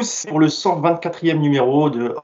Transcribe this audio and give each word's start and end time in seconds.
tous 0.00 0.24
pour 0.28 0.40
le 0.40 0.46
124e 0.46 1.36
numéro 1.36 1.90
de 1.90 2.14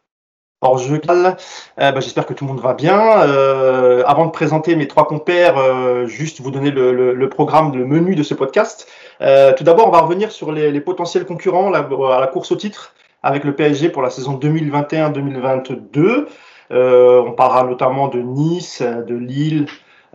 hors 0.63 0.79
jeu. 0.79 0.99
Euh, 1.11 1.35
bah, 1.77 2.01
J'espère 2.01 2.25
que 2.25 2.33
tout 2.33 2.47
le 2.47 2.53
monde 2.53 2.63
va 2.63 2.73
bien. 2.73 3.21
Euh, 3.21 4.03
avant 4.07 4.25
de 4.25 4.31
présenter 4.31 4.77
mes 4.77 4.89
trois 4.89 5.07
compères, 5.07 5.59
euh, 5.59 6.07
juste 6.07 6.41
vous 6.41 6.51
donner 6.51 6.71
le, 6.71 7.29
programme, 7.29 7.77
le 7.77 7.85
menu 7.85 8.15
de 8.15 8.23
ce 8.23 8.33
podcast. 8.33 8.89
Euh, 9.21 9.53
tout 9.53 9.63
d'abord, 9.63 9.89
on 9.89 9.91
va 9.91 10.01
revenir 10.01 10.33
sur 10.33 10.53
les, 10.53 10.81
potentiels 10.81 11.27
concurrents 11.27 11.71
à 11.71 12.21
la 12.21 12.27
course 12.29 12.51
au 12.51 12.57
titre 12.57 12.95
avec 13.23 13.45
le 13.45 13.55
PSG 13.55 13.91
pour 13.91 14.01
la 14.01 14.09
saison 14.09 14.39
2021-2022. 14.39 16.29
Euh, 16.71 17.23
on 17.27 17.33
parlera 17.33 17.65
notamment 17.65 18.09
de 18.09 18.21
Nice, 18.21 18.81
de 18.81 19.15
Lille, 19.15 19.67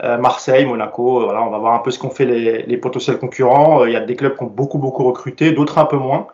Marseille, 0.02 0.66
Monaco. 0.66 1.26
Voilà, 1.26 1.44
on 1.44 1.52
va 1.52 1.60
voir 1.60 1.76
un 1.76 1.80
peu 1.80 1.92
ce 1.92 2.00
qu'ont 2.00 2.10
fait 2.10 2.26
les, 2.26 2.64
les, 2.64 2.78
potentiels 2.78 3.20
concurrents. 3.20 3.86
Il 3.86 3.92
y 3.92 3.96
a 3.96 4.00
des 4.00 4.16
clubs 4.16 4.36
qui 4.36 4.44
ont 4.44 4.48
beaucoup 4.48 4.80
beaucoup 4.80 5.04
recruté, 5.04 5.52
d'autres 5.52 5.78
un 5.78 5.86
peu 5.86 5.98
moins. 5.98 6.26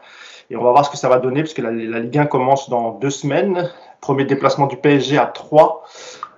Et 0.49 0.55
on 0.55 0.63
va 0.63 0.71
voir 0.71 0.85
ce 0.85 0.89
que 0.89 0.97
ça 0.97 1.09
va 1.09 1.19
donner, 1.19 1.41
puisque 1.41 1.59
la, 1.59 1.71
la 1.71 1.99
Ligue 1.99 2.17
1 2.17 2.25
commence 2.25 2.69
dans 2.69 2.91
deux 2.91 3.09
semaines. 3.09 3.69
Premier 4.01 4.25
déplacement 4.25 4.67
du 4.67 4.77
PSG 4.77 5.17
à 5.17 5.25
3. 5.25 5.83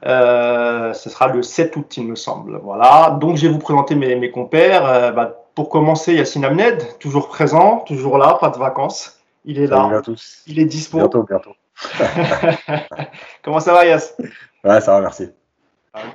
Euh, 0.06 0.94
ce 0.94 1.10
sera 1.10 1.28
le 1.28 1.44
7 1.44 1.76
août, 1.76 1.98
il 1.98 2.08
me 2.08 2.16
semble. 2.16 2.60
Voilà. 2.64 3.18
Donc, 3.20 3.38
je 3.38 3.48
vais 3.48 3.54
vous 3.54 3.60
présenter 3.60 3.96
mes, 3.96 4.16
mes 4.16 4.32
compères. 4.32 4.86
Euh, 4.86 5.12
bah, 5.12 5.44
pour 5.56 5.70
commencer, 5.70 6.16
Yacine 6.16 6.46
Amned, 6.46 6.82
toujours 7.00 7.28
présent, 7.28 7.80
toujours 7.86 8.18
là, 8.18 8.38
pas 8.40 8.50
de 8.50 8.58
vacances. 8.58 9.20
Il 9.46 9.60
est 9.60 9.68
là. 9.68 9.90
à 9.98 10.02
tous. 10.02 10.44
Il 10.48 10.60
est 10.60 10.66
dispo. 10.66 10.98
Bientôt, 10.98 11.24
bientôt. 11.24 11.52
Comment 13.44 13.60
ça 13.60 13.74
va, 13.74 13.86
Yass 13.86 14.16
Ouais, 14.64 14.82
ça 14.82 14.94
va, 14.94 15.02
merci. 15.02 15.30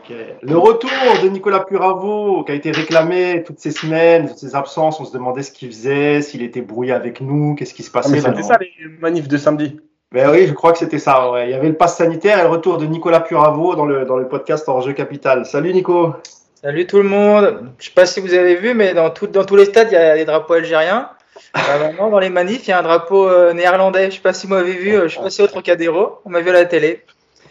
Okay. 0.03 0.35
Le 0.43 0.57
retour 0.57 0.91
de 1.23 1.29
Nicolas 1.29 1.61
Puravo, 1.61 2.45
qui 2.45 2.53
a 2.53 2.55
été 2.55 2.71
réclamé 2.71 3.43
toutes 3.47 3.59
ces 3.59 3.71
semaines, 3.71 4.29
toutes 4.29 4.39
ces 4.39 4.55
absences, 4.55 5.01
on 5.01 5.05
se 5.05 5.13
demandait 5.13 5.43
ce 5.43 5.53
qu'il 5.53 5.69
faisait, 5.69 6.23
s'il 6.23 6.43
était 6.43 6.61
brouillé 6.61 6.93
avec 6.93 7.21
nous, 7.21 7.55
qu'est-ce 7.55 7.75
qui 7.75 7.83
se 7.83 7.91
passait. 7.91 8.19
Ah, 8.19 8.29
C'était 8.29 8.43
ça 8.43 8.59
les 8.59 8.71
manifs 9.01 9.29
de 9.29 9.37
samedi. 9.37 9.81
Ben 10.13 10.31
oui, 10.31 10.47
je 10.47 10.53
crois 10.53 10.73
que 10.73 10.79
c'était 10.79 10.99
ça. 10.99 11.31
Ouais. 11.31 11.49
Il 11.49 11.51
y 11.51 11.55
avait 11.55 11.69
le 11.69 11.75
pass 11.75 11.97
sanitaire 11.97 12.39
et 12.39 12.43
le 12.43 12.49
retour 12.49 12.79
de 12.79 12.87
Nicolas 12.87 13.21
Puravo 13.21 13.75
dans 13.75 13.85
le, 13.85 14.05
dans 14.05 14.17
le 14.17 14.29
podcast 14.29 14.65
Hors 14.69 14.83
Jeu 14.83 14.93
Capital. 14.93 15.45
Salut 15.45 15.73
Nico. 15.73 16.15
Salut 16.55 16.87
tout 16.87 16.99
le 16.99 17.09
monde. 17.09 17.73
Je 17.79 17.87
sais 17.87 17.93
pas 17.95 18.07
si 18.07 18.21
vous 18.21 18.33
avez 18.33 18.55
vu, 18.55 18.75
mais 18.75 18.95
dans, 18.95 19.11
tout, 19.11 19.27
dans 19.27 19.45
tous 19.45 19.57
les 19.57 19.65
stades, 19.65 19.89
il 19.91 19.95
y 19.95 19.97
a 19.97 20.15
des 20.15 20.25
drapeaux 20.25 20.55
algériens. 20.55 21.11
Euh, 21.57 21.79
maintenant, 21.79 22.11
dans 22.11 22.19
les 22.19 22.31
manifs, 22.31 22.67
il 22.67 22.71
y 22.71 22.73
a 22.73 22.79
un 22.79 22.83
drapeau 22.83 23.29
euh, 23.29 23.53
néerlandais. 23.53 24.11
Je 24.11 24.17
sais 24.17 24.23
pas 24.23 24.33
si 24.33 24.47
vous 24.47 24.55
m'avez 24.55 24.73
vu. 24.73 24.95
Euh, 24.95 25.03
je 25.05 25.09
suis 25.09 25.21
passé 25.21 25.43
au 25.43 25.47
Trocadéro. 25.47 26.19
On 26.25 26.31
m'a 26.31 26.41
vu 26.41 26.51
à 26.51 26.53
la 26.53 26.65
télé. 26.65 27.03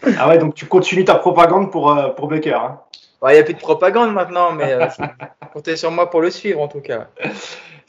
Ah 0.18 0.28
ouais, 0.28 0.38
donc 0.38 0.54
tu 0.54 0.66
continues 0.66 1.04
ta 1.04 1.14
propagande 1.14 1.70
pour, 1.70 1.90
euh, 1.90 2.08
pour 2.10 2.28
Baker. 2.28 2.54
Hein. 2.54 2.80
Il 3.22 3.26
ouais, 3.26 3.34
n'y 3.34 3.40
a 3.40 3.42
plus 3.42 3.54
de 3.54 3.58
propagande 3.58 4.12
maintenant, 4.12 4.52
mais 4.52 4.72
euh, 4.72 4.86
comptez 5.52 5.76
sur 5.76 5.90
moi 5.90 6.10
pour 6.10 6.20
le 6.20 6.30
suivre 6.30 6.60
en 6.60 6.68
tout 6.68 6.80
cas. 6.80 7.06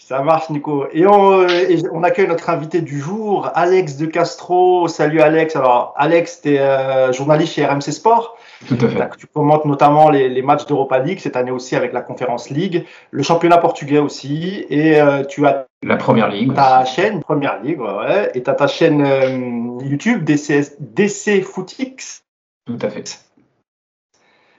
Ça 0.07 0.21
marche, 0.21 0.51
Nico. 0.51 0.85
Et 0.93 1.07
on, 1.07 1.41
euh, 1.41 1.47
et 1.47 1.81
on, 1.91 2.03
accueille 2.03 2.27
notre 2.27 2.51
invité 2.51 2.81
du 2.81 2.99
jour, 2.99 3.49
Alex 3.55 3.97
de 3.97 4.05
Castro. 4.05 4.87
Salut, 4.87 5.19
Alex. 5.19 5.55
Alors, 5.55 5.95
Alex, 5.97 6.41
tu 6.41 6.53
es 6.53 6.59
euh, 6.59 7.11
journaliste 7.11 7.53
chez 7.53 7.65
RMC 7.65 7.91
Sport. 7.91 8.37
Tout 8.67 8.77
à 8.81 8.87
fait. 8.87 9.09
Tu 9.17 9.27
commentes 9.27 9.65
notamment 9.65 10.09
les, 10.09 10.29
les 10.29 10.41
matchs 10.41 10.65
d'Europa 10.65 10.99
League, 10.99 11.19
cette 11.19 11.35
année 11.35 11.51
aussi 11.51 11.75
avec 11.75 11.93
la 11.93 12.01
Conférence 12.01 12.49
League, 12.49 12.85
le 13.11 13.23
championnat 13.23 13.57
portugais 13.57 13.99
aussi. 13.99 14.65
Et 14.69 14.99
euh, 14.99 15.23
tu 15.23 15.45
as 15.45 15.67
la 15.83 15.97
première 15.97 16.29
ligue. 16.29 16.53
Ta 16.53 16.83
aussi. 16.83 16.95
chaîne, 16.95 17.19
première 17.21 17.61
ligue, 17.61 17.81
ouais. 17.81 18.31
Et 18.33 18.43
tu 18.43 18.49
as 18.49 18.53
ta 18.53 18.67
chaîne 18.67 19.01
euh, 19.01 19.83
YouTube, 19.83 20.23
DC, 20.23 20.77
DC 20.79 21.43
Footix. 21.43 22.23
Tout 22.65 22.79
à 22.81 22.89
fait 22.89 23.19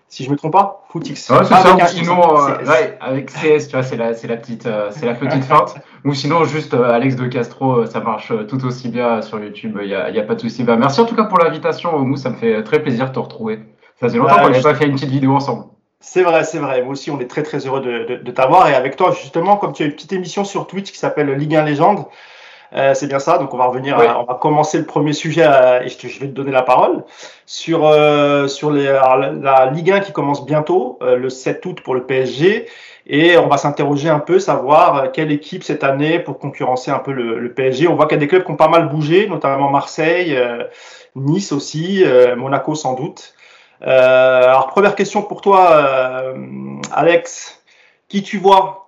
si 0.09 0.25
je 0.25 0.31
me 0.31 0.37
trompe 0.37 0.53
pas, 0.53 0.85
Footix. 0.89 1.29
Ouais, 1.29 1.39
c'est 1.43 1.53
ça. 1.53 1.75
Ou 1.75 1.87
sinon, 1.89 2.39
euh, 2.39 2.65
ouais, 2.65 2.97
avec 3.01 3.29
CS, 3.29 3.67
tu 3.67 3.73
vois, 3.73 3.83
c'est 3.83 3.97
la, 3.97 4.15
c'est 4.15 4.29
la 4.29 4.37
petite, 4.37 4.67
c'est 4.91 5.05
la 5.05 5.15
petite 5.15 5.45
feinte. 5.45 5.75
Ou 6.05 6.15
sinon, 6.15 6.45
juste 6.45 6.73
Alex 6.73 7.17
de 7.17 7.27
Castro, 7.27 7.85
ça 7.85 8.01
marche 8.01 8.33
tout 8.47 8.65
aussi 8.65 8.89
bien 8.89 9.21
sur 9.21 9.41
YouTube. 9.41 9.79
Il 9.83 9.89
y 9.89 9.95
a, 9.95 10.09
y 10.09 10.19
a, 10.19 10.23
pas 10.23 10.37
de 10.37 10.41
souci. 10.41 10.63
Bah, 10.63 10.77
merci 10.77 11.01
en 11.01 11.07
tout 11.07 11.17
cas 11.17 11.25
pour 11.25 11.39
l'invitation, 11.39 11.99
Mou. 11.99 12.17
Ça 12.17 12.31
me 12.31 12.37
fait 12.37 12.63
très 12.63 12.81
plaisir 12.81 13.09
de 13.09 13.15
te 13.15 13.19
retrouver. 13.19 13.61
Ça 14.01 14.09
faisait 14.09 14.19
longtemps 14.19 14.37
qu'on 14.37 14.51
n'avait 14.51 14.63
pas 14.63 14.75
fait 14.75 14.87
une 14.87 14.95
petite 14.95 15.11
vidéo 15.11 15.35
ensemble. 15.35 15.65
C'est 16.01 16.23
vrai, 16.23 16.45
c'est 16.45 16.59
vrai. 16.59 16.83
Moi 16.83 16.93
aussi, 16.93 17.11
on 17.11 17.19
est 17.21 17.27
très 17.27 17.43
très 17.43 17.67
heureux 17.67 17.81
de, 17.81 18.05
de, 18.05 18.17
de 18.17 18.31
t'avoir. 18.31 18.69
Et 18.69 18.75
avec 18.75 18.97
toi, 18.97 19.13
justement, 19.13 19.57
comme 19.57 19.73
tu 19.73 19.83
as 19.83 19.87
une 19.87 19.93
petite 19.93 20.13
émission 20.13 20.45
sur 20.45 20.67
Twitch 20.67 20.93
qui 20.93 20.99
s'appelle 20.99 21.31
Ligue 21.33 21.57
1 21.57 21.65
Légende. 21.65 22.05
Euh, 22.73 22.95
c'est 22.95 23.07
bien 23.07 23.21
ça. 23.21 23.39
Donc 23.39 23.55
on 23.55 23.57
va 23.57 23.67
revenir, 23.67 23.97
oui. 23.99 24.07
à, 24.07 24.21
on 24.21 24.25
va 24.25 24.35
commencer 24.35 24.77
le 24.77 24.85
premier 24.85 25.13
sujet 25.13 25.45
à, 25.45 25.85
et 25.85 25.89
je, 25.89 25.97
te, 25.97 26.09
je, 26.09 26.19
vais 26.19 26.27
te 26.27 26.33
donner 26.33 26.51
la 26.51 26.63
parole 26.63 27.05
sur 27.47 27.87
euh, 27.87 28.49
sur 28.49 28.73
les, 28.73 28.89
alors, 28.89 29.17
la, 29.17 29.33
la, 29.33 29.71
Ligue 29.71 29.93
1 29.93 30.01
qui 30.01 30.13
commence 30.13 30.45
bientôt 30.45 30.99
euh, 31.01 31.17
le 31.17 31.31
7 31.31 31.65
août 31.65 31.81
pour 31.81 31.95
le 31.95 32.05
PSG 32.05 32.67
et 33.07 33.39
on 33.39 33.47
va 33.47 33.57
s'interroger 33.57 34.09
un 34.09 34.19
peu, 34.19 34.41
savoir 34.41 35.13
quelle 35.13 35.31
équipe 35.31 35.63
cette 35.63 35.85
année 35.85 36.19
pour 36.19 36.39
concurrencer 36.39 36.91
un 36.91 36.99
peu 36.99 37.13
le, 37.13 37.39
le 37.39 37.53
PSG. 37.53 37.87
On 37.87 37.95
voit 37.95 38.07
qu'il 38.07 38.17
y 38.17 38.19
a 38.19 38.21
des 38.21 38.27
clubs 38.27 38.45
qui 38.45 38.51
ont 38.51 38.57
pas 38.57 38.69
mal 38.69 38.89
bougé, 38.89 39.29
notamment 39.29 39.71
Marseille, 39.71 40.37
euh, 40.37 40.65
Nice 41.15 41.53
aussi, 41.53 42.03
euh, 42.05 42.35
Monaco 42.35 42.75
sans 42.75 42.95
doute. 42.95 43.35
Alors 43.81 44.69
première 44.69 44.95
question 44.95 45.23
pour 45.23 45.41
toi, 45.41 46.35
Alex, 46.93 47.63
qui 48.09 48.23
tu 48.23 48.39
vois 48.39 48.87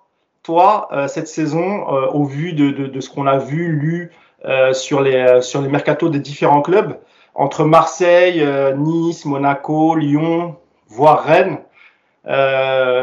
toi 0.49 0.89
euh, 0.93 1.09
cette 1.09 1.29
saison 1.29 1.93
euh, 1.93 2.07
au 2.07 2.25
vu 2.25 2.55
de, 2.55 2.71
de, 2.71 2.87
de 2.87 3.01
ce 3.03 3.11
qu'on 3.11 3.27
a 3.27 3.37
vu, 3.37 3.71
lu 3.71 4.13
euh, 4.47 4.73
sur 4.73 5.03
les 5.03 5.43
sur 5.43 5.61
les 5.61 5.69
mercatos 5.69 6.11
des 6.11 6.21
différents 6.21 6.63
clubs 6.63 6.99
entre 7.35 7.65
Marseille, 7.65 8.45
Nice, 8.79 9.25
Monaco, 9.25 9.95
Lyon, 9.95 10.57
voire 10.89 11.23
Rennes. 11.23 11.59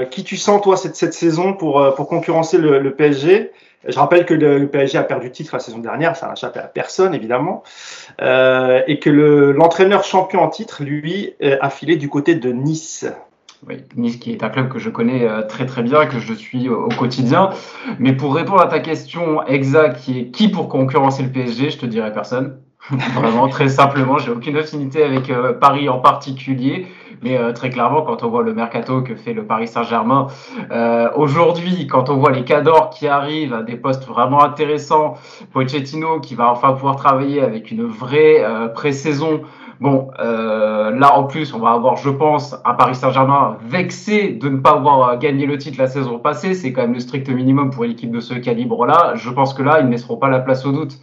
qui 0.09 0.23
tu 0.23 0.37
sens 0.37 0.61
toi 0.61 0.75
cette, 0.75 0.95
cette 0.95 1.13
saison 1.13 1.53
pour 1.53 1.93
pour 1.95 2.07
concurrencer 2.07 2.57
le, 2.57 2.79
le 2.79 2.95
PSG 2.95 3.51
je 3.87 3.97
rappelle 3.97 4.25
que 4.25 4.33
le, 4.33 4.57
le, 4.57 4.67
PSG 4.67 4.97
a 4.97 5.03
perdu 5.03 5.31
titre 5.31 5.55
la 5.55 5.59
saison 5.59 5.79
dernière, 5.79 6.15
ça 6.15 6.27
n'a 6.27 6.33
échappé 6.33 6.59
à 6.59 6.67
personne 6.67 7.13
évidemment, 7.13 7.63
euh, 8.21 8.81
et 8.87 8.99
que 8.99 9.09
l'entraîneur 9.09 10.03
champion 10.03 10.41
en 10.41 10.49
titre, 10.49 10.83
lui, 10.83 11.33
a 11.41 11.69
filé 11.69 11.95
du 11.95 12.09
côté 12.09 12.35
de 12.35 12.51
Nice. 12.51 13.05
Oui, 13.67 13.77
Nice 13.95 14.17
qui 14.17 14.31
est 14.31 14.43
un 14.43 14.49
club 14.49 14.69
que 14.69 14.79
je 14.79 14.89
connais 14.89 15.27
très 15.47 15.65
très 15.65 15.81
bien, 15.81 16.05
que 16.05 16.19
je 16.19 16.33
suis 16.33 16.69
au 16.69 16.89
quotidien. 16.89 17.51
Mais 17.99 18.13
pour 18.13 18.35
répondre 18.35 18.61
à 18.61 18.67
ta 18.67 18.79
question 18.79 19.45
exacte, 19.45 20.01
qui 20.01 20.19
est 20.19 20.25
qui 20.31 20.49
pour 20.49 20.69
concurrencer 20.69 21.23
le 21.23 21.29
PSG, 21.29 21.71
je 21.71 21.77
te 21.77 21.85
dirais 21.85 22.11
personne. 22.11 22.59
Vraiment, 23.15 23.47
très 23.47 23.69
simplement, 23.69 24.17
j'ai 24.17 24.31
aucune 24.31 24.57
affinité 24.57 25.03
avec 25.03 25.29
euh, 25.29 25.53
Paris 25.53 25.89
en 25.89 25.99
particulier. 25.99 26.87
Mais 27.23 27.37
euh, 27.37 27.53
très 27.53 27.69
clairement, 27.69 28.01
quand 28.01 28.23
on 28.23 28.29
voit 28.29 28.43
le 28.43 28.53
mercato 28.53 29.01
que 29.01 29.15
fait 29.15 29.33
le 29.33 29.45
Paris 29.45 29.67
Saint-Germain 29.67 30.27
euh, 30.71 31.09
aujourd'hui, 31.15 31.87
quand 31.87 32.09
on 32.09 32.17
voit 32.17 32.31
les 32.31 32.43
cadors 32.43 32.89
qui 32.89 33.07
arrivent 33.07 33.53
à 33.53 33.63
des 33.63 33.77
postes 33.77 34.05
vraiment 34.05 34.43
intéressants, 34.43 35.15
Pochettino 35.51 36.19
qui 36.19 36.35
va 36.35 36.51
enfin 36.51 36.73
pouvoir 36.73 36.97
travailler 36.97 37.41
avec 37.41 37.71
une 37.71 37.85
vraie 37.85 38.43
euh, 38.43 38.67
pré-saison, 38.67 39.41
Bon, 39.81 40.09
euh, 40.19 40.91
là 40.91 41.17
en 41.17 41.25
plus, 41.25 41.53
on 41.53 41.59
va 41.59 41.71
avoir, 41.71 41.97
je 41.97 42.09
pense, 42.09 42.55
un 42.63 42.73
Paris 42.75 42.95
Saint-Germain 42.95 43.57
vexé 43.67 44.29
de 44.29 44.47
ne 44.47 44.57
pas 44.57 44.71
avoir 44.71 45.19
gagné 45.19 45.45
le 45.45 45.57
titre 45.57 45.77
la 45.77 45.87
saison 45.87 46.17
passée. 46.17 46.53
C'est 46.53 46.71
quand 46.71 46.83
même 46.83 46.93
le 46.93 47.01
strict 47.01 47.27
minimum 47.29 47.71
pour 47.71 47.83
une 47.83 47.91
équipe 47.91 48.11
de 48.11 48.21
ce 48.21 48.35
calibre-là. 48.35 49.15
Je 49.15 49.29
pense 49.29 49.53
que 49.53 49.63
là, 49.63 49.81
ils 49.81 49.87
ne 49.87 49.91
laisseront 49.91 50.15
pas 50.15 50.29
la 50.29 50.39
place 50.39 50.65
au 50.65 50.71
doute. 50.71 50.97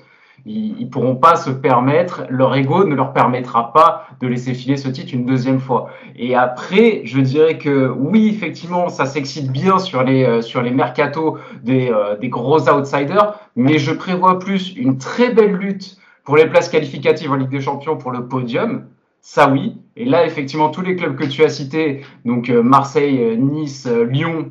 Ils, 0.44 0.74
ils 0.80 0.90
pourront 0.90 1.16
pas 1.16 1.36
se 1.36 1.50
permettre, 1.50 2.24
leur 2.28 2.54
ego 2.56 2.84
ne 2.84 2.94
leur 2.94 3.12
permettra 3.12 3.72
pas 3.72 4.06
de 4.20 4.26
laisser 4.26 4.54
filer 4.54 4.76
ce 4.76 4.88
titre 4.88 5.14
une 5.14 5.24
deuxième 5.24 5.60
fois. 5.60 5.90
Et 6.16 6.34
après, 6.34 7.02
je 7.04 7.20
dirais 7.20 7.58
que 7.58 7.88
oui, 7.96 8.28
effectivement, 8.28 8.88
ça 8.88 9.06
s'excite 9.06 9.52
bien 9.52 9.78
sur 9.78 10.02
les 10.02 10.24
euh, 10.24 10.42
sur 10.42 10.62
les 10.62 10.70
mercatos 10.70 11.38
des, 11.62 11.90
euh, 11.90 12.16
des 12.16 12.28
gros 12.28 12.68
outsiders, 12.68 13.34
mais 13.56 13.78
je 13.78 13.92
prévois 13.92 14.38
plus 14.38 14.74
une 14.76 14.98
très 14.98 15.32
belle 15.32 15.52
lutte 15.52 15.96
pour 16.24 16.36
les 16.36 16.46
places 16.46 16.68
qualificatives 16.68 17.30
en 17.30 17.36
Ligue 17.36 17.50
des 17.50 17.60
Champions 17.60 17.96
pour 17.96 18.10
le 18.10 18.26
podium, 18.26 18.86
ça 19.20 19.48
oui. 19.48 19.76
Et 19.96 20.04
là, 20.04 20.24
effectivement, 20.24 20.70
tous 20.70 20.82
les 20.82 20.96
clubs 20.96 21.16
que 21.16 21.24
tu 21.24 21.44
as 21.44 21.48
cités, 21.48 22.02
donc 22.24 22.48
euh, 22.48 22.62
Marseille, 22.62 23.36
Nice, 23.38 23.88
Lyon, 24.08 24.50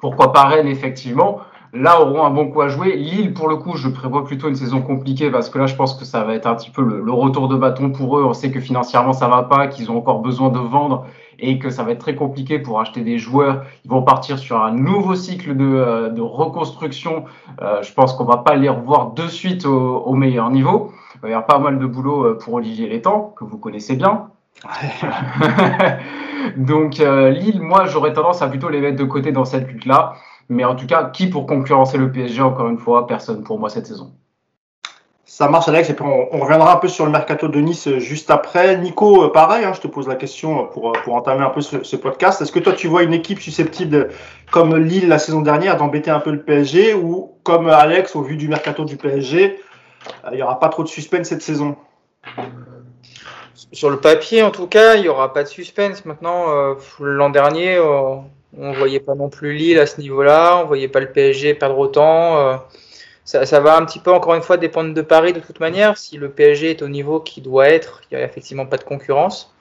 pourquoi 0.00 0.32
pas 0.32 0.44
Rennes, 0.44 0.68
effectivement, 0.68 1.40
là 1.76 2.00
auront 2.00 2.24
un 2.24 2.30
bon 2.30 2.48
coup 2.48 2.60
à 2.60 2.68
jouer. 2.68 2.96
Lille, 2.96 3.34
pour 3.34 3.48
le 3.48 3.56
coup, 3.56 3.76
je 3.76 3.88
prévois 3.88 4.24
plutôt 4.24 4.48
une 4.48 4.54
saison 4.54 4.82
compliquée 4.82 5.30
parce 5.30 5.50
que 5.50 5.58
là, 5.58 5.66
je 5.66 5.74
pense 5.74 5.94
que 5.94 6.04
ça 6.04 6.24
va 6.24 6.34
être 6.34 6.46
un 6.46 6.54
petit 6.54 6.70
peu 6.70 6.82
le, 6.82 7.00
le 7.00 7.12
retour 7.12 7.48
de 7.48 7.56
bâton 7.56 7.90
pour 7.90 8.18
eux. 8.18 8.24
On 8.24 8.32
sait 8.32 8.50
que 8.50 8.60
financièrement, 8.60 9.12
ça 9.12 9.28
va 9.28 9.42
pas, 9.44 9.66
qu'ils 9.66 9.90
ont 9.90 9.98
encore 9.98 10.20
besoin 10.20 10.48
de 10.50 10.58
vendre 10.58 11.06
et 11.38 11.58
que 11.58 11.70
ça 11.70 11.82
va 11.82 11.92
être 11.92 11.98
très 12.00 12.14
compliqué 12.14 12.58
pour 12.58 12.80
acheter 12.80 13.02
des 13.02 13.18
joueurs. 13.18 13.62
Ils 13.84 13.90
vont 13.90 14.02
partir 14.02 14.38
sur 14.38 14.62
un 14.62 14.72
nouveau 14.72 15.14
cycle 15.14 15.56
de, 15.56 16.08
de 16.08 16.22
reconstruction. 16.22 17.24
Euh, 17.60 17.82
je 17.82 17.92
pense 17.92 18.14
qu'on 18.14 18.24
va 18.24 18.38
pas 18.38 18.56
les 18.56 18.68
revoir 18.68 19.12
de 19.12 19.28
suite 19.28 19.66
au, 19.66 19.98
au, 19.98 20.14
meilleur 20.14 20.50
niveau. 20.50 20.92
Il 21.16 21.20
va 21.20 21.28
y 21.28 21.32
avoir 21.32 21.46
pas 21.46 21.58
mal 21.58 21.78
de 21.78 21.86
boulot 21.86 22.34
pour 22.36 22.54
Olivier 22.54 22.88
Létang, 22.88 23.34
que 23.36 23.44
vous 23.44 23.58
connaissez 23.58 23.96
bien. 23.96 24.28
Donc 26.56 27.00
euh, 27.00 27.30
Lille, 27.30 27.60
moi, 27.60 27.86
j'aurais 27.86 28.12
tendance 28.12 28.42
à 28.42 28.48
plutôt 28.48 28.68
les 28.68 28.80
mettre 28.80 28.96
de 28.96 29.04
côté 29.04 29.32
dans 29.32 29.44
cette 29.44 29.68
lutte-là. 29.68 30.14
Mais 30.48 30.64
en 30.64 30.74
tout 30.74 30.86
cas, 30.86 31.04
qui 31.04 31.28
pour 31.28 31.46
concurrencer 31.46 31.98
le 31.98 32.10
PSG, 32.10 32.40
encore 32.40 32.68
une 32.68 32.78
fois, 32.78 33.06
personne 33.06 33.42
pour 33.42 33.58
moi 33.58 33.68
cette 33.68 33.86
saison. 33.86 34.12
Ça 35.24 35.48
marche, 35.48 35.66
Alex. 35.68 35.90
Et 35.90 35.94
puis 35.94 36.04
on, 36.04 36.34
on, 36.34 36.38
reviendra 36.38 36.72
un 36.72 36.76
peu 36.76 36.86
sur 36.86 37.04
le 37.04 37.10
mercato 37.10 37.48
de 37.48 37.60
Nice 37.60 37.88
juste 37.98 38.30
après. 38.30 38.78
Nico, 38.78 39.28
pareil, 39.30 39.64
hein, 39.64 39.72
je 39.74 39.80
te 39.80 39.88
pose 39.88 40.06
la 40.06 40.14
question 40.14 40.66
pour, 40.68 40.92
pour 40.92 41.14
entamer 41.14 41.44
un 41.44 41.50
peu 41.50 41.60
ce, 41.60 41.82
ce 41.82 41.96
podcast. 41.96 42.40
Est-ce 42.40 42.52
que 42.52 42.60
toi, 42.60 42.72
tu 42.72 42.86
vois 42.86 43.02
une 43.02 43.12
équipe 43.12 43.40
susceptible, 43.40 44.10
comme 44.52 44.76
Lille 44.76 45.08
la 45.08 45.18
saison 45.18 45.42
dernière, 45.42 45.76
d'embêter 45.76 46.10
un 46.10 46.20
peu 46.20 46.30
le 46.30 46.42
PSG 46.42 46.94
ou 46.94 47.32
comme 47.42 47.68
Alex, 47.68 48.14
au 48.14 48.22
vu 48.22 48.36
du 48.36 48.48
mercato 48.48 48.84
du 48.84 48.96
PSG, 48.96 49.60
il 50.30 50.36
n'y 50.36 50.42
aura 50.42 50.60
pas 50.60 50.68
trop 50.68 50.84
de 50.84 50.88
suspense 50.88 51.28
cette 51.28 51.42
saison? 51.42 51.76
Sur 53.72 53.90
le 53.90 53.98
papier, 53.98 54.42
en 54.42 54.50
tout 54.50 54.68
cas, 54.68 54.94
il 54.94 55.02
n'y 55.02 55.08
aura 55.08 55.32
pas 55.32 55.42
de 55.42 55.48
suspense. 55.48 56.04
Maintenant, 56.04 56.50
euh, 56.50 56.74
l'an 57.00 57.30
dernier, 57.30 57.76
euh, 57.76 58.16
on 58.58 58.72
voyait 58.72 59.00
pas 59.00 59.14
non 59.14 59.28
plus 59.28 59.54
Lille 59.54 59.78
à 59.78 59.86
ce 59.86 60.00
niveau-là, 60.00 60.60
on 60.62 60.66
voyait 60.66 60.88
pas 60.88 61.00
le 61.00 61.10
PSG 61.10 61.54
perdre 61.54 61.78
autant. 61.78 62.38
Euh, 62.38 62.56
ça, 63.24 63.60
va 63.60 63.76
un 63.76 63.84
petit 63.84 63.98
peu, 63.98 64.12
encore 64.12 64.34
une 64.34 64.42
fois, 64.42 64.56
dépendre 64.56 64.94
de 64.94 65.02
Paris 65.02 65.32
de 65.32 65.40
toute 65.40 65.60
manière. 65.60 65.98
Si 65.98 66.16
le 66.16 66.30
PSG 66.30 66.70
est 66.70 66.82
au 66.82 66.88
niveau 66.88 67.20
qu'il 67.20 67.42
doit 67.42 67.68
être, 67.68 68.02
il 68.10 68.16
n'y 68.16 68.22
a 68.22 68.26
effectivement 68.26 68.66
pas 68.66 68.76
de 68.76 68.84
concurrence. 68.84 69.52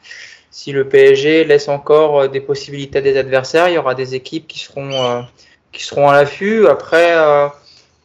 Si 0.51 0.71
le 0.71 0.87
PSG 0.87 1.43
laisse 1.45 1.67
encore 1.67 2.29
des 2.29 2.41
possibilités 2.41 2.99
à 2.99 3.01
des 3.01 3.17
adversaires, 3.17 3.67
il 3.67 3.73
y 3.73 3.77
aura 3.77 3.95
des 3.95 4.15
équipes 4.15 4.47
qui 4.47 4.59
seront, 4.59 5.25
qui 5.71 5.83
seront 5.83 6.09
à 6.09 6.13
l'affût. 6.13 6.67
Après, 6.67 7.15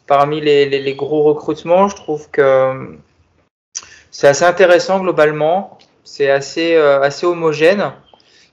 parmi 0.07 0.41
les, 0.41 0.67
les, 0.67 0.95
gros 0.95 1.23
recrutements, 1.23 1.89
je 1.89 1.95
trouve 1.95 2.29
que 2.31 2.97
c'est 4.11 4.29
assez 4.29 4.45
intéressant 4.45 5.01
globalement. 5.01 5.79
C'est 6.05 6.31
assez, 6.31 6.75
euh, 6.75 7.01
assez 7.01 7.27
homogène. 7.27 7.93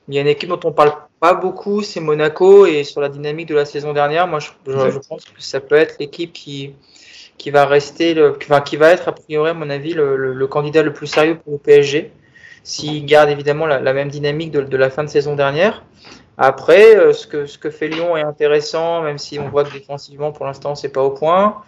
Il 0.08 0.14
y 0.14 0.18
a 0.20 0.22
une 0.22 0.28
équipe 0.28 0.50
dont 0.50 0.60
on 0.64 0.72
parle 0.72 0.94
pas 1.20 1.34
beaucoup, 1.34 1.82
c'est 1.82 2.00
Monaco. 2.00 2.66
Et 2.66 2.84
sur 2.84 3.02
la 3.02 3.10
dynamique 3.10 3.48
de 3.48 3.56
la 3.56 3.66
saison 3.66 3.94
dernière, 3.94 4.28
moi, 4.28 4.40
je, 4.40 4.50
je, 4.66 5.00
pense 5.00 5.26
que 5.26 5.42
ça 5.42 5.60
peut 5.60 5.76
être 5.76 5.98
l'équipe 6.00 6.34
qui, 6.34 6.74
qui 7.38 7.52
va 7.52 7.66
rester, 7.66 8.14
le, 8.14 8.38
enfin, 8.42 8.62
qui 8.62 8.78
va 8.78 8.92
être, 8.92 9.08
a 9.08 9.12
priori, 9.12 9.50
à 9.50 9.54
mon 9.54 9.70
avis, 9.70 9.94
le, 9.94 10.16
le, 10.18 10.34
le 10.34 10.48
candidat 10.48 10.84
le 10.84 10.94
plus 10.94 11.08
sérieux 11.08 11.38
pour 11.44 11.54
le 11.54 11.60
PSG. 11.60 12.12
S'il 12.64 13.06
garde 13.06 13.30
évidemment 13.30 13.66
la, 13.66 13.80
la, 13.80 13.94
même 13.94 14.10
dynamique 14.10 14.52
de, 14.52 14.62
de, 14.62 14.78
la 14.78 14.90
fin 14.90 15.04
de 15.04 15.10
saison 15.10 15.36
dernière. 15.36 15.84
Après, 16.38 16.96
euh, 16.96 17.14
ce, 17.14 17.26
que, 17.26 17.46
ce 17.46 17.58
que 17.58 17.70
fait 17.72 17.88
Lyon 17.88 18.16
est 18.16 18.22
intéressant, 18.22 19.02
même 19.02 19.18
si 19.18 19.40
on 19.40 19.50
voit 19.50 19.64
que 19.64 19.72
défensivement, 19.74 20.32
pour 20.32 20.46
l'instant, 20.46 20.76
c'est 20.76 20.90
pas 20.90 21.02
au 21.02 21.10
point. 21.10 21.64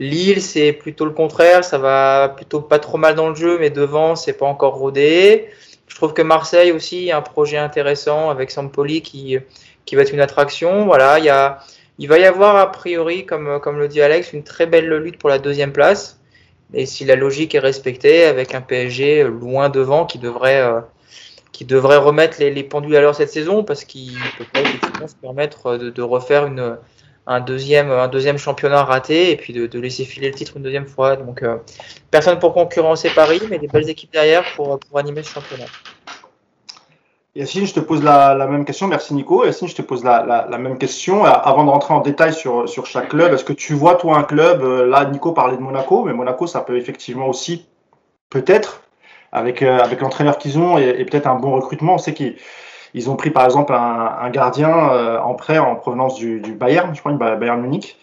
Lille, 0.00 0.40
c'est 0.40 0.72
plutôt 0.72 1.04
le 1.04 1.10
contraire. 1.10 1.64
Ça 1.64 1.78
va 1.78 2.32
plutôt 2.34 2.60
pas 2.60 2.78
trop 2.78 2.96
mal 2.96 3.14
dans 3.14 3.28
le 3.28 3.34
jeu, 3.34 3.58
mais 3.58 3.70
devant, 3.70 4.14
c'est 4.16 4.32
pas 4.32 4.46
encore 4.46 4.76
rodé. 4.76 5.48
Je 5.96 6.00
trouve 6.02 6.12
que 6.12 6.20
Marseille 6.20 6.72
aussi 6.72 7.10
a 7.10 7.16
un 7.16 7.22
projet 7.22 7.56
intéressant 7.56 8.28
avec 8.28 8.50
Sampoli 8.50 9.00
qui, 9.00 9.38
qui 9.86 9.96
va 9.96 10.02
être 10.02 10.12
une 10.12 10.20
attraction. 10.20 10.84
Voilà, 10.84 11.18
il, 11.18 11.24
y 11.24 11.30
a, 11.30 11.60
il 11.98 12.06
va 12.06 12.18
y 12.18 12.26
avoir 12.26 12.56
a 12.56 12.70
priori, 12.70 13.24
comme, 13.24 13.58
comme 13.60 13.78
le 13.78 13.88
dit 13.88 14.02
Alex, 14.02 14.34
une 14.34 14.42
très 14.42 14.66
belle 14.66 14.94
lutte 14.94 15.16
pour 15.16 15.30
la 15.30 15.38
deuxième 15.38 15.72
place. 15.72 16.20
Et 16.74 16.84
si 16.84 17.06
la 17.06 17.16
logique 17.16 17.54
est 17.54 17.60
respectée, 17.60 18.24
avec 18.24 18.54
un 18.54 18.60
PSG 18.60 19.24
loin 19.24 19.70
devant 19.70 20.04
qui 20.04 20.18
devrait 20.18 20.60
euh, 20.60 20.82
qui 21.52 21.64
devrait 21.64 21.96
remettre 21.96 22.36
les, 22.40 22.50
les, 22.50 22.62
pendules 22.62 22.96
à 22.96 23.00
l'heure 23.00 23.14
cette 23.14 23.30
saison 23.30 23.64
parce 23.64 23.86
qu'il 23.86 24.18
peut 24.36 24.44
pas 24.52 25.08
se 25.08 25.14
permettre 25.14 25.78
de, 25.78 25.88
de, 25.88 26.02
refaire 26.02 26.44
une, 26.44 26.76
un, 27.26 27.40
deuxième, 27.40 27.90
un 27.90 28.08
deuxième 28.08 28.36
championnat 28.36 28.84
raté 28.84 29.30
et 29.30 29.36
puis 29.38 29.54
de, 29.54 29.66
de 29.66 29.80
laisser 29.80 30.04
filer 30.04 30.28
le 30.28 30.34
titre 30.34 30.58
une 30.58 30.62
deuxième 30.62 30.88
fois. 30.88 31.16
Donc, 31.16 31.42
euh, 31.42 31.56
personne 32.10 32.38
pour 32.38 32.52
concurrencer 32.52 33.08
Paris, 33.08 33.40
mais 33.48 33.58
des 33.58 33.68
belles 33.68 33.88
équipes 33.88 34.12
derrière 34.12 34.44
pour, 34.56 34.78
pour 34.78 34.98
animer 34.98 35.22
ce 35.22 35.30
championnat. 35.30 35.64
Yacine, 37.36 37.66
je 37.66 37.74
te 37.74 37.80
pose 37.80 38.02
la, 38.02 38.34
même 38.46 38.64
question. 38.64 38.88
Merci 38.88 39.12
Nico. 39.12 39.44
Yacine, 39.44 39.68
je 39.68 39.74
te 39.74 39.82
pose 39.82 40.02
la, 40.02 40.46
même 40.58 40.78
question. 40.78 41.22
Avant 41.26 41.64
de 41.64 41.70
rentrer 41.70 41.92
en 41.92 42.00
détail 42.00 42.32
sur, 42.32 42.66
chaque 42.86 43.10
club, 43.10 43.34
est-ce 43.34 43.44
que 43.44 43.52
tu 43.52 43.74
vois, 43.74 43.96
toi, 43.96 44.16
un 44.16 44.22
club, 44.22 44.62
euh, 44.62 44.86
là, 44.86 45.04
Nico 45.04 45.32
parlait 45.32 45.58
de 45.58 45.60
Monaco, 45.60 46.04
mais 46.04 46.14
Monaco, 46.14 46.46
ça 46.46 46.62
peut 46.62 46.78
effectivement 46.78 47.28
aussi, 47.28 47.66
peut-être, 48.30 48.84
avec, 49.32 49.60
euh, 49.60 49.78
avec 49.80 50.00
l'entraîneur 50.00 50.38
qu'ils 50.38 50.58
ont 50.58 50.78
et, 50.78 51.04
peut-être 51.04 51.26
un 51.26 51.34
bon 51.34 51.52
recrutement. 51.52 51.96
On 51.96 51.98
sait 51.98 52.14
qu'ils 52.14 52.36
ils 52.94 53.10
ont 53.10 53.16
pris 53.16 53.28
par 53.28 53.44
exemple 53.44 53.74
un, 53.74 54.30
gardien 54.30 54.90
euh, 54.92 55.18
en 55.18 55.34
prêt 55.34 55.58
en 55.58 55.76
provenance 55.76 56.14
du, 56.14 56.40
Bayern, 56.40 56.94
je 56.94 57.00
crois, 57.00 57.12
Bayern 57.12 57.60
Munich. 57.60 57.98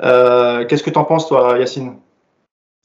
Euh, 0.00 0.64
Qu'est-ce 0.64 0.82
que 0.82 0.88
tu 0.88 0.98
en 0.98 1.04
penses, 1.04 1.28
toi, 1.28 1.58
Yacine? 1.58 1.98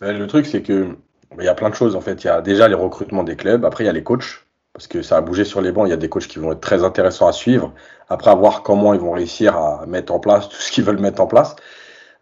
Ben, 0.02 0.18
Le 0.18 0.28
truc, 0.28 0.46
c'est 0.46 0.62
que 0.62 0.98
il 1.40 1.46
y 1.46 1.48
a 1.48 1.56
plein 1.56 1.70
de 1.70 1.76
choses 1.76 1.96
en 1.96 2.02
fait. 2.02 2.24
Il 2.26 2.28
y 2.28 2.30
a 2.30 2.42
déjà 2.42 2.68
les 2.68 2.76
recrutements 2.76 3.24
des 3.24 3.38
clubs, 3.38 3.64
après 3.64 3.86
il 3.86 3.88
y 3.88 3.90
a 3.90 3.94
les 3.94 4.04
coachs, 4.04 4.46
parce 4.76 4.88
que 4.88 5.02
ça 5.02 5.16
a 5.16 5.22
bougé 5.22 5.46
sur 5.46 5.62
les 5.62 5.72
bancs. 5.72 5.88
Il 5.88 5.92
y 5.92 5.94
a 5.94 5.98
des 5.98 6.10
coachs 6.10 6.28
qui 6.28 6.38
vont 6.38 6.52
être 6.52 6.60
très 6.60 6.84
intéressants 6.84 7.30
à 7.30 7.32
suivre. 7.32 7.72
Après, 8.10 8.30
à 8.30 8.36
voir 8.36 8.62
comment 8.62 8.94
ils 8.94 9.00
vont 9.00 9.14
réussir 9.14 9.56
à 9.56 9.86
mettre 9.88 10.14
en 10.14 10.20
place 10.20 10.50
tout 10.50 10.58
ce 10.58 10.70
qu'ils 10.70 10.84
veulent 10.84 11.00
mettre 11.00 11.22
en 11.22 11.28
place. 11.28 11.56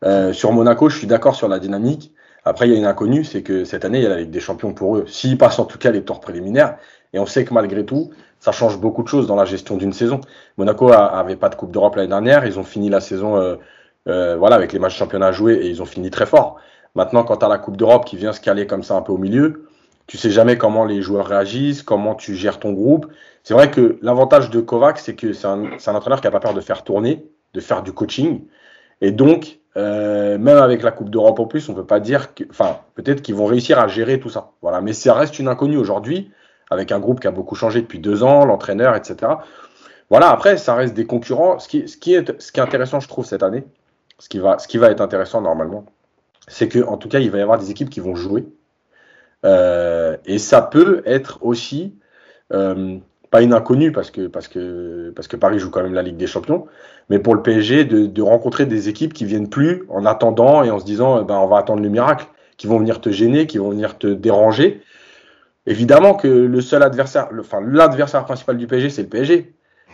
Euh, 0.05 0.33
sur 0.33 0.51
Monaco, 0.51 0.88
je 0.88 0.95
suis 0.95 1.07
d'accord 1.07 1.33
sur 1.33 1.47
la 1.47 1.57
dynamique. 1.57 2.13
Après, 2.45 2.67
il 2.67 2.71
y 2.71 2.75
a 2.75 2.77
une 2.77 2.85
inconnue, 2.85 3.23
c'est 3.23 3.41
que 3.41 3.63
cette 3.63 3.85
année, 3.85 3.97
il 3.97 4.03
y 4.03 4.05
a 4.05 4.09
la 4.09 4.17
Ligue 4.17 4.29
des 4.29 4.39
Champions 4.39 4.71
pour 4.71 4.97
eux. 4.97 5.05
S'ils 5.07 5.35
passent 5.35 5.57
en 5.57 5.65
tout 5.65 5.79
cas 5.79 5.89
les 5.89 6.03
tours 6.03 6.19
préliminaires, 6.19 6.77
et 7.11 7.17
on 7.17 7.25
sait 7.25 7.44
que 7.44 7.55
malgré 7.55 7.85
tout, 7.85 8.11
ça 8.39 8.51
change 8.51 8.79
beaucoup 8.79 9.01
de 9.01 9.07
choses 9.07 9.25
dans 9.25 9.35
la 9.35 9.45
gestion 9.45 9.75
d'une 9.75 9.94
saison. 9.94 10.21
Monaco 10.57 10.91
avait 10.94 11.38
pas 11.38 11.50
de 11.50 11.55
Coupe 11.55 11.71
d'Europe 11.71 11.95
l'année 11.95 12.09
dernière, 12.09 12.45
ils 12.45 12.59
ont 12.59 12.63
fini 12.63 12.88
la 12.88 13.00
saison 13.00 13.35
euh, 13.38 13.55
euh, 14.07 14.35
voilà, 14.38 14.57
avec 14.57 14.73
les 14.73 14.79
matchs 14.79 14.97
championnat 14.97 15.31
joués 15.31 15.55
et 15.55 15.69
ils 15.69 15.81
ont 15.81 15.85
fini 15.85 16.11
très 16.11 16.27
fort. 16.27 16.57
Maintenant, 16.94 17.23
quand 17.23 17.38
tu 17.38 17.45
as 17.45 17.50
la 17.50 17.57
Coupe 17.57 17.77
d'Europe 17.77 18.05
qui 18.05 18.15
vient 18.15 18.31
se 18.31 18.41
caler 18.41 18.67
comme 18.67 18.83
ça 18.83 18.94
un 18.94 19.01
peu 19.01 19.11
au 19.11 19.17
milieu, 19.17 19.62
tu 20.07 20.17
sais 20.17 20.29
jamais 20.29 20.57
comment 20.57 20.85
les 20.85 21.01
joueurs 21.01 21.27
réagissent, 21.27 21.81
comment 21.81 22.15
tu 22.15 22.35
gères 22.35 22.59
ton 22.59 22.73
groupe. 22.73 23.07
C'est 23.44 23.53
vrai 23.53 23.71
que 23.71 23.97
l'avantage 24.01 24.50
de 24.50 24.61
Kovac, 24.61 25.00
c'est 25.00 25.15
que 25.15 25.33
c'est 25.33 25.47
un, 25.47 25.77
entraîneur 25.88 26.21
qui 26.21 26.27
n'a 26.27 26.31
pas 26.31 26.39
peur 26.39 26.53
de 26.53 26.61
faire 26.61 26.83
tourner, 26.83 27.25
de 27.53 27.59
faire 27.59 27.83
du 27.83 27.91
coaching. 27.91 28.45
Et 29.01 29.11
donc, 29.11 29.59
euh, 29.75 30.38
même 30.38 30.57
avec 30.57 30.83
la 30.83 30.91
Coupe 30.91 31.09
d'Europe 31.09 31.39
en 31.39 31.45
plus, 31.45 31.67
on 31.69 31.73
peut 31.73 31.85
pas 31.85 32.00
dire 32.00 32.33
que, 32.33 32.44
enfin, 32.50 32.79
peut-être 32.95 33.21
qu'ils 33.21 33.35
vont 33.35 33.45
réussir 33.45 33.79
à 33.79 33.88
gérer 33.88 34.19
tout 34.19 34.29
ça. 34.29 34.51
Voilà, 34.61 34.81
mais 34.81 34.94
ça 34.94 35.13
reste 35.13 35.39
une 35.39 35.47
inconnue 35.47 35.77
aujourd'hui, 35.77 36.31
avec 36.69 36.91
un 36.91 37.00
groupe 37.00 37.19
qui 37.19 37.27
a 37.27 37.31
beaucoup 37.31 37.55
changé 37.55 37.81
depuis 37.81 38.00
deux 38.00 38.23
ans, 38.23 38.45
l'entraîneur, 38.45 38.95
etc. 38.95 39.33
Voilà, 40.09 40.29
après, 40.29 40.57
ça 40.57 40.75
reste 40.75 40.94
des 40.94 41.05
concurrents. 41.05 41.59
Ce 41.59 41.67
qui, 41.67 42.13
est, 42.13 42.59
intéressant, 42.59 43.00
je 43.00 43.07
trouve, 43.07 43.25
cette 43.25 43.44
année, 43.44 43.63
ce 44.19 44.29
qui 44.29 44.39
va, 44.39 44.59
ce 44.59 44.67
qui 44.67 44.77
va 44.77 44.89
être 44.91 45.01
intéressant 45.01 45.41
normalement, 45.41 45.85
c'est 46.47 46.67
que, 46.67 46.83
en 46.83 46.97
tout 46.97 47.09
cas, 47.09 47.19
il 47.19 47.31
va 47.31 47.39
y 47.39 47.41
avoir 47.41 47.57
des 47.57 47.71
équipes 47.71 47.89
qui 47.89 48.00
vont 48.00 48.15
jouer. 48.15 48.45
Euh, 49.45 50.17
et 50.25 50.39
ça 50.39 50.61
peut 50.61 51.01
être 51.05 51.39
aussi 51.41 51.95
euh, 52.53 52.97
pas 53.29 53.41
une 53.41 53.53
inconnue 53.53 53.91
parce 53.91 54.11
que, 54.11 54.27
parce, 54.27 54.47
que, 54.47 55.11
parce 55.15 55.27
que 55.27 55.35
Paris 55.35 55.59
joue 55.59 55.69
quand 55.69 55.83
même 55.83 55.93
la 55.93 56.03
Ligue 56.03 56.17
des 56.17 56.27
Champions, 56.27 56.65
mais 57.09 57.19
pour 57.19 57.35
le 57.35 57.41
PSG 57.41 57.85
de, 57.85 58.21
rencontrer 58.21 58.65
des 58.65 58.89
équipes 58.89 59.13
qui 59.13 59.25
viennent 59.25 59.49
plus 59.49 59.83
en 59.89 60.05
attendant 60.05 60.63
et 60.63 60.71
en 60.71 60.79
se 60.79 60.85
disant 60.85 61.23
ben, 61.23 61.37
on 61.37 61.47
va 61.47 61.57
attendre 61.57 61.81
le 61.81 61.89
miracle, 61.89 62.27
qui 62.57 62.67
vont 62.67 62.77
venir 62.77 63.01
te 63.01 63.09
gêner, 63.09 63.47
qui 63.47 63.57
vont 63.57 63.69
venir 63.69 63.97
te 63.97 64.07
déranger. 64.07 64.81
Évidemment 65.65 66.13
que 66.13 66.27
le 66.27 66.62
seul 66.62 66.83
adversaire, 66.83 67.29
enfin 67.39 67.59
l'adversaire 67.62 68.25
principal 68.25 68.57
du 68.57 68.67
PSG, 68.67 68.89
c'est 68.89 69.03
le 69.03 69.09
PSG. 69.09 69.53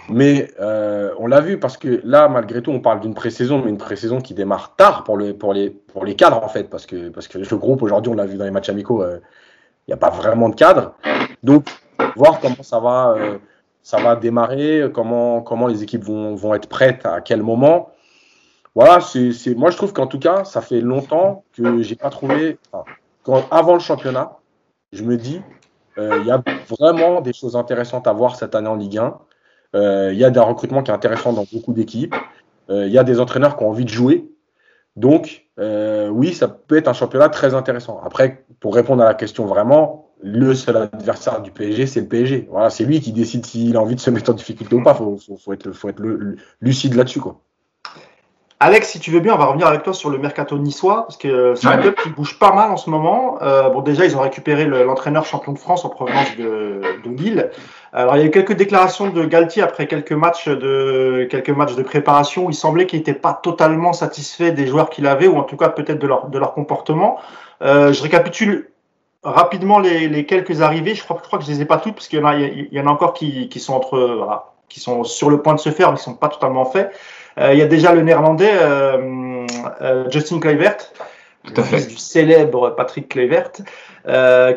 Mais 0.10 0.52
euh, 0.60 1.14
on 1.20 1.28
l'a 1.28 1.42
vu 1.42 1.60
parce 1.60 1.78
que 1.78 2.02
là, 2.04 2.28
malgré 2.28 2.62
tout, 2.62 2.72
on 2.72 2.80
parle 2.80 3.00
d'une 3.00 3.14
pré-saison, 3.14 3.62
mais 3.64 3.70
une 3.70 3.78
pré-saison 3.78 4.22
qui 4.22 4.34
démarre 4.34 4.76
tard 4.76 5.04
pour, 5.04 5.18
le, 5.18 5.34
pour, 5.34 5.54
les, 5.54 5.70
pour 5.70 6.06
les 6.06 6.16
cadres, 6.16 6.44
en 6.44 6.48
fait, 6.50 6.70
parce 6.70 6.86
que, 6.86 7.10
parce 7.10 7.28
que 7.28 7.38
le 7.38 7.58
groupe, 7.58 7.82
aujourd'hui, 7.82 8.12
on 8.12 8.16
l'a 8.16 8.26
vu 8.26 8.38
dans 8.38 8.46
les 8.46 8.52
matchs 8.52 8.70
amicaux, 8.70 9.04
il 9.04 9.08
euh, 9.08 9.20
n'y 9.88 9.94
a 9.94 9.98
pas 9.98 10.10
vraiment 10.10 10.50
de 10.50 10.56
cadre. 10.56 10.96
Donc, 11.44 11.68
voir 12.16 12.40
comment 12.40 12.64
ça 12.64 12.80
va, 12.80 13.16
euh, 13.18 13.38
ça 13.84 14.00
va 14.00 14.16
démarrer, 14.16 14.90
comment, 14.94 15.42
comment 15.42 15.68
les 15.68 15.84
équipes 15.84 16.04
vont, 16.04 16.36
vont 16.36 16.56
être 16.56 16.68
prêtes, 16.68 17.06
à 17.06 17.22
quel 17.22 17.44
moment. 17.44 17.92
Voilà, 18.76 19.00
c'est, 19.02 19.56
moi 19.56 19.72
je 19.72 19.78
trouve 19.78 19.94
qu'en 19.94 20.08
tout 20.08 20.20
cas, 20.20 20.44
ça 20.44 20.62
fait 20.62 20.82
longtemps 20.82 21.44
que 21.54 21.82
j'ai 21.82 21.96
pas 21.96 22.10
trouvé. 22.10 22.58
Enfin, 22.72 22.86
quand, 23.24 23.44
avant 23.52 23.74
le 23.74 23.80
championnat, 23.80 24.38
je 24.94 25.04
me 25.04 25.18
dis, 25.18 25.42
il 25.98 26.04
euh, 26.04 26.24
y 26.24 26.32
a 26.32 26.42
vraiment 26.70 27.22
des 27.22 27.34
choses 27.34 27.56
intéressantes 27.56 28.08
à 28.08 28.14
voir 28.14 28.36
cette 28.36 28.56
année 28.56 28.70
en 28.70 28.76
Ligue 28.76 28.98
1. 28.98 29.18
Il 29.74 29.80
euh, 29.80 30.14
y 30.14 30.24
a 30.24 30.30
des 30.30 30.40
recrutements 30.40 30.82
qui 30.82 30.88
sont 30.88 30.96
intéressants 30.96 31.34
dans 31.34 31.46
beaucoup 31.52 31.74
d'équipes. 31.74 32.16
Il 32.70 32.76
euh, 32.76 32.88
y 32.88 32.98
a 32.98 33.04
des 33.04 33.20
entraîneurs 33.20 33.58
qui 33.58 33.64
ont 33.64 33.70
envie 33.70 33.86
de 33.86 33.90
jouer. 33.90 34.30
Donc, 34.96 35.46
oui, 35.58 36.34
ça 36.34 36.48
peut 36.48 36.78
être 36.78 36.88
un 36.88 36.94
championnat 36.94 37.30
très 37.30 37.54
intéressant. 37.54 38.02
Après, 38.04 38.46
pour 38.60 38.76
répondre 38.76 39.02
à 39.04 39.06
la 39.06 39.14
question 39.14 39.46
vraiment, 39.46 40.10
le 40.22 40.54
seul 40.54 40.76
adversaire 40.76 41.42
du 41.42 41.52
PSG, 41.52 41.86
c'est 41.86 42.02
le 42.02 42.08
PSG. 42.08 42.48
Voilà, 42.50 42.70
c'est 42.70 42.84
lui 42.84 43.00
qui 43.00 43.14
décide 43.14 43.46
s'il 43.46 43.78
a 43.78 43.82
envie 43.82 43.96
de 43.96 44.02
se 44.02 44.10
mettre 44.10 44.32
en 44.32 44.34
difficulté 44.34 44.76
ou 44.76 44.84
pas. 44.84 44.94
Faut, 44.94 45.18
faut, 45.18 45.38
faut 45.38 45.54
être, 45.54 45.72
faut 45.72 45.90
être 45.90 46.02
lucide 46.62 46.96
là-dessus, 46.96 47.22
quoi. 47.22 47.42
Alex, 48.62 48.90
si 48.90 49.00
tu 49.00 49.12
veux 49.12 49.22
bien, 49.22 49.36
on 49.36 49.38
va 49.38 49.46
revenir 49.46 49.68
avec 49.68 49.84
toi 49.84 49.94
sur 49.94 50.10
le 50.10 50.18
mercato 50.18 50.58
niçois, 50.58 51.04
parce 51.04 51.16
que 51.16 51.56
c'est 51.56 51.68
un 51.68 51.78
club 51.78 51.96
qui 51.96 52.10
bouge 52.10 52.38
pas 52.40 52.54
mal 52.54 52.70
en 52.72 52.76
ce 52.76 52.90
moment. 52.90 53.42
Euh, 53.42 53.70
bon, 53.70 53.80
déjà, 53.80 54.06
ils 54.06 54.18
ont 54.18 54.22
récupéré 54.22 54.66
l'entraîneur 54.66 55.24
le, 55.24 55.28
champion 55.28 55.54
de 55.54 55.58
France 55.58 55.86
en 55.86 55.90
provenance 55.90 56.36
de, 56.36 56.82
de, 57.06 57.10
Lille. 57.10 57.52
Alors, 57.92 58.18
il 58.18 58.20
y 58.20 58.24
a 58.24 58.26
eu 58.28 58.32
quelques 58.32 58.54
déclarations 58.54 59.10
de 59.10 59.26
Galtier 59.26 59.64
après 59.64 59.88
quelques 59.88 60.12
matchs 60.12 60.48
de 60.48 61.28
quelques 61.30 61.50
matchs 61.50 61.76
de 61.76 61.82
préparation 61.82 62.46
où 62.46 62.50
il 62.52 62.56
semblait 62.56 62.86
qu'il 62.86 63.00
n'était 63.00 63.14
pas 63.14 63.34
totalement 63.34 63.94
satisfait 63.94 64.52
des 64.52 64.68
joueurs 64.68 64.90
qu'il 64.90 65.08
avait, 65.08 65.28
ou 65.28 65.38
en 65.38 65.44
tout 65.44 65.58
cas 65.58 65.70
peut-être 65.70 66.00
de 66.00 66.08
leur, 66.08 66.28
de 66.28 66.38
leur 66.38 66.54
comportement. 66.54 67.18
Euh, 67.64 67.92
je 67.92 68.04
récapitule 68.04 68.70
rapidement 69.24 69.80
les, 69.80 70.08
les, 70.08 70.26
quelques 70.26 70.62
arrivées. 70.62 70.94
Je 70.94 71.04
crois, 71.04 71.18
je 71.22 71.28
crois 71.28 71.40
que 71.40 71.46
je 71.46 71.50
les 71.50 71.62
ai 71.62 71.66
pas 71.66 71.78
toutes, 71.78 71.96
parce 71.96 72.08
qu'il 72.08 72.20
y 72.20 72.22
en 72.22 72.26
a, 72.26 72.36
il 72.36 72.70
y 72.72 72.80
en 72.80 72.86
a 72.86 72.92
encore 72.92 73.14
qui, 73.14 73.50
qui 73.50 73.60
sont 73.60 73.74
entre, 73.74 74.00
voilà, 74.00 74.52
qui 74.70 74.80
sont 74.80 75.04
sur 75.04 75.32
le 75.32 75.42
point 75.42 75.56
de 75.56 75.60
se 75.60 75.72
faire, 75.72 75.92
mais 75.92 75.98
qui 75.98 76.04
sont 76.04 76.14
pas 76.14 76.30
totalement 76.30 76.66
faits. 76.66 76.92
Euh, 77.40 77.54
il 77.54 77.60
y 77.60 77.64
a 77.64 77.68
déjà 77.68 77.94
le 77.94 78.02
néerlandais 78.02 78.52
euh, 78.54 79.46
euh, 79.82 80.10
Justin 80.12 80.40
Kluivert, 80.40 80.78
le 81.56 81.64
fils 81.64 81.88
du 81.88 81.98
célèbre 81.98 82.70
Patrick 82.72 83.10
Kluivert, 83.10 83.52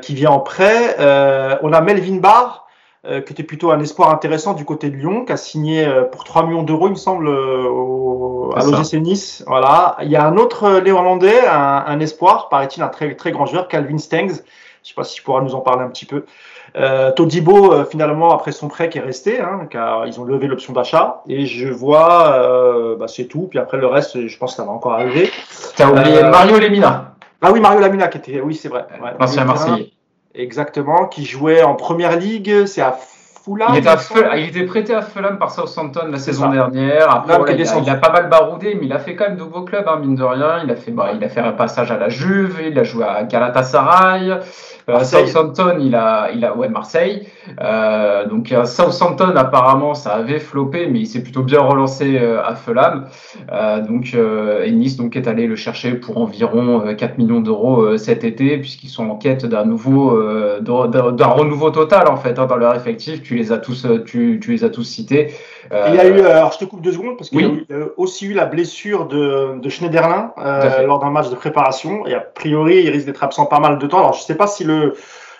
qui 0.02 0.14
vient 0.14 0.30
en 0.30 0.40
prêt. 0.40 0.96
on 1.62 1.72
a 1.72 1.80
Melvin 1.80 2.16
Barr, 2.16 2.62
euh, 2.62 2.71
qui 3.04 3.32
était 3.32 3.42
plutôt 3.42 3.72
un 3.72 3.80
espoir 3.80 4.10
intéressant 4.10 4.54
du 4.54 4.64
côté 4.64 4.88
de 4.88 4.96
Lyon, 4.96 5.24
qui 5.24 5.32
a 5.32 5.36
signé 5.36 5.84
euh, 5.84 6.04
pour 6.04 6.22
3 6.22 6.46
millions 6.46 6.62
d'euros, 6.62 6.86
il 6.86 6.92
me 6.92 6.96
semble, 6.96 7.26
euh, 7.26 7.68
au, 7.68 8.52
à 8.56 8.62
l'OGC 8.62 8.94
Nice. 8.94 9.44
Voilà. 9.46 9.96
Il 10.02 10.10
y 10.10 10.16
a 10.16 10.24
un 10.24 10.36
autre 10.36 10.80
néerlandais, 10.80 11.46
un, 11.46 11.84
un 11.86 12.00
espoir, 12.00 12.48
paraît-il, 12.48 12.82
un 12.82 12.88
très, 12.88 13.14
très 13.16 13.32
grand 13.32 13.46
joueur, 13.46 13.66
Calvin 13.66 13.98
Stengs. 13.98 14.28
Je 14.28 14.88
ne 14.88 14.88
sais 14.88 14.94
pas 14.94 15.04
si 15.04 15.16
tu 15.16 15.22
pourras 15.22 15.40
nous 15.42 15.54
en 15.54 15.60
parler 15.60 15.82
un 15.82 15.88
petit 15.88 16.06
peu. 16.06 16.24
Euh, 16.76 17.12
Todibo, 17.12 17.84
finalement, 17.84 18.32
après 18.32 18.52
son 18.52 18.68
prêt 18.68 18.88
qui 18.88 18.98
est 18.98 19.02
resté, 19.02 19.40
hein, 19.40 19.66
car 19.68 20.06
ils 20.06 20.20
ont 20.20 20.24
levé 20.24 20.46
l'option 20.46 20.72
d'achat. 20.72 21.22
Et 21.28 21.46
je 21.46 21.68
vois, 21.68 22.34
euh, 22.34 22.96
bah, 22.96 23.08
c'est 23.08 23.26
tout. 23.26 23.48
Puis 23.50 23.58
après, 23.58 23.78
le 23.78 23.86
reste, 23.86 24.26
je 24.26 24.38
pense 24.38 24.52
que 24.52 24.56
ça 24.56 24.64
va 24.64 24.72
encore 24.72 24.92
arriver. 24.92 25.30
Tu 25.76 25.82
as 25.82 25.90
oublié 25.90 26.22
Mario 26.22 26.58
Lemina. 26.58 27.14
Ah 27.40 27.50
oui, 27.50 27.60
Mario 27.60 27.80
Lamina, 27.80 28.06
qui 28.06 28.18
était, 28.18 28.40
oui, 28.40 28.54
c'est 28.54 28.68
vrai. 28.68 28.86
Ouais, 29.02 29.10
Ancien 29.18 29.44
Marseillais. 29.44 29.92
Exactement, 30.34 31.08
qui 31.08 31.26
jouait 31.26 31.62
en 31.62 31.74
première 31.74 32.18
ligue, 32.18 32.64
c'est 32.64 32.80
à 32.80 32.92
Fulham. 33.44 33.68
Il 33.72 33.78
était, 33.78 33.88
à 33.88 33.96
Ful- 33.96 34.28
il 34.36 34.48
était 34.48 34.64
prêté 34.64 34.94
à 34.94 35.02
Fulham 35.02 35.38
par 35.38 35.50
Southampton 35.50 36.06
la 36.10 36.18
saison 36.18 36.44
ça. 36.44 36.50
dernière. 36.52 37.10
Après, 37.10 37.36
voilà, 37.36 37.52
il, 37.52 37.54
a, 37.54 37.58
descendu. 37.58 37.86
il 37.86 37.90
a 37.90 37.96
pas 37.96 38.12
mal 38.12 38.28
baroudé, 38.28 38.76
mais 38.78 38.86
il 38.86 38.92
a 38.92 38.98
fait 38.98 39.14
quand 39.14 39.28
même 39.28 39.36
de 39.36 39.44
beaux 39.44 39.62
clubs, 39.62 39.86
hein, 39.88 39.98
mine 40.00 40.14
de 40.14 40.22
rien. 40.24 40.60
Il 40.64 40.70
a 40.70 40.76
fait, 40.76 40.90
bah, 40.90 41.10
il 41.14 41.22
a 41.24 41.28
fait 41.28 41.40
un 41.40 41.52
passage 41.52 41.90
à 41.90 41.98
la 41.98 42.08
Juve, 42.08 42.60
il 42.64 42.78
a 42.78 42.84
joué 42.84 43.04
à 43.04 43.24
Galatasaray. 43.24 44.30
Euh. 44.88 45.04
Southampton, 45.04 45.76
il 45.78 45.94
a, 45.94 46.30
il 46.34 46.44
a, 46.44 46.56
ouais, 46.56 46.68
Marseille. 46.68 47.28
Euh, 47.60 48.26
donc 48.26 48.50
euh, 48.52 48.64
Southampton, 48.64 49.32
apparemment, 49.36 49.94
ça 49.94 50.10
avait 50.14 50.40
floppé, 50.40 50.88
mais 50.90 51.00
il 51.00 51.06
s'est 51.06 51.22
plutôt 51.22 51.42
bien 51.42 51.60
relancé 51.60 52.18
euh, 52.20 52.44
à 52.44 52.54
Fulham. 52.54 53.06
Donc, 53.88 54.14
et 54.14 54.70
Nice 54.72 54.96
donc 54.96 55.16
est 55.16 55.28
allé 55.28 55.46
le 55.46 55.56
chercher 55.56 55.92
pour 55.94 56.18
environ 56.18 56.82
euh, 56.86 56.94
4 56.94 57.18
millions 57.18 57.40
d'euros 57.40 57.96
cet 57.96 58.24
été, 58.24 58.58
puisqu'ils 58.58 58.88
sont 58.88 59.08
en 59.08 59.16
quête 59.16 59.46
d'un 59.46 59.64
nouveau, 59.64 60.20
d'un 60.60 61.26
renouveau 61.26 61.70
total 61.70 62.08
en 62.08 62.16
fait 62.16 62.38
hein, 62.38 62.46
dans 62.46 62.56
leur 62.56 62.74
effectif. 62.74 63.22
Tu 63.32 63.38
les 63.38 63.50
as 63.50 63.56
tous, 63.56 63.86
euh, 63.86 64.04
tu, 64.04 64.40
tu 64.42 64.50
les 64.50 64.62
as 64.62 64.68
tous 64.68 64.84
cités. 64.84 65.32
Euh, 65.72 65.86
Il 65.88 65.94
y 65.94 65.98
a 65.98 66.06
eu, 66.06 66.20
euh, 66.20 66.36
alors 66.36 66.52
je 66.52 66.58
te 66.58 66.66
coupe 66.66 66.82
deux 66.82 66.92
secondes 66.92 67.16
parce 67.16 67.30
qu'il 67.30 67.40
y 67.40 67.44
a 67.44 67.48
eu, 67.48 67.66
aussi 67.96 68.26
eu 68.26 68.34
la 68.34 68.44
blessure 68.44 69.06
de, 69.06 69.58
de 69.58 69.68
Schneiderlin 69.70 70.34
euh, 70.36 70.86
lors 70.86 70.98
d'un 70.98 71.08
match 71.08 71.30
de 71.30 71.34
préparation 71.34 72.06
et 72.06 72.12
a 72.12 72.20
priori 72.20 72.82
il 72.82 72.90
risque 72.90 73.06
d'être 73.06 73.24
absent 73.24 73.46
pas 73.46 73.58
mal 73.58 73.78
de 73.78 73.86
temps. 73.86 74.00
Alors 74.00 74.12
je 74.12 74.20
sais 74.22 74.34
pas 74.34 74.46
si 74.46 74.64
le, 74.64 74.92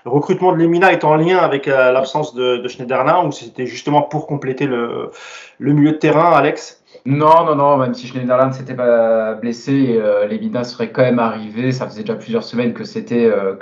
le 0.07 0.11
recrutement 0.11 0.53
de 0.53 0.57
Lemina 0.57 0.91
est 0.91 1.05
en 1.05 1.17
lien 1.17 1.37
avec 1.37 1.67
l'absence 1.67 2.35
de, 2.35 2.57
de 2.57 2.69
Schneiderlin 2.69 3.27
ou 3.27 3.31
si 3.31 3.45
c'était 3.45 3.67
justement 3.67 4.01
pour 4.01 4.27
compléter 4.27 4.65
le, 4.65 5.11
le 5.59 5.73
milieu 5.75 5.93
de 5.93 5.99
terrain, 5.99 6.33
Alex. 6.33 6.82
Non, 7.05 7.45
non, 7.45 7.57
non, 7.57 7.79
même 7.79 7.95
si 7.95 8.07
Schneiderlin 8.07 8.53
s'était 8.53 8.77
pas 8.77 9.35
blessé, 9.35 9.99
euh, 10.01 10.29
Lemina 10.29 10.63
serait 10.63 10.93
quand 10.93 11.03
même 11.03 11.19
arrivé. 11.19 11.73
Ça 11.73 11.89
faisait 11.89 12.03
déjà 12.03 12.15
plusieurs 12.15 12.45
semaines 12.45 12.75
que 12.75 12.85
c'était 12.85 13.27
euh, 13.27 13.57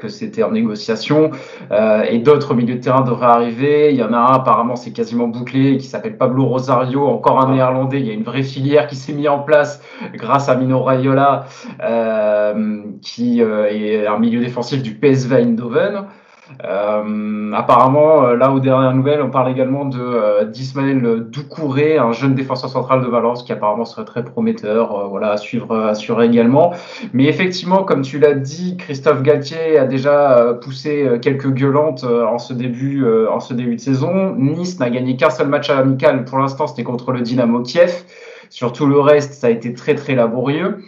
en 0.44 0.50
négociation. 0.50 1.30
Euh, 1.70 2.02
et 2.02 2.18
d'autres 2.18 2.52
milieux 2.52 2.75
de 2.75 2.80
terrain 2.80 3.00
devraient 3.00 3.28
arriver. 3.28 3.92
Il 3.94 3.97
y 3.97 4.02
en 4.02 4.12
a 4.12 4.18
un, 4.18 4.35
apparemment, 4.35 4.76
c'est 4.76 4.92
quasiment 4.92 5.26
bouclé, 5.26 5.78
qui 5.78 5.87
s'appelle 5.87 6.18
Pablo 6.18 6.44
Rosario, 6.44 7.06
encore 7.06 7.40
un 7.40 7.54
néerlandais. 7.54 8.00
Il 8.00 8.06
y 8.06 8.11
a 8.11 8.12
une 8.12 8.25
vraie 8.25 8.42
filière 8.42 8.87
qui 8.87 8.97
s'est 8.97 9.14
mise 9.14 9.28
en 9.28 9.38
place 9.38 9.82
grâce 10.12 10.50
à 10.50 10.54
Mino 10.54 10.82
Raiola, 10.82 11.47
euh, 11.82 12.82
qui 13.00 13.40
est 13.40 14.06
un 14.06 14.18
milieu 14.18 14.40
défensif 14.40 14.82
du 14.82 14.92
PSV 14.92 15.37
Eindhoven. 15.37 16.04
Euh, 16.64 17.52
apparemment, 17.52 18.25
euh, 18.25 18.37
là 18.37 18.52
aux 18.52 18.61
dernières 18.61 18.95
nouvelles, 18.95 19.23
on 19.23 19.30
parle 19.30 19.50
également 19.50 19.85
de 19.85 19.99
euh, 20.00 20.45
d'Ismaël 20.45 21.25
Doucouré, 21.30 21.97
un 21.99 22.12
jeune 22.12 22.35
défenseur 22.35 22.69
central 22.69 23.02
de 23.02 23.07
Valence 23.07 23.42
qui 23.42 23.52
apparemment 23.52 23.85
serait 23.85 24.04
très 24.04 24.25
prometteur, 24.25 24.95
euh, 24.95 25.07
voilà, 25.09 25.33
à 25.33 25.37
suivre, 25.37 25.75
à 25.75 26.25
également. 26.25 26.73
Mais 27.12 27.25
effectivement, 27.25 27.85
comme 27.85 28.02
tu 28.02 28.19
l'as 28.19 28.35
dit, 28.35 28.76
Christophe 28.76 29.23
Galtier 29.23 29.78
a 29.78 29.87
déjà 29.87 30.38
euh, 30.38 30.54
poussé 30.54 31.09
quelques 31.23 31.50
gueulantes 31.50 32.04
en 32.04 32.38
ce 32.38 32.52
début, 32.52 33.04
en 33.30 33.40
ce 33.40 33.54
début 33.54 33.76
de 33.76 33.80
saison. 33.80 34.35
Nice 34.37 34.78
n'a 34.80 34.90
gagné 34.90 35.16
qu'un 35.16 35.30
seul 35.30 35.49
match 35.49 35.71
amical 35.71 36.25
pour 36.25 36.38
l'instant, 36.38 36.66
c'était 36.66 36.85
contre 36.85 37.12
le 37.12 37.21
Dynamo 37.21 37.62
Kiev. 37.62 38.04
Sur 38.50 38.73
tout 38.73 38.87
le 38.87 38.99
reste, 39.00 39.35
ça 39.35 39.47
a 39.47 39.50
été 39.50 39.73
très 39.75 39.95
très 39.95 40.14
laborieux. 40.14 40.78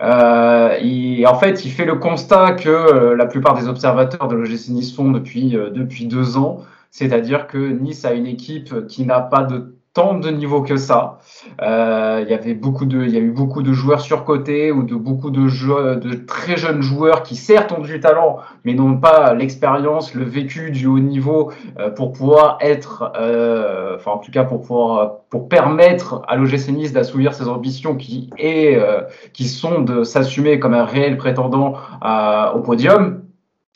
Euh, 0.00 0.78
il- 0.82 1.26
en 1.26 1.34
fait, 1.38 1.64
il 1.64 1.70
fait 1.72 1.84
le 1.84 1.96
constat 1.96 2.52
que 2.52 2.68
euh, 2.68 3.16
la 3.16 3.26
plupart 3.26 3.54
des 3.54 3.68
observateurs 3.68 4.28
de 4.28 4.36
l'OGC 4.36 4.68
Nice 4.70 4.94
font 4.94 5.10
depuis, 5.10 5.56
euh, 5.56 5.70
depuis 5.70 6.06
deux 6.06 6.36
ans, 6.36 6.62
c'est-à-dire 6.90 7.46
que 7.46 7.58
Nice 7.58 8.04
a 8.04 8.12
une 8.12 8.26
équipe 8.26 8.86
qui 8.86 9.04
n'a 9.04 9.20
pas 9.20 9.42
de 9.44 9.76
tant 9.94 10.14
de 10.14 10.30
niveau 10.30 10.62
que 10.62 10.76
ça. 10.76 11.18
Euh, 11.60 12.20
il 12.24 12.30
y 12.30 12.34
avait 12.34 12.54
beaucoup 12.54 12.86
de, 12.86 13.02
il 13.04 13.10
y 13.10 13.16
a 13.16 13.20
eu 13.20 13.30
beaucoup 13.30 13.62
de 13.62 13.72
joueurs 13.72 14.00
surcotés 14.00 14.72
ou 14.72 14.84
de 14.84 14.94
beaucoup 14.94 15.30
de 15.30 15.48
joueurs, 15.48 15.98
de 15.98 16.14
très 16.14 16.56
jeunes 16.56 16.80
joueurs 16.80 17.22
qui 17.22 17.36
certes 17.36 17.72
ont 17.72 17.80
du 17.82 18.00
talent, 18.00 18.38
mais 18.64 18.72
n'ont 18.74 18.96
pas 18.96 19.34
l'expérience, 19.34 20.14
le 20.14 20.24
vécu 20.24 20.70
du 20.70 20.86
haut 20.86 20.98
niveau 20.98 21.52
euh, 21.78 21.90
pour 21.90 22.12
pouvoir 22.12 22.56
être, 22.60 23.12
euh, 23.16 23.96
enfin 23.96 24.12
en 24.12 24.18
tout 24.18 24.30
cas 24.30 24.44
pour 24.44 24.62
pouvoir, 24.62 25.18
pour 25.28 25.48
permettre 25.48 26.22
à 26.26 26.36
l'OGC 26.36 26.68
Nice 26.72 26.92
d'assouvir 26.92 27.34
ses 27.34 27.48
ambitions 27.48 27.94
qui 27.94 28.30
est, 28.38 28.76
euh, 28.76 29.02
qui 29.34 29.44
sont 29.44 29.82
de 29.82 30.04
s'assumer 30.04 30.58
comme 30.58 30.74
un 30.74 30.84
réel 30.84 31.18
prétendant 31.18 31.74
à- 32.00 32.54
au 32.56 32.60
podium 32.60 33.18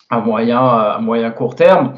à 0.09 0.21
moyen, 0.21 0.61
à 0.61 0.99
moyen 1.01 1.31
court 1.33 1.57
terme. 1.57 1.95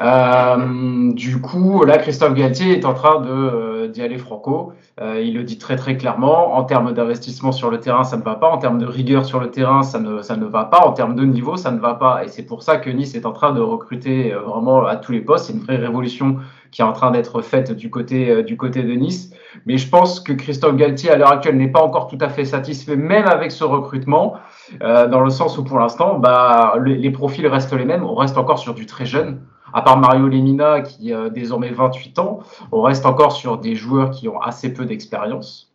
Euh, 0.00 1.12
du 1.12 1.40
coup, 1.40 1.84
là, 1.84 1.98
Christophe 1.98 2.34
Galtier 2.34 2.76
est 2.76 2.84
en 2.84 2.94
train 2.94 3.20
de 3.20 3.30
euh, 3.30 3.88
d'y 3.88 4.02
aller 4.02 4.18
franco. 4.18 4.72
Euh, 5.00 5.20
il 5.20 5.34
le 5.34 5.44
dit 5.44 5.58
très 5.58 5.76
très 5.76 5.96
clairement. 5.96 6.56
En 6.56 6.64
termes 6.64 6.92
d'investissement 6.92 7.52
sur 7.52 7.70
le 7.70 7.78
terrain, 7.80 8.04
ça 8.04 8.16
ne 8.16 8.22
va 8.22 8.34
pas. 8.34 8.48
En 8.48 8.58
termes 8.58 8.78
de 8.78 8.86
rigueur 8.86 9.24
sur 9.24 9.40
le 9.40 9.50
terrain, 9.50 9.82
ça 9.82 10.00
ne 10.00 10.22
ça 10.22 10.36
ne 10.36 10.46
va 10.46 10.64
pas. 10.64 10.80
En 10.86 10.92
termes 10.92 11.14
de 11.14 11.24
niveau, 11.24 11.56
ça 11.56 11.70
ne 11.70 11.78
va 11.78 11.94
pas. 11.94 12.24
Et 12.24 12.28
c'est 12.28 12.44
pour 12.44 12.62
ça 12.62 12.76
que 12.76 12.90
Nice 12.90 13.14
est 13.14 13.26
en 13.26 13.32
train 13.32 13.52
de 13.52 13.60
recruter 13.60 14.32
euh, 14.32 14.40
vraiment 14.40 14.84
à 14.84 14.96
tous 14.96 15.12
les 15.12 15.20
postes. 15.20 15.46
C'est 15.46 15.52
une 15.52 15.60
vraie 15.60 15.76
révolution 15.76 16.38
qui 16.70 16.82
est 16.82 16.84
en 16.84 16.92
train 16.92 17.12
d'être 17.12 17.40
faite 17.42 17.72
du 17.72 17.90
côté 17.90 18.30
euh, 18.30 18.42
du 18.42 18.56
côté 18.56 18.82
de 18.82 18.92
Nice. 18.92 19.30
Mais 19.66 19.78
je 19.78 19.88
pense 19.88 20.20
que 20.20 20.32
Christophe 20.32 20.76
Galtier 20.76 21.10
à 21.10 21.16
l'heure 21.16 21.32
actuelle 21.32 21.56
n'est 21.56 21.70
pas 21.70 21.82
encore 21.82 22.08
tout 22.08 22.18
à 22.20 22.28
fait 22.28 22.44
satisfait, 22.44 22.96
même 22.96 23.26
avec 23.26 23.52
ce 23.52 23.62
recrutement, 23.62 24.34
dans 24.80 25.20
le 25.20 25.30
sens 25.30 25.56
où 25.58 25.62
pour 25.62 25.78
l'instant, 25.78 26.18
bah, 26.18 26.74
les 26.84 27.10
profils 27.10 27.46
restent 27.46 27.72
les 27.72 27.84
mêmes. 27.84 28.02
On 28.04 28.16
reste 28.16 28.36
encore 28.36 28.58
sur 28.58 28.74
du 28.74 28.86
très 28.86 29.06
jeune 29.06 29.38
à 29.74 29.82
part 29.82 29.98
Mario 29.98 30.28
Lemina 30.28 30.80
qui 30.80 31.12
a 31.12 31.28
désormais 31.28 31.70
28 31.70 32.18
ans, 32.20 32.38
on 32.70 32.80
reste 32.80 33.04
encore 33.04 33.32
sur 33.32 33.58
des 33.58 33.74
joueurs 33.74 34.12
qui 34.12 34.28
ont 34.28 34.40
assez 34.40 34.72
peu 34.72 34.86
d'expérience, 34.86 35.72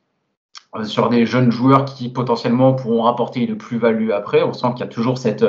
euh, 0.76 0.86
sur 0.86 1.10
des 1.10 1.26
jeunes 1.26 1.52
joueurs 1.52 1.84
qui 1.84 2.08
potentiellement 2.08 2.74
pourront 2.74 3.02
rapporter 3.02 3.42
une 3.42 3.58
plus-value 3.58 4.12
après. 4.12 4.42
On 4.42 4.54
sent 4.54 4.68
qu'il 4.72 4.80
y 4.80 4.84
a 4.84 4.88
toujours 4.88 5.18
cette, 5.18 5.46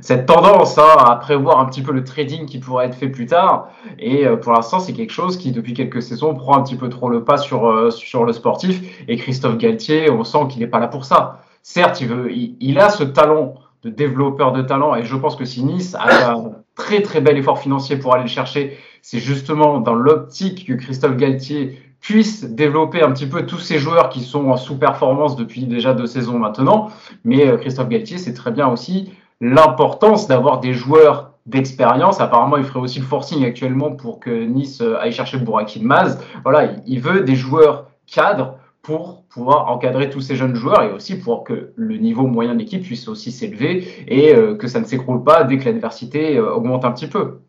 cette 0.00 0.26
tendance 0.26 0.78
hein, 0.78 0.96
à 0.96 1.16
prévoir 1.16 1.58
un 1.58 1.64
petit 1.64 1.82
peu 1.82 1.90
le 1.90 2.04
trading 2.04 2.46
qui 2.46 2.58
pourrait 2.58 2.86
être 2.86 2.94
fait 2.94 3.08
plus 3.08 3.26
tard. 3.26 3.70
Et 3.98 4.26
euh, 4.26 4.36
pour 4.36 4.52
l'instant, 4.52 4.78
c'est 4.78 4.92
quelque 4.92 5.12
chose 5.12 5.36
qui, 5.36 5.50
depuis 5.50 5.74
quelques 5.74 6.02
saisons, 6.02 6.34
prend 6.34 6.56
un 6.56 6.62
petit 6.62 6.76
peu 6.76 6.88
trop 6.88 7.08
le 7.08 7.24
pas 7.24 7.36
sur, 7.36 7.68
euh, 7.68 7.90
sur 7.90 8.24
le 8.24 8.32
sportif. 8.32 8.80
Et 9.08 9.16
Christophe 9.16 9.58
Galtier, 9.58 10.08
on 10.08 10.22
sent 10.22 10.46
qu'il 10.50 10.60
n'est 10.60 10.68
pas 10.68 10.78
là 10.78 10.86
pour 10.86 11.04
ça. 11.04 11.40
Certes, 11.62 12.00
il 12.00 12.78
a 12.78 12.90
ce 12.90 13.02
talent 13.02 13.54
de 13.82 13.90
développeur 13.90 14.52
de 14.52 14.62
talent. 14.62 14.94
Et 14.94 15.04
je 15.04 15.16
pense 15.16 15.36
que 15.36 15.44
si 15.44 15.62
Nice 15.64 15.94
a 15.94 16.32
un 16.32 16.52
très 16.74 17.02
très 17.02 17.20
bel 17.20 17.36
effort 17.36 17.58
financier 17.58 17.96
pour 17.96 18.14
aller 18.14 18.24
le 18.24 18.28
chercher, 18.28 18.78
c'est 19.02 19.18
justement 19.18 19.80
dans 19.80 19.94
l'optique 19.94 20.66
que 20.66 20.74
Christophe 20.74 21.16
Galtier 21.16 21.78
puisse 22.00 22.44
développer 22.44 23.02
un 23.02 23.10
petit 23.12 23.26
peu 23.26 23.44
tous 23.46 23.58
ces 23.58 23.78
joueurs 23.78 24.08
qui 24.08 24.20
sont 24.20 24.48
en 24.50 24.56
sous-performance 24.56 25.36
depuis 25.36 25.66
déjà 25.66 25.94
deux 25.94 26.06
saisons 26.06 26.38
maintenant. 26.38 26.90
Mais 27.24 27.46
euh, 27.46 27.56
Christophe 27.56 27.88
Galtier, 27.88 28.18
c'est 28.18 28.34
très 28.34 28.52
bien 28.52 28.68
aussi 28.68 29.12
l'importance 29.40 30.28
d'avoir 30.28 30.60
des 30.60 30.74
joueurs 30.74 31.32
d'expérience. 31.46 32.20
Apparemment, 32.20 32.56
il 32.56 32.64
ferait 32.64 32.80
aussi 32.80 33.00
le 33.00 33.06
forcing 33.06 33.44
actuellement 33.44 33.92
pour 33.92 34.20
que 34.20 34.30
Nice 34.30 34.80
euh, 34.80 35.00
aille 35.00 35.12
chercher 35.12 35.38
Bourakin 35.38 35.80
Maz. 35.82 36.22
Voilà, 36.44 36.72
il 36.86 37.00
veut 37.00 37.22
des 37.22 37.34
joueurs 37.34 37.86
cadres 38.06 38.57
pour 38.88 39.24
pouvoir 39.28 39.70
encadrer 39.70 40.08
tous 40.08 40.22
ces 40.22 40.34
jeunes 40.34 40.54
joueurs 40.54 40.82
et 40.82 40.90
aussi 40.90 41.18
pour 41.18 41.44
que 41.44 41.72
le 41.76 41.98
niveau 41.98 42.26
moyen 42.26 42.54
de 42.54 42.60
l'équipe 42.60 42.82
puisse 42.82 43.06
aussi 43.06 43.32
s'élever 43.32 43.86
et 44.08 44.34
euh, 44.34 44.54
que 44.54 44.66
ça 44.66 44.80
ne 44.80 44.86
s'écroule 44.86 45.22
pas 45.22 45.44
dès 45.44 45.58
que 45.58 45.66
l'adversité 45.66 46.38
euh, 46.38 46.54
augmente 46.54 46.86
un 46.86 46.92
petit 46.92 47.06
peu. 47.06 47.40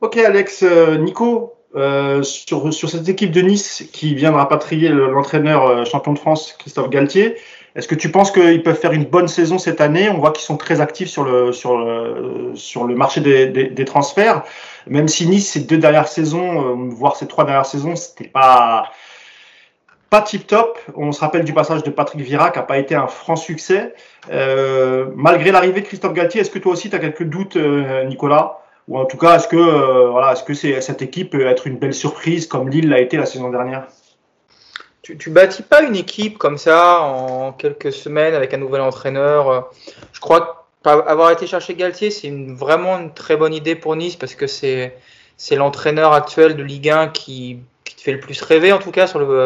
Ok 0.00 0.16
Alex, 0.16 0.64
euh, 0.64 0.98
Nico, 0.98 1.52
sur, 2.22 2.72
cette 2.72 3.08
équipe 3.08 3.30
de 3.30 3.40
Nice 3.42 3.88
qui 3.92 4.16
vient 4.16 4.32
de 4.32 4.36
rapatrier 4.36 4.88
l'entraîneur 4.88 5.86
champion 5.86 6.14
de 6.14 6.18
France 6.18 6.56
Christophe 6.58 6.90
Galtier, 6.90 7.36
est-ce 7.76 7.86
que 7.86 7.94
tu 7.94 8.10
penses 8.10 8.32
qu'ils 8.32 8.64
peuvent 8.64 8.80
faire 8.80 8.92
une 8.92 9.04
bonne 9.04 9.28
saison 9.28 9.56
cette 9.56 9.80
année? 9.80 10.08
On 10.08 10.18
voit 10.18 10.32
qu'ils 10.32 10.46
sont 10.46 10.56
très 10.56 10.80
actifs 10.80 11.10
sur 11.10 11.22
le, 11.24 12.94
marché 12.96 13.20
des, 13.20 13.84
transferts, 13.84 14.42
même 14.88 15.06
si 15.06 15.28
Nice 15.28 15.48
ces 15.52 15.60
deux 15.60 15.78
dernières 15.78 16.08
saisons, 16.08 16.88
voire 16.88 17.14
ces 17.14 17.28
trois 17.28 17.44
dernières 17.44 17.66
saisons, 17.66 17.94
c'était 17.94 18.26
pas 18.28 18.90
pas 20.10 20.22
tip 20.22 20.46
top. 20.46 20.78
On 20.94 21.12
se 21.12 21.20
rappelle 21.20 21.44
du 21.44 21.52
passage 21.52 21.82
de 21.82 21.90
Patrick 21.90 22.20
Vira 22.20 22.50
qui 22.50 22.58
n'a 22.58 22.64
pas 22.64 22.78
été 22.78 22.94
un 22.94 23.06
franc 23.06 23.36
succès. 23.36 23.94
Euh, 24.30 25.06
malgré 25.14 25.50
l'arrivée 25.50 25.80
de 25.80 25.86
Christophe 25.86 26.12
Galtier, 26.12 26.40
est-ce 26.40 26.50
que 26.50 26.58
toi 26.58 26.72
aussi 26.72 26.90
tu 26.90 26.96
as 26.96 26.98
quelques 26.98 27.24
doutes, 27.24 27.56
euh, 27.56 28.04
Nicolas? 28.04 28.58
Ou 28.88 28.98
en 28.98 29.04
tout 29.04 29.16
cas, 29.16 29.36
est-ce 29.36 29.48
que, 29.48 29.56
euh, 29.56 30.10
voilà, 30.10 30.32
est-ce 30.32 30.44
que 30.44 30.54
cette 30.54 31.02
équipe 31.02 31.30
peut 31.30 31.46
être 31.46 31.66
une 31.66 31.76
belle 31.76 31.94
surprise 31.94 32.46
comme 32.46 32.68
Lille 32.68 32.88
l'a 32.88 33.00
été 33.00 33.16
la 33.16 33.26
saison 33.26 33.50
dernière? 33.50 33.88
Tu, 35.02 35.18
tu 35.18 35.30
bâtis 35.30 35.62
pas 35.62 35.82
une 35.82 35.96
équipe 35.96 36.38
comme 36.38 36.56
ça 36.56 37.00
en 37.00 37.52
quelques 37.52 37.92
semaines 37.92 38.34
avec 38.34 38.54
un 38.54 38.58
nouvel 38.58 38.80
entraîneur. 38.80 39.70
Je 40.12 40.20
crois 40.20 40.68
avoir 40.84 41.32
été 41.32 41.48
chercher 41.48 41.74
Galtier, 41.74 42.10
c'est 42.10 42.28
une, 42.28 42.54
vraiment 42.54 42.98
une 42.98 43.12
très 43.12 43.36
bonne 43.36 43.54
idée 43.54 43.74
pour 43.74 43.96
Nice 43.96 44.16
parce 44.16 44.34
que 44.34 44.46
c'est 44.46 44.96
c'est 45.36 45.56
l'entraîneur 45.56 46.12
actuel 46.12 46.56
de 46.56 46.62
Ligue 46.62 46.88
1 46.88 47.08
qui, 47.08 47.58
qui, 47.84 47.94
te 47.96 48.00
fait 48.00 48.12
le 48.12 48.20
plus 48.20 48.40
rêver 48.40 48.72
en 48.72 48.78
tout 48.78 48.90
cas 48.90 49.06
sur 49.06 49.18
le 49.18 49.44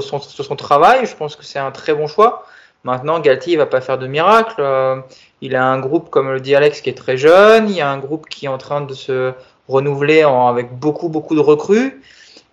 sur 0.00 0.02
son, 0.02 0.20
sur 0.20 0.44
son 0.44 0.56
travail. 0.56 1.06
Je 1.06 1.14
pense 1.14 1.36
que 1.36 1.44
c'est 1.44 1.58
un 1.58 1.70
très 1.70 1.94
bon 1.94 2.06
choix. 2.06 2.46
Maintenant, 2.84 3.20
Galtier, 3.20 3.52
il 3.52 3.56
va 3.56 3.66
pas 3.66 3.80
faire 3.80 3.98
de 3.98 4.06
miracle. 4.06 4.56
Euh, 4.58 4.96
il 5.40 5.54
a 5.54 5.64
un 5.64 5.78
groupe, 5.78 6.10
comme 6.10 6.32
le 6.32 6.40
dit 6.40 6.54
Alex, 6.54 6.80
qui 6.80 6.90
est 6.90 6.96
très 6.96 7.16
jeune. 7.16 7.68
Il 7.68 7.76
y 7.76 7.80
a 7.80 7.88
un 7.88 7.98
groupe 7.98 8.28
qui 8.28 8.46
est 8.46 8.48
en 8.48 8.58
train 8.58 8.80
de 8.80 8.94
se 8.94 9.32
renouveler 9.68 10.24
en, 10.24 10.48
avec 10.48 10.72
beaucoup, 10.72 11.08
beaucoup 11.08 11.34
de 11.34 11.40
recrues. 11.40 12.02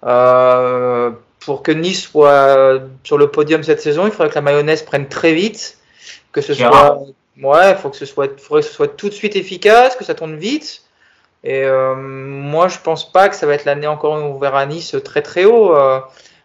Euh, 0.05 1.11
pour 1.39 1.63
que 1.63 1.71
Nice 1.71 2.03
soit 2.03 2.79
sur 3.03 3.17
le 3.17 3.31
podium 3.31 3.63
cette 3.63 3.81
saison, 3.81 4.05
il 4.05 4.11
faudrait 4.11 4.29
que 4.29 4.35
la 4.35 4.41
mayonnaise 4.41 4.83
prenne 4.83 5.07
très 5.07 5.33
vite, 5.33 5.77
que 6.31 6.41
ce 6.41 6.53
soit, 6.53 6.99
ouais, 7.41 7.75
faut 7.75 7.89
que 7.89 7.97
ce 7.97 8.05
soit, 8.05 8.39
faudrait 8.39 8.61
que 8.61 8.67
ce 8.67 8.73
soit 8.73 8.87
tout 8.87 9.09
de 9.09 9.13
suite 9.13 9.35
efficace, 9.35 9.95
que 9.95 10.03
ça 10.03 10.13
tourne 10.13 10.35
vite. 10.35 10.83
Et 11.43 11.63
euh, 11.63 11.95
moi, 11.95 12.67
je 12.67 12.77
pense 12.83 13.09
pas 13.11 13.29
que 13.29 13.35
ça 13.35 13.47
va 13.47 13.53
être 13.53 13.65
l'année 13.65 13.87
encore 13.87 14.13
où 14.13 14.17
on 14.17 14.37
verra 14.37 14.65
Nice 14.65 14.95
très 15.03 15.21
très 15.21 15.45
haut. 15.45 15.73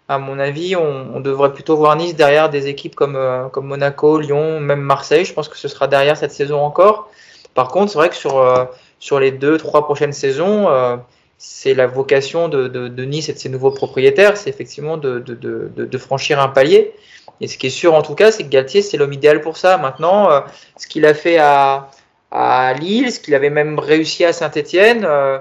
À 0.09 0.19
mon 0.19 0.39
avis, 0.39 0.77
on, 0.77 1.15
on, 1.15 1.21
devrait 1.21 1.53
plutôt 1.53 1.77
voir 1.77 1.97
Nice 1.97 2.15
derrière 2.15 2.51
des 2.51 2.67
équipes 2.67 2.95
comme, 2.95 3.17
euh, 3.17 3.49
comme 3.49 3.67
Monaco, 3.67 4.19
Lyon, 4.19 4.61
même 4.61 4.81
Marseille. 4.81 5.25
Je 5.25 5.33
pense 5.33 5.49
que 5.49 5.57
ce 5.57 5.69
sera 5.69 5.89
derrière 5.89 6.17
cette 6.17 6.33
saison 6.33 6.61
encore. 6.61 7.09
Par 7.55 7.69
contre, 7.69 7.93
c'est 7.93 7.99
vrai 7.99 8.11
que 8.11 8.17
sur, 8.17 8.39
euh, 8.39 8.65
sur 8.99 9.19
les 9.19 9.31
deux, 9.31 9.57
trois 9.57 9.85
prochaines 9.85 10.13
saisons, 10.13 10.69
euh, 10.69 10.97
c'est 11.39 11.75
la 11.75 11.87
vocation 11.87 12.49
de, 12.49 12.69
de, 12.69 12.89
de, 12.89 13.05
Nice 13.05 13.29
et 13.29 13.33
de 13.33 13.39
ses 13.39 13.49
nouveaux 13.49 13.71
propriétaires, 13.71 14.37
c'est 14.37 14.51
effectivement 14.51 14.97
de, 14.97 15.19
de, 15.19 15.99
franchir 15.99 16.41
un 16.41 16.49
palier. 16.49 16.95
Et 17.41 17.49
ce 17.49 17.59
qui 17.59 17.67
est 17.67 17.71
sûr 17.71 17.95
en 17.95 18.03
tout 18.03 18.15
cas, 18.15 18.31
c'est 18.31 18.45
que 18.45 18.49
Galtier, 18.49 18.83
c'est 18.83 18.97
l'homme 18.97 19.13
idéal 19.13 19.41
pour 19.41 19.57
ça. 19.57 19.77
Maintenant, 19.77 20.31
euh, 20.31 20.41
ce 20.77 20.87
qu'il 20.87 21.05
a 21.05 21.15
fait 21.15 21.39
à, 21.39 21.91
à 22.31 22.73
Lille, 22.75 23.13
ce 23.13 23.21
qu'il 23.21 23.35
avait 23.35 23.51
même 23.51 23.79
réussi 23.79 24.25
à 24.25 24.33
Saint-Etienne, 24.33 25.05
euh, 25.05 25.39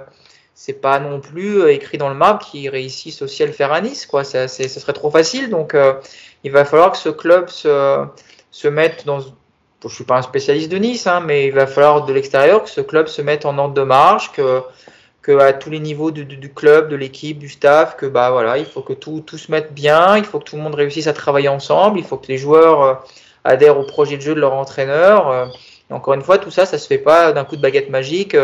c'est 0.56 0.74
pas 0.74 1.00
non 1.00 1.20
plus 1.20 1.62
euh, 1.62 1.74
écrit 1.74 1.98
dans 1.98 2.10
le 2.10 2.16
marbre 2.16 2.46
qu'il 2.46 2.70
réussisse 2.70 3.22
aussi 3.22 3.44
à 3.44 3.46
le 3.46 3.52
faire 3.52 3.74
à 3.74 3.82
Nice. 3.82 4.06
Quoi. 4.06 4.24
Ça, 4.24 4.48
ce 4.48 4.68
serait 4.68 4.94
trop 4.94 5.10
facile. 5.10 5.50
Donc, 5.50 5.74
euh, 5.74 5.94
il 6.44 6.52
va 6.52 6.66
falloir 6.66 6.92
que 6.92 6.98
ce 6.98 7.10
club 7.10 7.50
se, 7.50 8.06
se 8.52 8.68
mette 8.68 9.06
dans. 9.06 9.20
Je 9.86 9.94
suis 9.94 10.06
pas 10.06 10.18
un 10.18 10.22
spécialiste 10.22 10.72
de 10.72 10.78
Nice, 10.78 11.08
hein, 11.08 11.20
mais 11.20 11.48
il 11.48 11.52
va 11.52 11.68
falloir 11.68 12.06
de 12.06 12.14
l'extérieur 12.14 12.64
que 12.64 12.70
ce 12.70 12.80
club 12.80 13.08
se 13.08 13.22
mette 13.22 13.46
en 13.46 13.58
ordre 13.58 13.74
de 13.74 13.82
marche, 13.82 14.32
que 14.32 14.62
que 15.22 15.38
à 15.40 15.54
tous 15.54 15.70
les 15.70 15.80
niveaux 15.80 16.12
du, 16.12 16.54
club, 16.54 16.90
de 16.90 16.98
l'équipe, 16.98 17.40
du 17.40 17.48
staff, 17.48 17.96
que 17.96 18.06
bah 18.06 18.30
voilà, 18.32 18.58
il 18.58 18.66
faut 18.66 18.82
que 18.82 18.92
tout, 18.92 19.24
tout 19.26 19.38
se 19.38 19.50
mette 19.52 19.74
bien, 19.74 20.18
il 20.18 20.26
faut 20.26 20.40
que 20.40 20.44
tout 20.44 20.58
le 20.58 20.62
monde 20.62 20.76
réussisse 20.76 21.08
à 21.08 21.14
travailler 21.14 21.48
ensemble, 21.48 21.98
il 21.98 22.04
faut 22.04 22.18
que 22.18 22.28
les 22.28 22.38
joueurs 22.38 22.82
euh, 22.82 22.94
adhèrent 23.46 23.80
au 23.80 23.86
projet 23.86 24.18
de 24.18 24.22
jeu 24.22 24.36
de 24.36 24.42
leur 24.42 24.54
entraîneur. 24.54 25.50
Encore 25.90 26.14
une 26.14 26.24
fois, 26.24 26.40
tout 26.40 26.52
ça, 26.52 26.66
ça 26.66 26.78
se 26.78 26.88
fait 26.88 26.98
pas 26.98 27.32
d'un 27.32 27.46
coup 27.46 27.56
de 27.56 27.62
baguette 27.62 27.90
magique 27.90 28.36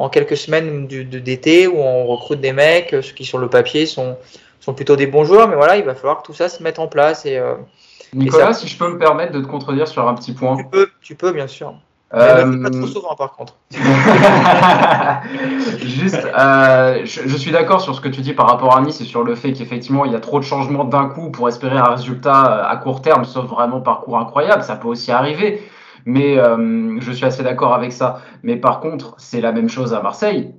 en 0.00 0.08
quelques 0.08 0.38
semaines 0.38 0.86
d'été 0.86 1.66
où 1.66 1.76
on 1.76 2.06
recrute 2.06 2.40
des 2.40 2.54
mecs, 2.54 2.88
ceux 2.90 3.12
qui 3.14 3.26
sur 3.26 3.36
le 3.36 3.48
papier 3.48 3.84
sont, 3.84 4.16
sont 4.58 4.72
plutôt 4.72 4.96
des 4.96 5.06
bons 5.06 5.24
joueurs, 5.24 5.46
mais 5.46 5.56
voilà, 5.56 5.76
il 5.76 5.84
va 5.84 5.94
falloir 5.94 6.22
que 6.22 6.26
tout 6.26 6.32
ça 6.32 6.48
se 6.48 6.62
mette 6.62 6.78
en 6.78 6.88
place. 6.88 7.26
Et, 7.26 7.36
euh, 7.36 7.56
Nicolas, 8.14 8.50
et 8.50 8.54
ça, 8.54 8.60
si 8.60 8.66
je 8.66 8.78
peux 8.78 8.88
me 8.88 8.98
permettre 8.98 9.32
de 9.32 9.40
te 9.42 9.46
contredire 9.46 9.86
sur 9.86 10.08
un 10.08 10.14
petit 10.14 10.32
point. 10.32 10.56
Tu 10.56 10.64
peux, 10.64 10.88
tu 11.02 11.14
peux 11.16 11.32
bien 11.32 11.46
sûr. 11.46 11.74
Euh... 12.14 12.62
Pas 12.62 12.70
trop 12.70 12.86
souvent, 12.86 13.14
par 13.14 13.32
contre. 13.32 13.56
Juste, 15.84 16.26
euh, 16.26 17.02
je, 17.04 17.28
je, 17.28 17.36
suis 17.36 17.52
d'accord 17.52 17.82
sur 17.82 17.94
ce 17.94 18.00
que 18.00 18.08
tu 18.08 18.22
dis 18.22 18.32
par 18.32 18.48
rapport 18.48 18.74
à 18.74 18.80
Nice 18.80 19.02
et 19.02 19.04
sur 19.04 19.22
le 19.22 19.34
fait 19.34 19.52
qu'effectivement 19.52 20.06
il 20.06 20.12
y 20.12 20.16
a 20.16 20.20
trop 20.20 20.40
de 20.40 20.44
changements 20.44 20.84
d'un 20.84 21.08
coup 21.10 21.30
pour 21.30 21.46
espérer 21.46 21.76
un 21.76 21.90
résultat 21.90 22.66
à 22.66 22.76
court 22.78 23.02
terme, 23.02 23.26
sauf 23.26 23.44
vraiment 23.44 23.82
parcours 23.82 24.18
incroyable, 24.18 24.62
ça 24.62 24.76
peut 24.76 24.88
aussi 24.88 25.12
arriver. 25.12 25.62
Mais 26.04 26.38
euh, 26.38 26.98
je 27.00 27.12
suis 27.12 27.24
assez 27.24 27.42
d'accord 27.42 27.74
avec 27.74 27.92
ça. 27.92 28.22
Mais 28.42 28.56
par 28.56 28.80
contre, 28.80 29.14
c'est 29.18 29.40
la 29.40 29.52
même 29.52 29.68
chose 29.68 29.94
à 29.94 30.02
Marseille. 30.02 30.54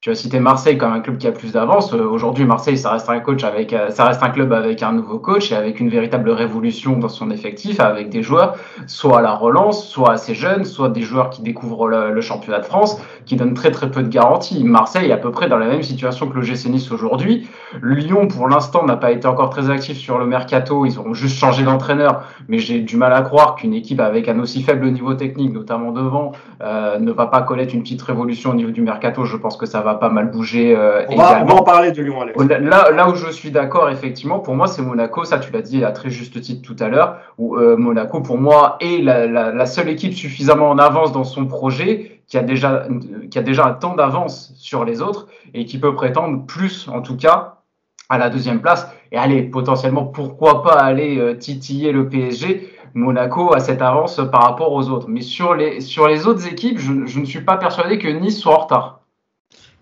Tu 0.00 0.10
as 0.10 0.14
cité 0.14 0.38
Marseille 0.38 0.78
comme 0.78 0.92
un 0.92 1.00
club 1.00 1.18
qui 1.18 1.26
a 1.26 1.32
plus 1.32 1.50
d'avance. 1.50 1.92
Aujourd'hui, 1.92 2.44
Marseille, 2.44 2.78
ça 2.78 2.92
reste 2.92 3.10
un 3.10 3.18
coach 3.18 3.42
avec, 3.42 3.74
ça 3.88 4.04
reste 4.04 4.22
un 4.22 4.30
club 4.30 4.52
avec 4.52 4.80
un 4.84 4.92
nouveau 4.92 5.18
coach 5.18 5.50
et 5.50 5.56
avec 5.56 5.80
une 5.80 5.88
véritable 5.88 6.30
révolution 6.30 6.96
dans 6.98 7.08
son 7.08 7.32
effectif, 7.32 7.80
avec 7.80 8.08
des 8.08 8.22
joueurs 8.22 8.54
soit 8.86 9.18
à 9.18 9.22
la 9.22 9.34
relance, 9.34 9.88
soit 9.88 10.12
assez 10.12 10.36
jeunes, 10.36 10.64
soit 10.64 10.88
des 10.88 11.02
joueurs 11.02 11.30
qui 11.30 11.42
découvrent 11.42 11.88
le, 11.88 12.20
championnat 12.20 12.60
de 12.60 12.64
France, 12.64 13.02
qui 13.26 13.34
donnent 13.34 13.54
très 13.54 13.72
très 13.72 13.90
peu 13.90 14.04
de 14.04 14.08
garanties. 14.08 14.62
Marseille 14.62 15.10
est 15.10 15.12
à 15.12 15.16
peu 15.16 15.32
près 15.32 15.48
dans 15.48 15.58
la 15.58 15.66
même 15.66 15.82
situation 15.82 16.28
que 16.28 16.36
le 16.36 16.42
GC 16.42 16.68
Nice 16.68 16.92
aujourd'hui. 16.92 17.48
Lyon, 17.82 18.28
pour 18.28 18.46
l'instant, 18.46 18.86
n'a 18.86 18.96
pas 18.96 19.10
été 19.10 19.26
encore 19.26 19.50
très 19.50 19.68
actif 19.68 19.98
sur 19.98 20.18
le 20.18 20.26
mercato. 20.26 20.86
Ils 20.86 21.00
ont 21.00 21.12
juste 21.12 21.36
changé 21.36 21.64
d'entraîneur, 21.64 22.22
mais 22.46 22.60
j'ai 22.60 22.78
du 22.82 22.96
mal 22.96 23.12
à 23.12 23.22
croire 23.22 23.56
qu'une 23.56 23.74
équipe 23.74 23.98
avec 23.98 24.28
un 24.28 24.38
aussi 24.38 24.62
faible 24.62 24.88
niveau 24.92 25.14
technique, 25.14 25.52
notamment 25.52 25.90
devant, 25.90 26.30
euh, 26.62 27.00
ne 27.00 27.10
va 27.10 27.26
pas 27.26 27.42
connaître 27.42 27.74
une 27.74 27.82
petite 27.82 28.02
révolution 28.02 28.50
au 28.50 28.54
niveau 28.54 28.70
du 28.70 28.82
mercato. 28.82 29.24
Je 29.24 29.36
pense 29.36 29.56
que 29.56 29.66
ça 29.66 29.87
va 29.88 29.94
pas 29.96 30.08
mal 30.08 30.30
bouger. 30.30 30.76
Euh, 30.76 31.04
on, 31.08 31.16
va, 31.16 31.42
on, 31.42 31.46
va, 31.46 31.54
en 31.54 31.62
parler 31.62 31.92
de 31.92 32.02
Lyon, 32.02 32.20
Alex. 32.20 32.44
Là, 32.44 32.90
là 32.90 33.08
où 33.08 33.14
je 33.14 33.30
suis 33.30 33.50
d'accord, 33.50 33.90
effectivement, 33.90 34.38
pour 34.38 34.54
moi, 34.54 34.66
c'est 34.66 34.82
Monaco. 34.82 35.24
Ça, 35.24 35.38
tu 35.38 35.50
l'as 35.52 35.62
dit 35.62 35.84
à 35.84 35.92
très 35.92 36.10
juste 36.10 36.40
titre 36.40 36.62
tout 36.62 36.82
à 36.82 36.88
l'heure. 36.88 37.18
Où 37.38 37.56
euh, 37.56 37.76
Monaco, 37.76 38.20
pour 38.20 38.38
moi, 38.38 38.76
est 38.80 39.02
la, 39.02 39.26
la, 39.26 39.52
la, 39.52 39.66
seule 39.66 39.88
équipe 39.88 40.14
suffisamment 40.14 40.70
en 40.70 40.78
avance 40.78 41.12
dans 41.12 41.24
son 41.24 41.46
projet, 41.46 42.20
qui 42.26 42.38
a 42.38 42.42
déjà, 42.42 42.86
qui 43.30 43.38
a 43.38 43.42
déjà 43.42 43.66
un 43.66 43.72
temps 43.72 43.94
d'avance 43.94 44.52
sur 44.56 44.84
les 44.84 45.02
autres 45.02 45.28
et 45.54 45.64
qui 45.64 45.78
peut 45.78 45.94
prétendre 45.94 46.44
plus, 46.46 46.88
en 46.88 47.00
tout 47.00 47.16
cas, 47.16 47.56
à 48.08 48.18
la 48.18 48.30
deuxième 48.30 48.60
place. 48.60 48.88
Et 49.12 49.16
allez, 49.16 49.42
potentiellement, 49.42 50.04
pourquoi 50.04 50.62
pas 50.62 50.74
aller 50.74 51.18
euh, 51.18 51.34
titiller 51.34 51.92
le 51.92 52.08
PSG 52.08 52.74
Monaco 52.94 53.54
a 53.54 53.60
cette 53.60 53.82
avance 53.82 54.20
par 54.30 54.42
rapport 54.42 54.72
aux 54.72 54.88
autres. 54.88 55.08
Mais 55.08 55.20
sur 55.20 55.54
les, 55.54 55.80
sur 55.80 56.08
les 56.08 56.26
autres 56.26 56.46
équipes, 56.46 56.78
je, 56.78 57.06
je 57.06 57.20
ne 57.20 57.24
suis 57.24 57.42
pas 57.42 57.56
persuadé 57.56 57.98
que 57.98 58.08
Nice 58.08 58.38
soit 58.38 58.54
en 58.54 58.62
retard. 58.62 58.97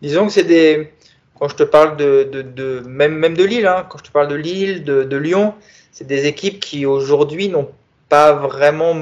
Disons 0.03 0.27
que 0.27 0.33
c'est 0.33 0.45
des. 0.45 0.93
Quand 1.39 1.49
je 1.49 1.57
te 1.57 1.63
parle 1.63 1.97
de. 1.97 2.29
de, 2.31 2.43
de 2.43 2.83
même, 2.87 3.15
même 3.15 3.37
de 3.37 3.45
Lille, 3.45 3.67
hein, 3.67 3.87
quand 3.89 3.99
je 3.99 4.05
te 4.05 4.11
parle 4.11 4.29
de 4.29 4.35
Lille, 4.35 4.85
de, 4.85 5.03
de 5.05 5.17
Lyon, 5.17 5.55
c'est 5.93 6.07
des 6.07 6.27
équipes 6.27 6.61
qui 6.61 6.87
aujourd'hui 6.87 7.49
n'ont 7.49 7.71
pas 8.09 8.33
vraiment. 8.33 8.95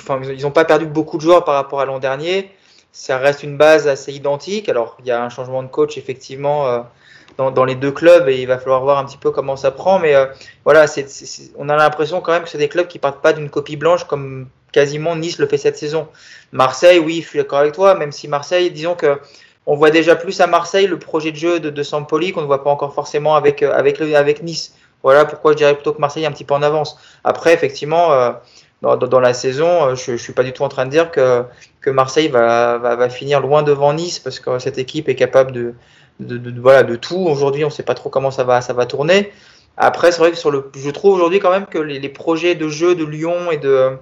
Enfin, 0.00 0.20
ils 0.22 0.42
n'ont 0.42 0.50
pas 0.50 0.64
perdu 0.64 0.86
beaucoup 0.86 1.16
de 1.16 1.22
joueurs 1.22 1.44
par 1.44 1.54
rapport 1.54 1.80
à 1.80 1.84
l'an 1.86 1.98
dernier. 1.98 2.50
Ça 2.92 3.18
reste 3.18 3.42
une 3.42 3.56
base 3.56 3.88
assez 3.88 4.12
identique. 4.12 4.68
Alors, 4.68 4.96
il 5.00 5.06
y 5.06 5.10
a 5.10 5.22
un 5.22 5.28
changement 5.28 5.62
de 5.62 5.68
coach, 5.68 5.98
effectivement. 5.98 6.68
Euh, 6.68 6.80
dans, 7.36 7.50
dans, 7.50 7.64
les 7.64 7.74
deux 7.74 7.90
clubs 7.90 8.28
et 8.28 8.40
il 8.40 8.46
va 8.46 8.58
falloir 8.58 8.82
voir 8.82 8.98
un 8.98 9.04
petit 9.04 9.16
peu 9.16 9.30
comment 9.30 9.56
ça 9.56 9.70
prend. 9.70 9.98
Mais 9.98 10.14
euh, 10.14 10.26
voilà, 10.64 10.86
c'est, 10.86 11.06
on 11.56 11.68
a 11.68 11.76
l'impression 11.76 12.20
quand 12.20 12.32
même 12.32 12.44
que 12.44 12.48
c'est 12.48 12.58
des 12.58 12.68
clubs 12.68 12.86
qui 12.86 12.98
partent 12.98 13.20
pas 13.22 13.32
d'une 13.32 13.50
copie 13.50 13.76
blanche 13.76 14.04
comme 14.04 14.48
quasiment 14.72 15.16
Nice 15.16 15.38
le 15.38 15.46
fait 15.46 15.58
cette 15.58 15.78
saison. 15.78 16.08
Marseille, 16.52 16.98
oui, 16.98 17.22
je 17.22 17.28
suis 17.28 17.38
d'accord 17.38 17.60
avec 17.60 17.74
toi, 17.74 17.94
même 17.94 18.12
si 18.12 18.28
Marseille, 18.28 18.70
disons 18.70 18.94
que 18.94 19.18
on 19.66 19.76
voit 19.76 19.90
déjà 19.90 20.16
plus 20.16 20.40
à 20.40 20.46
Marseille 20.46 20.86
le 20.86 20.98
projet 20.98 21.32
de 21.32 21.36
jeu 21.36 21.60
de, 21.60 21.70
de 21.70 21.82
Sampoli 21.82 22.32
qu'on 22.32 22.42
ne 22.42 22.46
voit 22.46 22.62
pas 22.62 22.70
encore 22.70 22.94
forcément 22.94 23.34
avec, 23.36 23.62
avec, 23.62 24.00
avec 24.00 24.42
Nice. 24.42 24.74
Voilà 25.02 25.24
pourquoi 25.24 25.52
je 25.52 25.58
dirais 25.58 25.74
plutôt 25.74 25.92
que 25.92 26.00
Marseille 26.00 26.24
est 26.24 26.26
un 26.26 26.32
petit 26.32 26.44
peu 26.44 26.54
en 26.54 26.62
avance. 26.62 26.98
Après, 27.24 27.52
effectivement, 27.52 28.12
euh, 28.12 28.32
dans, 28.82 28.96
dans, 28.96 29.20
la 29.20 29.34
saison, 29.34 29.94
je 29.94 30.12
ne 30.12 30.16
suis 30.16 30.32
pas 30.32 30.42
du 30.42 30.52
tout 30.52 30.62
en 30.62 30.68
train 30.68 30.86
de 30.86 30.90
dire 30.90 31.10
que, 31.10 31.44
que 31.80 31.90
Marseille 31.90 32.28
va, 32.28 32.78
va, 32.78 32.96
va 32.96 33.08
finir 33.08 33.40
loin 33.40 33.62
devant 33.62 33.92
Nice 33.92 34.18
parce 34.18 34.40
que 34.40 34.58
cette 34.58 34.78
équipe 34.78 35.08
est 35.08 35.14
capable 35.14 35.52
de, 35.52 35.74
de, 36.20 36.38
de, 36.38 36.60
voilà, 36.60 36.82
de 36.82 36.96
tout. 36.96 37.18
Aujourd'hui, 37.18 37.64
on 37.64 37.68
ne 37.68 37.72
sait 37.72 37.82
pas 37.82 37.94
trop 37.94 38.10
comment 38.10 38.30
ça 38.30 38.44
va, 38.44 38.60
ça 38.60 38.72
va 38.72 38.86
tourner. 38.86 39.32
Après, 39.76 40.12
c'est 40.12 40.18
vrai 40.18 40.30
que 40.30 40.36
sur 40.36 40.50
le, 40.50 40.70
je 40.76 40.90
trouve 40.90 41.14
aujourd'hui 41.14 41.40
quand 41.40 41.50
même 41.50 41.66
que 41.66 41.78
les, 41.78 41.98
les, 41.98 42.08
projets 42.08 42.54
de 42.54 42.68
jeu 42.68 42.94
de 42.94 43.04
Lyon 43.04 43.50
et 43.50 43.56
de, 43.56 43.96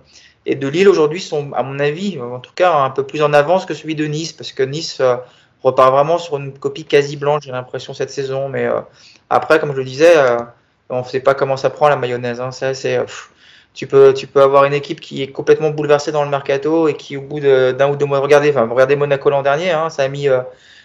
et 0.44 0.54
de 0.54 0.68
Lille 0.68 0.88
aujourd'hui 0.88 1.20
sont, 1.20 1.52
à 1.54 1.62
mon 1.62 1.78
avis, 1.78 2.20
en 2.20 2.40
tout 2.40 2.52
cas, 2.54 2.74
un 2.74 2.90
peu 2.90 3.04
plus 3.04 3.22
en 3.22 3.32
avance 3.32 3.64
que 3.64 3.74
celui 3.74 3.94
de 3.94 4.04
Nice, 4.04 4.32
parce 4.32 4.52
que 4.52 4.62
Nice 4.62 4.98
euh, 5.00 5.16
repart 5.62 5.92
vraiment 5.92 6.18
sur 6.18 6.36
une 6.36 6.52
copie 6.52 6.84
quasi 6.84 7.16
blanche, 7.16 7.44
j'ai 7.44 7.52
l'impression, 7.52 7.94
cette 7.94 8.10
saison. 8.10 8.48
Mais 8.48 8.66
euh, 8.66 8.80
après, 9.30 9.58
comme 9.58 9.72
je 9.72 9.78
le 9.78 9.84
disais, 9.84 10.16
euh, 10.16 10.38
on 10.88 11.00
ne 11.00 11.04
sait 11.04 11.20
pas 11.20 11.34
comment 11.34 11.56
ça 11.56 11.70
prend 11.70 11.88
la 11.88 11.96
mayonnaise. 11.96 12.40
Hein. 12.40 12.50
C'est, 12.52 12.74
c'est, 12.74 13.00
tu 13.74 13.86
peux, 13.86 14.12
tu 14.14 14.26
peux 14.26 14.42
avoir 14.42 14.64
une 14.64 14.74
équipe 14.74 15.00
qui 15.00 15.22
est 15.22 15.28
complètement 15.28 15.70
bouleversée 15.70 16.12
dans 16.12 16.24
le 16.24 16.30
mercato 16.30 16.88
et 16.88 16.94
qui, 16.94 17.16
au 17.16 17.22
bout 17.22 17.40
d'un 17.40 17.90
ou 17.90 17.96
deux 17.96 18.06
mois, 18.06 18.20
regardez, 18.20 18.50
regardez 18.50 18.96
Monaco 18.96 19.30
l'an 19.30 19.42
dernier, 19.42 19.70
hein, 19.70 19.90
ça 19.90 20.02
a 20.02 20.08
mis 20.08 20.28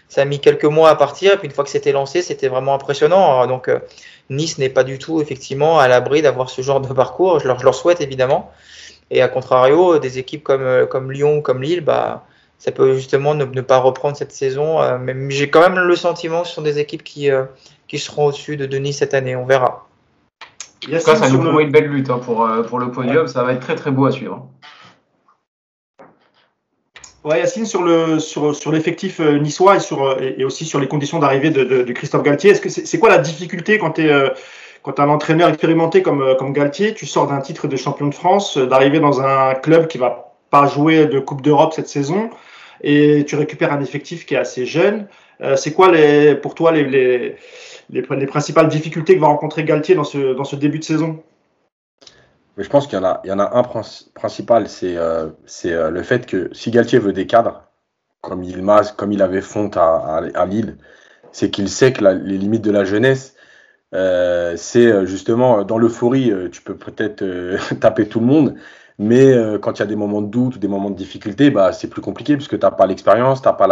ça 0.10 0.22
a 0.22 0.26
mis 0.26 0.40
quelques 0.40 0.66
mois 0.66 0.90
à 0.90 0.96
partir, 0.96 1.34
et 1.34 1.38
puis 1.38 1.48
une 1.48 1.54
fois 1.54 1.64
que 1.64 1.70
c'était 1.70 1.92
lancé, 1.92 2.22
c'était 2.22 2.48
vraiment 2.48 2.74
impressionnant. 2.74 3.46
Donc 3.48 3.68
euh, 3.68 3.80
Nice 4.30 4.58
n'est 4.58 4.70
pas 4.70 4.84
du 4.84 5.00
tout 5.00 5.22
effectivement 5.22 5.80
à 5.80 5.88
l'abri 5.88 6.22
d'avoir 6.22 6.50
ce 6.50 6.62
genre 6.62 6.80
de 6.82 6.94
parcours. 6.94 7.40
Je 7.40 7.48
leur, 7.48 7.76
souhaite 7.76 8.02
évidemment. 8.02 8.52
Et 9.12 9.22
à 9.22 9.28
contrario, 9.28 10.00
des 10.00 10.18
équipes 10.18 10.44
comme, 10.44 10.62
euh, 10.62 10.86
comme 10.86 11.12
Lyon, 11.12 11.42
comme 11.42 11.62
Lille, 11.62 11.82
bah, 11.82 12.26
ça 12.60 12.72
peut 12.72 12.96
justement 12.96 13.36
ne, 13.36 13.46
ne 13.46 13.62
pas 13.62 13.78
reprendre 13.78 14.18
cette 14.18 14.32
saison. 14.32 14.82
Euh, 14.82 14.98
mais 15.00 15.16
j'ai 15.30 15.50
quand 15.50 15.62
même 15.62 15.78
le 15.78 15.96
sentiment 15.96 16.42
que 16.42 16.48
ce 16.48 16.56
sont 16.56 16.62
des 16.62 16.80
équipes 16.80 17.04
qui, 17.04 17.30
euh, 17.30 17.46
qui 17.88 18.00
seront 18.00 18.28
au-dessus 18.28 18.58
de, 18.58 18.66
de, 18.66 18.78
Nice 18.78 18.98
cette 18.98 19.14
année. 19.14 19.36
On 19.36 19.46
verra. 19.46 19.88
En 20.86 20.98
tout 20.98 21.04
cas, 21.04 21.16
ça 21.16 21.30
nous 21.30 21.40
promet 21.40 21.64
une 21.64 21.72
belle 21.72 21.88
lutte 21.88 22.10
hein, 22.10 22.20
pour, 22.20 22.48
pour 22.68 22.80
le 22.80 22.92
podium. 22.92 23.24
Ouais. 23.24 23.28
Ça 23.28 23.44
va 23.44 23.54
être 23.54 23.62
très 23.62 23.76
très 23.76 23.92
beau 23.92 24.06
à 24.06 24.12
suivre. 24.12 24.48
Ouais, 27.28 27.40
Yacine, 27.40 27.66
sur 27.66 27.84
le 27.84 28.20
sur, 28.20 28.56
sur 28.56 28.72
l'effectif 28.72 29.20
euh, 29.20 29.38
niçois 29.38 29.76
et 29.76 29.80
sur 29.82 30.22
et, 30.22 30.46
aussi 30.46 30.64
sur 30.64 30.80
les 30.80 30.88
conditions 30.88 31.20
d'arrivée 31.20 31.50
de, 31.50 31.66
de, 31.66 31.84
de, 31.84 31.92
Christophe 31.92 32.24
Galtier, 32.24 32.52
est-ce 32.52 32.62
que 32.62 32.70
c'est 32.70 32.94
est 32.94 33.00
quoi 33.00 33.10
la 33.10 33.18
difficulté 33.18 33.80
quand 33.80 33.92
tu 33.92 34.06
es 34.06 34.10
euh, 34.10 34.30
quand 34.82 34.98
un 35.02 35.10
entraîneur 35.10 35.50
expérimenté 35.50 36.02
comme 36.02 36.36
comme 36.40 36.54
Galtier, 36.54 36.94
tu 36.94 37.06
sors 37.06 37.28
d'un 37.28 37.42
titre 37.42 37.68
de 37.68 37.76
champion 37.76 38.08
de 38.08 38.14
France, 38.14 38.58
euh, 38.58 38.66
d'arriver 38.66 39.02
dans 39.02 39.20
un 39.20 39.56
club 39.56 39.88
qui 39.88 39.98
va 39.98 40.32
pas 40.52 40.68
joué 40.68 41.06
de 41.06 41.20
Coupe 41.20 41.42
d'Europe 41.42 41.74
cette 41.74 41.90
saison 41.90 42.30
et 42.82 43.26
tu 43.26 43.36
récupères 43.36 43.74
un 43.74 43.82
effectif 43.82 44.26
qui 44.26 44.36
est 44.36 44.38
assez 44.38 44.66
jeune. 44.66 45.08
c'est 45.56 45.74
quoi 45.74 45.92
pour 46.42 46.56
toi 46.56 46.72
les, 46.72 46.84
les, 46.84 47.36
les, 47.90 48.26
principales 48.26 48.68
difficultés 48.68 49.16
que 49.16 49.22
va 49.22 49.28
rencontrer 49.28 49.64
Galtier 49.64 49.96
dans 49.96 50.04
ce, 50.04 50.56
début 50.56 50.80
de 50.80 50.84
saison? 50.84 51.24
Je 52.58 52.68
pense 52.70 52.88
qu'il 52.88 52.98
y, 52.98 53.32
en 53.32 53.40
a, 53.40 53.58
un 53.58 53.64
principal, 54.16 54.68
c'est 54.68 54.96
le 54.96 56.04
fait 56.04 56.26
que 56.26 56.50
si 56.54 56.72
Galtier 56.72 57.00
veut 57.00 57.14
des 57.14 57.28
cadres, 57.28 57.68
comme 58.22 58.44
il, 58.44 59.22
avait 59.22 59.42
fonte 59.42 59.78
à, 59.78 60.46
Lille, 60.48 60.78
c'est 61.32 61.50
qu'il 61.50 61.70
sait 61.70 61.94
que 61.94 62.04
les 62.04 62.38
limites 62.38 62.64
de 62.64 62.72
la 62.72 62.84
jeunesse, 62.84 63.36
euh, 63.94 64.56
c'est 64.58 64.86
euh, 64.86 65.06
justement 65.06 65.64
dans 65.64 65.78
l'euphorie, 65.78 66.32
euh, 66.32 66.50
tu 66.50 66.62
peux 66.62 66.76
peut-être 66.76 67.24
taper 67.80 68.08
tout 68.08 68.20
le 68.20 68.26
monde, 68.26 68.56
mais 69.00 69.34
quand 69.62 69.74
il 69.74 69.80
y 69.80 69.84
a 69.84 69.86
des 69.86 69.96
moments 69.96 70.22
de 70.22 70.28
doute 70.28 70.56
ou 70.56 70.60
des 70.60 70.68
moments 70.68 70.90
de 70.90 70.96
difficulté, 70.96 71.52
bah, 71.52 71.72
c'est 71.72 71.88
plus 71.88 72.02
compliqué 72.02 72.36
parce 72.36 72.48
que 72.48 72.56
tu 72.56 72.66
n'as 72.66 72.72
pas 72.72 72.88
l'expérience, 72.88 73.42
tu 73.42 73.48
n'as 73.48 73.54
pas 73.54 73.68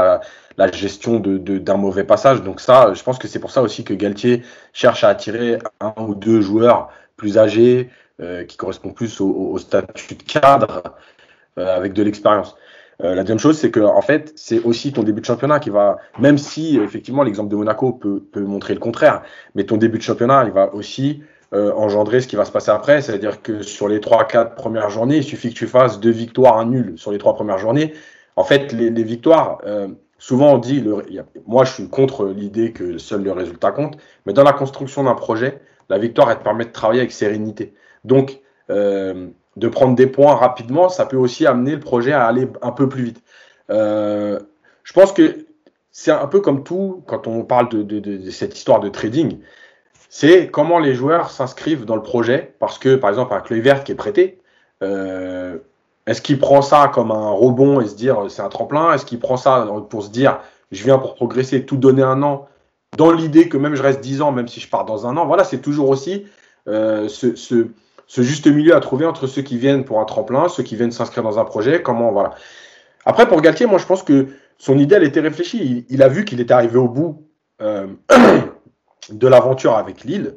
la, 0.57 0.71
gestion 0.71 1.19
d'un 1.19 1.37
de, 1.39 1.73
mauvais 1.73 2.03
passage. 2.03 2.43
Donc 2.43 2.61
ça, 2.61 2.93
je 2.93 3.01
pense 3.03 3.17
que 3.17 3.27
c'est 3.27 3.39
pour 3.39 3.51
ça 3.51 3.61
aussi 3.61 3.83
que 3.83 3.93
Galtier 3.93 4.43
cherche 4.73 5.03
à 5.03 5.09
attirer 5.09 5.59
un 5.79 5.93
ou 5.97 6.15
deux 6.15 6.41
joueurs 6.41 6.89
plus 7.17 7.37
âgés, 7.37 7.89
qui 8.47 8.57
correspondent 8.57 8.95
plus 8.95 9.19
au, 9.19 9.29
au 9.29 9.57
statut 9.57 10.15
de 10.15 10.23
cadre, 10.23 10.83
avec 11.57 11.93
de 11.93 12.03
l'expérience. 12.03 12.55
Euh, 13.03 13.13
la 13.13 13.23
deuxième 13.23 13.39
chose, 13.39 13.57
c'est 13.57 13.71
que 13.71 13.79
en 13.79 14.01
fait, 14.01 14.31
c'est 14.35 14.61
aussi 14.61 14.93
ton 14.93 15.03
début 15.03 15.21
de 15.21 15.25
championnat 15.25 15.59
qui 15.59 15.69
va, 15.69 15.97
même 16.19 16.37
si 16.37 16.77
effectivement 16.77 17.23
l'exemple 17.23 17.49
de 17.49 17.55
Monaco 17.55 17.91
peut, 17.91 18.23
peut, 18.31 18.41
montrer 18.41 18.73
le 18.73 18.79
contraire, 18.79 19.21
mais 19.53 19.65
ton 19.65 19.77
début 19.77 19.97
de 19.97 20.03
championnat, 20.03 20.45
il 20.45 20.51
va 20.51 20.73
aussi 20.73 21.21
euh, 21.53 21.71
engendrer 21.73 22.21
ce 22.21 22.27
qui 22.27 22.35
va 22.35 22.45
se 22.45 22.51
passer 22.51 22.71
après, 22.71 23.01
c'est-à-dire 23.01 23.41
que 23.41 23.61
sur 23.61 23.87
les 23.87 23.99
3-4 23.99 24.55
premières 24.55 24.89
journées, 24.89 25.17
il 25.17 25.23
suffit 25.23 25.49
que 25.49 25.55
tu 25.55 25.67
fasses 25.67 25.99
deux 25.99 26.11
victoires, 26.11 26.57
un 26.57 26.65
nul 26.65 26.93
sur 26.97 27.11
les 27.11 27.17
trois 27.17 27.35
premières 27.35 27.57
journées. 27.57 27.93
En 28.35 28.43
fait, 28.43 28.71
les, 28.73 29.03
victoires, 29.03 29.59
euh, 29.65 29.87
souvent 30.17 30.53
on 30.53 30.57
dit, 30.57 30.83
moi 31.47 31.63
je 31.63 31.73
suis 31.73 31.89
contre 31.89 32.25
l'idée 32.25 32.71
que 32.71 32.97
seul 32.97 33.23
le 33.23 33.31
résultat 33.31 33.71
compte, 33.71 33.97
mais 34.25 34.33
dans 34.33 34.43
la 34.43 34.53
construction 34.53 35.03
d'un 35.03 35.13
projet, 35.13 35.61
la 35.89 35.97
victoire, 35.97 36.31
elle 36.31 36.39
te 36.39 36.43
permet 36.43 36.65
de 36.65 36.71
travailler 36.71 37.01
avec 37.01 37.11
sérénité. 37.11 37.73
Donc, 38.03 38.39
euh, 38.69 39.27
de 39.55 39.67
prendre 39.67 39.95
des 39.95 40.07
points 40.07 40.35
rapidement, 40.35 40.89
ça 40.89 41.05
peut 41.05 41.17
aussi 41.17 41.45
amener 41.45 41.71
le 41.71 41.79
projet 41.79 42.11
à 42.11 42.25
aller 42.25 42.47
un 42.61 42.71
peu 42.71 42.89
plus 42.89 43.03
vite. 43.03 43.21
Je 43.69 44.93
pense 44.93 45.13
que 45.13 45.45
c'est 45.97 46.11
un 46.11 46.27
peu 46.27 46.41
comme 46.41 46.65
tout 46.65 47.03
quand 47.07 47.25
on 47.25 47.43
parle 47.45 47.69
de, 47.69 48.29
cette 48.29 48.57
histoire 48.57 48.81
de 48.81 48.89
trading. 48.89 49.39
C'est 50.17 50.47
comment 50.47 50.79
les 50.79 50.95
joueurs 50.95 51.29
s'inscrivent 51.29 51.83
dans 51.83 51.97
le 51.97 52.01
projet. 52.01 52.55
Parce 52.59 52.79
que, 52.79 52.95
par 52.95 53.09
exemple, 53.09 53.33
un 53.33 53.41
Kluivert 53.41 53.83
qui 53.83 53.91
est 53.91 53.95
prêté, 53.95 54.39
euh, 54.81 55.57
est-ce 56.07 56.21
qu'il 56.21 56.39
prend 56.39 56.61
ça 56.61 56.89
comme 56.93 57.11
un 57.11 57.31
rebond 57.31 57.81
et 57.81 57.87
se 57.87 57.97
dire 57.97 58.23
c'est 58.29 58.41
un 58.41 58.47
tremplin? 58.47 58.93
Est-ce 58.93 59.05
qu'il 59.05 59.19
prend 59.19 59.35
ça 59.35 59.67
pour 59.89 60.03
se 60.03 60.09
dire 60.09 60.39
je 60.71 60.81
viens 60.85 60.99
pour 60.99 61.15
progresser, 61.15 61.65
tout 61.65 61.75
donner 61.75 62.01
un 62.01 62.23
an, 62.23 62.47
dans 62.97 63.11
l'idée 63.11 63.49
que 63.49 63.57
même 63.57 63.75
je 63.75 63.83
reste 63.83 63.99
10 63.99 64.21
ans, 64.21 64.31
même 64.31 64.47
si 64.47 64.61
je 64.61 64.69
pars 64.69 64.85
dans 64.85 65.05
un 65.05 65.17
an? 65.17 65.25
Voilà, 65.25 65.43
c'est 65.43 65.57
toujours 65.57 65.89
aussi 65.89 66.25
euh, 66.69 67.09
ce, 67.09 67.67
juste 68.07 68.47
milieu 68.47 68.73
à 68.73 68.79
trouver 68.79 69.05
entre 69.05 69.27
ceux 69.27 69.41
qui 69.41 69.57
viennent 69.57 69.83
pour 69.83 69.99
un 69.99 70.05
tremplin, 70.05 70.47
ceux 70.47 70.63
qui 70.63 70.77
viennent 70.77 70.93
s'inscrire 70.93 71.23
dans 71.23 71.39
un 71.39 71.43
projet, 71.43 71.81
comment 71.81 72.13
voilà. 72.13 72.35
Après 73.03 73.27
pour 73.27 73.41
Galtier, 73.41 73.65
moi 73.65 73.79
je 73.79 73.85
pense 73.85 74.01
que 74.01 74.27
son 74.59 74.77
idée 74.77 74.95
elle 74.95 75.03
était 75.03 75.19
réfléchie. 75.19 75.85
Il, 75.89 76.01
a 76.01 76.07
vu 76.07 76.23
qu'il 76.23 76.39
était 76.39 76.53
arrivé 76.53 76.77
au 76.77 76.87
bout 76.87 77.27
euh, 77.61 77.87
de 79.11 79.27
l'aventure 79.27 79.75
avec 79.75 80.03
Lille 80.03 80.35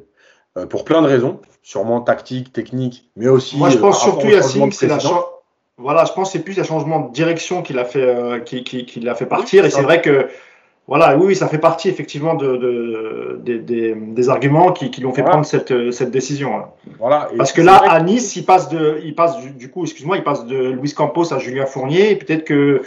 euh, 0.57 0.65
pour 0.65 0.83
plein 0.83 1.01
de 1.01 1.07
raisons, 1.07 1.39
sûrement 1.61 2.01
tactique, 2.01 2.53
technique, 2.53 3.09
mais 3.15 3.27
aussi. 3.27 3.57
Moi 3.57 3.69
je 3.69 3.77
pense 3.77 4.01
euh, 4.01 4.11
surtout 4.11 4.27
Yacine, 4.27 4.71
c'est 4.71 4.87
la 4.87 4.97
voilà, 5.77 6.03
je 6.03 6.11
pense 6.11 6.33
c'est 6.33 6.43
plus 6.43 6.59
un 6.59 6.63
changement 6.63 6.99
de 6.99 7.13
direction 7.13 7.61
qui 7.61 7.71
l'a 7.71 7.85
fait, 7.85 8.43
qui, 8.45 8.65
qui, 8.65 8.85
qui 8.85 8.99
l'a 8.99 9.15
fait 9.15 9.25
partir. 9.25 9.63
et 9.63 9.69
c'est 9.69 9.81
vrai 9.81 10.01
que 10.01 10.27
voilà, 10.89 11.15
oui, 11.15 11.35
ça 11.35 11.47
fait 11.47 11.59
partie 11.59 11.87
effectivement 11.87 12.33
de, 12.33 13.39
des, 13.43 14.29
arguments 14.29 14.71
qui, 14.71 14.89
qui 14.89 15.01
lui 15.01 15.07
ont 15.07 15.13
fait 15.13 15.21
prendre 15.21 15.45
cette, 15.45 15.91
cette 15.91 16.09
décision. 16.09 16.57
Hein. 16.57 16.65
Voilà. 16.97 17.29
Parce 17.37 17.53
que 17.53 17.61
là, 17.61 17.75
à 17.75 18.01
Nice, 18.01 18.35
il 18.35 18.43
passe 18.43 18.69
de, 18.69 18.99
il 19.05 19.13
passe 19.13 19.37
du, 19.39 19.69
coup, 19.69 19.83
excuse-moi, 19.83 20.17
il 20.17 20.23
passe 20.23 20.47
de 20.47 20.71
Luis 20.71 20.91
Campos 20.95 21.31
à 21.31 21.37
Julien 21.37 21.67
Fournier. 21.67 22.15
Peut-être 22.15 22.43
que, 22.43 22.53
euh, 22.53 22.81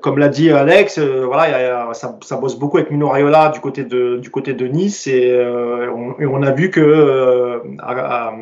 comme 0.00 0.18
l'a 0.18 0.28
dit 0.28 0.50
Alex, 0.50 0.98
euh, 0.98 1.24
voilà, 1.24 1.94
ça, 1.94 2.18
ça, 2.24 2.36
bosse 2.36 2.58
beaucoup 2.58 2.78
avec 2.78 2.90
Mino 2.90 3.08
Raiola 3.08 3.50
du 3.50 3.60
côté 3.60 3.84
de, 3.84 4.16
du 4.16 4.28
côté 4.28 4.52
de 4.52 4.66
Nice 4.66 5.06
et, 5.06 5.30
euh, 5.30 5.88
on, 5.92 6.42
a 6.42 6.50
vu 6.50 6.70
que 6.70 7.62
à, 7.78 8.32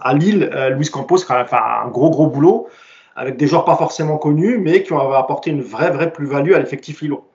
à, 0.00 0.14
Lille, 0.14 0.50
Luis 0.76 0.90
Campos 0.90 1.18
a 1.30 1.44
fait 1.44 1.56
un 1.56 1.88
gros 1.88 2.10
gros 2.10 2.26
boulot 2.26 2.66
avec 3.14 3.36
des 3.36 3.46
joueurs 3.46 3.64
pas 3.64 3.76
forcément 3.76 4.18
connus, 4.18 4.58
mais 4.58 4.82
qui 4.82 4.92
ont 4.92 5.12
apporté 5.12 5.50
une 5.50 5.62
vraie 5.62 5.90
vraie 5.90 6.12
plus-value 6.12 6.52
à 6.54 6.58
l'effectif 6.58 7.02
lillois. 7.02 7.29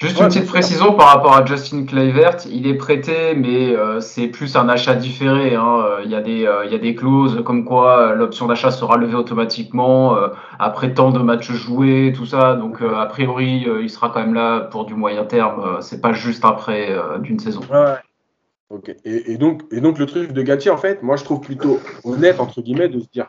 Juste 0.00 0.18
une 0.18 0.28
petite 0.28 0.46
précision 0.46 0.94
par 0.94 1.08
rapport 1.08 1.36
à 1.36 1.44
Justin 1.44 1.84
Kluivert, 1.84 2.38
il 2.50 2.66
est 2.66 2.74
prêté, 2.74 3.34
mais 3.34 3.76
euh, 3.76 4.00
c'est 4.00 4.28
plus 4.28 4.56
un 4.56 4.66
achat 4.70 4.94
différé. 4.94 5.54
Hein. 5.54 5.84
Il, 6.04 6.10
y 6.10 6.14
a 6.14 6.22
des, 6.22 6.46
euh, 6.46 6.64
il 6.64 6.72
y 6.72 6.74
a 6.74 6.78
des 6.78 6.94
clauses 6.94 7.42
comme 7.44 7.66
quoi 7.66 7.98
euh, 7.98 8.14
l'option 8.14 8.46
d'achat 8.46 8.70
sera 8.70 8.96
levée 8.96 9.14
automatiquement 9.14 10.16
après 10.58 10.94
tant 10.94 11.10
de 11.10 11.18
matchs 11.18 11.52
joués, 11.52 12.14
tout 12.16 12.24
ça. 12.24 12.54
Donc 12.54 12.80
a 12.80 13.04
priori, 13.06 13.66
il 13.82 13.90
sera 13.90 14.08
quand 14.08 14.20
même 14.20 14.32
là 14.32 14.60
pour 14.60 14.86
du 14.86 14.94
moyen 14.94 15.26
terme. 15.26 15.82
c'est 15.82 16.00
pas 16.00 16.14
juste 16.14 16.46
après 16.46 16.96
d'une 17.20 17.38
saison. 17.38 17.60
Ouais. 17.70 18.80
Et, 19.04 19.36
donc, 19.36 19.62
et 19.70 19.82
donc 19.82 19.98
le 19.98 20.06
truc 20.06 20.32
de 20.32 20.42
Galtier, 20.42 20.70
en 20.70 20.78
fait, 20.78 21.02
moi 21.02 21.16
je 21.16 21.24
trouve 21.24 21.40
plutôt 21.40 21.78
honnête 22.04 22.40
entre 22.40 22.62
guillemets 22.62 22.88
de 22.88 23.00
se 23.00 23.08
dire, 23.12 23.26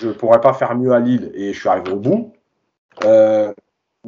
je 0.00 0.08
pourrais 0.08 0.40
pas 0.40 0.54
faire 0.54 0.74
mieux 0.74 0.92
à 0.92 1.00
Lille 1.00 1.32
et 1.34 1.52
je 1.52 1.60
suis 1.60 1.68
arrivé 1.68 1.92
au 1.92 1.96
bout. 1.96 2.32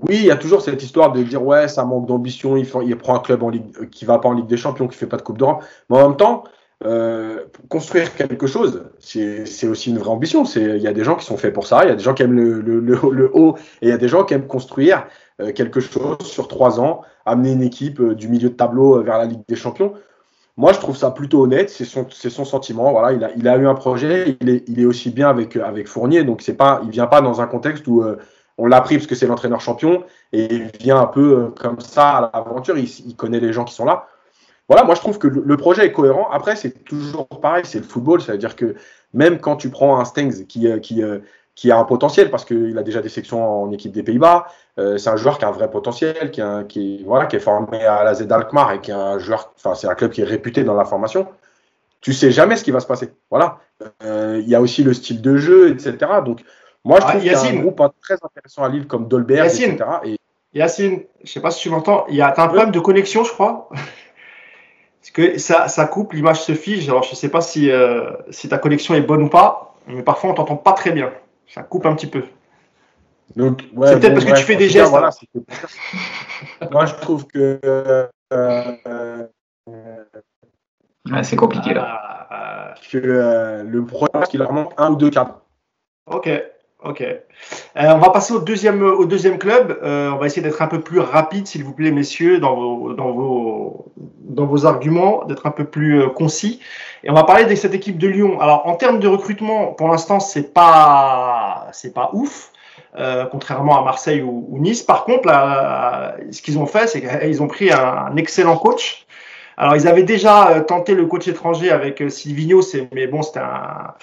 Oui, 0.03 0.17
il 0.17 0.25
y 0.27 0.31
a 0.31 0.37
toujours 0.37 0.61
cette 0.61 0.83
histoire 0.83 1.13
de 1.13 1.23
dire 1.23 1.43
ouais, 1.43 1.69
ça 1.69 1.85
manque 1.85 2.07
d'ambition, 2.07 2.57
il, 2.57 2.67
prend 2.99 3.15
un 3.15 3.21
club 3.21 3.43
en 3.43 3.49
Ligue, 3.49 3.65
euh, 3.81 3.87
qui 3.87 4.05
va 4.05 4.19
pas 4.19 4.29
en 4.29 4.33
Ligue 4.33 4.47
des 4.47 4.57
Champions, 4.59 4.89
qui 4.89 4.97
fait 4.97 5.07
pas 5.07 5.17
de 5.17 5.23
Coupe 5.23 5.39
d'Europe. 5.39 5.65
Mais 5.89 5.97
en 5.97 6.09
même 6.09 6.17
temps, 6.17 6.45
euh, 6.85 7.45
construire 7.71 8.15
quelque 8.15 8.47
chose, 8.47 8.85
c'est 8.99 9.67
aussi 9.67 9.91
une 9.91 9.99
vraie 9.99 10.11
ambition. 10.11 10.45
Il 10.45 10.77
y 10.77 10.87
a 10.87 10.93
des 10.93 11.05
gens 11.05 11.17
qui 11.17 11.25
sont 11.25 11.39
faits 11.39 11.55
pour 11.55 11.67
ça, 11.67 11.85
il 11.85 11.89
y 11.89 11.93
a 11.93 11.95
des 11.95 12.03
gens 12.03 12.13
qui 12.13 12.23
aiment 12.23 12.37
le, 12.37 12.61
le, 12.61 12.81
le, 12.81 13.31
haut, 13.33 13.57
et 13.81 13.87
il 13.87 13.89
y 13.89 13.93
a 13.93 13.97
des 13.97 14.09
gens 14.09 14.25
qui 14.25 14.35
aiment 14.35 14.47
construire 14.47 15.07
euh, 15.41 15.53
quelque 15.53 15.81
chose 15.81 16.19
sur 16.21 16.49
trois 16.49 16.79
ans, 16.79 17.01
amener 17.25 17.53
une 17.53 17.63
équipe 17.63 18.01
euh, 18.01 18.15
du 18.15 18.29
milieu 18.29 18.51
de 18.51 18.55
tableau 18.55 19.03
vers 19.03 19.17
la 19.17 19.25
Ligue 19.25 19.41
des 19.49 19.57
Champions. 19.57 19.95
Moi, 20.59 20.73
je 20.73 20.79
trouve 20.79 20.97
ça 20.97 21.11
plutôt 21.11 21.43
honnête, 21.43 21.71
c'est 21.71 21.85
son, 21.85 22.07
son 22.11 22.45
sentiment. 22.45 22.91
Voilà, 22.91 23.13
il 23.13 23.25
a, 23.25 23.31
il 23.37 23.49
a 23.49 23.57
eu 23.57 23.67
un 23.67 23.75
projet, 23.75 24.37
il 24.41 24.49
est, 24.51 24.65
il 24.69 24.81
est 24.81 24.87
aussi 24.87 25.11
bien 25.11 25.29
avec, 25.31 25.57
avec 25.57 25.89
Fournier, 25.89 26.25
donc 26.25 26.43
c'est 26.43 26.55
pas, 26.55 26.81
il 26.85 26.91
vient 26.91 27.07
pas 27.07 27.23
dans 27.23 27.41
un 27.41 27.47
contexte 27.47 27.87
où 27.87 28.05
on 28.59 28.67
l'a 28.67 28.81
pris 28.81 28.97
parce 28.97 29.07
que 29.07 29.15
c'est 29.15 29.27
l'entraîneur 29.27 29.61
champion 29.61 30.05
et 30.33 30.47
il 30.55 30.71
vient 30.81 30.99
un 30.99 31.07
peu 31.07 31.39
euh, 31.39 31.49
comme 31.49 31.81
ça 31.81 32.17
à 32.17 32.31
l'aventure. 32.33 32.77
Il, 32.79 33.17
connaît 33.17 33.41
les 33.41 33.53
gens 33.53 33.65
qui 33.65 33.75
sont 33.75 33.85
là. 33.85 34.09
Voilà, 34.69 34.85
moi 34.85 34.95
je 34.95 35.01
trouve 35.01 35.19
que 35.19 35.29
le, 35.29 35.57
projet 35.57 35.87
est 35.87 35.93
cohérent. 35.93 36.29
Après, 36.31 36.57
c'est 36.57 36.85
toujours 36.85 37.29
pareil, 37.29 37.65
c'est 37.65 37.79
le 37.79 37.85
football. 37.85 38.21
C'est-à-dire 38.21 38.57
que 38.57 38.75
même 39.13 39.39
quand 39.39 39.57
tu 39.57 39.71
prends 39.71 40.01
un 40.01 40.05
Stengs 40.05 40.47
qui, 40.47 40.67
euh, 40.67 40.79
qui, 40.79 41.03
euh, 41.03 41.19
qui 41.55 41.71
a 41.71 41.79
un 41.79 41.85
potentiel 41.85 42.31
parce 42.31 42.45
qu'il 42.45 42.77
a 42.77 42.83
déjà 42.83 43.01
des 43.01 43.09
sections 43.09 43.63
en 43.63 43.71
équipe 43.71 43.93
des 43.93 44.03
Pays-Bas, 44.03 44.47
c'est 44.77 45.09
un 45.09 45.17
joueur 45.17 45.39
qui 45.39 45.47
a 45.47 45.49
un 45.49 45.53
vrai 45.53 45.71
potentiel, 45.71 46.31
qui, 46.69 47.03
voilà, 47.05 47.25
qui 47.25 47.37
est 47.37 47.41
formé 47.41 47.83
à 47.83 48.05
la 48.05 48.13
Z 48.13 48.31
Alkmaar 48.31 48.73
et 48.73 48.81
qui 48.83 48.91
est 48.91 48.95
un 48.95 49.19
joueur, 49.19 49.55
enfin 49.57 49.75
c'est 49.75 49.89
un 49.89 49.95
club 49.95 50.11
qui 50.11 50.21
est 50.21 50.25
réputé 50.25 50.65
dans 50.65 50.75
la 50.75 50.85
formation. 50.85 51.29
Tu 52.03 52.13
sais 52.13 52.31
jamais 52.31 52.57
ce 52.57 52.65
qui 52.65 52.73
va 52.73 52.81
se 52.81 52.87
passer. 52.87 53.15
Voilà. 53.31 53.59
Il 54.03 54.47
y 54.47 54.55
a 54.55 54.61
aussi 54.61 54.85
le 54.85 54.93
style 54.93 55.23
de 55.23 55.39
jeu, 55.39 55.71
etc. 55.71 55.97
Donc 56.27 56.43
moi, 56.87 57.01
je 57.01 57.05
ah, 57.05 57.09
trouve 57.11 57.23
qu'il 57.23 57.33
y 57.33 57.35
a 57.35 57.43
un 57.43 57.55
groupe 57.57 57.83
très 58.01 58.15
intéressant 58.15 58.63
à 58.63 58.69
Lille 58.69 58.87
comme 58.87 59.09
Dolberg, 59.09 59.45
Yacine, 59.45 59.73
etc. 59.73 59.91
Et... 60.05 60.19
Yacine, 60.55 61.01
je 61.19 61.23
ne 61.23 61.27
sais 61.27 61.41
pas 61.41 61.51
si 61.51 61.63
tu 61.63 61.69
m'entends, 61.69 62.07
il 62.09 62.15
y 62.15 62.23
a 62.23 62.29
un 62.29 62.47
problème 62.47 62.71
de 62.71 62.79
connexion, 62.79 63.25
je 63.25 63.33
crois. 63.33 63.69
Parce 65.01 65.11
que 65.13 65.37
ça, 65.39 65.67
ça 65.67 65.87
coupe, 65.87 66.13
l'image 66.13 66.43
se 66.43 66.55
fige. 66.55 66.89
Alors, 66.89 67.03
je 67.03 67.11
ne 67.11 67.17
sais 67.17 67.29
pas 67.29 67.41
si, 67.41 67.73
euh, 67.73 68.13
si 68.31 68.49
ta 68.49 68.59
connexion 68.59 68.95
est 68.95 69.01
bonne 69.01 69.23
ou 69.23 69.29
pas, 69.29 69.75
mais 69.89 70.03
parfois, 70.05 70.31
on 70.31 70.33
ne 70.33 70.37
t'entend 70.37 70.57
pas 70.57 70.75
très 70.75 70.93
bien. 70.93 71.13
Ça 71.49 71.65
coupe 71.65 71.87
un 71.87 71.95
petit 71.97 72.07
peu. 72.07 72.23
Ouais, 73.37 73.51
c'est 73.87 74.01
peut-être 74.01 74.15
parce 74.15 74.25
que 74.25 74.37
tu 74.39 74.45
fais 74.45 74.57
des 74.57 74.69
gestes. 74.69 74.91
Voilà, 74.91 75.11
Moi, 76.71 76.87
je 76.87 76.95
trouve 76.95 77.27
que. 77.27 77.59
Euh, 77.65 78.07
euh, 78.33 79.27
c'est 81.23 81.37
compliqué 81.37 81.75
là. 81.75 82.75
Que 82.93 83.63
le 83.67 83.85
problème, 83.85 84.23
c'est 84.23 84.31
qu'il 84.31 84.41
leur 84.41 84.53
manque 84.53 84.73
un 84.77 84.93
ou 84.93 84.97
deux 84.97 85.11
cadres. 85.11 85.41
Ok. 86.07 86.31
Ok. 86.89 87.03
Euh, 87.03 87.17
on 87.75 87.99
va 87.99 88.11
passer 88.11 88.33
au 88.33 88.39
deuxième, 88.39 88.79
club. 89.39 89.79
Euh, 89.83 90.13
on 90.13 90.19
va 90.19 90.27
essayer 90.27 90.43
d'être 90.43 90.63
un 90.63 90.69
peu 90.69 90.81
plus 90.81 91.01
rapide, 91.01 91.47
s'il 91.47 91.65
vous 91.65 91.73
plaît, 91.73 91.91
messieurs, 91.91 92.39
dans 92.39 92.55
vos, 92.55 94.67
arguments, 94.67 95.25
d'être 95.25 95.47
un 95.47 95.51
peu 95.51 95.65
plus 95.65 96.03
euh, 96.03 96.09
concis. 96.09 96.61
Et 97.03 97.11
on 97.11 97.15
va 97.15 97.25
parler 97.25 97.45
de 97.45 97.55
cette 97.57 97.75
équipe 97.75 97.99
de 97.99 98.07
Lyon. 98.07 98.41
Alors, 98.41 98.67
en 98.67 98.75
termes 98.75 99.01
de 99.01 99.09
recrutement, 99.09 99.73
pour 99.73 99.89
l'instant, 99.89 100.21
c'est 100.21 100.55
pas, 100.55 101.71
pas 101.95 102.11
ouf. 102.13 102.53
contrairement 103.33 103.81
à 103.81 103.85
Marseille 103.85 104.23
ou, 104.23 104.59
Nice. 104.59 104.83
Par 104.83 105.05
contre, 105.05 105.27
là, 105.27 106.17
ce 106.31 106.43
qu'ils 106.43 106.59
ont 106.59 106.67
fait, 106.67 106.87
c'est 106.87 107.03
qu'ils 107.03 107.43
ont 107.43 107.49
pris 107.49 107.73
un, 107.73 108.15
excellent 108.17 108.57
coach. 108.57 109.07
Alors, 109.57 109.75
ils 109.75 109.89
avaient 109.89 110.05
déjà 110.05 110.61
tenté 110.61 110.95
le 110.95 111.07
coach 111.07 111.27
étranger 111.27 111.71
avec 111.71 112.03
Silvino, 112.09 112.61
mais 112.93 113.07
bon, 113.07 113.23
c'était 113.23 113.41
un, 113.41 113.95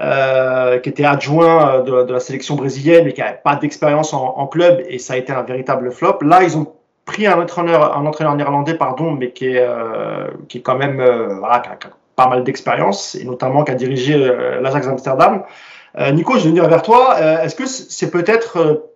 qui 0.00 0.88
était 0.88 1.04
adjoint 1.04 1.80
de, 1.80 2.12
la 2.12 2.20
sélection 2.20 2.56
brésilienne, 2.56 3.04
mais 3.04 3.12
qui 3.12 3.20
n'avait 3.20 3.40
pas 3.44 3.56
d'expérience 3.56 4.14
en, 4.14 4.46
club, 4.46 4.82
et 4.88 4.98
ça 4.98 5.14
a 5.14 5.16
été 5.16 5.32
un 5.32 5.42
véritable 5.42 5.92
flop. 5.92 6.18
Là, 6.22 6.42
ils 6.42 6.56
ont 6.56 6.72
pris 7.04 7.26
un 7.26 7.40
entraîneur, 7.40 7.96
un 7.96 8.06
entraîneur 8.06 8.34
néerlandais, 8.34 8.74
pardon, 8.74 9.10
mais 9.10 9.32
qui 9.32 9.46
est, 9.46 9.66
est 10.54 10.60
quand 10.60 10.76
même 10.76 11.04
pas 12.16 12.28
mal 12.28 12.44
d'expérience, 12.44 13.14
et 13.14 13.24
notamment 13.24 13.62
qui 13.62 13.72
a 13.72 13.74
dirigé 13.74 14.16
l'Ajax 14.60 14.86
Amsterdam. 14.86 15.42
Nico, 16.12 16.38
je 16.38 16.44
vais 16.44 16.50
venir 16.50 16.68
vers 16.68 16.82
toi. 16.82 17.20
Est-ce 17.42 17.54
que 17.54 17.66
c'est 17.66 18.10
peut-être 18.10 18.90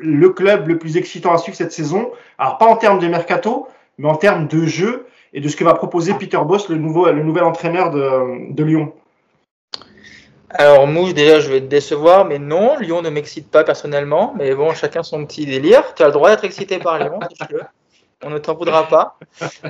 le 0.00 0.30
club 0.30 0.68
le 0.68 0.78
plus 0.78 0.96
excitant 0.96 1.32
à 1.32 1.38
suivre 1.38 1.56
cette 1.56 1.72
saison? 1.72 2.10
Alors, 2.38 2.58
pas 2.58 2.66
en 2.66 2.76
termes 2.76 2.98
de 2.98 3.06
mercato, 3.06 3.68
mais 3.98 4.08
en 4.08 4.16
termes 4.16 4.48
de 4.48 4.64
jeu 4.64 5.06
et 5.32 5.40
de 5.40 5.48
ce 5.48 5.56
que 5.56 5.64
va 5.64 5.74
proposer 5.74 6.14
Peter 6.14 6.38
Boss, 6.44 6.68
le, 6.68 6.76
nouveau, 6.76 7.10
le 7.10 7.22
nouvel 7.22 7.44
entraîneur 7.44 7.90
de, 7.90 8.64
Lyon. 8.64 8.92
Alors, 10.50 10.86
Mouche, 10.86 11.14
déjà, 11.14 11.40
je 11.40 11.50
vais 11.50 11.60
te 11.60 11.66
décevoir, 11.66 12.24
mais 12.24 12.38
non, 12.38 12.76
Lyon 12.78 13.02
ne 13.02 13.10
m'excite 13.10 13.50
pas 13.50 13.64
personnellement. 13.64 14.34
Mais 14.36 14.54
bon, 14.54 14.74
chacun 14.74 15.02
son 15.02 15.24
petit 15.24 15.46
délire. 15.46 15.94
Tu 15.94 16.02
as 16.02 16.06
le 16.06 16.12
droit 16.12 16.30
d'être 16.30 16.44
excité 16.44 16.78
par 16.78 16.98
Lyon, 16.98 17.20
On 18.22 18.30
ne 18.30 18.38
t'en 18.38 18.54
voudra 18.54 18.88
pas. 18.88 19.16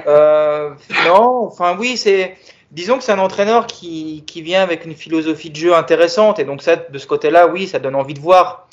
Euh, 0.07 0.71
non, 1.07 1.47
enfin, 1.47 1.77
oui, 1.79 1.97
c'est. 1.97 2.37
Disons 2.71 2.99
que 2.99 3.05
c'est 3.05 3.13
un 3.13 3.19
entraîneur 3.19 3.67
qui, 3.67 4.23
qui, 4.27 4.43
vient 4.43 4.63
avec 4.63 4.85
une 4.85 4.95
philosophie 4.95 5.51
de 5.51 5.57
jeu 5.57 5.75
intéressante. 5.75 6.39
Et 6.39 6.45
donc, 6.45 6.63
ça, 6.63 6.77
de 6.77 6.99
ce 6.99 7.07
côté-là, 7.07 7.49
oui, 7.49 7.67
ça 7.67 7.81
donne 7.81 7.97
envie 7.97 8.15
de 8.15 8.21
voir. 8.21 8.69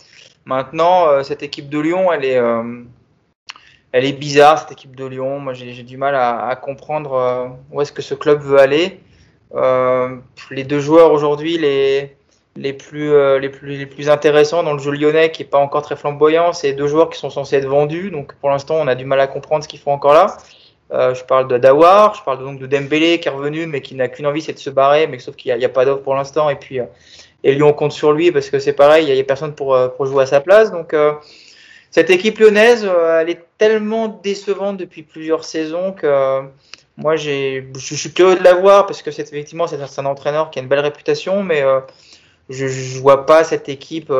Maintenant, 0.45 1.09
euh, 1.09 1.23
cette 1.23 1.43
équipe 1.43 1.67
de 1.67 1.77
Lyon, 1.77 2.13
elle 2.13 2.23
est, 2.23 2.37
euh, 2.37 2.83
elle 3.91 4.05
est 4.05 4.13
bizarre, 4.13 4.59
cette 4.59 4.71
équipe 4.71 4.95
de 4.95 5.05
Lyon. 5.05 5.39
Moi, 5.39 5.53
j'ai 5.53 5.83
du 5.83 5.97
mal 5.97 6.15
à, 6.15 6.55
comprendre 6.55 7.13
euh, 7.13 7.47
où 7.71 7.81
est-ce 7.81 7.91
que 7.91 8.01
ce 8.01 8.13
club 8.13 8.39
veut 8.41 8.57
aller. 8.57 9.01
Les 9.53 10.63
deux 10.63 10.79
joueurs 10.79 11.11
aujourd'hui, 11.11 11.57
les, 11.57 12.15
les, 12.55 12.73
plus, 12.73 13.11
les, 13.39 13.49
plus, 13.49 13.77
les 13.77 13.85
plus 13.85 14.09
intéressants 14.09 14.63
dans 14.63 14.73
le 14.73 14.79
jeu 14.79 14.91
lyonnais, 14.91 15.31
qui 15.31 15.43
n'est 15.43 15.49
pas 15.49 15.57
encore 15.57 15.81
très 15.81 15.95
flamboyant, 15.95 16.53
c'est 16.53 16.73
deux 16.73 16.87
joueurs 16.87 17.09
qui 17.09 17.19
sont 17.19 17.29
censés 17.29 17.55
être 17.57 17.67
vendus. 17.67 18.11
Donc, 18.11 18.33
pour 18.35 18.49
l'instant, 18.49 18.75
on 18.75 18.87
a 18.87 18.95
du 18.95 19.05
mal 19.05 19.19
à 19.19 19.27
comprendre 19.27 19.63
ce 19.63 19.69
qu'ils 19.69 19.79
font 19.79 19.91
encore 19.91 20.13
là. 20.13 20.37
je 20.91 21.23
parle 21.23 21.47
de 21.47 21.57
Dawar, 21.57 22.15
je 22.15 22.23
parle 22.23 22.43
donc 22.43 22.59
de 22.59 22.67
Dembélé 22.67 23.19
qui 23.19 23.27
est 23.27 23.31
revenu, 23.31 23.67
mais 23.67 23.81
qui 23.81 23.95
n'a 23.95 24.07
qu'une 24.07 24.27
envie, 24.27 24.41
c'est 24.41 24.53
de 24.53 24.59
se 24.59 24.69
barrer, 24.69 25.07
mais 25.07 25.19
sauf 25.19 25.35
qu'il 25.35 25.55
n'y 25.55 25.63
a, 25.63 25.67
a, 25.67 25.69
pas 25.69 25.85
d'offre 25.85 26.03
pour 26.03 26.15
l'instant. 26.15 26.49
Et 26.49 26.55
puis, 26.55 26.79
et 27.43 27.53
Lyon 27.53 27.73
compte 27.73 27.91
sur 27.91 28.11
lui 28.13 28.31
parce 28.31 28.49
que 28.49 28.59
c'est 28.59 28.73
pareil, 28.73 29.07
il 29.07 29.13
n'y 29.13 29.19
a, 29.19 29.23
personne 29.23 29.53
pour, 29.53 29.75
euh, 29.75 29.87
pour, 29.87 30.05
jouer 30.05 30.23
à 30.23 30.25
sa 30.25 30.41
place. 30.41 30.71
Donc 30.71 30.93
euh, 30.93 31.13
cette 31.91 32.09
équipe 32.09 32.39
lyonnaise, 32.39 32.85
euh, 32.85 33.21
elle 33.21 33.29
est 33.29 33.45
tellement 33.57 34.07
décevante 34.07 34.77
depuis 34.77 35.03
plusieurs 35.03 35.43
saisons 35.43 35.93
que 35.93 36.41
moi 36.97 37.15
je 37.15 37.63
suis 37.77 38.13
curieux 38.13 38.37
de 38.37 38.43
la 38.43 38.55
voir 38.55 38.85
parce 38.85 39.01
que 39.01 39.11
c'est 39.11 39.21
effectivement 39.21 39.67
c'est 39.67 39.99
un 39.99 40.05
entraîneur 40.05 40.49
qui 40.49 40.59
a 40.59 40.61
une 40.61 40.67
belle 40.67 40.79
réputation, 40.79 41.43
mais 41.43 41.63
je 42.49 42.65
ne 42.65 42.99
vois 42.99 43.25
pas 43.25 43.43
cette 43.43 43.69
équipe 43.69 44.11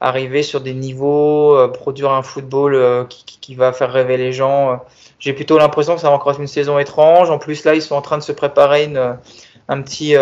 arriver 0.00 0.42
sur 0.42 0.60
des 0.60 0.74
niveaux, 0.74 1.68
produire 1.68 2.12
un 2.12 2.22
football 2.22 3.06
qui, 3.08 3.24
qui, 3.40 3.54
va 3.54 3.72
faire 3.72 3.92
rêver 3.92 4.16
les 4.16 4.32
gens. 4.32 4.80
J'ai 5.18 5.32
plutôt 5.32 5.58
l'impression 5.58 5.94
que 5.94 6.00
ça 6.00 6.08
va 6.08 6.14
encore 6.14 6.32
être 6.32 6.40
une 6.40 6.46
saison 6.46 6.78
étrange. 6.78 7.30
En 7.30 7.38
plus 7.38 7.64
là, 7.64 7.74
ils 7.74 7.82
sont 7.82 7.94
en 7.94 8.02
train 8.02 8.18
de 8.18 8.22
se 8.22 8.32
préparer 8.32 8.84
une, 8.84 9.16
un 9.68 9.82
petit 9.82 10.16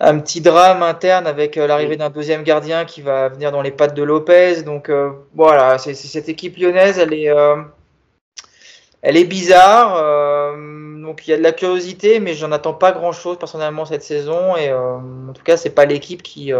un 0.00 0.18
petit 0.18 0.40
drame 0.40 0.82
interne 0.82 1.26
avec 1.26 1.56
euh, 1.56 1.66
l'arrivée 1.66 1.96
d'un 1.96 2.10
deuxième 2.10 2.42
gardien 2.42 2.84
qui 2.84 3.00
va 3.00 3.28
venir 3.28 3.50
dans 3.52 3.62
les 3.62 3.70
pattes 3.70 3.94
de 3.94 4.02
Lopez. 4.02 4.62
Donc 4.62 4.88
euh, 4.88 5.10
voilà, 5.34 5.78
c'est 5.78 5.94
cette 5.94 6.28
équipe 6.28 6.56
lyonnaise, 6.56 6.98
elle 6.98 7.14
est, 7.14 7.30
euh, 7.30 7.56
elle 9.06 9.16
est 9.16 9.24
bizarre. 9.24 10.56
donc 11.00 11.26
il 11.26 11.30
y 11.30 11.34
a 11.34 11.38
de 11.38 11.42
la 11.42 11.52
curiosité, 11.52 12.18
mais 12.18 12.34
j'en 12.34 12.50
attends 12.50 12.74
pas 12.74 12.92
grand-chose 12.92 13.38
personnellement 13.38 13.84
cette 13.84 14.02
saison. 14.02 14.56
Et 14.56 14.72
en 14.72 15.32
tout 15.32 15.44
cas, 15.44 15.56
c'est 15.56 15.70
pas 15.70 15.84
l'équipe 15.84 16.22
qui, 16.22 16.52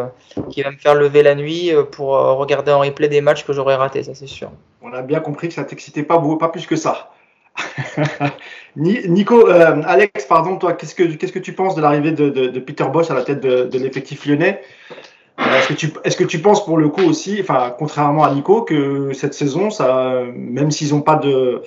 qui 0.50 0.62
va 0.62 0.70
me 0.70 0.76
faire 0.76 0.94
lever 0.94 1.22
la 1.22 1.34
nuit 1.34 1.72
pour 1.92 2.10
regarder 2.10 2.72
en 2.72 2.80
replay 2.80 3.08
des 3.08 3.20
matchs 3.20 3.44
que 3.44 3.52
j'aurais 3.52 3.74
ratés, 3.74 4.04
ça 4.04 4.14
c'est 4.14 4.28
sûr. 4.28 4.50
On 4.82 4.92
a 4.92 5.02
bien 5.02 5.18
compris 5.18 5.48
que 5.48 5.54
ça 5.54 5.64
t'excitait 5.64 6.04
pas, 6.04 6.22
pas 6.38 6.48
plus 6.48 6.66
que 6.66 6.76
ça. 6.76 7.10
Nico, 8.76 9.48
euh, 9.48 9.82
Alex, 9.84 10.24
pardon, 10.26 10.56
toi, 10.56 10.74
qu'est-ce 10.74 10.94
que, 10.94 11.02
que 11.04 11.38
tu 11.38 11.52
penses 11.54 11.74
de 11.74 11.82
l'arrivée 11.82 12.12
de, 12.12 12.58
Peter 12.60 12.84
Bosch 12.92 13.10
à 13.10 13.14
la 13.14 13.22
tête 13.22 13.40
de, 13.40 13.78
l'effectif 13.78 14.26
lyonnais? 14.26 14.60
Euh, 15.38 15.58
est-ce 15.58 15.68
que, 15.68 15.74
tu, 15.74 15.90
est-ce 16.04 16.16
que 16.16 16.24
tu 16.24 16.38
penses 16.38 16.64
pour 16.64 16.78
le 16.78 16.88
coup 16.88 17.02
aussi, 17.02 17.38
enfin, 17.40 17.74
contrairement 17.78 18.24
à 18.24 18.32
Nico, 18.32 18.62
que 18.62 19.12
cette 19.12 19.34
saison, 19.34 19.70
ça, 19.70 20.22
même 20.34 20.70
s'ils 20.70 20.90
n'ont 20.90 21.02
pas 21.02 21.16
de, 21.16 21.62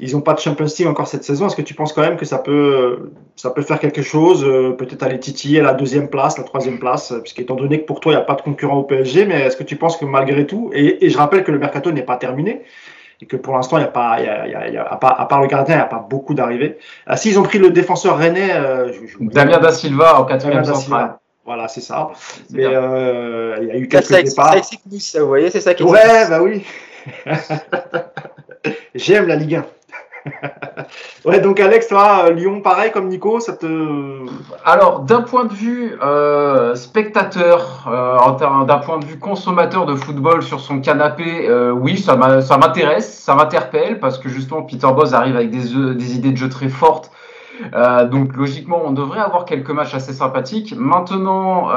ils 0.00 0.16
ont 0.16 0.20
pas 0.20 0.34
de 0.34 0.40
Champions 0.40 0.66
League 0.78 0.88
encore 0.88 1.06
cette 1.06 1.24
saison, 1.24 1.46
est-ce 1.46 1.56
que 1.56 1.62
tu 1.62 1.74
penses 1.74 1.92
quand 1.92 2.02
même 2.02 2.16
que 2.16 2.24
ça 2.24 2.38
peut, 2.38 3.10
ça 3.36 3.50
peut 3.50 3.62
faire 3.62 3.78
quelque 3.78 4.02
chose, 4.02 4.44
euh, 4.44 4.72
peut-être 4.72 5.02
aller 5.02 5.20
titiller 5.20 5.60
la 5.60 5.74
deuxième 5.74 6.08
place, 6.08 6.38
la 6.38 6.44
troisième 6.44 6.78
place, 6.78 7.12
puisqu'étant 7.22 7.54
donné 7.54 7.80
que 7.80 7.86
pour 7.86 8.00
toi, 8.00 8.12
il 8.12 8.16
n'y 8.16 8.22
a 8.22 8.24
pas 8.24 8.34
de 8.34 8.42
concurrent 8.42 8.76
au 8.76 8.84
PSG, 8.84 9.26
mais 9.26 9.42
est-ce 9.42 9.56
que 9.56 9.62
tu 9.62 9.76
penses 9.76 9.96
que 9.96 10.04
malgré 10.04 10.46
tout, 10.46 10.70
et, 10.72 11.04
et 11.04 11.10
je 11.10 11.18
rappelle 11.18 11.44
que 11.44 11.52
le 11.52 11.58
mercato 11.58 11.92
n'est 11.92 12.02
pas 12.02 12.16
terminé, 12.16 12.62
et 13.22 13.26
que 13.26 13.36
pour 13.36 13.54
l'instant, 13.54 13.76
il 13.78 13.82
y 13.82 13.84
a 13.84 13.88
pas, 13.88 14.16
il 14.18 14.24
y 14.24 14.28
a, 14.28 14.68
il 14.68 14.74
y 14.74 14.76
a, 14.78 14.84
à, 14.84 14.96
part, 14.96 15.20
à, 15.20 15.28
part, 15.28 15.42
le 15.42 15.46
gardien, 15.46 15.74
il 15.74 15.78
n'y 15.78 15.84
a 15.84 15.86
pas 15.86 16.06
beaucoup 16.08 16.32
d'arrivées. 16.34 16.78
Ah, 17.06 17.16
S'ils 17.16 17.38
ont 17.38 17.42
pris 17.42 17.58
le 17.58 17.70
défenseur 17.70 18.16
rennais, 18.16 18.54
euh, 18.54 18.92
Damien 19.20 19.58
da 19.58 19.72
Silva 19.72 20.20
en 20.20 20.24
quatrième 20.24 20.64
central. 20.64 21.16
Voilà, 21.44 21.68
c'est 21.68 21.80
ça. 21.80 22.10
Mais 22.50 22.64
euh, 22.64 23.58
il 23.60 23.68
y 23.68 23.70
a 23.72 23.76
eu 23.76 23.88
quelques 23.88 24.04
ça, 24.04 24.22
départs. 24.22 24.64
Ça, 24.64 25.20
vous 25.20 25.26
voyez, 25.26 25.50
c'est 25.50 25.60
ça 25.60 25.74
qui 25.74 25.82
Ouais, 25.82 26.28
bah 26.28 26.40
oui. 26.42 26.64
J'aime 28.94 29.26
la 29.26 29.36
Ligue 29.36 29.56
1. 29.56 29.66
ouais, 31.24 31.40
donc 31.40 31.60
Alex, 31.60 31.88
toi, 31.88 32.26
euh, 32.26 32.32
Lyon, 32.32 32.60
pareil 32.60 32.90
comme 32.92 33.08
Nico, 33.08 33.40
ça 33.40 33.54
te. 33.54 34.26
Alors, 34.64 35.00
d'un 35.00 35.22
point 35.22 35.44
de 35.44 35.52
vue 35.52 35.96
euh, 36.02 36.74
spectateur, 36.74 37.88
euh, 37.90 38.64
d'un 38.64 38.78
point 38.78 38.98
de 38.98 39.04
vue 39.04 39.18
consommateur 39.18 39.86
de 39.86 39.94
football 39.94 40.42
sur 40.42 40.60
son 40.60 40.80
canapé, 40.80 41.48
oui, 41.72 41.98
ça 41.98 42.16
m'intéresse, 42.16 43.18
ça 43.18 43.34
m'interpelle 43.34 44.00
parce 44.00 44.18
que 44.18 44.28
justement, 44.28 44.62
Peter 44.62 44.88
Bosz 44.94 45.14
arrive 45.14 45.36
avec 45.36 45.50
des, 45.50 45.94
des 45.94 46.14
idées 46.14 46.32
de 46.32 46.36
jeu 46.36 46.48
très 46.48 46.68
fortes. 46.68 47.10
donc 48.10 48.36
logiquement, 48.36 48.82
on 48.84 48.92
devrait 48.92 49.20
avoir 49.20 49.44
quelques 49.44 49.70
matchs 49.70 49.94
assez 49.94 50.12
sympathiques. 50.12 50.74
Maintenant, 50.76 51.68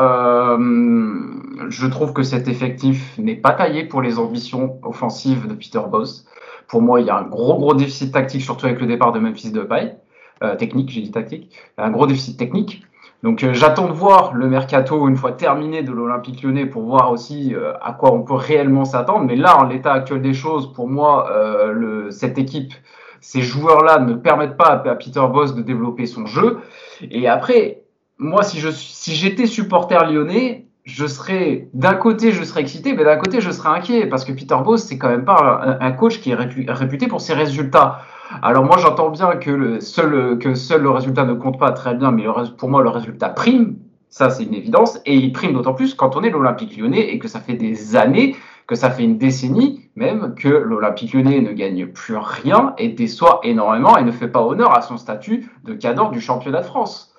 je 1.69 1.87
trouve 1.87 2.13
que 2.13 2.23
cet 2.23 2.47
effectif 2.47 3.17
n'est 3.17 3.35
pas 3.35 3.51
taillé 3.51 3.85
pour 3.85 4.01
les 4.01 4.19
ambitions 4.19 4.79
offensives 4.83 5.47
de 5.47 5.53
Peter 5.53 5.81
Bosz. 5.89 6.25
Pour 6.73 6.81
moi, 6.81 7.01
il 7.01 7.05
y 7.05 7.11
a 7.11 7.17
un 7.17 7.21
gros, 7.21 7.59
gros 7.59 7.75
déficit 7.75 8.11
tactique, 8.11 8.41
surtout 8.41 8.65
avec 8.65 8.81
le 8.81 8.87
départ 8.87 9.11
de 9.11 9.19
Memphis 9.19 9.51
Depay. 9.51 9.95
Euh, 10.41 10.55
technique, 10.55 10.89
j'ai 10.89 11.01
dit 11.01 11.11
tactique. 11.11 11.55
Un 11.77 11.91
gros 11.91 12.07
déficit 12.07 12.35
technique. 12.35 12.81
Donc 13.21 13.43
euh, 13.43 13.53
j'attends 13.53 13.87
de 13.87 13.93
voir 13.93 14.33
le 14.33 14.47
mercato 14.47 15.07
une 15.07 15.15
fois 15.15 15.33
terminé 15.33 15.83
de 15.83 15.91
l'Olympique 15.91 16.41
lyonnais 16.41 16.65
pour 16.65 16.81
voir 16.81 17.11
aussi 17.11 17.53
euh, 17.53 17.73
à 17.79 17.93
quoi 17.93 18.11
on 18.11 18.23
peut 18.23 18.33
réellement 18.33 18.85
s'attendre. 18.85 19.23
Mais 19.23 19.35
là, 19.35 19.55
en 19.59 19.65
l'état 19.65 19.93
actuel 19.93 20.23
des 20.23 20.33
choses, 20.33 20.73
pour 20.73 20.89
moi, 20.89 21.31
le, 21.71 22.09
cette 22.09 22.39
équipe, 22.39 22.73
ces 23.21 23.43
joueurs-là 23.43 23.99
ne 23.99 24.15
permettent 24.15 24.57
pas 24.57 24.81
à, 24.83 24.95
Peter 24.95 25.21
Boss 25.31 25.53
de 25.53 25.61
développer 25.61 26.07
son 26.07 26.25
jeu. 26.25 26.57
Et 27.01 27.27
après, 27.27 27.83
moi, 28.17 28.41
si 28.41 28.59
je 28.59 28.69
si 28.71 29.13
j'étais 29.13 29.45
supporter 29.45 30.11
lyonnais, 30.11 30.65
je 30.83 31.05
serais 31.05 31.69
d'un 31.73 31.93
côté 31.93 32.31
je 32.31 32.43
serais 32.43 32.61
excité, 32.61 32.93
mais 32.93 33.03
d'un 33.03 33.15
côté 33.15 33.41
je 33.41 33.51
serais 33.51 33.69
inquiet 33.69 34.05
parce 34.07 34.25
que 34.25 34.33
Peter 34.33 34.57
Bosz 34.63 34.79
c'est 34.79 34.97
quand 34.97 35.09
même 35.09 35.25
pas 35.25 35.77
un, 35.79 35.91
coach 35.91 36.19
qui 36.19 36.31
est 36.31 36.35
réputé 36.35 37.07
pour 37.07 37.21
ses 37.21 37.33
résultats. 37.33 38.01
Alors 38.41 38.65
moi 38.65 38.77
j'entends 38.77 39.09
bien 39.09 39.35
que 39.35 39.51
le 39.51 39.79
seul 39.79 40.37
que 40.39 40.55
seul 40.55 40.81
le 40.81 40.89
résultat 40.89 41.23
ne 41.25 41.33
compte 41.33 41.57
pas 41.57 41.71
très 41.71 41.95
bien, 41.95 42.11
mais 42.11 42.25
pour 42.57 42.69
moi 42.69 42.83
le 42.83 42.89
résultat 42.89 43.29
prime, 43.29 43.77
ça 44.09 44.29
c'est 44.29 44.43
une 44.43 44.53
évidence 44.53 44.99
et 45.05 45.15
il 45.15 45.31
prime 45.31 45.53
d'autant 45.53 45.73
plus 45.73 45.93
quand 45.93 46.15
on 46.17 46.23
est 46.23 46.29
l'Olympique 46.29 46.77
Lyonnais 46.77 47.13
et 47.13 47.19
que 47.19 47.27
ça 47.27 47.39
fait 47.39 47.53
des 47.53 47.95
années, 47.95 48.35
que 48.67 48.75
ça 48.75 48.89
fait 48.89 49.03
une 49.03 49.17
décennie 49.17 49.89
même 49.95 50.35
que 50.35 50.49
l'Olympique 50.49 51.13
Lyonnais 51.13 51.39
ne 51.39 51.51
gagne 51.53 51.87
plus 51.87 52.17
rien 52.17 52.73
et 52.77 52.89
déçoit 52.89 53.39
énormément 53.43 53.97
et 53.97 54.03
ne 54.03 54.11
fait 54.11 54.27
pas 54.27 54.41
honneur 54.41 54.75
à 54.75 54.81
son 54.81 54.97
statut 54.97 55.49
de 55.63 55.73
cadre 55.73 56.11
du 56.11 56.19
championnat 56.19 56.61
de 56.61 56.65
France 56.65 57.12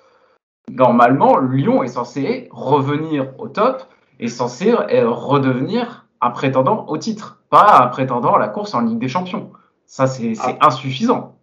normalement, 0.69 1.37
Lyon 1.37 1.83
est 1.83 1.87
censé 1.87 2.47
revenir 2.51 3.27
au 3.39 3.47
top, 3.47 3.83
est 4.19 4.27
censé 4.27 4.71
euh, 4.71 5.09
redevenir 5.09 6.05
un 6.21 6.31
prétendant 6.31 6.85
au 6.87 6.97
titre, 6.97 7.39
pas 7.49 7.81
un 7.83 7.87
prétendant 7.87 8.33
à 8.33 8.39
la 8.39 8.47
course 8.47 8.73
en 8.73 8.81
Ligue 8.81 8.99
des 8.99 9.07
Champions. 9.07 9.51
Ça, 9.85 10.07
c'est 10.07 10.33
ah. 10.39 10.67
insuffisant. 10.67 11.35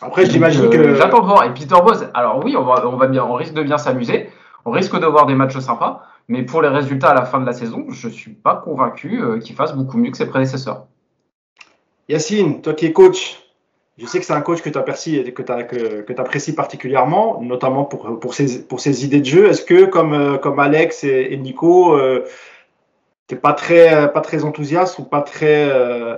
Après, 0.00 0.26
j'imagine 0.26 0.70
que. 0.70 0.76
Euh, 0.76 0.94
j'attends 0.96 1.20
de 1.20 1.26
voir. 1.26 1.44
Et 1.44 1.54
Peter 1.54 1.76
Bosz, 1.84 2.08
alors 2.14 2.44
oui, 2.44 2.56
on, 2.56 2.64
va, 2.64 2.86
on, 2.86 2.96
va 2.96 3.06
bien, 3.06 3.24
on 3.24 3.34
risque 3.34 3.54
de 3.54 3.62
bien 3.62 3.78
s'amuser, 3.78 4.30
on 4.64 4.70
risque 4.70 4.98
de 4.98 5.06
voir 5.06 5.26
des 5.26 5.34
matchs 5.34 5.58
sympas, 5.58 6.02
mais 6.28 6.42
pour 6.42 6.62
les 6.62 6.68
résultats 6.68 7.10
à 7.10 7.14
la 7.14 7.24
fin 7.24 7.40
de 7.40 7.46
la 7.46 7.52
saison, 7.52 7.86
je 7.88 8.08
ne 8.08 8.12
suis 8.12 8.32
pas 8.32 8.56
convaincu 8.56 9.22
euh, 9.22 9.38
qu'il 9.38 9.54
fasse 9.54 9.74
beaucoup 9.74 9.98
mieux 9.98 10.10
que 10.10 10.16
ses 10.16 10.26
prédécesseurs. 10.26 10.86
Yacine, 12.08 12.60
toi 12.60 12.74
qui 12.74 12.86
es 12.86 12.92
coach, 12.92 13.43
je 13.96 14.06
sais 14.06 14.18
que 14.18 14.24
c'est 14.24 14.32
un 14.32 14.40
coach 14.40 14.60
que 14.60 14.70
tu 14.70 14.78
apprécies, 14.78 15.22
que 15.32 15.42
que, 15.42 16.00
que 16.02 16.20
apprécies 16.20 16.54
particulièrement, 16.54 17.40
notamment 17.40 17.84
pour, 17.84 18.18
pour, 18.18 18.34
ses, 18.34 18.64
pour 18.64 18.80
ses 18.80 19.04
idées 19.04 19.20
de 19.20 19.26
jeu. 19.26 19.46
Est-ce 19.48 19.64
que, 19.64 19.84
comme, 19.84 20.14
euh, 20.14 20.36
comme 20.36 20.58
Alex 20.58 21.04
et, 21.04 21.36
Nico, 21.36 21.96
euh, 21.96 22.26
tu 23.28 23.34
n'es 23.34 23.40
pas 23.40 23.52
très, 23.52 24.12
pas 24.12 24.20
très 24.20 24.44
enthousiaste 24.44 24.98
ou 24.98 25.04
pas 25.04 25.22
très 25.22 25.68
euh, 25.70 26.16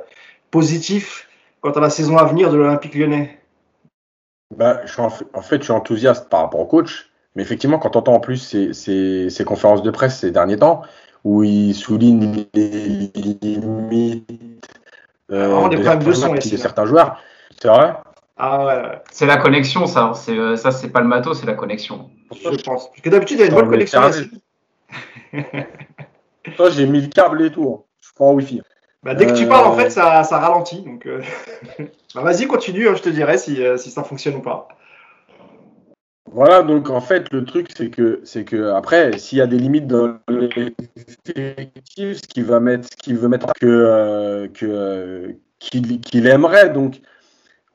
positif 0.51 1.29
quant 1.61 1.73
à 1.73 1.81
la 1.81 1.91
saison 1.91 2.17
à 2.17 2.25
venir 2.25 2.51
de 2.51 2.57
l'Olympique 2.57 2.95
lyonnais? 2.95 3.39
Je 4.59 5.01
en, 5.01 5.43
fait, 5.43 5.59
je 5.59 5.65
suis 5.65 5.73
enthousiaste 5.73 6.31
par 6.31 6.41
rapport 6.41 6.61
au 6.61 6.67
coach. 6.67 7.11
Mais 7.35 7.43
effectivement, 7.43 7.79
quand 7.79 7.97
on 7.97 7.99
entend 7.99 8.15
en 8.15 8.21
plus 8.21 8.39
ces, 8.39 8.73
ces, 9.29 9.45
conférences 9.45 9.83
de 9.83 9.91
presse 9.91 10.21
ces 10.21 10.31
derniers 10.31 10.57
temps, 10.57 10.83
où 11.25 11.43
il 11.43 11.75
souligne 11.75 12.47
les 12.55 13.11
limites 13.43 14.25
euh, 15.31 15.69
de, 15.69 16.57
certains 16.57 16.87
joueurs, 16.87 17.21
c'est 17.61 17.69
vrai? 17.69 17.95
Ah 18.37 18.65
ouais, 18.65 19.03
C'est 19.11 19.27
la 19.27 19.39
connexion, 19.39 19.87
ça. 19.87 20.13
C'est, 20.15 20.37
euh, 20.37 20.57
ça, 20.57 20.71
c'est 20.71 20.91
pas 20.91 21.01
le 21.01 21.09
matos, 21.09 21.41
c'est 21.41 21.47
la 21.47 21.55
connexion. 21.55 22.11
Je 22.33 22.63
pense. 22.63 22.89
Parce 22.89 23.01
que 23.03 23.09
d'habitude, 23.09 23.39
il 23.39 23.41
y 23.41 23.45
a 23.45 23.47
une 23.47 23.55
bonne 23.55 23.71
connexion. 23.71 24.01
Toi, 26.57 26.71
j'ai 26.71 26.87
mis 26.87 27.01
le 27.01 27.09
câble 27.09 27.43
et 27.43 27.51
tout. 27.51 27.69
Hein. 27.69 27.85
Je 28.01 28.11
prends 28.15 28.31
en 28.31 28.35
Wi-Fi. 28.35 28.63
Bah, 29.03 29.15
dès 29.15 29.27
que 29.27 29.33
tu 29.33 29.47
parles, 29.47 29.67
en 29.67 29.77
fait, 29.77 29.91
ça, 29.91 30.23
ça 30.25 30.39
ralentit. 30.39 30.83
Donc, 30.83 31.07
euh, 31.07 31.23
bah, 32.15 32.23
vas-y, 32.23 32.47
continue. 32.47 32.89
Hein, 32.89 32.95
je 32.97 33.03
te 33.03 33.09
dirai 33.09 33.39
si, 33.39 33.59
si 33.79 33.91
ça 33.91 34.05
fonctionne 34.05 34.37
ou 34.37 34.43
pas. 34.43 34.69
Voilà, 36.33 36.63
donc 36.63 36.91
en 36.91 37.01
fait, 37.01 37.33
le 37.33 37.45
truc, 37.45 37.69
c'est 37.75 37.89
que, 37.89 38.21
c'est 38.25 38.45
que 38.45 38.73
après, 38.73 39.17
s'il 39.19 39.39
y 39.39 39.41
a 39.41 39.47
des 39.47 39.59
limites 39.59 39.87
dans 39.87 40.19
l'effectif, 40.29 40.77
ce 41.97 42.29
qu'il 42.29 42.45
va 42.45 42.61
mettre, 42.61 42.89
ce 42.91 42.97
qu'il 42.97 43.17
veut 43.17 43.29
mettre 43.29 43.53
que, 43.55 43.67
euh, 43.67 44.49
que 44.49 44.67
euh, 44.67 45.33
qu'il, 45.59 46.27
aimerait, 46.27 46.71
donc 46.71 47.01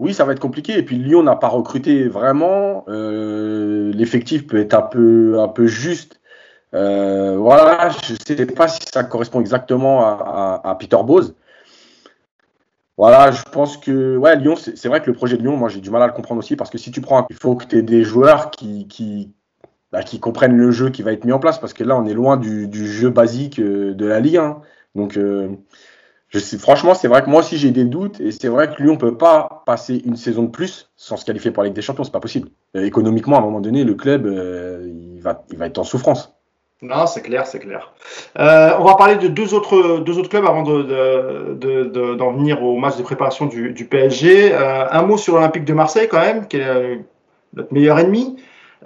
oui, 0.02 0.16
ça 0.16 0.26
va 0.26 0.34
être 0.34 0.40
compliqué. 0.40 0.78
Et 0.78 0.84
puis 0.84 0.98
Lyon 0.98 1.24
n'a 1.24 1.36
pas 1.36 1.48
recruté 1.48 2.08
vraiment. 2.08 2.84
Euh, 2.90 3.92
l'effectif 3.94 4.48
peut 4.48 4.58
être 4.60 4.74
un 4.74 4.82
peu, 4.82 5.68
juste. 5.68 6.20
voilà, 6.74 7.90
je 8.04 8.14
ne 8.14 8.38
sais 8.38 8.46
pas 8.48 8.68
si 8.68 8.80
ça 8.92 9.04
correspond 9.04 9.40
exactement 9.42 10.02
à, 10.04 10.76
Peter 10.80 10.98
Bose. 11.06 11.36
Voilà, 12.98 13.32
je 13.32 13.44
pense 13.44 13.78
que 13.78 14.18
ouais, 14.18 14.36
Lyon, 14.36 14.56
c'est 14.56 14.88
vrai 14.88 15.02
que 15.02 15.08
le 15.08 15.14
projet 15.14 15.38
de 15.38 15.44
Lyon, 15.44 15.56
moi 15.56 15.70
j'ai 15.70 15.82
du 15.82 15.90
mal 15.90 16.02
à 16.02 16.08
le 16.08 16.14
comprendre 16.14 16.40
aussi 16.40 16.56
parce 16.56 16.70
que 16.70 16.78
si 16.78 16.92
tu 16.92 17.02
prends, 17.02 17.26
il 17.30 17.36
faut 17.36 17.56
que 17.56 17.66
tu 17.66 17.78
aies 17.78 17.82
des 17.84 18.04
joueurs 18.04 18.52
bah, 19.92 20.04
qui, 20.04 20.20
comprennent 20.20 20.58
le 20.58 20.72
jeu 20.72 20.90
qui 20.90 21.02
va 21.02 21.12
être 21.12 21.26
mis 21.26 21.32
en 21.32 21.40
place 21.40 21.60
parce 21.60 21.74
que 21.74 21.84
là 21.84 21.96
on 21.96 22.06
est 22.06 22.14
loin 22.14 22.38
du, 22.38 22.88
jeu 22.88 23.10
basique 23.10 23.60
euh, 23.60 23.94
de 23.94 24.06
la 24.06 24.20
Ligue 24.20 24.38
1. 24.38 24.62
Donc 24.96 25.18
euh, 25.18 25.50
franchement, 26.60 26.94
c'est 26.94 27.08
vrai 27.08 27.22
que 27.24 27.30
moi 27.30 27.42
aussi 27.42 27.58
j'ai 27.58 27.72
des 27.72 27.86
doutes 27.86 28.20
et 28.22 28.32
c'est 28.32 28.48
vrai 28.48 28.70
que 28.70 28.82
Lyon 28.82 28.98
peut 28.98 29.18
pas 29.18 29.64
passer 29.66 30.02
une 30.06 30.16
saison 30.16 30.44
de 30.44 30.50
plus 30.50 30.90
sans 30.96 31.18
se 31.18 31.26
qualifier 31.26 31.52
pour 31.52 31.64
la 31.64 31.68
Ligue 31.68 31.76
des 31.76 31.82
Champions, 31.82 32.04
c'est 32.04 32.12
pas 32.12 32.20
possible. 32.20 32.50
Euh, 32.76 32.86
économiquement, 32.86 33.36
à 33.36 33.40
un 33.40 33.44
moment 33.44 33.62
donné, 33.62 33.84
le 33.84 33.96
club 33.96 34.26
va, 34.26 35.44
il 35.52 35.58
va 35.58 35.66
être 35.66 35.78
en 35.78 35.84
souffrance. 35.84 36.34
Non, 36.84 37.06
c'est 37.06 37.22
clair, 37.22 37.46
c'est 37.46 37.60
clair. 37.60 37.94
Euh, 38.40 38.72
on 38.80 38.84
va 38.84 38.96
parler 38.96 39.16
de 39.16 39.28
deux 39.28 39.54
autres, 39.54 40.28
clubs 40.28 40.46
avant 40.46 40.64
d'en 40.64 40.80
de, 40.80 41.54
de, 41.54 42.34
venir 42.34 42.64
au 42.64 42.76
match 42.78 42.98
de 42.98 43.04
préparation 43.04 43.46
du, 43.46 43.72
du 43.72 43.86
PSG. 43.86 44.52
Euh, 44.52 44.90
un 44.90 45.04
mot 45.04 45.16
sur 45.16 45.36
l'Olympique 45.36 45.64
de 45.64 45.74
Marseille 45.74 46.08
quand 46.10 46.20
même, 46.20 46.48
qui 46.48 46.58
est 46.58 46.66
euh, 46.66 46.96
notre 47.54 47.72
meilleur 47.72 48.00
ennemi. 48.00 48.36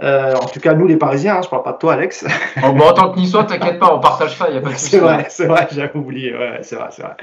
Euh, 0.03 0.35
en 0.35 0.45
tout 0.45 0.59
cas, 0.59 0.73
nous 0.73 0.87
les 0.87 0.97
Parisiens, 0.97 1.37
hein, 1.37 1.41
je 1.41 1.49
parle 1.49 1.63
pas 1.63 1.71
de 1.71 1.77
toi, 1.77 1.93
Alex. 1.93 2.25
Oh, 2.57 2.71
bon, 2.73 2.85
en 2.85 2.93
tant 2.93 3.11
que 3.11 3.19
Niçois, 3.19 3.45
t'inquiète 3.45 3.79
pas, 3.79 3.93
on 3.93 3.99
partage 3.99 4.37
ça, 4.37 4.47
il 4.49 4.55
y 4.55 4.57
a 4.57 4.61
pas 4.61 4.69
de 4.69 4.73
souci. 4.73 4.91
C'est 4.91 4.99
vrai, 4.99 5.25
c'est 5.29 5.45
vrai, 5.45 5.67
j'avais 5.71 5.95
oublié. 5.95 6.33
Ouais, 6.33 6.59
c'est 6.63 6.75
vrai, 6.75 6.89
c'est 6.91 7.01
vrai. 7.01 7.15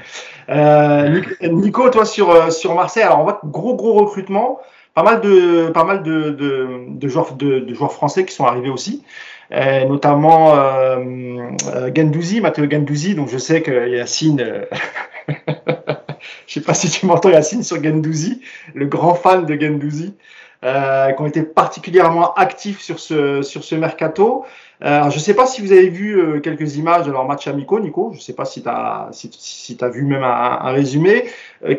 Euh, 0.49 1.21
Nico, 1.51 1.89
toi 1.89 2.05
sur 2.05 2.51
sur 2.51 2.73
Marseille, 2.73 3.03
alors 3.03 3.19
on 3.19 3.23
voit 3.23 3.39
gros 3.45 3.75
gros 3.75 3.93
recrutement, 3.93 4.59
pas 4.95 5.03
mal 5.03 5.21
de 5.21 5.69
pas 5.69 5.83
mal 5.83 6.01
de, 6.01 6.31
de, 6.31 6.67
de 6.87 7.07
joueurs 7.07 7.33
de, 7.33 7.59
de, 7.59 7.73
joueurs 7.75 7.93
français 7.93 8.25
qui 8.25 8.33
sont 8.33 8.45
arrivés 8.45 8.69
aussi. 8.69 9.03
Euh, 9.51 9.85
notamment 9.85 10.55
euh, 10.55 10.97
euh, 11.75 11.91
Gendouzi, 11.93 12.41
Matteo 12.41 12.69
Gendouzi. 12.69 13.13
Donc 13.13 13.29
je 13.29 13.37
sais 13.37 13.61
que 13.61 13.89
Yacine, 13.89 14.41
euh, 14.41 14.65
je 16.47 16.53
sais 16.53 16.61
pas 16.61 16.73
si 16.73 16.89
tu 16.89 17.05
m'entends 17.05 17.29
Yacine 17.29 17.63
sur 17.63 17.83
Gendouzi, 17.83 18.41
le 18.73 18.87
grand 18.87 19.13
fan 19.13 19.45
de 19.45 19.59
Gendouzi, 19.59 20.15
euh, 20.63 21.11
qui 21.11 21.21
ont 21.21 21.25
été 21.25 21.43
particulièrement 21.43 22.33
actifs 22.33 22.81
sur 22.81 22.99
ce 22.99 23.41
sur 23.41 23.63
ce 23.63 23.75
mercato. 23.75 24.45
Euh, 24.83 25.09
je 25.09 25.15
ne 25.15 25.21
sais 25.21 25.33
pas 25.33 25.45
si 25.45 25.61
vous 25.61 25.71
avez 25.71 25.89
vu 25.89 26.41
quelques 26.41 26.75
images 26.75 27.05
de 27.05 27.11
leur 27.11 27.25
match 27.25 27.47
amicaux, 27.47 27.79
Nico. 27.79 28.09
Je 28.11 28.17
ne 28.17 28.21
sais 28.21 28.33
pas 28.33 28.45
si 28.45 28.61
tu 28.63 28.69
as, 28.69 29.07
si, 29.11 29.29
si 29.31 29.77
as 29.79 29.89
vu 29.89 30.03
même 30.03 30.23
un, 30.23 30.59
un 30.61 30.71
résumé. 30.71 31.25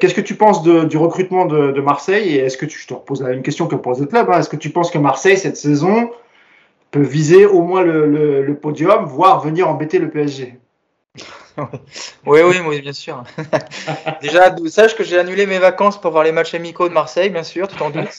Qu'est-ce 0.01 0.15
que 0.15 0.23
tu 0.23 0.37
penses 0.37 0.63
de, 0.63 0.85
du 0.85 0.97
recrutement 0.97 1.45
de, 1.45 1.73
de 1.73 1.81
Marseille? 1.83 2.29
Et 2.37 2.39
est-ce 2.39 2.57
que 2.57 2.65
tu, 2.67 2.79
je 2.79 2.87
te 2.87 2.95
repose 2.95 3.23
la 3.23 3.29
même 3.31 3.43
question 3.43 3.67
que 3.67 3.77
pour 3.77 3.93
les 3.93 4.07
clubs, 4.07 4.31
hein, 4.31 4.39
est-ce 4.39 4.49
que 4.49 4.57
tu 4.57 4.71
penses 4.71 4.91
que 4.91 4.99
Marseille, 4.99 5.37
cette 5.37 5.59
saison, 5.59 6.11
peut 6.95 7.03
viser 7.03 7.45
au 7.45 7.61
moins 7.61 7.83
le, 7.83 8.07
le, 8.43 8.55
podium, 8.55 9.05
voire 9.05 9.41
venir 9.41 9.69
embêter 9.69 9.99
le 9.99 10.11
PSG. 10.11 10.59
oui, 12.27 12.41
oui, 12.43 12.57
oui, 12.67 12.81
bien 12.81 12.93
sûr. 12.93 13.23
Déjà, 14.23 14.55
sache 14.67 14.97
que 14.97 15.05
j'ai 15.05 15.19
annulé 15.19 15.47
mes 15.47 15.59
vacances 15.59 16.01
pour 16.01 16.11
voir 16.11 16.25
les 16.25 16.33
matchs 16.33 16.55
amicaux 16.55 16.89
de 16.89 16.95
Marseille, 16.95 17.31
bien 17.31 17.43
sûr, 17.43 17.69
tout 17.69 17.83
en 17.83 17.91
doute. 17.91 18.09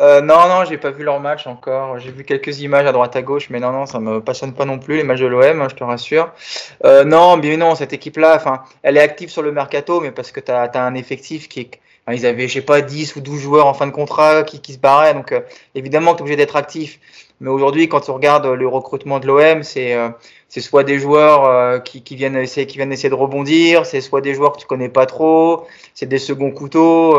Euh, 0.00 0.22
non, 0.22 0.48
non, 0.48 0.64
j'ai 0.64 0.78
pas 0.78 0.90
vu 0.90 1.04
leur 1.04 1.20
match 1.20 1.46
encore. 1.46 1.98
J'ai 1.98 2.10
vu 2.10 2.24
quelques 2.24 2.60
images 2.60 2.86
à 2.86 2.92
droite 2.92 3.16
à 3.16 3.22
gauche, 3.22 3.50
mais 3.50 3.60
non, 3.60 3.70
non, 3.70 3.84
ça 3.84 4.00
me 4.00 4.20
passionne 4.20 4.54
pas 4.54 4.64
non 4.64 4.78
plus 4.78 4.96
les 4.96 5.02
matchs 5.02 5.20
de 5.20 5.26
l'OM, 5.26 5.60
hein, 5.60 5.68
je 5.68 5.74
te 5.74 5.84
rassure. 5.84 6.32
Euh, 6.84 7.04
non, 7.04 7.36
bien 7.36 7.58
non, 7.58 7.74
cette 7.74 7.92
équipe-là, 7.92 8.34
enfin, 8.36 8.62
elle 8.82 8.96
est 8.96 9.00
active 9.00 9.28
sur 9.28 9.42
le 9.42 9.52
mercato, 9.52 10.00
mais 10.00 10.10
parce 10.10 10.32
que 10.32 10.40
tu 10.40 10.50
as, 10.50 10.62
as, 10.62 10.82
un 10.82 10.94
effectif 10.94 11.48
qui 11.48 11.60
est 11.60 11.70
ils 12.12 12.26
avaient, 12.26 12.48
je 12.48 12.54
sais 12.54 12.62
pas, 12.62 12.80
10 12.80 13.16
ou 13.16 13.20
12 13.20 13.40
joueurs 13.40 13.66
en 13.66 13.74
fin 13.74 13.86
de 13.86 13.92
contrat 13.92 14.42
qui, 14.42 14.60
qui 14.60 14.72
se 14.72 14.78
barraient. 14.78 15.14
Donc, 15.14 15.32
euh, 15.32 15.40
évidemment, 15.74 16.14
tu 16.14 16.18
es 16.18 16.22
obligé 16.22 16.36
d'être 16.36 16.56
actif. 16.56 16.98
Mais 17.40 17.50
aujourd'hui, 17.50 17.88
quand 17.88 18.08
on 18.08 18.14
regarde 18.14 18.46
le 18.46 18.68
recrutement 18.68 19.18
de 19.18 19.26
l'OM, 19.26 19.62
c'est 19.62 19.94
euh, 19.94 20.10
c'est 20.48 20.60
soit 20.60 20.84
des 20.84 20.98
joueurs 20.98 21.44
euh, 21.44 21.78
qui, 21.78 22.02
qui, 22.02 22.16
viennent 22.16 22.36
essayer, 22.36 22.66
qui 22.66 22.76
viennent 22.76 22.92
essayer 22.92 23.08
de 23.08 23.14
rebondir, 23.14 23.86
c'est 23.86 24.00
soit 24.00 24.20
des 24.20 24.34
joueurs 24.34 24.52
que 24.52 24.58
tu 24.58 24.66
connais 24.66 24.88
pas 24.88 25.06
trop, 25.06 25.66
c'est 25.94 26.06
des 26.06 26.18
seconds 26.18 26.50
couteaux. 26.50 27.18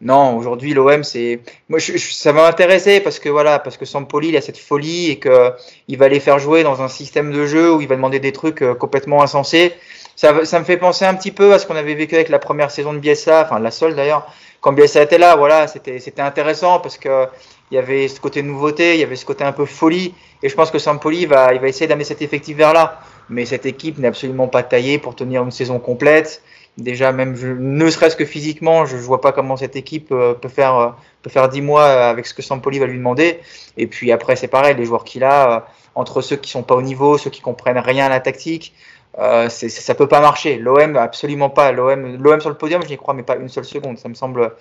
non, 0.00 0.36
aujourd'hui, 0.36 0.74
l'OM, 0.74 1.04
c'est 1.04 1.40
moi, 1.68 1.78
je, 1.78 1.96
ça 1.98 2.32
m'a 2.32 2.46
intéressé 2.46 3.00
parce 3.00 3.18
que 3.18 3.28
voilà, 3.28 3.58
parce 3.58 3.76
que 3.76 3.84
Sampoli, 3.84 4.28
il 4.28 4.36
a 4.36 4.40
cette 4.40 4.58
folie 4.58 5.10
et 5.10 5.18
que 5.18 5.52
il 5.88 5.98
va 5.98 6.08
les 6.08 6.20
faire 6.20 6.38
jouer 6.38 6.62
dans 6.62 6.82
un 6.82 6.88
système 6.88 7.32
de 7.32 7.46
jeu 7.46 7.72
où 7.72 7.80
il 7.80 7.88
va 7.88 7.96
demander 7.96 8.20
des 8.20 8.32
trucs 8.32 8.64
complètement 8.78 9.22
insensés 9.22 9.74
ça, 10.16 10.44
ça, 10.44 10.60
me 10.60 10.64
fait 10.64 10.76
penser 10.76 11.04
un 11.04 11.14
petit 11.14 11.32
peu 11.32 11.52
à 11.52 11.58
ce 11.58 11.66
qu'on 11.66 11.76
avait 11.76 11.94
vécu 11.94 12.14
avec 12.14 12.28
la 12.28 12.38
première 12.38 12.70
saison 12.70 12.92
de 12.92 12.98
Biessa, 12.98 13.42
enfin 13.44 13.58
la 13.58 13.70
seule 13.70 13.94
d'ailleurs. 13.94 14.26
Quand 14.60 14.72
Biessa 14.72 15.02
était 15.02 15.18
là, 15.18 15.36
voilà, 15.36 15.66
c'était 15.66 15.98
c'était 15.98 16.22
intéressant 16.22 16.80
parce 16.80 16.96
que 16.96 17.26
il 17.74 17.76
y 17.76 17.80
avait 17.80 18.06
ce 18.06 18.20
côté 18.20 18.40
nouveauté, 18.42 18.94
il 18.94 19.00
y 19.00 19.02
avait 19.02 19.16
ce 19.16 19.24
côté 19.24 19.42
un 19.42 19.50
peu 19.50 19.66
folie, 19.66 20.14
et 20.44 20.48
je 20.48 20.54
pense 20.54 20.70
que 20.70 20.78
Sampoli 20.78 21.26
va 21.26 21.52
il 21.54 21.60
va 21.60 21.66
essayer 21.66 21.88
d'amener 21.88 22.04
cet 22.04 22.22
effectif 22.22 22.56
vers 22.56 22.72
là. 22.72 23.00
Mais 23.28 23.46
cette 23.46 23.66
équipe 23.66 23.98
n'est 23.98 24.06
absolument 24.06 24.46
pas 24.46 24.62
taillée 24.62 24.98
pour 24.98 25.16
tenir 25.16 25.42
une 25.42 25.50
saison 25.50 25.80
complète. 25.80 26.42
Déjà, 26.78 27.10
même 27.10 27.34
ne 27.58 27.90
serait-ce 27.90 28.16
que 28.16 28.24
physiquement, 28.24 28.86
je 28.86 28.96
ne 28.96 29.00
vois 29.00 29.20
pas 29.20 29.32
comment 29.32 29.56
cette 29.56 29.74
équipe 29.74 30.12
euh, 30.12 30.34
peut 30.34 30.48
faire 30.48 30.76
euh, 30.76 30.90
peut 31.22 31.30
faire 31.30 31.48
dix 31.48 31.62
mois 31.62 31.86
avec 31.86 32.26
ce 32.26 32.34
que 32.34 32.42
Sampoli 32.42 32.78
va 32.78 32.86
lui 32.86 32.98
demander. 32.98 33.40
Et 33.76 33.88
puis 33.88 34.12
après, 34.12 34.36
c'est 34.36 34.48
pareil, 34.48 34.76
les 34.76 34.84
joueurs 34.84 35.04
qu'il 35.04 35.24
a, 35.24 35.56
euh, 35.56 35.60
entre 35.96 36.20
ceux 36.20 36.36
qui 36.36 36.50
sont 36.50 36.62
pas 36.62 36.76
au 36.76 36.82
niveau, 36.82 37.18
ceux 37.18 37.30
qui 37.30 37.40
comprennent 37.40 37.78
rien 37.78 38.06
à 38.06 38.08
la 38.08 38.20
tactique, 38.20 38.72
euh, 39.18 39.48
ça 39.48 39.94
peut 39.94 40.08
pas 40.08 40.20
marcher. 40.20 40.58
L'OM, 40.58 40.96
absolument 40.96 41.50
pas. 41.50 41.72
L'OM, 41.72 42.16
l'OM 42.22 42.40
sur 42.40 42.50
le 42.50 42.56
podium, 42.56 42.82
je 42.82 42.88
n'y 42.88 42.96
crois, 42.96 43.14
mais 43.14 43.22
pas 43.22 43.36
une 43.36 43.48
seule 43.48 43.64
seconde. 43.64 43.98
Ça 43.98 44.08
me 44.08 44.14
semble, 44.14 44.52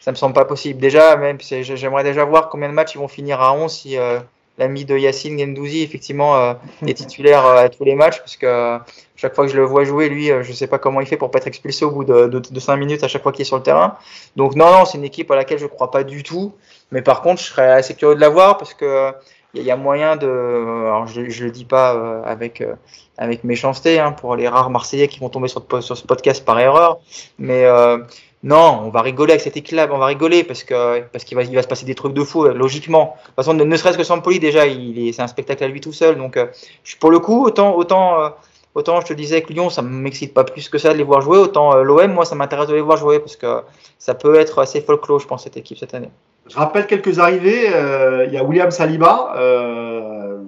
ça 0.00 0.10
me 0.10 0.16
semble 0.16 0.34
pas 0.34 0.44
possible. 0.44 0.80
Déjà, 0.80 1.16
même, 1.16 1.38
j'aimerais 1.40 2.04
déjà 2.04 2.24
voir 2.24 2.48
combien 2.48 2.68
de 2.68 2.74
matchs 2.74 2.94
ils 2.94 2.98
vont 2.98 3.08
finir 3.08 3.40
à 3.40 3.54
11 3.54 3.72
si 3.72 3.98
euh, 3.98 4.18
l'ami 4.58 4.84
de 4.84 4.96
Yacine 4.96 5.38
Gendouzi, 5.38 5.82
effectivement, 5.82 6.36
euh, 6.36 6.54
est 6.86 6.94
titulaire 6.96 7.46
euh, 7.46 7.64
à 7.64 7.68
tous 7.68 7.84
les 7.84 7.94
matchs, 7.94 8.18
parce 8.18 8.36
que 8.36 8.78
chaque 9.16 9.34
fois 9.34 9.44
que 9.44 9.52
je 9.52 9.56
le 9.56 9.64
vois 9.64 9.84
jouer, 9.84 10.08
lui, 10.08 10.30
je 10.42 10.52
sais 10.52 10.66
pas 10.66 10.78
comment 10.78 11.00
il 11.00 11.06
fait 11.06 11.18
pour 11.18 11.30
pas 11.30 11.38
être 11.38 11.46
expulsé 11.46 11.84
au 11.84 11.90
bout 11.90 12.04
de, 12.04 12.26
de, 12.26 12.38
de 12.38 12.60
5 12.60 12.76
minutes 12.76 13.04
à 13.04 13.08
chaque 13.08 13.22
fois 13.22 13.32
qu'il 13.32 13.42
est 13.42 13.44
sur 13.44 13.56
le 13.56 13.62
terrain. 13.62 13.96
Donc, 14.36 14.56
non, 14.56 14.70
non, 14.72 14.84
c'est 14.86 14.96
une 14.96 15.04
équipe 15.04 15.30
à 15.30 15.36
laquelle 15.36 15.58
je 15.58 15.66
crois 15.66 15.90
pas 15.90 16.02
du 16.02 16.22
tout. 16.22 16.54
Mais 16.90 17.02
par 17.02 17.20
contre, 17.20 17.40
je 17.40 17.46
serais 17.46 17.70
assez 17.70 17.94
curieux 17.94 18.16
de 18.16 18.20
la 18.20 18.30
voir 18.30 18.56
parce 18.58 18.74
que 18.74 19.12
il 19.54 19.62
y, 19.62 19.70
a 19.70 19.76
moyen 19.76 20.16
de. 20.16 20.28
Alors, 20.28 21.06
je, 21.06 21.28
je 21.28 21.44
le 21.44 21.50
dis 21.50 21.64
pas 21.64 21.94
euh, 21.94 22.22
avec 22.24 22.60
euh, 22.60 22.74
avec 23.18 23.42
méchanceté 23.42 23.98
hein, 23.98 24.12
pour 24.12 24.36
les 24.36 24.46
rares 24.46 24.70
Marseillais 24.70 25.08
qui 25.08 25.18
vont 25.18 25.28
tomber 25.28 25.48
sur, 25.48 25.64
sur 25.82 25.96
ce 25.96 26.06
podcast 26.06 26.44
par 26.44 26.58
erreur, 26.60 27.00
mais 27.38 27.64
euh, 27.64 27.98
non, 28.42 28.82
on 28.84 28.88
va 28.88 29.02
rigoler 29.02 29.32
avec 29.32 29.42
cette 29.42 29.56
équipe-là, 29.56 29.86
on 29.90 29.98
va 29.98 30.06
rigoler 30.06 30.44
parce 30.44 30.64
que 30.64 31.00
parce 31.12 31.24
qu'il 31.24 31.36
va 31.36 31.42
il 31.42 31.54
va 31.54 31.62
se 31.62 31.68
passer 31.68 31.84
des 31.84 31.94
trucs 31.94 32.14
de 32.14 32.24
fou 32.24 32.44
logiquement. 32.44 33.16
De 33.18 33.26
toute 33.26 33.34
façon, 33.36 33.54
ne, 33.54 33.76
serait-ce 33.76 33.98
que 33.98 34.04
Sampoli 34.04 34.40
déjà, 34.40 34.66
il 34.66 35.08
est 35.08 35.12
c'est 35.12 35.22
un 35.22 35.26
spectacle 35.26 35.62
à 35.64 35.68
lui 35.68 35.80
tout 35.80 35.92
seul. 35.92 36.16
Donc, 36.16 36.38
je, 36.82 36.96
pour 36.96 37.10
le 37.10 37.18
coup, 37.18 37.44
autant 37.44 37.76
autant 37.76 38.32
autant 38.74 39.00
je 39.00 39.06
te 39.06 39.12
disais 39.12 39.42
que 39.42 39.52
Lyon, 39.52 39.70
ça 39.70 39.82
m'excite 39.82 40.32
pas 40.32 40.44
plus 40.44 40.68
que 40.68 40.78
ça 40.78 40.92
de 40.92 40.98
les 40.98 41.04
voir 41.04 41.20
jouer, 41.20 41.38
autant 41.38 41.74
l'OM, 41.82 42.12
moi, 42.12 42.24
ça 42.24 42.34
m'intéresse 42.34 42.68
de 42.68 42.74
les 42.74 42.80
voir 42.80 42.96
jouer 42.96 43.18
parce 43.18 43.36
que 43.36 43.62
ça 43.98 44.14
peut 44.14 44.36
être 44.36 44.60
assez 44.60 44.80
folklore, 44.80 45.20
je 45.20 45.26
pense, 45.26 45.44
cette 45.44 45.56
équipe 45.56 45.78
cette 45.78 45.94
année. 45.94 46.10
Je 46.48 46.56
rappelle 46.56 46.86
quelques 46.86 47.18
arrivées. 47.18 47.72
Euh, 47.72 48.24
il 48.26 48.32
y 48.32 48.38
a 48.38 48.42
William 48.42 48.70
Saliba, 48.70 49.34
euh, 49.36 50.38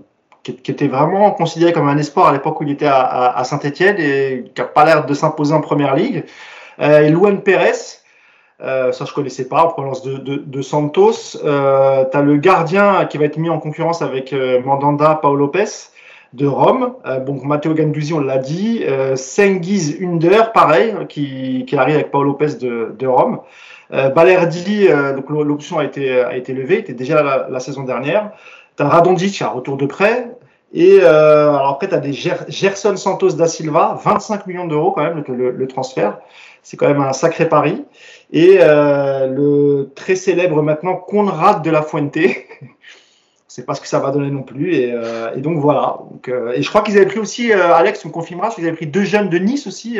qui, 0.42 0.52
était 0.52 0.88
vraiment 0.88 1.30
considéré 1.32 1.72
comme 1.72 1.88
un 1.88 1.98
espoir 1.98 2.28
à 2.28 2.32
l'époque 2.32 2.60
où 2.60 2.64
il 2.64 2.70
était 2.70 2.88
à 2.88 3.42
Saint-Etienne 3.44 3.96
et 3.98 4.50
qui 4.54 4.60
n'a 4.60 4.66
pas 4.66 4.84
l'air 4.84 5.06
de 5.06 5.14
s'imposer 5.14 5.54
en 5.54 5.60
première 5.60 5.94
ligue. 5.94 6.24
Euh, 6.82 7.08
Luan 7.08 7.42
Pérez, 7.42 8.00
euh, 8.60 8.90
ça 8.92 9.04
je 9.04 9.12
connaissais 9.12 9.46
pas 9.48 9.64
en 9.64 9.68
provenance 9.68 10.02
de, 10.02 10.62
Santos. 10.62 11.38
Euh, 11.44 12.04
tu 12.10 12.16
as 12.16 12.22
le 12.22 12.36
gardien 12.36 13.04
qui 13.06 13.18
va 13.18 13.26
être 13.26 13.36
mis 13.36 13.50
en 13.50 13.60
concurrence 13.60 14.02
avec 14.02 14.34
Mandanda 14.64 15.18
Paolo 15.22 15.46
Lopez 15.46 15.90
de 16.32 16.46
Rome. 16.46 16.94
Donc 17.26 17.44
Matteo 17.44 17.74
Ganduzzi, 17.74 18.14
on 18.14 18.20
l'a 18.20 18.38
dit. 18.38 18.84
Sengiz 19.14 19.98
Under, 20.02 20.52
pareil, 20.52 20.94
qui, 21.08 21.66
arrive 21.76 21.96
avec 21.96 22.10
Paolo 22.10 22.30
Lopez 22.30 22.54
de, 22.56 23.06
Rome. 23.06 23.40
Balerdi, 23.90 24.88
l'option 25.28 25.78
a 25.78 25.84
été, 25.84 26.20
a 26.20 26.36
été 26.36 26.52
levée, 26.52 26.78
était 26.78 26.94
déjà 26.94 27.22
là 27.22 27.46
la, 27.48 27.60
saison 27.60 27.82
dernière. 27.82 28.32
Tu 28.76 28.82
as 28.82 28.88
Radonjic 28.88 29.42
à 29.42 29.48
retour 29.48 29.76
de 29.76 29.86
prêt. 29.86 30.30
Et 30.72 31.00
alors 31.00 31.68
après, 31.68 31.88
tu 31.88 31.94
as 31.94 31.98
des 31.98 32.14
Gerson 32.14 32.96
Santos 32.96 33.32
da 33.32 33.46
Silva, 33.46 33.98
25 34.02 34.46
millions 34.46 34.66
d'euros 34.66 34.92
quand 34.92 35.02
même 35.02 35.22
le, 35.28 35.68
transfert. 35.68 36.18
C'est 36.62 36.76
quand 36.76 36.86
même 36.86 37.00
un 37.00 37.12
sacré 37.12 37.48
pari. 37.48 37.84
Et 38.32 38.58
euh, 38.60 39.26
le 39.26 39.90
très 39.94 40.16
célèbre 40.16 40.62
maintenant 40.62 40.96
Conrad 40.96 41.62
de 41.62 41.70
la 41.70 41.82
Fuente, 41.82 42.18
c'est 43.48 43.66
pas 43.66 43.74
ce 43.74 43.80
que 43.80 43.86
ça 43.86 43.98
va 43.98 44.10
donner 44.10 44.30
non 44.30 44.42
plus. 44.42 44.74
Et, 44.74 44.92
euh, 44.92 45.36
donc 45.36 45.58
voilà. 45.58 45.98
Euh, 46.28 46.52
et 46.52 46.62
je 46.62 46.68
crois 46.68 46.82
qu'ils 46.82 46.96
avaient 46.96 47.06
pris 47.06 47.18
aussi, 47.18 47.52
Alex, 47.52 48.00
tu 48.00 48.08
me 48.08 48.12
confirmeras, 48.12 48.50
qu'ils 48.50 48.66
avaient 48.66 48.76
pris 48.76 48.86
deux 48.86 49.04
jeunes 49.04 49.28
de 49.28 49.38
Nice 49.38 49.66
aussi. 49.66 49.98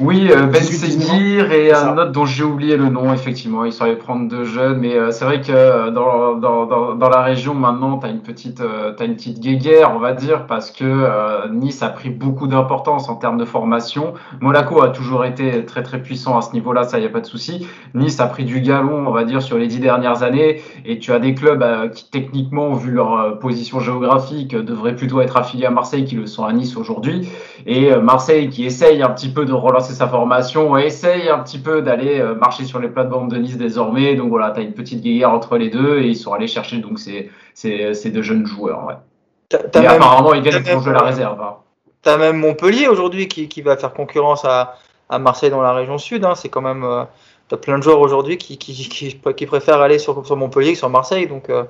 Oui, 0.00 0.28
Ben 0.28 0.62
Seguir 0.62 1.52
et 1.52 1.72
un 1.72 1.96
autre 1.96 2.12
dont 2.12 2.26
j'ai 2.26 2.44
oublié 2.44 2.76
le 2.76 2.88
nom, 2.88 3.12
effectivement. 3.12 3.64
Ils 3.64 3.72
sont 3.72 3.84
allés 3.84 3.96
prendre 3.96 4.28
deux 4.28 4.44
jeunes, 4.44 4.78
mais 4.78 4.94
c'est 5.12 5.24
vrai 5.24 5.40
que 5.40 5.90
dans, 5.90 6.34
dans, 6.34 6.66
dans, 6.66 6.94
dans, 6.94 7.08
la 7.08 7.22
région 7.22 7.54
maintenant, 7.54 7.98
tu 7.98 8.06
as 8.06 8.10
une 8.10 8.20
petite, 8.20 8.60
as 8.60 9.04
une 9.04 9.14
petite 9.14 9.40
guéguerre, 9.40 9.92
on 9.94 9.98
va 9.98 10.12
dire, 10.12 10.46
parce 10.46 10.70
que 10.70 11.48
Nice 11.50 11.82
a 11.82 11.88
pris 11.88 12.10
beaucoup 12.10 12.46
d'importance 12.46 13.08
en 13.08 13.16
termes 13.16 13.38
de 13.38 13.44
formation. 13.44 14.14
Monaco 14.40 14.82
a 14.82 14.88
toujours 14.88 15.24
été 15.24 15.64
très 15.64 15.82
très 15.82 16.02
puissant 16.02 16.36
à 16.36 16.42
ce 16.42 16.52
niveau-là, 16.52 16.84
ça 16.84 16.98
y 16.98 17.04
a 17.04 17.08
pas 17.08 17.20
de 17.20 17.26
souci. 17.26 17.66
Nice 17.94 18.20
a 18.20 18.26
pris 18.26 18.44
du 18.44 18.60
galon, 18.60 19.06
on 19.06 19.12
va 19.12 19.24
dire, 19.24 19.42
sur 19.42 19.58
les 19.58 19.66
dix 19.66 19.80
dernières 19.80 20.22
années, 20.22 20.62
et 20.84 20.98
tu 20.98 21.12
as 21.12 21.18
des 21.18 21.34
clubs 21.34 21.62
qui 21.94 22.10
techniquement 22.10 22.72
vu 22.74 22.90
leur 22.90 23.20
euh, 23.20 23.30
position 23.32 23.80
géographique, 23.80 24.54
euh, 24.54 24.62
devraient 24.62 24.96
plutôt 24.96 25.20
être 25.20 25.36
affiliés 25.36 25.66
à 25.66 25.70
Marseille 25.70 26.04
qui 26.04 26.14
le 26.14 26.26
sont 26.26 26.44
à 26.44 26.52
Nice 26.52 26.76
aujourd'hui. 26.76 27.28
Et 27.66 27.92
euh, 27.92 28.00
Marseille 28.00 28.48
qui 28.48 28.64
essaye 28.64 29.02
un 29.02 29.10
petit 29.10 29.28
peu 29.28 29.44
de 29.44 29.52
relancer 29.66 29.92
sa 29.92 30.08
formation, 30.08 30.76
essaye 30.76 31.28
un 31.28 31.38
petit 31.40 31.58
peu 31.58 31.82
d'aller 31.82 32.22
marcher 32.40 32.64
sur 32.64 32.78
les 32.78 32.88
plates-bandes 32.88 33.30
de 33.30 33.36
Nice 33.36 33.56
désormais. 33.56 34.14
Donc 34.14 34.30
voilà, 34.30 34.50
tu 34.52 34.60
as 34.60 34.62
une 34.62 34.74
petite 34.74 35.02
guerre 35.02 35.30
entre 35.30 35.56
les 35.56 35.68
deux 35.68 35.98
et 35.98 36.08
ils 36.08 36.16
sont 36.16 36.32
allés 36.32 36.48
chercher 36.48 36.78
donc 36.78 36.98
ces, 36.98 37.30
ces, 37.54 38.10
deux 38.10 38.22
jeunes 38.22 38.46
joueurs. 38.46 38.86
Ouais. 38.86 39.58
et 39.74 39.86
apparemment, 39.86 40.34
ils 40.34 40.42
viennent 40.42 40.62
pour 40.62 40.80
jouer 40.80 40.92
la 40.92 41.02
réserve. 41.02 41.40
Hein. 41.40 41.56
Tu 42.02 42.08
as 42.08 42.16
même 42.16 42.38
Montpellier 42.38 42.88
aujourd'hui 42.88 43.28
qui, 43.28 43.48
qui, 43.48 43.62
va 43.62 43.76
faire 43.76 43.92
concurrence 43.92 44.44
à, 44.44 44.76
à 45.08 45.18
Marseille 45.18 45.50
dans 45.50 45.62
la 45.62 45.72
région 45.72 45.98
sud. 45.98 46.24
Hein. 46.24 46.34
C'est 46.34 46.48
quand 46.48 46.62
même 46.62 47.06
T'as 47.48 47.56
plein 47.56 47.78
de 47.78 47.82
joueurs 47.84 48.00
aujourd'hui 48.00 48.38
qui, 48.38 48.58
qui, 48.58 48.74
qui, 48.88 49.46
préfèrent 49.46 49.80
aller 49.80 50.00
sur, 50.00 50.26
sur 50.26 50.36
Montpellier 50.36 50.72
que 50.72 50.78
sur 50.78 50.90
Marseille. 50.90 51.28
Donc, 51.28 51.48
euh, 51.48 51.62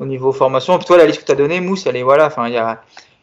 au 0.00 0.06
niveau 0.06 0.32
formation. 0.32 0.74
Et 0.74 0.78
puis 0.78 0.86
toi, 0.86 0.96
la 0.96 1.06
liste 1.06 1.20
que 1.20 1.26
tu 1.26 1.32
as 1.32 1.36
donnée, 1.36 1.60
Mousse, 1.60 1.86
elle 1.86 1.96
est 1.96 2.02
voilà. 2.02 2.26
Enfin, 2.26 2.48
il 2.48 2.54
y 2.54 2.56
a, 2.56 2.82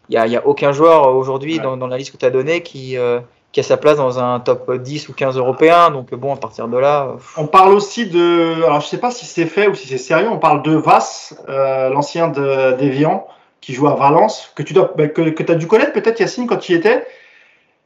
y, 0.10 0.16
a, 0.16 0.26
y 0.26 0.38
a 0.38 0.48
aucun 0.48 0.72
joueur 0.72 1.14
aujourd'hui 1.14 1.60
dans, 1.60 1.76
dans, 1.76 1.88
la 1.88 1.98
liste 1.98 2.14
que 2.14 2.18
tu 2.18 2.26
as 2.26 2.30
donnée 2.30 2.64
qui, 2.64 2.98
euh, 2.98 3.20
qui 3.58 3.62
a 3.62 3.64
sa 3.64 3.78
place 3.78 3.98
dans 3.98 4.20
un 4.20 4.40
top 4.40 4.72
10 4.72 5.10
ou 5.10 5.14
15 5.14 5.36
européen. 5.36 5.90
Donc, 5.90 6.14
bon, 6.14 6.32
à 6.32 6.38
partir 6.38 6.68
de 6.68 6.78
là. 6.78 7.08
Euh, 7.08 7.18
on 7.38 7.48
parle 7.48 7.74
aussi 7.74 8.06
de. 8.06 8.64
Alors, 8.64 8.82
je 8.82 8.88
sais 8.88 9.00
pas 9.00 9.10
si 9.10 9.26
c'est 9.26 9.48
fait 9.48 9.68
ou 9.68 9.74
si 9.74 9.88
c'est 9.88 9.98
sérieux. 9.98 10.30
On 10.30 10.38
parle 10.38 10.62
de 10.62 10.76
Vass, 10.76 11.36
l'ancien 11.48 12.28
d'Evian, 12.28 13.26
qui 13.60 13.74
joue 13.74 13.88
à 13.88 13.96
Valence, 13.96 14.52
que 14.54 14.62
tu 14.62 14.74
dois, 14.74 14.94
bah, 14.96 15.08
que, 15.08 15.32
que 15.32 15.52
as 15.52 15.56
dû 15.56 15.66
connaître 15.66 15.92
peut-être, 15.92 16.20
Yacine, 16.20 16.46
quand 16.46 16.58
tu 16.58 16.74
y 16.74 16.76
étais. 16.76 17.08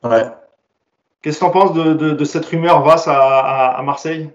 Ouais. 0.04 0.26
Qu'est-ce 1.22 1.40
que 1.40 1.46
tu 1.46 1.50
en 1.50 1.52
penses 1.52 1.72
de, 1.72 2.26
cette 2.26 2.46
rumeur 2.48 2.84
Vasse 2.84 3.08
à, 3.08 3.80
Marseille? 3.86 4.30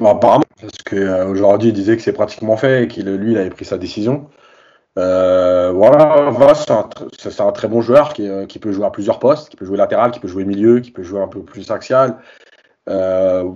Apparemment, 0.00 0.44
parce 0.60 0.82
qu'aujourd'hui, 0.84 1.70
euh, 1.70 1.72
il 1.72 1.74
disait 1.74 1.96
que 1.96 2.02
c'est 2.02 2.12
pratiquement 2.12 2.56
fait 2.56 2.84
et 2.84 2.86
qu'il 2.86 3.12
lui, 3.12 3.32
il 3.32 3.38
avait 3.38 3.50
pris 3.50 3.64
sa 3.64 3.76
décision. 3.76 4.28
Euh, 4.98 5.72
voilà, 5.72 6.54
c'est 6.54 7.40
un, 7.40 7.52
très 7.52 7.68
bon 7.68 7.82
joueur 7.82 8.14
euh, 8.18 8.46
qui, 8.46 8.58
peut 8.58 8.72
jouer 8.72 8.86
à 8.86 8.90
plusieurs 8.90 9.18
postes, 9.18 9.50
qui 9.50 9.56
peut 9.56 9.66
jouer 9.66 9.76
latéral, 9.76 10.10
qui 10.10 10.20
peut 10.20 10.28
jouer 10.28 10.44
milieu, 10.44 10.80
qui 10.80 10.90
peut 10.90 11.02
jouer 11.02 11.20
un 11.20 11.28
peu 11.28 11.42
plus 11.42 11.70
axial. 11.70 12.18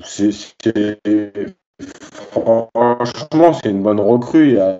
c'est 0.05 0.31
Franchement, 2.31 3.53
c'est 3.53 3.71
une 3.71 3.83
bonne 3.83 4.01
recrue. 4.01 4.59
Euh, 4.59 4.79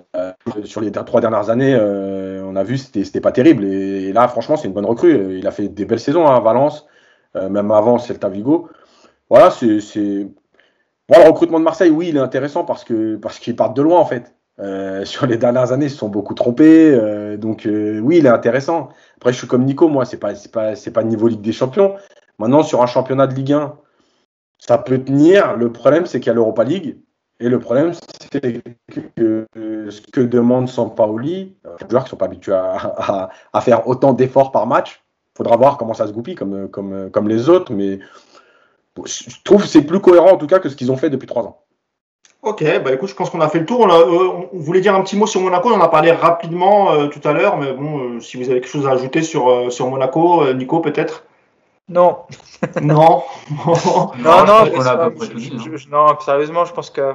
sur 0.63 0.81
les 0.81 0.91
trois 0.91 1.21
dernières 1.21 1.49
années, 1.49 1.75
euh, 1.75 2.43
on 2.45 2.55
a 2.55 2.63
vu 2.63 2.77
c'était 2.77 3.03
c'était 3.03 3.21
pas 3.21 3.31
terrible. 3.31 3.65
Et, 3.65 4.13
là, 4.13 4.27
franchement, 4.27 4.57
c'est 4.57 4.67
une 4.67 4.73
bonne 4.73 4.85
recrue. 4.85 5.37
Il 5.37 5.47
a 5.47 5.51
fait 5.51 5.67
des 5.67 5.85
belles 5.85 5.99
saisons 5.99 6.27
hein, 6.27 6.35
à 6.35 6.39
Valence, 6.39 6.85
euh, 7.35 7.49
même 7.49 7.71
avant 7.71 7.97
Celta 7.97 8.29
Vigo. 8.29 8.69
Voilà, 9.29 9.49
c'est 9.51 9.67
le 9.67 11.27
recrutement 11.27 11.59
de 11.59 11.65
Marseille, 11.65 11.89
oui, 11.89 12.09
il 12.09 12.17
est 12.17 12.21
intéressant 12.21 12.63
parce 12.63 12.83
que 12.83 13.17
parce 13.17 13.39
qu'ils 13.39 13.55
partent 13.55 13.75
de 13.75 13.81
loin 13.81 13.99
en 13.99 14.05
fait. 14.05 14.33
sur 15.03 15.25
les 15.25 15.37
dernières 15.37 15.71
années, 15.71 15.87
ils 15.87 15.91
se 15.91 15.97
sont 15.97 16.09
beaucoup 16.09 16.33
trompés. 16.33 16.97
donc 17.37 17.67
oui, 17.67 18.17
il 18.17 18.25
est 18.25 18.29
intéressant. 18.29 18.89
Après, 19.17 19.33
je 19.33 19.37
suis 19.37 19.47
comme 19.47 19.65
Nico, 19.65 19.87
moi, 19.87 20.05
c'est 20.05 20.17
pas 20.17 20.35
c'est 20.35 20.51
pas 20.51 20.75
c'est 20.75 20.91
pas 20.91 21.03
niveau 21.03 21.27
Ligue 21.27 21.41
des 21.41 21.53
Champions. 21.53 21.95
Maintenant, 22.39 22.63
sur 22.63 22.81
un 22.81 22.87
championnat 22.87 23.27
de 23.27 23.35
Ligue 23.35 23.53
1 23.53 23.75
ça 24.61 24.77
peut 24.77 25.03
tenir. 25.03 25.57
Le 25.57 25.73
problème, 25.73 26.05
c'est 26.05 26.19
qu'il 26.19 26.27
y 26.27 26.29
a 26.29 26.33
l'Europa 26.35 26.63
League. 26.63 27.01
Et 27.39 27.49
le 27.49 27.59
problème, 27.59 27.93
c'est 28.31 28.61
que 29.15 29.47
ce 29.55 30.01
que 30.13 30.21
demande 30.21 30.69
Sampaoli, 30.69 31.33
les 31.33 31.69
euh, 31.69 31.89
joueurs 31.89 32.03
qui 32.03 32.07
ne 32.07 32.09
sont 32.11 32.17
pas 32.17 32.25
habitués 32.25 32.53
à, 32.53 33.61
faire 33.61 33.87
autant 33.87 34.13
d'efforts 34.13 34.51
par 34.51 34.67
match, 34.67 35.03
il 35.33 35.37
faudra 35.37 35.57
voir 35.57 35.77
comment 35.77 35.95
ça 35.95 36.05
se 36.05 36.11
goupille 36.11 36.35
comme, 36.35 36.69
comme, 36.69 37.09
comme 37.09 37.27
les 37.27 37.49
autres. 37.49 37.73
Mais 37.73 37.99
je 39.05 39.35
trouve 39.43 39.63
que 39.63 39.67
c'est 39.67 39.81
plus 39.81 39.99
cohérent 39.99 40.33
en 40.33 40.37
tout 40.37 40.45
cas 40.45 40.59
que 40.59 40.69
ce 40.69 40.75
qu'ils 40.75 40.91
ont 40.91 40.97
fait 40.97 41.09
depuis 41.09 41.27
trois 41.27 41.43
ans. 41.43 41.63
Ok, 42.41 42.63
bah 42.83 42.93
écoute, 42.93 43.09
je 43.09 43.15
pense 43.15 43.29
qu'on 43.29 43.41
a 43.41 43.49
fait 43.49 43.59
le 43.59 43.65
tour. 43.65 43.91
Euh, 43.91 44.47
on, 44.51 44.57
voulait 44.57 44.81
dire 44.81 44.95
un 44.95 45.01
petit 45.01 45.15
mot 45.15 45.27
sur 45.27 45.41
Monaco, 45.41 45.69
on 45.69 45.75
en 45.75 45.81
a 45.81 45.89
parlé 45.89 46.11
rapidement 46.11 46.91
euh, 46.91 47.07
tout 47.07 47.21
à 47.27 47.33
l'heure, 47.33 47.57
mais 47.57 47.71
bon, 47.73 48.19
si 48.19 48.37
vous 48.37 48.49
avez 48.49 48.61
quelque 48.61 48.71
chose 48.71 48.87
à 48.87 48.91
ajouter 48.91 49.21
sur, 49.21 49.71
sur 49.71 49.87
Monaco, 49.87 50.51
Nico 50.53 50.79
peut-être? 50.79 51.23
Non. 51.91 52.19
non. 52.81 53.23
non, 53.67 54.45
non, 54.45 54.65
non, 55.91 56.19
sérieusement, 56.19 56.65
je 56.65 56.73
pense 56.73 56.89
que, 56.89 57.13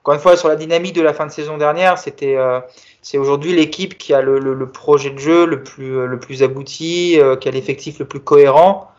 encore 0.00 0.14
une 0.14 0.20
fois, 0.20 0.36
sur 0.36 0.48
la 0.48 0.56
dynamique 0.56 0.94
de 0.94 1.02
la 1.02 1.14
fin 1.14 1.26
de 1.26 1.30
saison 1.30 1.56
dernière, 1.58 1.96
c'était, 1.98 2.36
euh, 2.36 2.60
c'est 3.02 3.18
aujourd'hui 3.18 3.52
l'équipe 3.52 3.96
qui 3.96 4.14
a 4.14 4.20
le, 4.20 4.68
projet 4.68 5.10
de 5.10 5.18
jeu 5.18 5.46
le 5.46 5.62
plus, 5.62 5.96
euh, 5.96 6.06
le 6.06 6.18
plus 6.18 6.42
abouti, 6.42 7.20
euh, 7.20 7.36
qui 7.36 7.48
a 7.48 7.52
l'effectif 7.52 7.98
le 8.00 8.04
plus 8.04 8.20
cohérent 8.20 8.90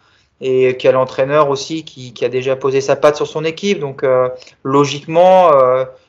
et 0.41 0.77
qui 0.77 0.87
a 0.87 0.91
l'entraîneur 0.91 1.49
aussi 1.49 1.83
qui, 1.83 2.13
qui, 2.13 2.23
a 2.23 2.29
déjà 2.29 2.55
posé 2.55 2.81
sa 2.81 2.95
patte 2.95 3.15
sur 3.15 3.27
son 3.27 3.43
équipe. 3.43 3.79
Donc, 3.79 4.05
logiquement, 4.63 5.51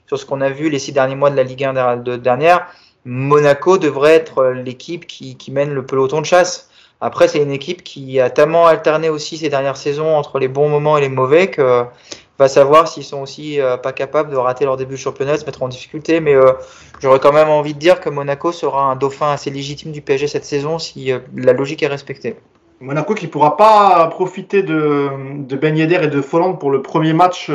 sur 0.07 0.19
ce 0.19 0.27
qu'on 0.27 0.43
a 0.43 0.51
vu 0.51 0.69
les 0.69 0.79
six 0.79 0.93
derniers 0.93 1.15
mois 1.15 1.31
de 1.31 1.37
la 1.37 1.45
Ligue 1.45 1.65
1 1.65 1.97
de 1.97 2.17
dernière, 2.17 2.67
Monaco 3.07 3.79
devrait 3.79 4.15
être 4.15 4.49
l'équipe 4.49 5.07
qui, 5.07 5.37
qui 5.37 5.51
mène 5.51 5.73
le 5.73 5.87
peloton 5.87 6.21
de 6.21 6.27
chasse. 6.27 6.69
Après, 7.01 7.29
c'est 7.29 7.39
une 7.39 7.53
équipe 7.53 7.85
qui 7.85 8.21
a 8.21 8.29
tellement 8.29 8.67
alterné 8.67 9.09
aussi 9.09 9.39
ces 9.39 9.49
dernières 9.49 9.77
saisons 9.77 10.17
entre 10.17 10.39
les 10.39 10.49
bons 10.49 10.69
moments 10.69 10.99
et 10.99 11.01
les 11.01 11.09
mauvais 11.09 11.49
que 11.49 11.85
va 12.39 12.49
savoir 12.49 12.89
s'ils 12.89 13.05
sont 13.05 13.21
aussi 13.21 13.61
euh, 13.61 13.77
pas 13.77 13.93
capables 13.93 14.31
de 14.31 14.37
rater 14.37 14.65
leur 14.65 14.77
début 14.77 14.95
de 14.95 15.01
championnat, 15.01 15.37
se 15.37 15.45
mettre 15.45 15.63
en 15.63 15.69
difficulté. 15.69 16.21
Mais 16.21 16.35
euh, 16.35 16.53
j'aurais 17.01 17.19
quand 17.19 17.33
même 17.33 17.49
envie 17.49 17.75
de 17.75 17.79
dire 17.79 18.01
que 18.01 18.09
Monaco 18.09 18.53
sera 18.53 18.83
un 18.85 18.97
dauphin 18.97 19.33
assez 19.33 19.51
légitime 19.51 19.93
du 19.93 20.03
PSG 20.03 20.29
cette 20.29 20.45
saison 20.45 20.79
si 20.79 21.13
euh, 21.13 21.19
la 21.35 21.53
logique 21.53 21.83
est 21.83 21.89
respectée. 21.89 22.37
Monaco 22.81 23.15
qui 23.15 23.27
pourra 23.27 23.57
pas 23.57 24.07
profiter 24.09 24.63
de, 24.63 25.09
de 25.39 25.57
Ben 25.57 25.77
Yedder 25.77 26.01
et 26.03 26.09
de 26.09 26.21
Folland 26.21 26.55
pour 26.55 26.71
le 26.71 26.83
premier 26.83 27.13
match, 27.13 27.51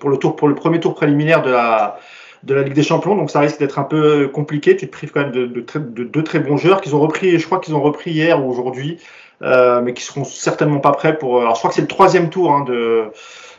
pour 0.00 0.10
le 0.10 0.16
tour, 0.16 0.36
pour 0.36 0.48
le 0.48 0.54
premier 0.54 0.80
tour 0.80 0.94
préliminaire 0.94 1.42
de 1.42 1.50
la 1.50 1.98
de 2.44 2.54
la 2.54 2.62
Ligue 2.62 2.74
des 2.74 2.82
Champions, 2.82 3.16
donc 3.16 3.30
ça 3.30 3.40
risque 3.40 3.58
d'être 3.58 3.78
un 3.78 3.84
peu 3.84 4.28
compliqué. 4.28 4.76
Tu 4.76 4.86
te 4.86 4.92
prives 4.92 5.10
quand 5.10 5.20
même 5.20 5.32
de, 5.32 5.46
de, 5.46 6.04
deux 6.04 6.22
très 6.22 6.40
bons 6.40 6.56
joueurs 6.56 6.80
qu'ils 6.80 6.94
ont 6.94 7.00
repris, 7.00 7.38
je 7.38 7.46
crois 7.46 7.58
qu'ils 7.58 7.74
ont 7.74 7.82
repris 7.82 8.10
hier 8.10 8.44
ou 8.44 8.50
aujourd'hui, 8.50 8.98
euh, 9.42 9.80
mais 9.82 9.94
qui 9.94 10.02
seront 10.02 10.24
certainement 10.24 10.80
pas 10.80 10.92
prêts 10.92 11.16
pour. 11.16 11.40
Alors 11.40 11.54
je 11.54 11.60
crois 11.60 11.70
que 11.70 11.76
c'est 11.76 11.82
le 11.82 11.88
troisième 11.88 12.30
tour 12.30 12.52
hein, 12.52 12.64
de 12.64 13.04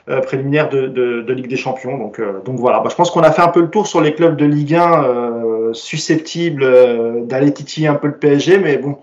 euh, 0.09 0.21
préliminaire 0.21 0.69
de, 0.69 0.87
de, 0.87 1.33
Ligue 1.33 1.47
des 1.47 1.57
Champions, 1.57 1.97
donc 1.97 2.19
euh, 2.19 2.41
donc 2.45 2.59
voilà. 2.59 2.79
Bah, 2.79 2.89
je 2.89 2.95
pense 2.95 3.09
qu'on 3.09 3.23
a 3.23 3.31
fait 3.31 3.41
un 3.41 3.49
peu 3.49 3.61
le 3.61 3.69
tour 3.69 3.87
sur 3.87 4.01
les 4.01 4.13
clubs 4.13 4.37
de 4.37 4.45
Ligue 4.45 4.75
1 4.75 5.73
susceptibles 5.73 7.25
d'aller 7.27 7.53
titiller 7.53 7.87
un 7.87 7.95
peu 7.95 8.07
le 8.07 8.17
PSG, 8.17 8.59
mais 8.59 8.77
bon. 8.77 8.97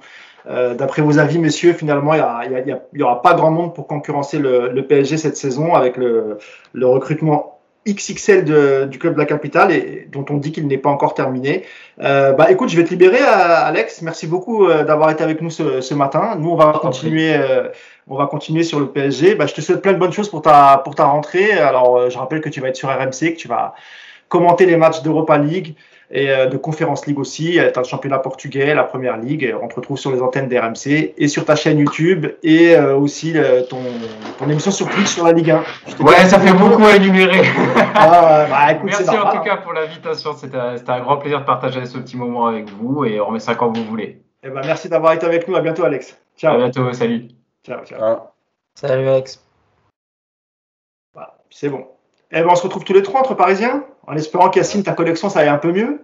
D'après 0.47 1.03
vos 1.03 1.18
avis, 1.18 1.38
messieurs, 1.38 1.72
finalement, 1.72 2.14
il 2.14 2.78
n'y 2.95 3.03
aura 3.03 3.22
pas 3.22 3.34
grand 3.34 3.51
monde 3.51 3.74
pour 3.74 3.86
concurrencer 3.86 4.38
le, 4.38 4.70
le 4.70 4.86
PSG 4.86 5.16
cette 5.16 5.36
saison 5.36 5.74
avec 5.74 5.97
le, 5.97 6.38
le 6.72 6.86
recrutement 6.86 7.53
XXL 7.86 8.88
du 8.88 8.99
club 8.99 9.14
de 9.14 9.18
la 9.18 9.26
capitale 9.26 9.72
et 9.72 10.09
dont 10.11 10.24
on 10.30 10.36
dit 10.36 10.53
qu'il 10.53 10.66
n'est 10.66 10.78
pas 10.78 10.90
encore 10.90 11.14
terminé. 11.14 11.64
Euh, 12.01 12.32
bah 12.32 12.51
écoute, 12.51 12.68
je 12.68 12.76
vais 12.76 12.84
te 12.84 12.90
libérer, 12.90 13.20
euh, 13.20 13.66
Alex. 13.66 14.03
Merci 14.03 14.26
beaucoup 14.28 14.66
euh, 14.66 14.84
d'avoir 14.84 15.11
été 15.11 15.24
avec 15.24 15.40
nous 15.40 15.51
ce, 15.51 15.95
matin. 15.95 16.36
Nous, 16.38 16.51
on 16.51 16.55
va 16.55 16.78
continuer, 16.80 17.34
on 18.09 18.16
va 18.16 18.26
continuer 18.26 18.62
sur 18.62 18.78
le 18.78 18.86
PSG. 18.86 19.34
Bah, 19.34 19.47
je 19.47 19.55
te 19.55 19.61
souhaite 19.61 19.82
plein 19.82 19.93
de 19.93 19.99
bonnes 19.99 20.12
choses 20.12 20.28
pour 20.28 20.43
ta 20.43 20.80
pour 20.84 20.95
ta 20.95 21.05
rentrée. 21.07 21.53
Alors, 21.53 22.09
je 22.09 22.16
rappelle 22.18 22.40
que 22.40 22.49
tu 22.49 22.61
vas 22.61 22.68
être 22.68 22.76
sur 22.76 22.88
RMC, 22.88 23.34
que 23.34 23.36
tu 23.36 23.49
vas 23.49 23.74
commenter 24.28 24.64
les 24.64 24.76
matchs 24.76 25.03
d'Europa 25.03 25.36
League 25.38 25.74
et 26.12 26.30
euh, 26.30 26.46
de 26.46 26.56
Conférence 26.56 27.06
League 27.06 27.18
aussi. 27.18 27.58
As 27.58 27.72
le 27.76 27.84
championnat 27.84 28.18
portugais, 28.18 28.74
la 28.74 28.84
première 28.84 29.16
ligue. 29.16 29.54
On 29.60 29.66
te 29.66 29.74
retrouve 29.74 29.98
sur 29.98 30.12
les 30.12 30.20
antennes 30.20 30.48
d'RMC 30.48 31.14
et 31.16 31.28
sur 31.28 31.44
ta 31.44 31.56
chaîne 31.56 31.78
YouTube 31.78 32.26
et 32.42 32.76
euh, 32.76 32.94
aussi 32.96 33.34
ton, 33.68 33.78
ton, 34.38 34.48
émission 34.48 34.70
sur 34.70 34.88
Twitch 34.88 35.08
sur 35.08 35.24
la 35.24 35.32
Ligue 35.32 35.50
1. 35.50 35.64
Ouais, 36.00 36.24
ça 36.26 36.38
fait 36.38 36.52
beaucoup 36.52 36.84
à 36.84 36.96
énumérer. 36.96 37.42
Ah, 37.94 38.46
bah, 38.48 38.80
Merci 38.84 39.08
en 39.10 39.30
tout 39.30 39.42
cas 39.42 39.58
pour 39.58 39.72
l'invitation. 39.72 40.32
C'était 40.32 40.56
un 40.56 41.00
grand 41.00 41.18
plaisir 41.18 41.40
de 41.40 41.44
partager 41.44 41.84
ce 41.84 41.98
petit 41.98 42.16
moment 42.16 42.46
avec 42.46 42.68
vous 42.70 43.04
et 43.04 43.20
on 43.20 43.26
remet 43.26 43.38
ça 43.38 43.54
quand 43.54 43.70
vous 43.70 43.84
voulez. 43.84 44.22
Eh 44.42 44.48
ben, 44.48 44.62
merci 44.64 44.88
d'avoir 44.88 45.12
été 45.12 45.26
avec 45.26 45.46
nous. 45.46 45.54
À 45.54 45.60
bientôt, 45.60 45.84
Alex. 45.84 46.18
Ciao. 46.36 46.54
À 46.54 46.58
bientôt. 46.58 46.92
Salut. 46.92 47.28
Ciao, 47.64 47.84
ciao. 47.84 48.18
Salut, 48.74 49.08
Alex. 49.08 49.44
Voilà, 51.14 51.34
c'est 51.50 51.68
bon. 51.68 51.86
Eh 52.32 52.40
ben, 52.42 52.48
on 52.50 52.54
se 52.56 52.62
retrouve 52.62 52.84
tous 52.84 52.92
les 52.94 53.02
trois 53.02 53.20
entre 53.20 53.34
Parisiens, 53.34 53.84
en 54.06 54.14
espérant 54.16 54.48
qu'Yacine, 54.48 54.82
ta 54.82 54.92
connexion, 54.92 55.28
ça 55.28 55.40
aille 55.40 55.48
un 55.48 55.58
peu 55.58 55.72
mieux. 55.72 56.02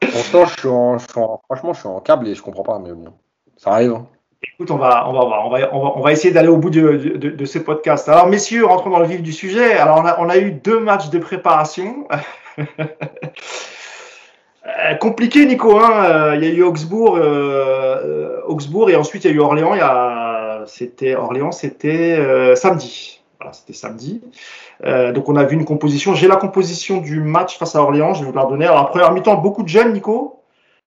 Pourtant, 0.00 0.44
je 0.46 0.60
suis, 0.60 0.68
en, 0.68 0.98
je 0.98 1.06
suis 1.10 1.18
en- 1.20 1.40
franchement, 1.46 1.72
je 1.72 1.80
suis 1.80 1.88
en 1.88 2.00
câble 2.00 2.28
et 2.28 2.34
je 2.34 2.42
comprends 2.42 2.62
pas, 2.62 2.78
mais 2.78 2.92
bon, 2.92 3.12
ça 3.56 3.70
arrive. 3.72 3.92
hein. 3.92 4.06
Écoute, 4.52 4.70
on 4.70 4.76
va, 4.76 5.08
on 5.08 5.12
va 5.14 5.24
voir. 5.24 5.46
On 5.46 5.50
va, 5.50 5.74
on 5.74 5.82
va, 5.82 5.92
on 5.96 6.00
va 6.02 6.12
essayer 6.12 6.32
d'aller 6.32 6.48
au 6.48 6.58
bout 6.58 6.68
de, 6.68 6.96
de, 7.16 7.30
de 7.30 7.44
ce 7.46 7.58
podcast. 7.58 8.06
Alors, 8.10 8.26
messieurs, 8.26 8.66
rentrons 8.66 8.90
dans 8.90 8.98
le 8.98 9.06
vif 9.06 9.22
du 9.22 9.32
sujet. 9.32 9.72
Alors, 9.72 9.98
on 10.00 10.04
a, 10.06 10.20
on 10.20 10.28
a 10.28 10.36
eu 10.36 10.52
deux 10.52 10.78
matchs 10.80 11.08
de 11.10 11.18
préparation. 11.18 12.06
Euh, 14.66 14.94
compliqué, 14.94 15.44
Nico. 15.44 15.78
Hein 15.78 16.04
Euh, 16.04 16.36
il 16.36 16.44
y 16.44 16.46
a 16.46 16.50
eu 16.54 16.62
Augsbourg, 16.62 17.16
euh, 17.16 17.20
euh, 17.22 18.40
Augsbourg 18.46 18.88
et 18.88 18.96
ensuite 18.96 19.24
il 19.24 19.30
y 19.30 19.34
a 19.34 19.36
eu 19.36 19.40
Orléans. 19.40 19.74
Il 19.74 19.78
y 19.78 19.82
a, 19.82 20.62
c'était 20.66 21.14
Orléans, 21.14 21.52
c'était 21.52 22.16
euh, 22.18 22.54
samedi. 22.54 23.22
Voilà, 23.44 23.52
c'était 23.52 23.74
samedi. 23.74 24.22
Euh, 24.86 25.12
donc 25.12 25.28
on 25.28 25.36
a 25.36 25.44
vu 25.44 25.54
une 25.54 25.66
composition. 25.66 26.14
J'ai 26.14 26.28
la 26.28 26.36
composition 26.36 27.02
du 27.02 27.20
match 27.20 27.58
face 27.58 27.76
à 27.76 27.82
Orléans. 27.82 28.14
Je 28.14 28.24
vais 28.24 28.30
vous 28.30 28.36
la 28.36 28.46
donner. 28.46 28.64
Alors, 28.64 28.80
en 28.80 28.84
première 28.86 29.12
mi-temps, 29.12 29.34
beaucoup 29.34 29.62
de 29.62 29.68
jeunes, 29.68 29.92
Nico. 29.92 30.40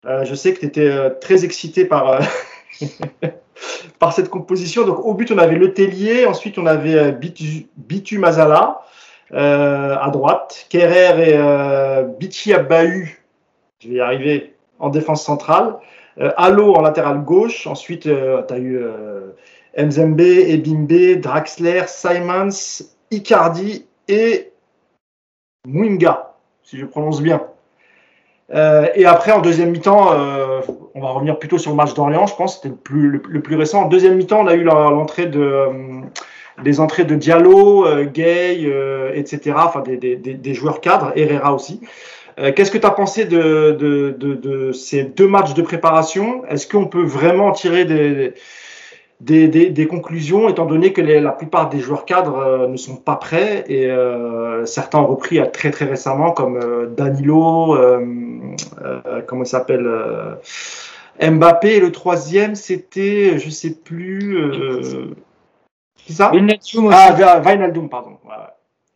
Euh, 0.06 0.26
je 0.26 0.36
sais 0.36 0.54
que 0.54 0.60
tu 0.60 0.66
étais 0.66 0.90
euh, 0.90 1.12
très 1.12 1.46
excité 1.46 1.86
par, 1.86 2.20
par 4.00 4.12
cette 4.12 4.28
composition. 4.28 4.86
Donc, 4.86 5.00
au 5.00 5.14
but, 5.14 5.32
on 5.32 5.38
avait 5.38 5.56
Le 5.56 5.74
Tellier. 5.74 6.26
Ensuite, 6.26 6.58
on 6.58 6.66
avait 6.66 7.14
Bitu, 7.14 7.68
Bitu 7.78 8.18
Mazala 8.18 8.82
à 9.32 10.10
droite. 10.12 10.66
Kerrer 10.68 11.32
et 11.32 12.04
Bichi 12.20 12.54
Abahu, 12.54 13.18
je 13.80 13.88
vais 13.88 13.96
y 13.96 14.02
arriver, 14.02 14.56
en 14.78 14.90
défense 14.90 15.24
centrale. 15.24 15.78
Allo 16.36 16.74
en 16.74 16.82
latéral 16.82 17.24
gauche. 17.24 17.66
Ensuite, 17.66 18.02
tu 18.02 18.54
as 18.54 18.60
eu 18.60 18.84
Mzembe, 19.78 20.22
Ebimbe, 20.22 21.20
Draxler, 21.22 21.84
Simons, 21.88 22.84
Icardi 23.10 23.86
et 24.08 24.52
Mwinga, 25.68 26.34
si 26.64 26.78
je 26.78 26.86
prononce 26.86 27.22
bien. 27.22 27.42
Euh, 28.54 28.88
et 28.96 29.06
après, 29.06 29.32
en 29.32 29.40
deuxième 29.40 29.72
mi-temps, 29.72 30.12
euh, 30.14 30.62
on 30.94 31.02
va 31.02 31.10
revenir 31.10 31.40
plutôt 31.40 31.58
sur 31.58 31.72
le 31.72 31.78
match 31.78 31.94
d'Orléans, 31.94 32.28
je 32.28 32.36
pense, 32.36 32.56
c'était 32.56 32.70
le 32.70 32.76
plus, 32.76 33.10
le, 33.10 33.42
plus 33.42 33.56
récent. 33.56 33.84
En 33.84 33.88
deuxième 33.88 34.16
mi-temps, 34.16 34.42
on 34.42 34.48
a 34.48 34.56
eu 34.56 34.64
l'entrée 34.64 35.28
de, 35.28 35.40
euh, 35.40 36.78
entrées 36.80 37.06
de 37.06 37.16
Diallo, 37.16 37.86
euh, 37.86 38.04
Gay, 38.06 38.70
etc., 39.14 39.56
enfin 39.56 39.82
des, 39.82 39.96
des, 39.98 40.16
des, 40.16 40.54
joueurs 40.54 40.82
cadres, 40.82 41.14
Herrera 41.16 41.54
aussi. 41.54 41.80
Qu'est-ce 42.56 42.72
que 42.72 42.80
tu 42.80 42.88
as 42.88 42.92
pensé 42.92 43.26
de, 43.26 43.78
de, 43.78 44.16
de, 44.18 44.34
de 44.34 44.72
ces 44.72 45.04
deux 45.04 45.28
matchs 45.28 45.54
de 45.54 45.62
préparation? 45.62 46.44
Est-ce 46.46 46.66
qu'on 46.66 46.88
peut 46.88 47.04
vraiment 47.04 47.52
tirer 47.52 47.86
des, 47.86 48.34
des, 49.24 49.48
des, 49.48 49.70
des 49.70 49.88
conclusions, 49.88 50.50
étant 50.50 50.66
donné 50.66 50.94
que 50.94 51.02
les- 51.02 51.22
la 51.22 51.32
plupart 51.32 51.70
des 51.70 51.80
joueurs 51.80 52.06
cadres 52.06 52.40
euh, 52.40 52.68
ne 52.68 52.76
sont 52.76 52.96
pas 52.96 53.16
prêts 53.16 53.64
et 53.68 53.86
euh, 53.86 54.66
certains 54.66 54.98
ont 55.00 55.06
repris 55.06 55.40
euh, 55.40 55.46
très 55.46 55.70
très 55.70 55.86
récemment, 55.86 56.32
comme 56.32 56.58
euh, 56.58 56.88
Danilo, 56.88 57.78
comment 59.28 59.44
il 59.44 59.48
s'appelle 59.48 59.88
Mbappé. 61.22 61.76
Et 61.76 61.80
le 61.80 61.92
troisième, 61.92 62.56
c'était, 62.56 63.38
je 63.38 63.50
sais 63.52 63.76
plus, 63.76 64.36
qui 65.98 66.14
ça. 66.14 66.32
Ah, 66.92 67.42
Wijnaldum, 67.46 67.90
pardon. 67.90 68.18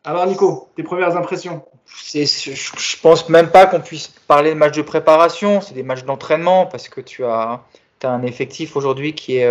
Alors 0.04 0.26
Nico, 0.26 0.70
tes 0.76 0.84
premières 0.84 1.16
impressions? 1.18 1.64
Je, 1.86 2.26
je 2.26 3.02
pense 3.02 3.30
même 3.30 3.50
pas 3.50 3.68
qu'on 3.68 3.80
puisse 3.80 4.08
parler 4.28 4.50
de 4.52 4.56
matchs 4.56 4.78
de 4.78 4.82
préparation, 4.82 5.62
c'est 5.62 5.76
des 5.76 5.84
matchs 5.84 6.04
d'entraînement 6.04 6.66
parce 6.66 6.90
que 6.90 7.00
tu 7.00 7.24
as, 7.24 7.62
as 8.04 8.10
un 8.10 8.24
effectif 8.24 8.76
aujourd'hui 8.76 9.14
qui 9.14 9.38
est 9.38 9.48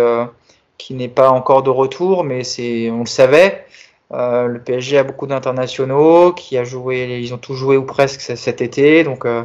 qui 0.77 0.93
n'est 0.93 1.07
pas 1.07 1.29
encore 1.29 1.63
de 1.63 1.69
retour, 1.69 2.23
mais 2.23 2.43
c'est 2.43 2.89
on 2.91 3.01
le 3.01 3.05
savait. 3.05 3.65
Euh, 4.13 4.47
le 4.47 4.59
PSG 4.59 4.97
a 4.99 5.03
beaucoup 5.03 5.27
d'internationaux 5.27 6.31
qui 6.33 6.57
a 6.57 6.63
joué, 6.63 7.19
ils 7.21 7.33
ont 7.33 7.37
tous 7.37 7.55
joué 7.55 7.75
ou 7.77 7.83
presque 7.83 8.21
cet 8.21 8.61
été, 8.61 9.03
donc 9.03 9.25
euh, 9.25 9.43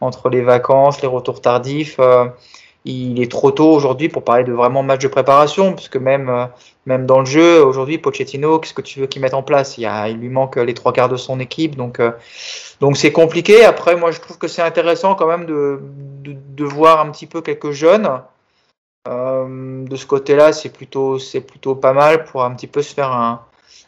entre 0.00 0.30
les 0.30 0.42
vacances, 0.42 1.00
les 1.02 1.08
retours 1.08 1.40
tardifs, 1.40 1.96
euh, 2.00 2.26
il 2.84 3.20
est 3.20 3.30
trop 3.30 3.50
tôt 3.50 3.70
aujourd'hui 3.70 4.08
pour 4.08 4.24
parler 4.24 4.44
de 4.44 4.52
vraiment 4.52 4.82
match 4.82 5.02
de 5.02 5.08
préparation, 5.08 5.72
parce 5.74 5.88
que 5.88 5.98
même 5.98 6.28
euh, 6.28 6.46
même 6.86 7.04
dans 7.04 7.20
le 7.20 7.26
jeu 7.26 7.62
aujourd'hui, 7.62 7.98
Pochettino, 7.98 8.58
qu'est-ce 8.58 8.72
que 8.72 8.80
tu 8.80 9.00
veux 9.00 9.06
qu'il 9.06 9.20
mette 9.20 9.34
en 9.34 9.42
place? 9.42 9.76
Il, 9.76 9.82
y 9.82 9.86
a, 9.86 10.08
il 10.08 10.16
lui 10.16 10.30
manque 10.30 10.56
les 10.56 10.72
trois 10.72 10.92
quarts 10.92 11.10
de 11.10 11.16
son 11.16 11.40
équipe, 11.40 11.76
donc 11.76 12.00
euh, 12.00 12.12
donc 12.80 12.96
c'est 12.96 13.12
compliqué. 13.12 13.64
Après, 13.64 13.96
moi, 13.96 14.10
je 14.12 14.20
trouve 14.20 14.38
que 14.38 14.48
c'est 14.48 14.62
intéressant 14.62 15.14
quand 15.14 15.26
même 15.26 15.44
de, 15.44 15.80
de, 16.22 16.34
de 16.34 16.64
voir 16.64 17.00
un 17.00 17.10
petit 17.10 17.26
peu 17.26 17.42
quelques 17.42 17.72
jeunes. 17.72 18.08
Euh, 19.08 19.84
de 19.86 19.96
ce 19.96 20.06
côté-là, 20.06 20.52
c'est 20.52 20.68
plutôt, 20.68 21.18
c'est 21.18 21.40
plutôt 21.40 21.74
pas 21.74 21.92
mal 21.92 22.24
pour 22.24 22.44
un 22.44 22.54
petit 22.54 22.66
peu 22.66 22.82
se 22.82 22.92
faire 22.94 23.12
un, 23.12 23.42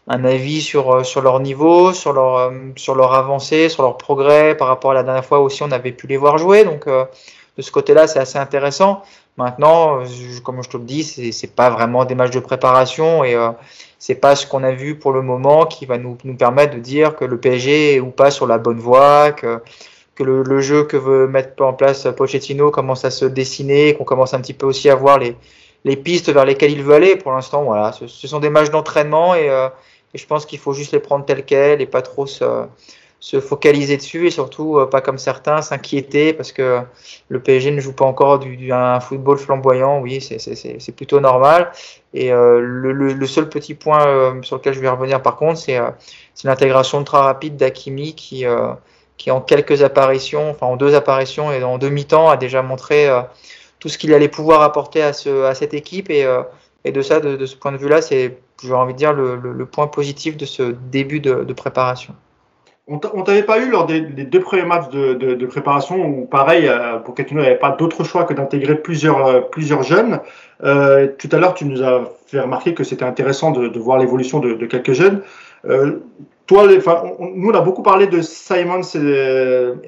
un 0.09 0.25
avis 0.25 0.63
sur, 0.63 0.91
euh, 0.91 1.05
sur 1.05 1.21
leur 1.21 1.41
niveau, 1.41 1.93
sur 1.93 2.13
leur, 2.13 2.37
euh, 2.37 2.51
sur 2.77 2.95
leur 2.95 3.13
avancée, 3.13 3.69
sur 3.69 3.83
leur 3.83 3.99
progrès 3.99 4.57
par 4.57 4.69
rapport 4.69 4.93
à 4.93 4.95
la 4.95 5.03
dernière 5.03 5.25
fois 5.25 5.41
aussi 5.41 5.63
on 5.63 5.71
avait 5.71 5.93
pu 5.93 6.07
les 6.07 6.17
voir 6.17 6.39
jouer. 6.39 6.65
Donc 6.65 6.87
euh, 6.87 7.05
de 7.57 7.63
ce 7.63 7.71
côté-là, 7.71 8.07
c'est 8.07 8.19
assez 8.19 8.39
intéressant. 8.39 9.03
Maintenant, 9.37 10.03
comme 10.45 10.63
je 10.63 10.69
te 10.69 10.77
le 10.77 10.85
dis, 10.85 11.05
c'est 11.05 11.55
pas 11.55 11.71
vraiment 11.71 12.05
des 12.05 12.15
matchs 12.15 12.33
de 12.33 12.41
préparation 12.41 13.25
et 13.25 13.35
euh, 13.35 13.51
c'est 13.99 14.15
pas 14.15 14.37
ce 14.37 14.47
qu'on 14.47 14.63
a 14.63 14.73
vu 14.73 14.99
pour 14.99 15.13
le 15.13 15.23
moment 15.23 15.65
qui 15.67 15.87
va 15.87 15.97
nous, 15.99 16.19
nous 16.25 16.37
permettre 16.37 16.75
de 16.75 16.81
dire 16.81 17.17
que 17.17 17.25
le 17.25 17.39
PSG 17.39 17.95
est 17.95 18.01
ou 18.01 18.11
pas 18.11 18.31
sur 18.31 18.47
la 18.47 18.59
bonne 18.59 18.79
voie, 18.79 19.33
que, 19.33 19.63
que 20.15 20.23
le, 20.25 20.43
le 20.43 20.61
jeu 20.61 20.85
que 20.85 20.97
veut 20.97 21.27
mettre 21.27 21.63
en 21.65 21.73
place 21.73 22.07
Pochettino 22.17 22.71
commence 22.71 23.05
à 23.05 23.11
se 23.11 23.25
dessiner, 23.25 23.95
qu'on 23.95 24.05
commence 24.05 24.35
un 24.35 24.41
petit 24.41 24.55
peu 24.55 24.67
aussi 24.67 24.91
à 24.91 24.95
voir 24.95 25.19
les, 25.19 25.37
les 25.85 25.97
pistes 25.97 26.31
vers 26.31 26.45
lesquelles 26.45 26.73
il 26.73 26.83
veut 26.83 26.95
aller. 26.95 27.17
Pour 27.17 27.33
l'instant, 27.33 27.65
voilà, 27.65 27.93
ce, 27.93 28.07
ce 28.07 28.27
sont 28.29 28.41
des 28.41 28.51
matchs 28.51 28.71
d'entraînement 28.71 29.35
et, 29.35 29.49
euh, 29.51 29.69
et 30.15 30.19
je 30.19 30.27
pense 30.27 30.47
qu'il 30.47 30.59
faut 30.59 30.73
juste 30.75 30.93
les 30.93 31.01
prendre 31.01 31.25
tels 31.25 31.45
quels 31.45 31.81
et 31.81 31.87
pas 31.87 32.03
trop 32.03 32.27
se, 32.27 32.45
se 33.21 33.41
focaliser 33.41 33.97
dessus 33.97 34.27
et 34.27 34.31
surtout 34.31 34.79
euh, 34.79 34.87
pas 34.87 35.01
comme 35.01 35.17
certains 35.19 35.63
s'inquiéter 35.63 36.33
parce 36.33 36.53
que 36.53 36.81
le 37.29 37.41
PSG 37.41 37.71
ne 37.71 37.81
joue 37.81 37.93
pas 37.95 38.05
encore 38.05 38.39
du, 38.41 38.57
du- 38.57 38.73
un 38.73 38.99
football 39.01 39.39
flamboyant. 39.39 40.01
Oui, 40.01 40.21
c'est- 40.21 40.93
plutôt 40.93 41.21
normal. 41.21 41.71
Et 42.15 42.33
euh, 42.33 42.61
le, 42.61 42.93
le- 42.93 43.13
le 43.15 43.27
seul 43.27 43.49
petit 43.49 43.75
point 43.75 44.05
euh, 44.07 44.43
sur 44.43 44.57
lequel 44.57 44.75
je 44.75 44.81
vais 44.81 44.89
revenir 44.89 45.23
par 45.23 45.37
contre, 45.37 45.59
c'est 45.59 45.79
euh, 45.79 45.91
l'intégration 46.45 47.03
très 47.05 47.19
rapide 47.19 47.57
d'Akimi 47.57 48.15
qui, 48.15 48.45
euh, 48.47 48.73
qui 49.23 49.31
en 49.31 49.41
quelques 49.41 49.85
apparitions, 49.85 50.51
enfin 50.51 50.67
en 50.67 50.77
deux 50.77 50.97
apparitions 50.97 51.53
et 51.53 51.63
en 51.63 51.79
demi-temps 51.79 52.29
a 52.29 52.37
déjà 52.37 52.61
montré 52.61 53.09
euh, 53.09 53.21
tout 53.79 53.89
ce 53.89 53.97
qu'il 53.97 54.13
allait 54.15 54.27
pouvoir 54.27 54.63
apporter 54.63 55.01
à, 55.01 55.13
ce, 55.13 55.45
à 55.45 55.55
cette 55.55 55.75
équipe 55.75 56.11
et, 56.11 56.25
euh, 56.25 56.43
de 56.85 57.03
ça, 57.03 57.21
de, 57.21 57.47
ce 57.47 57.55
point 57.55 57.71
de 57.71 57.77
vue-là, 57.77 58.03
c'est, 58.03 58.39
j'ai 58.65 58.73
envie 58.73 58.95
de 58.95 58.99
dire, 58.99 59.13
le, 59.13 59.65
point 59.67 59.87
positif 59.87 60.37
de 60.37 60.45
ce 60.45 60.75
début 60.91 61.21
de, 61.21 61.53
préparation. 61.53 62.15
On 62.89 62.99
t'a- 62.99 63.13
on 63.15 63.23
t'avait 63.23 63.45
pas 63.45 63.61
eu 63.61 63.71
lors 63.71 63.87
des, 63.87 64.01
deux 64.01 64.41
premiers 64.41 64.65
matchs 64.65 64.89
de, 64.89 65.47
préparation 65.47 66.05
où, 66.05 66.27
pareil, 66.27 66.67
euh, 66.67 66.99
pour 66.99 67.15
Pochettino 67.15 67.43
n'avait 67.43 67.55
pas 67.55 67.71
d'autre 67.71 68.03
choix 68.03 68.25
que 68.25 68.35
d'intégrer 68.35 68.75
plusieurs, 68.75 69.45
jeunes. 69.85 70.19
Tout 70.59 71.29
à 71.31 71.37
l'heure, 71.39 71.55
tu 71.55 71.65
nous 71.67 71.81
as 71.85 72.11
fait 72.27 72.41
remarquer 72.41 72.75
que 72.75 72.83
c'était 72.83 73.05
intéressant 73.05 73.53
de, 73.53 73.79
voir 73.79 73.99
l'évolution 73.99 74.41
de 74.41 74.67
quelques 74.67 74.95
jeunes. 74.95 75.23
Euh, 76.43 76.47
toi, 76.47 76.67
les, 76.67 76.87
on- 76.89 77.31
nous, 77.35 77.51
on 77.51 77.55
a 77.55 77.61
beaucoup 77.61 77.83
parlé 77.83 78.07
de 78.07 78.21
Simons 78.21 78.83
et, 78.95 78.99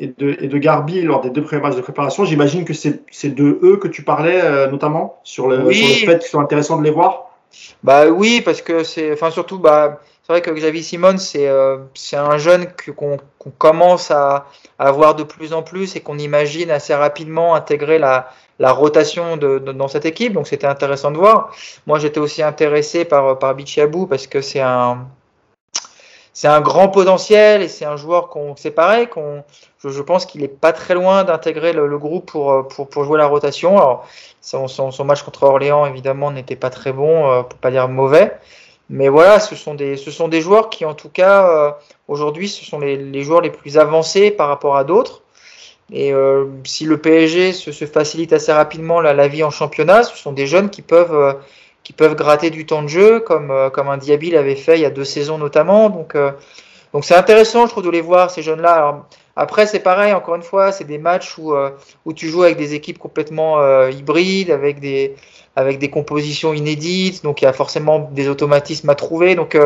et 0.05 0.07
de, 0.07 0.37
et 0.41 0.49
de 0.49 0.59
Garbi 0.59 1.03
lors 1.03 1.21
des 1.21 1.31
deux 1.31 1.43
premiers 1.43 1.63
matchs 1.63 1.77
de 1.77 1.81
préparation. 1.83 2.25
J'imagine 2.25 2.65
que 2.65 2.75
c'est 2.75 3.35
de 3.35 3.59
eux 3.63 3.77
que 3.77 3.89
tu 3.89 4.03
parlais, 4.03 4.41
euh, 4.43 4.69
notamment, 4.69 5.19
sur 5.25 5.49
le, 5.49 5.59
Oui. 5.65 5.75
sur 5.75 6.07
le 6.07 6.13
fait 6.13 6.19
qu'ils 6.21 6.29
sont 6.31 6.41
intéressants 6.41 6.79
de 6.79 6.85
les 6.85 6.91
voir. 6.91 7.31
Bah 7.83 8.07
oui, 8.09 8.41
parce 8.45 8.63
que 8.63 8.83
c'est, 8.83 9.13
enfin 9.13 9.31
surtout, 9.31 9.59
bah 9.59 10.01
c'est 10.23 10.33
vrai 10.33 10.43
que 10.43 10.51
Xavier 10.51 10.83
Simon, 10.83 11.19
c'est 11.19 11.47
euh, 11.49 11.79
un 12.15 12.39
jeune 12.39 12.67
qu'on 12.97 13.19
commence 13.59 14.11
à, 14.11 14.47
à 14.79 14.91
voir 14.91 15.15
de 15.15 15.23
plus 15.23 15.53
en 15.53 15.63
plus 15.63 15.95
et 15.95 16.01
qu'on 16.01 16.19
imagine 16.19 16.71
assez 16.71 16.95
rapidement 16.95 17.55
intégrer 17.55 17.99
la, 17.99 18.29
la 18.59 18.73
rotation 18.73 19.37
de, 19.37 19.59
de- 19.59 19.73
dans 19.73 19.87
cette 19.87 20.07
équipe. 20.07 20.33
Donc 20.33 20.49
c'était 20.49 20.67
intéressant 20.67 21.11
de 21.13 21.19
voir. 21.19 21.55
Moi, 21.87 21.99
j'étais 22.01 22.19
aussi 22.21 22.43
intéressé 22.43 23.05
par 23.05 23.39
par 23.39 23.55
Bichiabou 23.55 24.07
parce 24.07 24.27
que 24.27 24.41
c'est 24.41 24.61
un 24.61 25.07
c'est 26.35 26.49
un 26.49 26.61
grand 26.61 26.89
potentiel 26.89 27.63
et 27.63 27.69
c'est 27.69 27.87
un 27.87 27.97
joueur 27.97 28.29
qu'on 28.29 28.55
c'est 28.57 28.73
pareil 28.73 29.07
qu'on 29.07 29.43
je, 29.79 29.89
je 29.89 30.03
pense 30.03 30.27
qu'il 30.27 30.43
est 30.43 30.49
pas 30.49 30.73
très 30.73 30.95
loin 30.95 31.25
d'intégrer 31.25 31.73
le, 31.73 31.87
le 31.87 31.99
groupe 31.99 32.27
pour, 32.27 32.53
euh, 32.53 32.63
pour 32.63 32.89
pour 32.91 33.05
jouer 33.05 33.17
la 33.17 33.27
rotation. 33.27 33.79
Alors 33.79 34.07
son, 34.43 34.69
son, 34.69 34.91
son 34.91 35.05
match 35.05 35.23
contre 35.23 35.45
Orléans 35.45 35.87
évidemment 35.87 36.31
n'était 36.31 36.57
pas 36.57 36.71
très 36.71 36.93
bon, 36.93 37.31
euh, 37.31 37.43
pour 37.43 37.59
pas 37.59 37.71
dire 37.71 37.89
mauvais. 37.89 38.33
Mais 38.91 39.09
voilà, 39.09 39.41
ce 39.41 39.57
sont 39.57 39.75
des, 39.75 39.97
ce 39.97 40.11
sont 40.11 40.29
des 40.29 40.41
joueurs 40.43 40.69
qui, 40.69 40.85
en 40.85 40.95
tout 40.95 41.09
cas, 41.09 41.49
euh, 41.49 41.71
aujourd'hui, 42.07 42.49
ce 42.49 42.65
sont 42.65 42.79
les, 42.79 42.97
les 42.97 43.23
joueurs 43.23 43.41
les 43.41 43.51
plus 43.51 43.79
avancés 43.79 44.31
par 44.31 44.49
rapport 44.49 44.77
à 44.77 44.85
d'autres. 44.85 45.23
Et 45.93 46.13
euh, 46.13 46.47
si 46.65 46.85
le 46.85 46.99
PSG 46.99 47.53
se, 47.53 47.73
se 47.73 47.85
facilite 47.87 48.33
assez 48.33 48.53
rapidement 48.53 49.01
la, 49.01 49.15
la 49.15 49.29
vie 49.29 49.43
en 49.43 49.51
championnat, 49.51 50.03
ce 50.03 50.17
sont 50.17 50.33
des 50.33 50.47
jeunes 50.47 50.71
qui 50.71 50.83
peuvent, 50.83 51.15
euh, 51.15 51.33
qui 51.85 51.93
peuvent 51.93 52.17
gratter 52.17 52.51
du 52.51 52.67
temps 52.67 52.83
de 52.83 52.89
jeu, 52.89 53.21
comme, 53.21 53.51
euh, 53.51 53.71
comme 53.71 53.89
un 53.89 53.99
Diaby 53.99 54.31
l'avait 54.31 54.57
fait 54.57 54.79
il 54.79 54.81
y 54.81 54.87
a 54.87 54.91
deux 54.91 55.05
saisons 55.05 55.39
notamment. 55.39 55.91
Donc, 55.91 56.15
euh, 56.17 56.33
donc 56.93 57.05
c'est 57.05 57.15
intéressant, 57.15 57.67
je 57.67 57.71
trouve, 57.71 57.85
de 57.85 57.91
les 57.91 58.01
voir, 58.01 58.31
ces 58.31 58.43
jeunes-là. 58.43 59.05
Après, 59.37 59.67
c'est 59.67 59.81
pareil, 59.81 60.13
encore 60.13 60.37
une 60.37 60.43
fois, 60.43 60.73
c'est 60.73 60.85
des 60.85 60.99
matchs 60.99 61.37
où, 61.39 61.53
euh, 61.53 61.71
où 62.07 62.13
tu 62.13 62.29
joues 62.29 62.45
avec 62.45 62.57
des 62.57 62.75
équipes 62.75 62.99
complètement 62.99 63.61
euh, 63.61 63.91
hybrides, 63.91 64.51
avec 64.51 64.81
des, 64.81 65.15
avec 65.57 65.79
des 65.79 65.91
compositions 65.91 66.55
inédites, 66.55 67.23
donc 67.23 67.43
il 67.43 67.45
y 67.45 67.49
a 67.49 67.53
forcément 67.53 68.09
des 68.13 68.29
automatismes 68.29 68.89
à 68.89 68.95
trouver. 68.95 69.35
Donc 69.35 69.59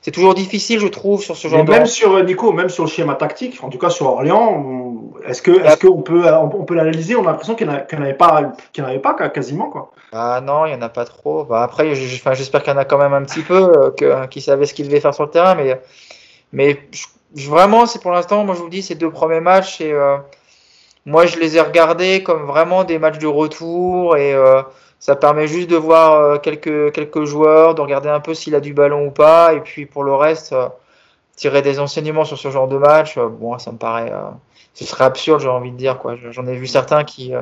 c'est 0.00 0.12
toujours 0.12 0.34
difficile, 0.34 0.78
je 0.78 0.86
trouve, 0.86 1.22
sur 1.22 1.36
ce 1.36 1.48
genre 1.48 1.64
de. 1.64 1.70
Même 1.70 1.86
sur 1.86 2.22
Nico, 2.24 2.52
même 2.52 2.68
sur 2.68 2.84
le 2.84 2.90
schéma 2.90 3.16
tactique, 3.16 3.58
en 3.62 3.68
tout 3.68 3.78
cas 3.78 3.90
sur 3.90 4.06
Orléans, 4.06 4.85
est-ce 5.26 5.42
que 5.42 5.50
est-ce 5.50 5.86
qu'on 5.86 6.02
peut 6.02 6.24
on 6.32 6.64
peut 6.64 6.74
l'analyser? 6.74 7.16
On 7.16 7.22
a 7.22 7.30
l'impression 7.30 7.54
qu'il 7.54 7.66
n'y 7.66 7.74
en 7.74 8.02
avait 8.02 8.14
pas, 8.14 8.52
qu'il 8.72 8.84
avait 8.84 8.98
pas 8.98 9.14
quasiment 9.14 9.68
quoi. 9.70 9.92
Ah 10.12 10.40
non, 10.42 10.66
il 10.66 10.70
n'y 10.70 10.76
en 10.76 10.82
a 10.82 10.88
pas 10.88 11.04
trop. 11.04 11.44
Bah, 11.44 11.62
après, 11.62 11.94
j'espère 11.94 12.62
qu'il 12.62 12.72
y 12.72 12.76
en 12.76 12.78
a 12.78 12.84
quand 12.84 12.98
même 12.98 13.12
un 13.12 13.22
petit 13.22 13.42
peu, 13.42 13.92
euh, 14.02 14.26
qui 14.26 14.40
savaient 14.40 14.66
ce 14.66 14.74
qu'ils 14.74 14.86
devaient 14.86 15.00
faire 15.00 15.14
sur 15.14 15.24
le 15.24 15.30
terrain, 15.30 15.54
mais 15.54 15.80
mais 16.52 16.78
vraiment, 17.34 17.86
c'est 17.86 18.00
pour 18.00 18.12
l'instant, 18.12 18.44
moi 18.44 18.54
je 18.54 18.60
vous 18.60 18.68
dis, 18.68 18.82
ces 18.82 18.94
deux 18.94 19.10
premiers 19.10 19.40
matchs, 19.40 19.80
et 19.80 19.92
euh, 19.92 20.16
moi 21.04 21.26
je 21.26 21.38
les 21.38 21.56
ai 21.56 21.60
regardés 21.60 22.22
comme 22.22 22.44
vraiment 22.44 22.84
des 22.84 22.98
matchs 22.98 23.18
de 23.18 23.26
retour 23.26 24.16
et 24.16 24.32
euh, 24.32 24.62
ça 25.00 25.16
permet 25.16 25.46
juste 25.46 25.68
de 25.68 25.76
voir 25.76 26.40
quelques, 26.40 26.92
quelques 26.92 27.24
joueurs, 27.24 27.74
de 27.74 27.82
regarder 27.82 28.08
un 28.08 28.20
peu 28.20 28.32
s'il 28.34 28.54
a 28.54 28.60
du 28.60 28.72
ballon 28.74 29.06
ou 29.06 29.10
pas, 29.10 29.54
et 29.54 29.60
puis 29.60 29.86
pour 29.86 30.04
le 30.04 30.14
reste, 30.14 30.54
tirer 31.36 31.62
des 31.62 31.80
enseignements 31.80 32.24
sur 32.24 32.38
ce 32.38 32.50
genre 32.50 32.68
de 32.68 32.78
match, 32.78 33.18
bon, 33.18 33.58
ça 33.58 33.72
me 33.72 33.78
paraît, 33.78 34.10
ce 34.76 34.84
serait 34.84 35.04
absurde, 35.04 35.40
j'ai 35.40 35.48
envie 35.48 35.72
de 35.72 35.76
dire, 35.76 35.98
quoi. 35.98 36.14
J'en 36.30 36.46
ai 36.46 36.54
vu 36.54 36.68
certains 36.68 37.02
qui 37.02 37.32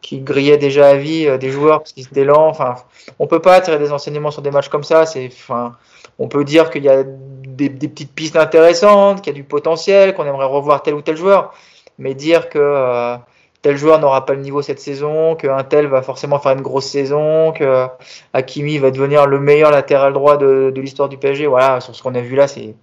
qui 0.00 0.20
grillaient 0.20 0.58
déjà 0.58 0.88
à 0.88 0.94
vie 0.94 1.26
des 1.38 1.50
joueurs 1.50 1.80
parce 1.80 1.92
qu'ils 1.92 2.06
étaient. 2.06 2.28
Enfin, 2.30 2.76
on 3.18 3.26
peut 3.26 3.40
pas 3.40 3.60
tirer 3.60 3.78
des 3.78 3.92
enseignements 3.92 4.30
sur 4.30 4.42
des 4.42 4.50
matchs 4.50 4.68
comme 4.68 4.84
ça. 4.84 5.06
C'est, 5.06 5.26
enfin, 5.26 5.76
on 6.18 6.28
peut 6.28 6.44
dire 6.44 6.70
qu'il 6.70 6.84
y 6.84 6.88
a 6.88 7.04
des, 7.04 7.70
petites 7.70 8.12
pistes 8.12 8.36
intéressantes, 8.36 9.22
qu'il 9.22 9.32
y 9.32 9.36
a 9.36 9.38
du 9.38 9.44
potentiel, 9.44 10.14
qu'on 10.14 10.26
aimerait 10.26 10.46
revoir 10.46 10.82
tel 10.82 10.94
ou 10.94 11.02
tel 11.02 11.16
joueur. 11.16 11.54
Mais 11.98 12.14
dire 12.14 12.48
que 12.48 12.58
euh, 12.58 13.16
tel 13.62 13.76
joueur 13.76 13.98
n'aura 13.98 14.24
pas 14.24 14.34
le 14.34 14.40
niveau 14.40 14.62
cette 14.62 14.80
saison, 14.80 15.34
qu'un 15.34 15.64
tel 15.64 15.86
va 15.86 16.02
forcément 16.02 16.38
faire 16.38 16.52
une 16.52 16.62
grosse 16.62 16.86
saison, 16.86 17.52
que 17.52 17.86
Hakimi 18.32 18.78
va 18.78 18.90
devenir 18.90 19.26
le 19.26 19.40
meilleur 19.40 19.70
latéral 19.70 20.12
droit 20.12 20.36
de, 20.36 20.72
l'histoire 20.76 21.08
du 21.08 21.18
PSG, 21.18 21.46
voilà, 21.46 21.80
sur 21.80 21.94
ce 21.94 22.02
qu'on 22.02 22.14
a 22.14 22.20
vu 22.20 22.36
là, 22.36 22.46
c'est, 22.46 22.74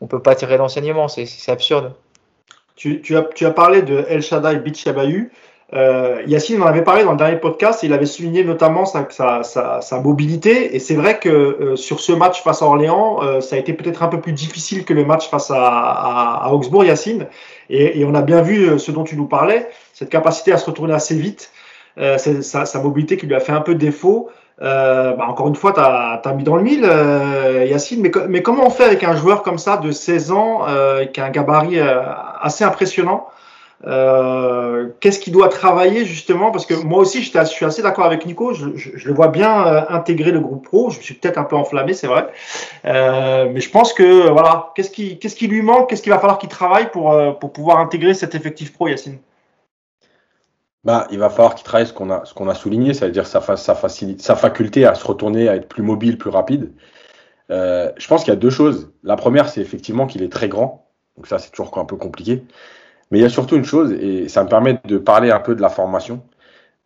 on 0.00 0.06
peut 0.06 0.20
pas 0.20 0.34
tirer 0.34 0.56
d'enseignement, 0.58 1.08
c'est, 1.08 1.26
absurde. 1.48 1.94
Tu, 2.82 3.16
as, 3.16 3.50
parlé 3.50 3.82
de 3.82 4.04
El 4.08 4.22
Shaddai 4.22 4.56
Bichabayu. 4.56 5.30
Euh, 5.72 6.22
Yacine 6.26 6.60
en 6.62 6.66
avait 6.66 6.82
parlé 6.82 7.02
dans 7.02 7.12
le 7.12 7.16
dernier 7.16 7.38
podcast 7.38 7.82
il 7.82 7.94
avait 7.94 8.06
souligné 8.06 8.44
notamment 8.44 8.84
sa, 8.84 10.00
mobilité. 10.02 10.74
Et 10.74 10.80
c'est 10.80 10.96
vrai 10.96 11.20
que 11.20 11.28
euh, 11.28 11.76
sur 11.76 12.00
ce 12.00 12.12
match 12.12 12.42
face 12.42 12.60
à 12.60 12.66
Orléans, 12.66 13.22
euh, 13.22 13.40
ça 13.40 13.54
a 13.54 13.58
été 13.60 13.72
peut-être 13.72 14.02
un 14.02 14.08
peu 14.08 14.20
plus 14.20 14.32
difficile 14.32 14.84
que 14.84 14.94
le 14.94 15.04
match 15.04 15.30
face 15.30 15.52
à, 15.54 16.50
Augsbourg, 16.52 16.84
Yacine. 16.84 17.28
Et, 17.70 18.04
on 18.04 18.14
a 18.14 18.22
bien 18.22 18.42
vu 18.42 18.68
euh, 18.68 18.78
ce 18.78 18.90
dont 18.90 19.04
tu 19.04 19.16
nous 19.16 19.26
parlais, 19.26 19.70
cette 19.92 20.10
capacité 20.10 20.52
à 20.52 20.58
se 20.58 20.66
retourner 20.66 20.92
assez 20.92 21.14
vite, 21.14 21.52
sa, 21.96 22.82
mobilité 22.82 23.16
qui 23.16 23.26
lui 23.26 23.34
a 23.36 23.40
fait 23.40 23.52
un 23.52 23.60
peu 23.60 23.76
défaut. 23.76 24.28
Bah 24.62 25.26
encore 25.28 25.48
une 25.48 25.56
fois, 25.56 25.72
tu 25.72 25.80
as, 25.80 26.34
mis 26.34 26.44
dans 26.44 26.56
le 26.56 26.62
mille, 26.62 26.88
Yacine. 27.68 28.00
Mais, 28.28 28.42
comment 28.42 28.66
on 28.66 28.70
fait 28.70 28.84
avec 28.84 29.04
un 29.04 29.16
joueur 29.16 29.42
comme 29.42 29.58
ça 29.58 29.76
de 29.76 29.90
16 29.90 30.32
ans, 30.32 30.66
qui 31.12 31.20
a 31.20 31.24
un 31.24 31.30
gabarit 31.30 31.80
assez 31.80 32.64
impressionnant 32.64 33.28
euh, 33.84 34.90
qu'est-ce 35.00 35.18
qu'il 35.18 35.32
doit 35.32 35.48
travailler 35.48 36.04
justement? 36.04 36.50
Parce 36.50 36.66
que 36.66 36.74
moi 36.74 37.00
aussi, 37.00 37.22
je 37.22 37.44
suis 37.44 37.64
assez 37.64 37.82
d'accord 37.82 38.04
avec 38.04 38.26
Nico. 38.26 38.52
Je, 38.54 38.66
le 38.66 39.14
vois 39.14 39.28
bien 39.28 39.66
euh, 39.66 39.82
intégrer 39.88 40.30
le 40.30 40.40
groupe 40.40 40.64
pro. 40.64 40.90
Je 40.90 41.00
suis 41.00 41.14
peut-être 41.14 41.38
un 41.38 41.44
peu 41.44 41.56
enflammé, 41.56 41.94
c'est 41.94 42.06
vrai. 42.06 42.28
Euh, 42.84 43.48
mais 43.52 43.60
je 43.60 43.70
pense 43.70 43.92
que 43.92 44.30
voilà, 44.30 44.72
qu'est-ce 44.74 44.90
qui, 44.90 45.46
lui 45.48 45.62
manque 45.62 45.88
Qu'est-ce 45.90 46.02
qu'il 46.02 46.12
va 46.12 46.18
falloir 46.18 46.38
qu'il 46.38 46.48
travaille 46.48 46.90
pour 46.90 47.52
pouvoir 47.52 47.78
intégrer 47.78 48.14
cet 48.14 48.34
effectif 48.34 48.72
pro, 48.72 48.88
Yacine? 48.88 49.18
Bah, 50.84 51.06
il 51.10 51.18
va 51.18 51.30
falloir 51.30 51.54
qu'il 51.54 51.64
travaille 51.64 51.86
ce 51.86 51.92
qu'on 51.92 52.10
a, 52.10 52.24
ce 52.24 52.34
qu'on 52.34 52.48
a 52.48 52.54
souligné, 52.54 52.94
c'est-à-dire 52.94 53.26
sa, 53.26 53.40
sa, 53.56 53.74
sa 53.74 54.36
faculté 54.36 54.84
à 54.84 54.94
se 54.94 55.06
retourner, 55.06 55.48
à 55.48 55.56
être 55.56 55.68
plus 55.68 55.82
mobile, 55.82 56.18
plus 56.18 56.30
rapide. 56.30 56.72
je 57.50 58.06
pense 58.08 58.24
qu'il 58.24 58.32
y 58.32 58.36
a 58.36 58.40
deux 58.40 58.50
choses. 58.50 58.92
La 59.02 59.16
première, 59.16 59.48
c'est 59.48 59.60
effectivement 59.60 60.06
qu'il 60.06 60.22
est 60.22 60.32
très 60.32 60.48
grand. 60.48 60.88
Donc 61.16 61.26
ça, 61.26 61.38
c'est 61.38 61.50
toujours 61.50 61.76
un 61.78 61.84
peu 61.84 61.96
compliqué. 61.96 62.44
Mais 63.10 63.18
il 63.18 63.22
y 63.22 63.26
a 63.26 63.28
surtout 63.28 63.56
une 63.56 63.64
chose, 63.64 63.92
et 63.92 64.28
ça 64.28 64.42
me 64.42 64.48
permet 64.48 64.80
de 64.86 64.96
parler 64.96 65.30
un 65.30 65.40
peu 65.40 65.54
de 65.54 65.60
la 65.60 65.68
formation, 65.68 66.22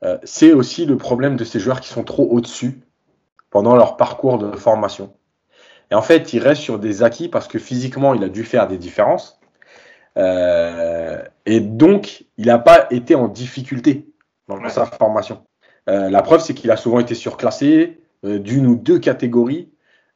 euh, 0.03 0.19
c'est 0.25 0.53
aussi 0.53 0.85
le 0.85 0.97
problème 0.97 1.37
de 1.37 1.45
ces 1.45 1.61
joueurs 1.61 1.81
qui 1.81 1.89
sont 1.89 2.05
trop 2.05 2.29
au-dessus 2.31 2.81
pendant 3.51 3.77
leur 3.77 3.97
parcours 3.97 4.39
de 4.39 4.57
formation. 4.57 5.15
Et 5.91 5.95
en 5.95 6.03
fait, 6.03 6.33
il 6.33 6.41
reste 6.41 6.63
sur 6.63 6.79
des 6.79 7.03
acquis 7.05 7.29
parce 7.29 7.47
que 7.47 7.59
physiquement, 7.59 8.13
il 8.13 8.25
a 8.25 8.29
dû 8.29 8.45
faire 8.45 8.67
des 8.67 8.77
différences. 8.77 9.39
Euh, 10.17 11.23
et 11.45 11.61
donc, 11.61 12.25
il 12.37 12.47
n'a 12.47 12.59
pas 12.59 12.87
été 12.91 13.15
en 13.15 13.29
difficulté 13.29 14.07
dans 14.49 14.69
sa 14.69 14.87
formation. 14.87 15.45
Euh, 15.89 16.11
la 16.11 16.23
preuve, 16.23 16.41
c'est 16.41 16.55
qu'il 16.55 16.71
a 16.71 16.77
souvent 16.77 17.01
été 17.01 17.15
surclassé 17.15 18.01
d'une 18.23 18.67
ou 18.67 18.77
deux 18.77 18.99
catégories 18.99 19.71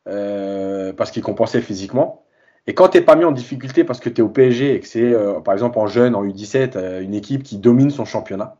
parce 0.04 1.10
qu'il 1.12 1.22
compensait 1.22 1.60
physiquement. 1.60 2.24
Et 2.66 2.74
quand 2.74 2.88
tu 2.88 2.98
n'es 2.98 3.04
pas 3.04 3.16
mis 3.16 3.24
en 3.24 3.32
difficulté 3.32 3.84
parce 3.84 4.00
que 4.00 4.08
tu 4.08 4.20
es 4.20 4.24
au 4.24 4.28
PSG 4.28 4.74
et 4.74 4.80
que 4.80 4.86
c'est, 4.86 5.12
euh, 5.12 5.40
par 5.40 5.54
exemple, 5.54 5.78
en 5.78 5.86
jeune, 5.86 6.14
en 6.14 6.24
U17, 6.24 6.76
euh, 6.76 7.00
une 7.00 7.14
équipe 7.14 7.42
qui 7.42 7.58
domine 7.58 7.90
son 7.90 8.04
championnat, 8.04 8.56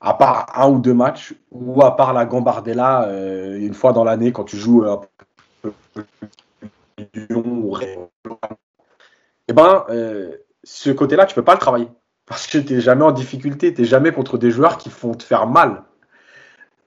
à 0.00 0.14
part 0.14 0.52
un 0.54 0.68
ou 0.70 0.78
deux 0.78 0.94
matchs, 0.94 1.34
ou 1.50 1.82
à 1.82 1.96
part 1.96 2.12
la 2.12 2.26
Gambardella, 2.26 3.08
euh, 3.08 3.58
une 3.58 3.74
fois 3.74 3.92
dans 3.92 4.04
l'année, 4.04 4.32
quand 4.32 4.44
tu 4.44 4.56
joues 4.56 4.84
Lyon 7.14 7.44
ou 7.44 7.76
eh 9.52 9.54
ben, 9.54 9.86
ce 10.64 10.90
côté-là, 10.90 11.26
tu 11.26 11.34
peux 11.34 11.44
pas 11.44 11.54
le 11.54 11.60
travailler. 11.60 11.88
Parce 12.26 12.46
que 12.46 12.58
tu 12.58 12.74
n'es 12.74 12.80
jamais 12.80 13.04
en 13.04 13.12
difficulté, 13.12 13.74
tu 13.74 13.82
n'es 13.82 13.86
jamais 13.86 14.12
contre 14.12 14.38
des 14.38 14.50
joueurs 14.50 14.78
qui 14.78 14.90
font 14.90 15.14
te 15.14 15.22
faire 15.22 15.46
mal. 15.46 15.82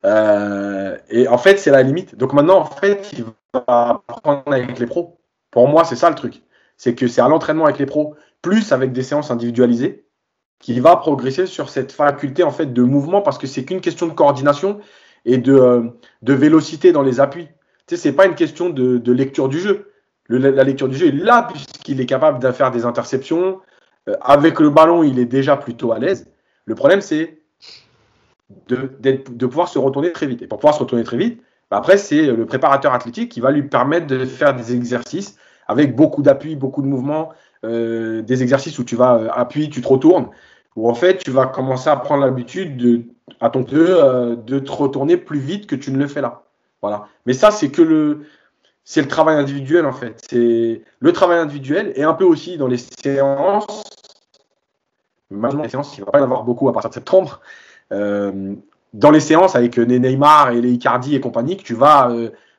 et 0.03 1.28
en 1.28 1.38
fait, 1.38 1.57
c'est 1.57 1.72
la 1.72 1.84
limite. 1.84 2.16
Donc 2.16 2.34
maintenant, 2.34 2.59
en 2.59 2.66
fait, 2.66 3.11
il 3.13 3.26
va 3.53 4.03
apprendre 4.07 4.43
avec 4.47 4.80
les 4.80 4.86
pros. 4.86 5.18
Pour 5.51 5.68
moi, 5.68 5.86
c'est 5.86 5.95
ça 5.95 6.09
le 6.09 6.16
truc. 6.16 6.41
C'est 6.78 6.95
que 6.95 7.07
c'est 7.07 7.22
à 7.22 7.30
l'entraînement 7.30 7.66
avec 7.66 7.80
les 7.80 7.86
pros, 7.86 8.16
plus 8.41 8.74
avec 8.74 8.91
des 8.91 9.03
séances 9.03 9.32
individualisées, 9.32 10.05
qu'il 10.59 10.82
va 10.82 10.95
progresser 10.97 11.45
sur 11.45 11.70
cette 11.70 11.91
faculté 11.91 12.43
en 12.43 12.51
fait 12.51 12.74
de 12.74 12.82
mouvement 12.82 13.22
parce 13.22 13.38
que 13.38 13.47
c'est 13.47 13.66
qu'une 13.66 13.82
question 13.82 14.07
de 14.07 14.13
coordination 14.13 14.80
et 15.26 15.38
de, 15.38 15.53
euh, 15.53 15.89
vélocité 16.22 16.91
dans 16.91 17.03
les 17.03 17.20
appuis. 17.20 17.47
Tu 17.88 17.95
sais, 17.95 17.97
c'est 17.97 18.13
pas 18.13 18.26
une 18.26 18.36
question 18.36 18.70
de, 18.70 19.11
lecture 19.11 19.47
du 19.47 19.59
jeu. 19.59 19.91
La 20.30 20.64
lecture 20.64 20.90
du 20.90 20.98
jeu 20.98 21.12
là 21.12 21.48
puisqu'il 21.50 22.02
est 22.02 22.06
capable 22.06 22.40
de 22.40 22.52
faire 22.52 22.72
des 22.72 22.86
interceptions. 22.86 23.60
Euh, 24.08 24.16
avec 24.22 24.60
le 24.60 24.70
ballon, 24.70 25.04
il 25.04 25.20
est 25.20 25.26
déjà 25.26 25.58
plutôt 25.58 25.92
à 25.92 26.00
l'aise. 26.00 26.28
Le 26.66 26.76
problème, 26.76 27.02
c'est 27.02 27.40
de, 28.68 29.46
pouvoir 29.46 29.68
se 29.68 29.80
retourner 29.80 30.12
très 30.12 30.28
vite. 30.28 30.42
Et 30.42 30.48
pour 30.48 30.60
pouvoir 30.60 30.76
se 30.76 30.80
retourner 30.80 31.04
très 31.04 31.18
vite, 31.18 31.42
bah, 31.72 31.78
après, 31.78 31.98
c'est 31.98 32.28
le 32.28 32.46
préparateur 32.46 32.94
athlétique 32.94 33.32
qui 33.32 33.40
va 33.40 33.52
lui 33.52 33.64
permettre 33.64 34.08
de 34.08 34.26
faire 34.26 34.56
des 34.56 34.76
exercices 34.76 35.38
avec 35.68 35.96
beaucoup 35.96 36.22
d'appui, 36.22 36.56
beaucoup 36.56 36.82
de 36.82 36.88
mouvements, 36.88 37.32
euh, 37.64 38.22
des 38.22 38.44
exercices 38.44 38.78
où 38.80 38.84
tu 38.84 38.96
vas 38.96 39.16
euh, 39.16 39.28
appuyer, 39.32 39.70
tu 39.70 39.82
te 39.82 39.88
retournes, 39.88 40.30
où 40.76 40.90
en 40.90 40.94
fait 40.94 41.24
tu 41.24 41.32
vas 41.32 41.48
commencer 41.48 41.90
à 41.90 41.96
prendre 41.96 42.24
l'habitude 42.24 42.78
de, 42.78 43.02
à 43.40 43.50
ton 43.50 43.66
euh, 43.74 44.36
de 44.36 44.60
te 44.60 44.72
retourner 44.72 45.18
plus 45.18 45.40
vite 45.40 45.66
que 45.66 45.76
tu 45.76 45.92
ne 45.92 45.98
le 45.98 46.08
fais 46.08 46.22
là. 46.22 46.44
Voilà. 46.82 47.08
Mais 47.26 47.34
ça, 47.34 47.50
c'est 47.50 47.70
que 47.70 47.82
le, 47.82 48.26
c'est 48.86 49.02
le 49.02 49.08
travail 49.08 49.36
individuel 49.36 49.86
en 49.86 49.92
fait. 49.92 50.26
C'est 50.30 50.82
le 51.00 51.12
travail 51.12 51.40
individuel 51.40 51.92
et 51.96 52.04
un 52.04 52.14
peu 52.14 52.24
aussi 52.24 52.58
dans 52.58 52.68
les 52.68 52.78
séances. 52.78 53.84
Maintenant, 55.30 55.64
les 55.64 55.70
séances, 55.70 55.98
il 55.98 56.06
va 56.06 56.12
pas 56.12 56.20
y 56.20 56.22
en 56.22 56.26
avoir 56.26 56.44
beaucoup 56.44 56.70
à 56.70 56.74
partir 56.74 56.90
de 56.92 56.96
septembre. 56.96 57.42
dans 57.92 59.12
les 59.12 59.20
séances 59.20 59.56
avec 59.56 59.78
Neymar 59.78 60.52
et 60.52 60.62
les 60.62 60.72
Icardi 60.72 61.16
et 61.16 61.20
compagnie, 61.20 61.58
que 61.58 61.64
tu 61.64 61.74
vas 61.74 62.10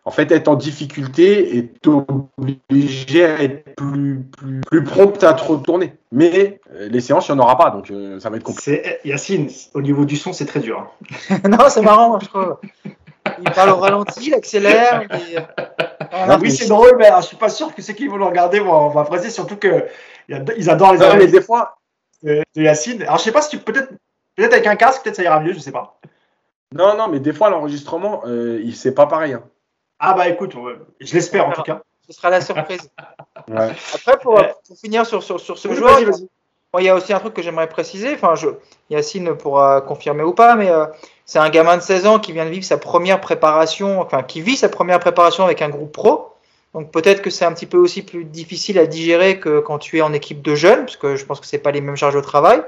en 0.06 0.12
fait, 0.12 0.30
être 0.30 0.46
en 0.46 0.54
difficulté 0.54 1.56
et 1.56 1.66
t'obliger 1.66 3.24
à 3.24 3.42
être 3.42 3.74
plus, 3.74 4.22
plus, 4.36 4.60
plus, 4.60 4.84
prompt 4.84 5.22
à 5.24 5.34
te 5.34 5.42
retourner. 5.42 5.94
Mais 6.12 6.60
euh, 6.72 6.88
les 6.88 7.00
séances, 7.00 7.28
il 7.28 7.34
n'y 7.34 7.40
en 7.40 7.42
aura 7.42 7.58
pas, 7.58 7.70
donc 7.70 7.90
euh, 7.90 8.20
ça 8.20 8.30
va 8.30 8.36
être 8.36 8.44
compliqué. 8.44 8.98
Yacine, 9.04 9.48
au 9.74 9.82
niveau 9.82 10.04
du 10.04 10.16
son, 10.16 10.32
c'est 10.32 10.46
très 10.46 10.60
dur. 10.60 10.88
Hein. 11.28 11.38
non, 11.48 11.68
c'est 11.68 11.82
marrant, 11.82 12.20
je 12.20 12.26
trouve. 12.26 12.56
Il 13.38 13.50
parle 13.50 13.70
au 13.70 13.76
ralenti, 13.76 14.28
il 14.28 14.34
accélère. 14.34 15.02
oui, 16.40 16.50
c'est 16.50 16.68
drôle, 16.68 16.96
mais 16.98 17.10
je 17.20 17.26
suis 17.26 17.36
pas 17.36 17.48
sûr 17.48 17.74
que 17.74 17.82
ceux 17.82 17.92
qui 17.92 18.08
vont 18.08 18.16
le 18.16 18.24
regarder 18.24 18.60
vont, 18.60 18.88
vont 18.88 19.00
apprécier, 19.00 19.30
surtout 19.30 19.56
qu'ils 19.56 20.70
adorent 20.70 20.94
les 20.94 21.16
mais 21.16 21.26
des 21.26 21.42
fois 21.42 21.76
de, 22.22 22.44
Yacine. 22.56 23.02
Alors, 23.02 23.18
je 23.18 23.24
sais 23.24 23.32
pas 23.32 23.42
si 23.42 23.50
tu 23.50 23.58
peut-être 23.58 23.90
peut-être 24.36 24.52
avec 24.52 24.66
un 24.66 24.76
casque, 24.76 25.02
peut-être 25.02 25.16
ça 25.16 25.22
ira 25.22 25.40
mieux, 25.40 25.52
je 25.52 25.58
sais 25.58 25.72
pas. 25.72 25.98
Non, 26.72 26.96
non, 26.96 27.08
mais 27.08 27.20
des 27.20 27.32
fois 27.32 27.50
l'enregistrement, 27.50 28.22
euh, 28.26 28.62
c'est 28.74 28.94
pas 28.94 29.06
pareil. 29.06 29.34
Hein. 29.34 29.42
Ah 29.98 30.14
bah 30.14 30.28
écoute, 30.28 30.54
je 31.00 31.14
l'espère 31.14 31.48
en 31.48 31.52
tout 31.52 31.62
cas. 31.62 31.82
Ce 32.06 32.12
sera 32.12 32.30
la 32.30 32.40
surprise. 32.40 32.90
Après, 33.48 34.18
pour, 34.20 34.40
finir 34.80 35.06
sur, 35.06 35.22
sur, 35.22 35.40
sur 35.40 35.58
ce 35.58 35.72
joueur, 35.72 35.98
il 36.78 36.84
y 36.84 36.88
a 36.88 36.94
aussi 36.94 37.12
un 37.12 37.18
truc 37.18 37.34
que 37.34 37.42
j'aimerais 37.42 37.68
préciser. 37.68 38.14
Enfin, 38.14 38.34
je, 38.34 38.48
Yacine 38.90 39.36
pourra 39.36 39.80
confirmer 39.80 40.22
ou 40.22 40.34
pas, 40.34 40.54
mais 40.54 40.70
euh, 40.70 40.86
c'est 41.26 41.40
un 41.40 41.50
gamin 41.50 41.76
de 41.76 41.82
16 41.82 42.06
ans 42.06 42.18
qui 42.20 42.32
vient 42.32 42.44
de 42.44 42.50
vivre 42.50 42.64
sa 42.64 42.78
première 42.78 43.20
préparation, 43.20 44.00
enfin 44.00 44.22
qui 44.22 44.40
vit 44.40 44.56
sa 44.56 44.68
première 44.68 45.00
préparation 45.00 45.44
avec 45.44 45.60
un 45.60 45.68
groupe 45.68 45.92
pro. 45.92 46.32
Donc 46.72 46.92
peut-être 46.92 47.20
que 47.20 47.30
c'est 47.30 47.44
un 47.44 47.52
petit 47.52 47.66
peu 47.66 47.78
aussi 47.78 48.02
plus 48.02 48.24
difficile 48.24 48.78
à 48.78 48.86
digérer 48.86 49.40
que 49.40 49.60
quand 49.60 49.78
tu 49.78 49.98
es 49.98 50.02
en 50.02 50.12
équipe 50.12 50.40
de 50.40 50.54
jeunes, 50.54 50.84
parce 50.84 50.96
que 50.96 51.16
je 51.16 51.24
pense 51.26 51.40
que 51.40 51.46
c'est 51.46 51.58
pas 51.58 51.72
les 51.72 51.80
mêmes 51.80 51.96
charges 51.96 52.14
de 52.14 52.20
travail. 52.20 52.62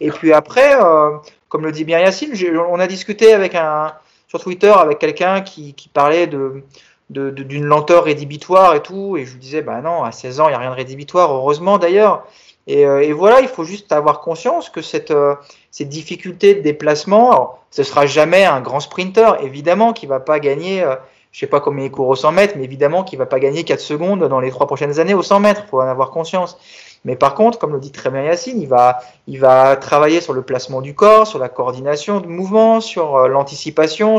Et 0.00 0.10
puis 0.10 0.32
après, 0.32 0.74
euh, 0.82 1.10
comme 1.48 1.64
le 1.64 1.70
dit 1.70 1.84
bien 1.84 2.00
Yacine, 2.00 2.34
on 2.68 2.80
a 2.80 2.86
discuté 2.88 3.32
avec 3.34 3.54
un, 3.54 3.92
sur 4.26 4.40
Twitter 4.40 4.72
avec 4.76 4.98
quelqu'un 4.98 5.42
qui, 5.42 5.74
qui 5.74 5.88
parlait 5.88 6.26
de 6.26 6.64
d'une 7.10 7.66
lenteur 7.66 8.04
rédhibitoire 8.04 8.74
et 8.74 8.80
tout, 8.80 9.18
et 9.18 9.26
je 9.26 9.32
lui 9.32 9.38
disais, 9.38 9.60
bah 9.60 9.82
non, 9.82 10.02
à 10.02 10.12
16 10.12 10.40
ans, 10.40 10.48
il 10.48 10.52
n'y 10.52 10.54
a 10.54 10.58
rien 10.58 10.70
de 10.70 10.76
rédhibitoire, 10.76 11.30
heureusement 11.30 11.76
d'ailleurs. 11.76 12.26
Et, 12.66 12.86
euh, 12.86 13.02
et, 13.02 13.12
voilà, 13.12 13.40
il 13.40 13.48
faut 13.48 13.64
juste 13.64 13.90
avoir 13.92 14.20
conscience 14.20 14.70
que 14.70 14.82
cette, 14.82 15.10
euh, 15.10 15.34
cette 15.70 15.88
difficulté 15.88 16.54
de 16.54 16.60
déplacement, 16.60 17.32
alors, 17.32 17.58
ce 17.70 17.82
sera 17.82 18.06
jamais 18.06 18.44
un 18.44 18.60
grand 18.60 18.80
sprinter, 18.80 19.42
évidemment, 19.42 19.92
qui 19.92 20.06
va 20.06 20.20
pas 20.20 20.38
gagner, 20.38 20.82
euh, 20.82 20.94
je 21.32 21.40
sais 21.40 21.48
pas 21.48 21.60
combien 21.60 21.84
il 21.84 21.90
court 21.90 22.08
au 22.08 22.14
100 22.14 22.32
mètres, 22.32 22.54
mais 22.56 22.64
évidemment 22.64 23.02
qui 23.02 23.16
va 23.16 23.26
pas 23.26 23.40
gagner 23.40 23.64
4 23.64 23.80
secondes 23.80 24.28
dans 24.28 24.40
les 24.40 24.50
trois 24.50 24.66
prochaines 24.66 25.00
années 25.00 25.14
au 25.14 25.22
100 25.22 25.40
mètres, 25.40 25.64
faut 25.70 25.80
en 25.80 25.88
avoir 25.88 26.10
conscience. 26.10 26.58
Mais 27.04 27.16
par 27.16 27.34
contre, 27.34 27.58
comme 27.58 27.72
le 27.72 27.80
dit 27.80 27.90
très 27.90 28.10
bien 28.10 28.22
Yacine, 28.22 28.60
il 28.60 28.68
va, 28.68 29.00
il 29.26 29.40
va 29.40 29.74
travailler 29.74 30.20
sur 30.20 30.34
le 30.34 30.42
placement 30.42 30.82
du 30.82 30.94
corps, 30.94 31.26
sur 31.26 31.40
la 31.40 31.48
coordination 31.48 32.20
de 32.20 32.28
mouvement, 32.28 32.80
sur 32.80 33.26
l'anticipation, 33.26 34.18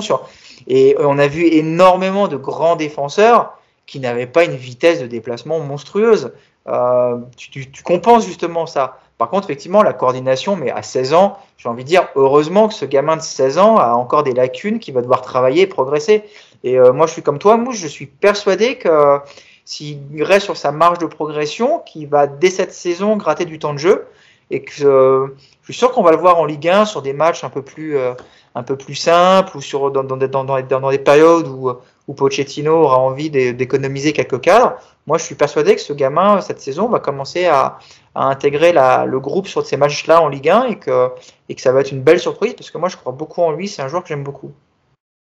et 0.68 0.98
on 1.00 1.18
a 1.18 1.28
vu 1.28 1.46
énormément 1.46 2.28
de 2.28 2.36
grands 2.36 2.76
défenseurs 2.76 3.58
qui 3.86 4.00
n'avaient 4.00 4.28
pas 4.28 4.44
une 4.44 4.56
vitesse 4.56 5.00
de 5.00 5.08
déplacement 5.08 5.60
monstrueuse. 5.60 6.34
Euh, 6.68 7.18
tu, 7.36 7.50
tu, 7.50 7.72
tu, 7.72 7.84
compenses 7.84 8.26
justement 8.26 8.66
ça. 8.66 9.00
Par 9.18 9.30
contre, 9.30 9.46
effectivement, 9.46 9.84
la 9.84 9.94
coordination, 9.94 10.56
mais 10.56 10.72
à 10.72 10.82
16 10.82 11.14
ans, 11.14 11.38
j'ai 11.58 11.70
envie 11.70 11.84
de 11.84 11.90
dire, 11.90 12.08
heureusement 12.16 12.68
que 12.68 12.74
ce 12.74 12.86
gamin 12.86 13.18
de 13.18 13.22
16 13.22 13.58
ans 13.58 13.78
a 13.78 13.94
encore 13.94 14.24
des 14.24 14.34
lacunes, 14.34 14.80
qui 14.80 14.92
va 14.92 15.02
devoir 15.02 15.22
travailler 15.22 15.64
et 15.64 15.68
progresser. 15.68 16.24
Et 16.64 16.80
euh, 16.80 16.94
moi, 16.94 17.08
je 17.08 17.14
suis 17.14 17.22
comme 17.22 17.40
toi, 17.40 17.58
Mouche, 17.58 17.78
je 17.78 17.88
suis 17.88 18.06
persuadé 18.06 18.78
que 18.78 19.20
s'il 19.66 20.24
reste 20.24 20.46
sur 20.46 20.58
sa 20.58 20.72
marge 20.72 21.00
de 21.00 21.06
progression, 21.06 21.80
qu'il 21.80 22.08
va 22.08 22.28
dès 22.28 22.50
cette 22.50 22.74
saison 22.74 23.16
gratter 23.16 23.46
du 23.46 23.60
temps 23.60 23.74
de 23.74 23.80
jeu, 23.80 24.08
et 24.50 24.64
que 24.64 24.84
euh, 24.84 25.28
je 25.62 25.72
suis 25.72 25.80
sûr 25.80 25.92
qu'on 25.92 26.04
va 26.04 26.12
le 26.12 26.18
voir 26.18 26.40
en 26.40 26.46
Ligue 26.46 26.68
1 26.68 26.86
sur 26.86 27.02
des 27.02 27.14
matchs 27.14 27.44
un 27.44 27.50
peu 27.50 27.62
plus, 27.62 27.98
euh, 27.98 28.14
un 28.56 28.64
peu 28.64 28.76
plus 28.76 28.96
simples, 28.96 29.58
ou 29.58 29.62
sur, 29.62 29.92
dans, 29.92 30.04
dans, 30.04 30.18
dans, 30.18 30.44
dans 30.44 30.92
des 30.92 31.00
périodes 31.00 31.48
où, 31.48 31.72
où 32.08 32.14
Pochettino 32.14 32.74
aura 32.74 32.98
envie 32.98 33.30
d'économiser 33.30 34.14
quelques 34.14 34.42
cadres. 34.42 34.74
Moi, 35.06 35.18
je 35.18 35.24
suis 35.24 35.36
persuadé 35.36 35.76
que 35.76 35.82
ce 35.82 35.94
gamin, 35.94 36.40
cette 36.42 36.62
saison, 36.62 36.88
va 36.88 37.00
commencer 37.00 37.46
à, 37.46 37.78
à 38.16 38.26
intégrer 38.26 38.72
la, 38.72 39.06
le 39.06 39.20
groupe 39.20 39.48
sur 39.48 39.66
ces 39.66 39.76
matchs-là 39.76 40.22
en 40.22 40.30
Ligue 40.30 40.50
1 40.50 40.64
et 40.66 40.80
que, 40.80 41.10
et 41.50 41.56
que 41.56 41.62
ça 41.62 41.72
va 41.72 41.82
être 41.82 41.92
une 41.92 42.02
belle 42.02 42.20
surprise 42.20 42.54
parce 42.54 42.72
que 42.72 42.78
moi, 42.78 42.90
je 42.90 42.98
crois 42.98 43.12
beaucoup 43.12 43.42
en 43.42 43.52
lui. 43.52 43.68
C'est 43.68 43.82
un 43.82 43.88
joueur 43.88 44.04
que 44.04 44.10
j'aime 44.10 44.24
beaucoup. 44.24 44.52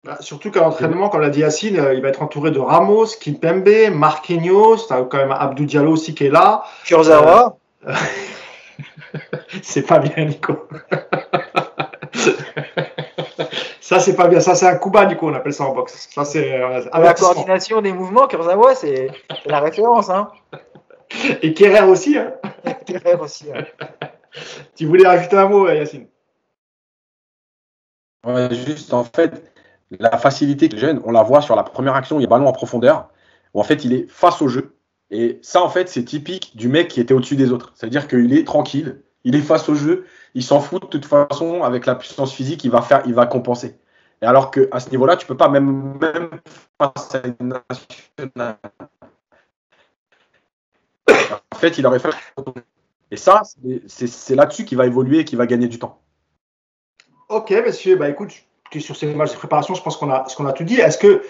Bah, 0.04 0.16
surtout 0.20 0.50
qu'à 0.50 0.60
l'entraînement, 0.60 1.08
comme 1.08 1.20
l'a 1.20 1.28
dit 1.28 1.40
Yacine, 1.40 1.78
euh, 1.78 1.92
il 1.92 2.00
va 2.00 2.08
être 2.08 2.22
entouré 2.22 2.50
de 2.50 2.60
Ramos, 2.60 3.06
Kimpembe, 3.20 3.92
Marquinhos, 3.92 4.86
t'as 4.88 5.02
quand 5.02 5.18
même 5.18 5.32
Abdou 5.32 5.64
Diallo 5.64 5.92
aussi 5.92 6.14
qui 6.14 6.26
est 6.26 6.30
là. 6.30 6.62
Kurzawa. 6.84 7.56
Euh... 7.86 7.94
c'est 9.62 9.82
pas 9.82 9.98
bien, 9.98 10.24
Nico. 10.24 10.68
ça, 13.80 14.00
c'est 14.00 14.16
pas 14.16 14.28
bien. 14.28 14.40
Ça, 14.40 14.54
c'est 14.54 14.66
un 14.66 14.76
coup 14.76 14.90
bas, 14.90 15.06
Nico, 15.06 15.28
on 15.28 15.34
appelle 15.34 15.52
ça 15.52 15.64
en 15.64 15.74
boxe. 15.74 16.08
Ça, 16.12 16.24
c'est. 16.24 16.60
Euh, 16.60 16.84
la 16.92 17.14
coordination 17.14 17.80
des 17.80 17.92
mouvements, 17.92 18.26
Kurzawa, 18.26 18.74
c'est 18.74 19.08
la 19.46 19.60
référence. 19.60 20.10
Hein. 20.10 20.28
Et 21.42 21.54
Kerrer 21.54 21.86
aussi. 21.88 22.18
Hein. 22.18 22.32
Kerrer 22.86 23.14
aussi. 23.14 23.46
Hein. 23.52 23.64
tu 24.76 24.86
voulais 24.86 25.06
rajouter 25.06 25.36
un 25.36 25.48
mot, 25.48 25.68
Yacine? 25.68 26.06
Ouais, 28.26 28.48
juste 28.52 28.92
en 28.92 29.04
fait, 29.04 29.52
la 29.90 30.18
facilité 30.18 30.68
que 30.68 30.76
jeune, 30.76 31.00
on 31.04 31.12
la 31.12 31.22
voit 31.22 31.40
sur 31.40 31.56
la 31.56 31.62
première 31.62 31.94
action, 31.94 32.18
il 32.18 32.22
y 32.22 32.26
a 32.26 32.28
ballon 32.28 32.46
en 32.46 32.52
profondeur, 32.52 33.08
où 33.54 33.60
en 33.60 33.64
fait 33.64 33.84
il 33.84 33.92
est 33.92 34.10
face 34.10 34.42
au 34.42 34.48
jeu. 34.48 34.76
Et 35.10 35.38
ça, 35.42 35.62
en 35.62 35.68
fait, 35.68 35.88
c'est 35.88 36.04
typique 36.04 36.56
du 36.56 36.68
mec 36.68 36.88
qui 36.88 37.00
était 37.00 37.14
au-dessus 37.14 37.36
des 37.36 37.52
autres. 37.52 37.72
C'est-à-dire 37.74 38.08
qu'il 38.08 38.36
est 38.36 38.44
tranquille, 38.44 39.02
il 39.24 39.34
est 39.34 39.42
face 39.42 39.68
au 39.68 39.74
jeu, 39.74 40.06
il 40.34 40.42
s'en 40.42 40.60
fout 40.60 40.82
de 40.82 40.86
toute 40.88 41.04
façon, 41.04 41.62
avec 41.62 41.86
la 41.86 41.94
puissance 41.94 42.32
physique, 42.32 42.64
il 42.64 42.70
va 42.70 42.82
faire, 42.82 43.02
il 43.06 43.14
va 43.14 43.26
compenser. 43.26 43.78
Et 44.22 44.26
alors 44.26 44.50
qu'à 44.50 44.80
ce 44.80 44.90
niveau-là, 44.90 45.16
tu 45.16 45.26
peux 45.26 45.36
pas, 45.36 45.48
même, 45.48 45.98
même 46.00 46.30
face 46.80 47.14
à 47.14 47.22
une 47.26 47.48
nationale. 47.48 48.56
En 51.52 51.56
fait, 51.56 51.78
il 51.78 51.86
aurait 51.86 51.98
fait. 51.98 52.10
Et 53.10 53.16
ça, 53.16 53.42
c'est 53.86 54.34
là-dessus 54.34 54.64
qu'il 54.64 54.78
va 54.78 54.86
évoluer 54.86 55.20
et 55.20 55.24
qu'il 55.24 55.38
va 55.38 55.46
gagner 55.46 55.68
du 55.68 55.78
temps. 55.78 56.00
Ok, 57.28 57.50
monsieur, 57.50 57.96
bah 57.96 58.08
écoute, 58.08 58.32
sur 58.78 58.96
ces 58.96 59.14
matchs 59.14 59.32
de 59.32 59.36
préparation, 59.36 59.74
je 59.74 59.82
pense 59.82 59.96
qu'on 59.96 60.10
a, 60.10 60.26
qu'on 60.36 60.46
a 60.46 60.52
tout 60.52 60.64
dit. 60.64 60.80
Est-ce 60.80 60.98
que 60.98 61.22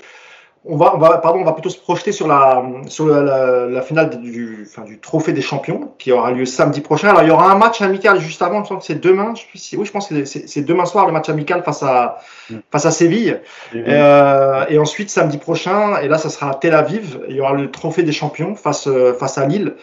on 0.68 0.76
va, 0.76 0.94
on 0.94 0.98
va, 0.98 1.18
pardon, 1.18 1.40
on 1.40 1.44
va 1.44 1.52
plutôt 1.52 1.70
se 1.70 1.78
projeter 1.78 2.12
sur 2.12 2.28
la, 2.28 2.62
sur 2.88 3.06
la, 3.06 3.22
la, 3.22 3.66
la 3.66 3.82
finale 3.82 4.10
du, 4.20 4.66
enfin, 4.68 4.82
du 4.82 4.98
trophée 4.98 5.32
des 5.32 5.40
champions 5.40 5.92
qui 5.98 6.12
aura 6.12 6.30
lieu 6.30 6.44
samedi 6.44 6.80
prochain. 6.80 7.08
Alors 7.08 7.22
il 7.22 7.28
y 7.28 7.30
aura 7.30 7.50
un 7.50 7.56
match 7.56 7.80
amical 7.82 8.20
juste 8.20 8.42
avant, 8.42 8.62
je 8.62 8.68
pense 8.68 8.80
que 8.80 8.86
c'est 8.86 9.00
demain. 9.00 9.32
Je, 9.34 9.76
oui, 9.76 9.86
je 9.86 9.90
pense 9.90 10.08
que 10.08 10.24
c'est 10.24 10.62
demain 10.62 10.84
soir 10.84 11.06
le 11.06 11.12
match 11.12 11.28
amical 11.28 11.62
face 11.64 11.82
à, 11.82 12.18
face 12.70 12.86
à 12.86 12.90
Séville. 12.90 13.40
Et, 13.74 13.82
euh, 13.86 14.64
et 14.68 14.78
ensuite 14.78 15.10
samedi 15.10 15.38
prochain, 15.38 15.98
et 16.00 16.08
là 16.08 16.18
ça 16.18 16.28
sera 16.28 16.50
à 16.50 16.54
Tel 16.54 16.74
Aviv. 16.74 17.20
Il 17.28 17.36
y 17.36 17.40
aura 17.40 17.54
le 17.54 17.70
trophée 17.70 18.02
des 18.02 18.12
champions 18.12 18.54
face, 18.54 18.88
face 19.18 19.38
à 19.38 19.46
Lille. 19.46 19.74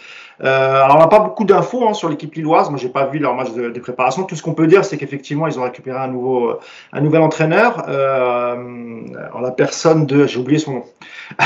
Euh, 0.44 0.84
alors 0.84 0.98
on 0.98 1.00
n'a 1.00 1.08
pas 1.08 1.20
beaucoup 1.20 1.46
d'infos 1.46 1.88
hein, 1.88 1.94
sur 1.94 2.10
l'équipe 2.10 2.34
lilloise. 2.36 2.70
Moi 2.70 2.80
j'ai 2.80 2.90
pas 2.90 3.06
vu 3.06 3.20
leur 3.20 3.36
match 3.36 3.54
de, 3.54 3.70
de 3.70 3.80
préparation. 3.80 4.24
Tout 4.24 4.36
ce 4.36 4.42
qu'on 4.42 4.54
peut 4.54 4.68
dire 4.68 4.84
c'est 4.86 4.98
qu'effectivement 4.98 5.48
ils 5.48 5.60
ont 5.60 5.64
récupéré 5.64 5.98
un 5.98 6.08
nouveau 6.08 6.60
un 6.92 7.02
nouvel 7.02 7.22
entraîneur 7.22 7.84
euh, 7.88 8.56
en 9.34 9.40
la 9.40 9.52
personne 9.52 10.06
de 10.06 10.28
j'ai 10.28 10.40
oublié 10.40 10.60
son 10.60 10.74
nom. 10.74 10.84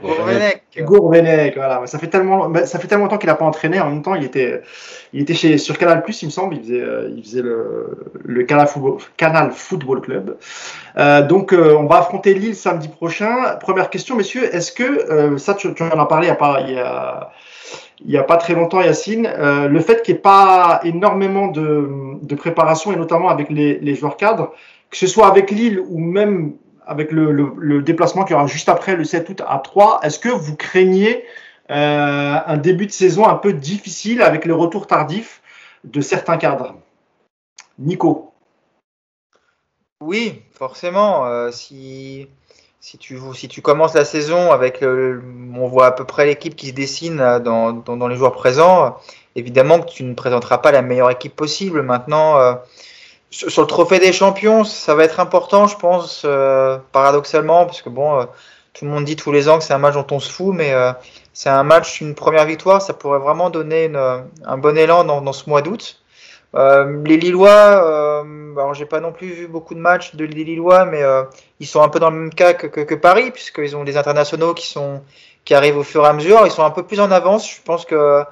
Gourvenec. 0.00 0.62
Gourvenec, 0.78 1.56
voilà. 1.56 1.86
Ça 1.86 1.98
fait 1.98 2.08
tellement, 2.08 2.52
ça 2.64 2.78
fait 2.78 2.88
tellement 2.88 3.04
longtemps 3.04 3.18
qu'il 3.18 3.28
n'a 3.28 3.34
pas 3.34 3.44
entraîné. 3.44 3.80
En 3.80 3.90
même 3.90 4.02
temps, 4.02 4.14
il 4.14 4.24
était, 4.24 4.62
il 5.12 5.22
était 5.22 5.34
chez, 5.34 5.58
sur 5.58 5.78
Canal 5.78 6.02
Plus, 6.02 6.22
il 6.22 6.26
me 6.26 6.30
semble. 6.30 6.56
Il 6.56 6.62
faisait, 6.62 6.84
il 7.16 7.22
faisait 7.22 7.42
le, 7.42 8.12
le 8.24 8.42
Canal, 8.44 8.66
Football, 8.66 8.98
Canal 9.16 9.50
Football 9.52 10.00
Club. 10.00 10.36
Euh, 10.96 11.22
donc, 11.22 11.52
euh, 11.52 11.76
on 11.76 11.86
va 11.86 11.98
affronter 11.98 12.34
Lille 12.34 12.54
samedi 12.54 12.88
prochain. 12.88 13.56
Première 13.60 13.90
question, 13.90 14.16
messieurs. 14.16 14.54
Est-ce 14.54 14.72
que, 14.72 14.82
euh, 14.84 15.38
ça, 15.38 15.54
tu, 15.54 15.72
tu, 15.74 15.82
en 15.82 15.88
as 15.88 16.06
parlé 16.06 16.28
a 16.28 16.34
pas, 16.34 16.60
il 16.62 16.74
y 16.74 16.78
a, 16.78 17.30
il 18.04 18.10
n'y 18.10 18.16
a 18.16 18.22
pas 18.22 18.36
très 18.36 18.54
longtemps, 18.54 18.80
Yacine, 18.80 19.26
euh, 19.26 19.68
le 19.68 19.80
fait 19.80 20.02
qu'il 20.02 20.14
n'y 20.14 20.18
ait 20.18 20.22
pas 20.22 20.80
énormément 20.84 21.48
de, 21.48 22.34
préparation, 22.36 22.92
et 22.92 22.96
notamment 22.96 23.28
avec 23.28 23.50
les, 23.50 23.94
joueurs 23.94 24.16
cadres, 24.16 24.52
que 24.90 24.96
ce 24.96 25.06
soit 25.06 25.26
avec 25.26 25.50
Lille 25.50 25.80
ou 25.80 25.98
même 25.98 26.54
avec 26.86 27.12
le 27.12 27.82
déplacement 27.82 28.24
qu'il 28.24 28.32
y 28.32 28.36
aura 28.36 28.46
juste 28.46 28.68
après 28.68 28.96
le 28.96 29.04
7 29.04 29.28
août 29.28 29.42
à 29.46 29.58
3, 29.58 30.00
est-ce 30.02 30.18
que 30.18 30.28
vous 30.28 30.56
craignez 30.56 31.24
euh, 31.70 32.36
un 32.44 32.56
début 32.56 32.86
de 32.86 32.92
saison 32.92 33.28
un 33.28 33.36
peu 33.36 33.52
difficile 33.52 34.22
avec 34.22 34.44
le 34.44 34.54
retour 34.54 34.88
tardif 34.88 35.40
de 35.84 36.00
certains 36.00 36.36
cadres? 36.36 36.74
Nico? 37.78 38.32
Oui, 40.00 40.42
forcément. 40.52 41.26
Euh, 41.26 41.52
si 41.52 42.26
si 42.80 42.96
tu, 42.96 43.18
si 43.34 43.48
tu 43.48 43.60
commences 43.60 43.94
la 43.94 44.06
saison 44.06 44.52
avec 44.52 44.80
le, 44.80 45.22
on 45.54 45.68
voit 45.68 45.86
à 45.86 45.92
peu 45.92 46.04
près 46.04 46.24
l'équipe 46.24 46.56
qui 46.56 46.68
se 46.68 46.72
dessine 46.72 47.18
dans, 47.44 47.72
dans, 47.72 47.96
dans, 47.96 48.08
les 48.08 48.16
joueurs 48.16 48.32
présents, 48.32 48.96
évidemment 49.36 49.80
que 49.80 49.90
tu 49.90 50.02
ne 50.02 50.14
présenteras 50.14 50.58
pas 50.58 50.72
la 50.72 50.80
meilleure 50.80 51.10
équipe 51.10 51.36
possible. 51.36 51.82
Maintenant, 51.82 52.38
euh, 52.38 52.54
sur, 53.30 53.60
le 53.60 53.66
trophée 53.66 53.98
des 53.98 54.12
champions, 54.12 54.64
ça 54.64 54.94
va 54.94 55.04
être 55.04 55.20
important, 55.20 55.66
je 55.66 55.76
pense, 55.76 56.22
euh, 56.24 56.78
paradoxalement, 56.92 57.66
parce 57.66 57.82
que 57.82 57.90
bon, 57.90 58.18
euh, 58.18 58.24
tout 58.72 58.86
le 58.86 58.90
monde 58.90 59.04
dit 59.04 59.16
tous 59.16 59.30
les 59.30 59.48
ans 59.48 59.58
que 59.58 59.64
c'est 59.64 59.74
un 59.74 59.78
match 59.78 59.94
dont 59.94 60.06
on 60.10 60.18
se 60.18 60.30
fout, 60.30 60.54
mais 60.54 60.72
euh, 60.72 60.92
c'est 61.34 61.50
un 61.50 61.62
match, 61.62 62.00
une 62.00 62.14
première 62.14 62.46
victoire, 62.46 62.80
ça 62.80 62.94
pourrait 62.94 63.18
vraiment 63.18 63.50
donner 63.50 63.84
une, 63.84 63.96
un 63.96 64.58
bon 64.58 64.76
élan 64.76 65.04
dans, 65.04 65.20
dans 65.20 65.32
ce 65.32 65.48
mois 65.48 65.62
d'août. 65.62 65.99
Euh, 66.56 67.02
les 67.04 67.16
Lillois, 67.16 67.48
euh, 67.48 68.52
alors 68.56 68.74
j'ai 68.74 68.86
pas 68.86 69.00
non 69.00 69.12
plus 69.12 69.28
vu 69.28 69.46
beaucoup 69.46 69.74
de 69.74 69.80
matchs 69.80 70.16
de 70.16 70.24
Lillois, 70.24 70.84
mais 70.84 71.02
euh, 71.02 71.22
ils 71.60 71.66
sont 71.66 71.80
un 71.80 71.88
peu 71.88 72.00
dans 72.00 72.10
le 72.10 72.16
même 72.16 72.34
cas 72.34 72.54
que, 72.54 72.66
que, 72.66 72.80
que 72.80 72.94
Paris, 72.96 73.30
puisqu'ils 73.30 73.76
ont 73.76 73.84
des 73.84 73.96
internationaux 73.96 74.54
qui 74.54 74.66
sont 74.66 75.02
qui 75.44 75.54
arrivent 75.54 75.78
au 75.78 75.84
fur 75.84 76.04
et 76.04 76.08
à 76.08 76.12
mesure. 76.12 76.42
Ils 76.44 76.50
sont 76.50 76.64
un 76.64 76.70
peu 76.70 76.82
plus 76.82 77.00
en 77.00 77.10
avance. 77.10 77.48
Je 77.48 77.62
pense 77.64 77.84
que 77.84 78.24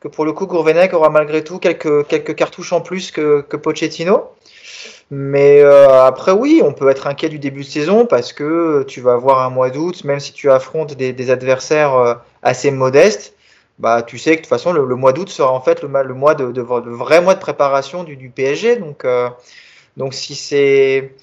que 0.00 0.08
pour 0.08 0.24
le 0.24 0.32
coup, 0.32 0.46
Gourvenec 0.46 0.92
aura 0.94 1.10
malgré 1.10 1.44
tout 1.44 1.58
quelques 1.58 2.06
quelques 2.08 2.34
cartouches 2.34 2.72
en 2.72 2.80
plus 2.82 3.10
que, 3.10 3.40
que 3.42 3.56
Pochettino. 3.56 4.32
Mais 5.10 5.60
euh, 5.60 6.04
après, 6.04 6.32
oui, 6.32 6.62
on 6.64 6.72
peut 6.72 6.88
être 6.88 7.06
inquiet 7.06 7.28
du 7.28 7.38
début 7.38 7.62
de 7.62 7.66
saison 7.66 8.06
parce 8.06 8.32
que 8.32 8.82
tu 8.88 9.00
vas 9.02 9.12
avoir 9.12 9.40
un 9.40 9.50
mois 9.50 9.70
d'août, 9.70 10.04
même 10.04 10.20
si 10.20 10.32
tu 10.32 10.50
affrontes 10.50 10.94
des, 10.94 11.12
des 11.12 11.30
adversaires 11.30 11.94
euh, 11.94 12.14
assez 12.42 12.70
modestes 12.70 13.34
bah, 13.78 14.02
tu 14.02 14.18
sais 14.18 14.32
que 14.32 14.36
de 14.36 14.40
toute 14.42 14.48
façon, 14.48 14.72
le, 14.72 14.94
mois 14.96 15.12
d'août 15.12 15.28
sera 15.28 15.52
en 15.52 15.60
fait 15.60 15.82
le, 15.82 15.88
mois 16.14 16.34
de, 16.34 16.46
de, 16.46 16.62
de, 16.62 16.90
vrai 16.90 17.20
mois 17.20 17.34
de 17.34 17.40
préparation 17.40 18.04
du, 18.04 18.16
du 18.16 18.30
PSG. 18.30 18.76
Donc, 18.76 19.04
euh, 19.04 19.28
donc 19.96 20.14
si 20.14 20.34
c'est. 20.34 21.14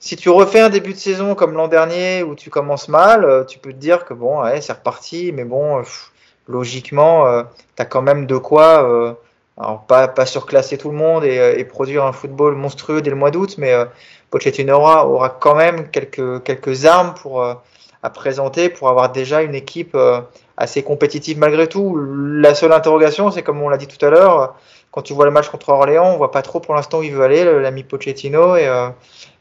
Si 0.00 0.16
tu 0.16 0.28
refais 0.28 0.60
un 0.60 0.68
début 0.68 0.92
de 0.92 0.98
saison 0.98 1.34
comme 1.34 1.54
l'an 1.54 1.66
dernier 1.66 2.22
où 2.22 2.34
tu 2.34 2.50
commences 2.50 2.88
mal, 2.88 3.24
euh, 3.24 3.42
tu 3.44 3.58
peux 3.58 3.72
te 3.72 3.78
dire 3.78 4.04
que 4.04 4.12
bon, 4.12 4.42
ouais, 4.42 4.60
c'est 4.60 4.74
reparti, 4.74 5.32
mais 5.32 5.44
bon, 5.44 5.78
pff, 5.78 6.12
logiquement, 6.46 7.26
euh, 7.26 7.42
tu 7.76 7.82
as 7.82 7.86
quand 7.86 8.02
même 8.02 8.26
de 8.26 8.36
quoi, 8.36 8.84
euh, 8.88 9.14
alors 9.56 9.86
pas, 9.86 10.08
pas 10.08 10.26
surclasser 10.26 10.78
tout 10.78 10.90
le 10.90 10.96
monde 10.96 11.24
et, 11.24 11.54
et, 11.58 11.64
produire 11.64 12.04
un 12.04 12.12
football 12.12 12.54
monstrueux 12.54 13.00
dès 13.02 13.10
le 13.10 13.16
mois 13.16 13.30
d'août, 13.30 13.54
mais 13.58 13.72
euh, 13.72 13.86
Pochettino 14.30 14.74
aura, 14.74 15.06
aura 15.06 15.30
quand 15.30 15.54
même 15.54 15.90
quelques, 15.90 16.42
quelques 16.42 16.86
armes 16.86 17.14
pour, 17.14 17.42
euh, 17.42 17.54
à 18.02 18.10
présenter 18.10 18.68
pour 18.68 18.88
avoir 18.88 19.12
déjà 19.12 19.42
une 19.42 19.54
équipe 19.54 19.94
euh, 19.94 20.20
assez 20.56 20.82
compétitive 20.82 21.38
malgré 21.38 21.66
tout. 21.66 21.96
La 21.98 22.54
seule 22.54 22.72
interrogation, 22.72 23.30
c'est 23.30 23.42
comme 23.42 23.60
on 23.62 23.68
l'a 23.68 23.76
dit 23.78 23.86
tout 23.88 24.04
à 24.04 24.10
l'heure, 24.10 24.54
quand 24.90 25.02
tu 25.02 25.12
vois 25.12 25.24
le 25.24 25.30
match 25.32 25.48
contre 25.48 25.70
Orléans, 25.70 26.12
on 26.12 26.16
voit 26.16 26.30
pas 26.30 26.42
trop 26.42 26.60
pour 26.60 26.74
l'instant 26.74 26.98
où 27.00 27.02
il 27.02 27.12
veut 27.14 27.24
aller, 27.24 27.44
l'ami 27.60 27.82
Pochettino, 27.84 28.56
et, 28.56 28.66
euh, 28.68 28.88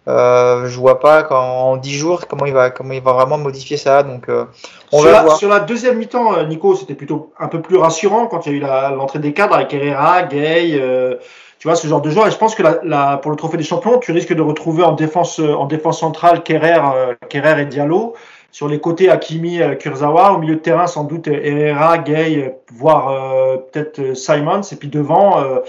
Euh, 0.05 0.67
je 0.67 0.77
vois 0.77 0.99
pas 0.99 1.23
qu'en 1.23 1.77
10 1.77 1.93
jours 1.97 2.27
comment 2.27 2.45
il 2.45 2.51
va 2.53 2.71
comment 2.71 2.91
il 2.93 3.01
va 3.01 3.13
vraiment 3.13 3.37
modifier 3.37 3.77
ça. 3.77 4.03
Donc 4.03 4.27
euh, 4.27 4.43
on 4.91 4.99
sur, 4.99 5.05
va 5.05 5.11
la, 5.13 5.23
voir. 5.23 5.37
sur 5.37 5.47
la 5.47 5.61
deuxième 5.61 5.97
mi-temps, 5.97 6.33
euh, 6.35 6.43
Nico, 6.45 6.75
c'était 6.75 6.93
plutôt 6.93 7.31
un 7.39 7.47
peu 7.47 7.61
plus 7.61 7.77
rassurant 7.77 8.27
quand 8.27 8.45
il 8.45 8.51
y 8.51 8.55
a 8.55 8.57
eu 8.91 8.95
l'entrée 8.97 9.19
des 9.19 9.31
cadres 9.31 9.55
avec 9.55 9.73
Herrera, 9.73 10.23
Gay, 10.23 10.71
euh, 10.77 11.15
tu 11.57 11.69
vois 11.69 11.77
ce 11.77 11.87
genre 11.87 12.01
de 12.01 12.09
joueurs. 12.09 12.27
Et 12.27 12.31
je 12.31 12.37
pense 12.37 12.53
que 12.53 12.63
la, 12.63 12.79
la- 12.83 13.15
pour 13.15 13.31
le 13.31 13.37
trophée 13.37 13.55
des 13.55 13.63
champions, 13.63 13.97
tu 13.97 14.11
risques 14.11 14.33
de 14.33 14.41
retrouver 14.41 14.83
en 14.83 14.91
défense 14.91 15.39
en 15.39 15.67
défense 15.67 16.01
centrale 16.01 16.43
Kerrer, 16.43 16.81
Kerrer 17.29 17.61
et 17.61 17.65
Diallo. 17.65 18.13
Sur 18.53 18.67
les 18.69 18.79
côtés, 18.79 19.09
Hakimi, 19.09 19.61
euh, 19.61 19.73
Kurzawa. 19.75 20.31
Au 20.33 20.37
milieu 20.37 20.55
de 20.55 20.59
terrain, 20.61 20.85
sans 20.87 21.03
doute 21.03 21.27
euh, 21.27 21.39
Herrera, 21.43 21.97
Gay, 21.97 22.37
euh, 22.37 22.49
voire 22.71 23.09
euh, 23.09 23.57
peut-être 23.57 24.15
Simons. 24.15 24.61
Et 24.71 24.75
puis 24.75 24.89
devant, 24.89 25.41
euh, 25.41 25.59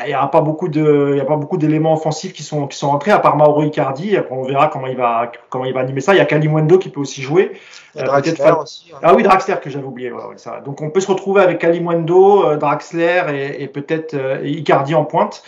il 0.00 0.06
n'y 0.06 0.14
a 0.14 0.26
pas 0.28 0.40
beaucoup 0.40 0.68
de, 0.68 1.10
il 1.12 1.18
y 1.18 1.20
a 1.20 1.26
pas 1.26 1.36
beaucoup 1.36 1.58
d'éléments 1.58 1.92
offensifs 1.92 2.32
qui 2.32 2.42
sont 2.42 2.66
qui 2.66 2.78
sont 2.78 2.88
rentrés 2.90 3.10
à 3.10 3.18
part 3.18 3.36
Mauro 3.36 3.62
Icardi. 3.62 4.16
Après, 4.16 4.34
on 4.34 4.44
verra 4.44 4.68
comment 4.68 4.86
il 4.86 4.96
va 4.96 5.30
comment 5.50 5.66
il 5.66 5.74
va 5.74 5.80
animer 5.80 6.00
ça. 6.00 6.14
Il 6.14 6.16
y 6.16 6.20
a 6.20 6.24
Kalimundo 6.24 6.78
qui 6.78 6.88
peut 6.88 7.00
aussi 7.00 7.20
jouer. 7.20 7.52
Euh, 7.98 8.04
Draxler 8.04 8.52
aussi. 8.62 8.90
hein. 8.94 8.98
Ah 9.02 9.14
oui, 9.14 9.22
Draxler 9.22 9.56
que 9.62 9.68
j'avais 9.68 9.84
oublié. 9.84 10.10
ouais, 10.10 10.24
ouais, 10.24 10.38
ça. 10.38 10.62
Donc 10.64 10.80
on 10.80 10.88
peut 10.88 11.00
se 11.00 11.08
retrouver 11.08 11.42
avec 11.42 11.58
Kalimundo, 11.58 12.46
euh, 12.46 12.56
Draxler 12.56 13.24
et, 13.34 13.62
et 13.62 13.68
peut-être 13.68 14.14
euh, 14.14 14.40
Icardi 14.42 14.94
en 14.94 15.04
pointe. 15.04 15.42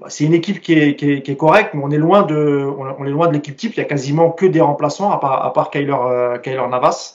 Bah, 0.00 0.06
C'est 0.10 0.24
une 0.24 0.34
équipe 0.34 0.60
qui 0.60 0.72
est, 0.72 1.36
correcte, 1.36 1.74
mais 1.74 1.82
on 1.84 1.90
est 1.90 1.98
loin 1.98 2.22
de, 2.22 2.66
on 2.78 3.04
est 3.04 3.10
loin 3.10 3.28
de 3.28 3.32
l'équipe 3.32 3.56
type. 3.56 3.74
Il 3.74 3.78
y 3.78 3.80
a 3.80 3.84
quasiment 3.84 4.30
que 4.30 4.46
des 4.46 4.60
remplaçants 4.60 5.10
à 5.10 5.18
part, 5.18 5.44
à 5.44 5.52
part 5.52 5.70
Kyler, 5.70 5.94
euh, 5.94 6.38
Kyler 6.38 6.66
Navas. 6.68 7.14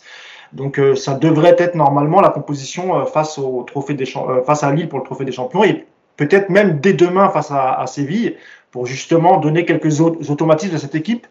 Donc 0.53 0.79
euh, 0.79 0.95
ça 0.95 1.13
devrait 1.13 1.55
être 1.59 1.75
normalement 1.75 2.21
la 2.21 2.29
composition 2.29 2.97
euh, 2.97 3.05
face 3.05 3.37
au 3.37 3.63
trophée 3.63 3.93
des 3.93 4.05
face 4.45 4.63
à 4.63 4.71
Lille 4.71 4.89
pour 4.89 4.97
le 4.97 5.05
trophée 5.05 5.25
des 5.25 5.31
champions 5.31 5.63
et 5.63 5.85
peut-être 6.17 6.49
même 6.49 6.79
dès 6.79 6.93
demain 6.93 7.29
face 7.29 7.51
à, 7.51 7.85
Séville 7.85 8.35
pour 8.71 8.87
justement 8.87 9.37
donner 9.37 9.63
quelques 9.63 10.01
au- 10.01 10.17
automatismes 10.29 10.75
à 10.75 10.79
cette 10.79 10.95
équipe. 10.95 11.27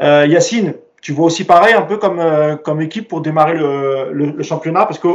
Yacine, 0.00 0.74
tu 1.02 1.12
vois 1.12 1.26
aussi 1.26 1.44
pareil 1.44 1.74
un 1.74 1.82
peu 1.82 1.98
comme 1.98 2.20
comme 2.64 2.80
équipe 2.80 3.08
pour 3.08 3.20
démarrer 3.20 3.54
le, 3.54 4.42
championnat 4.42 4.86
parce 4.86 4.98
que 4.98 5.08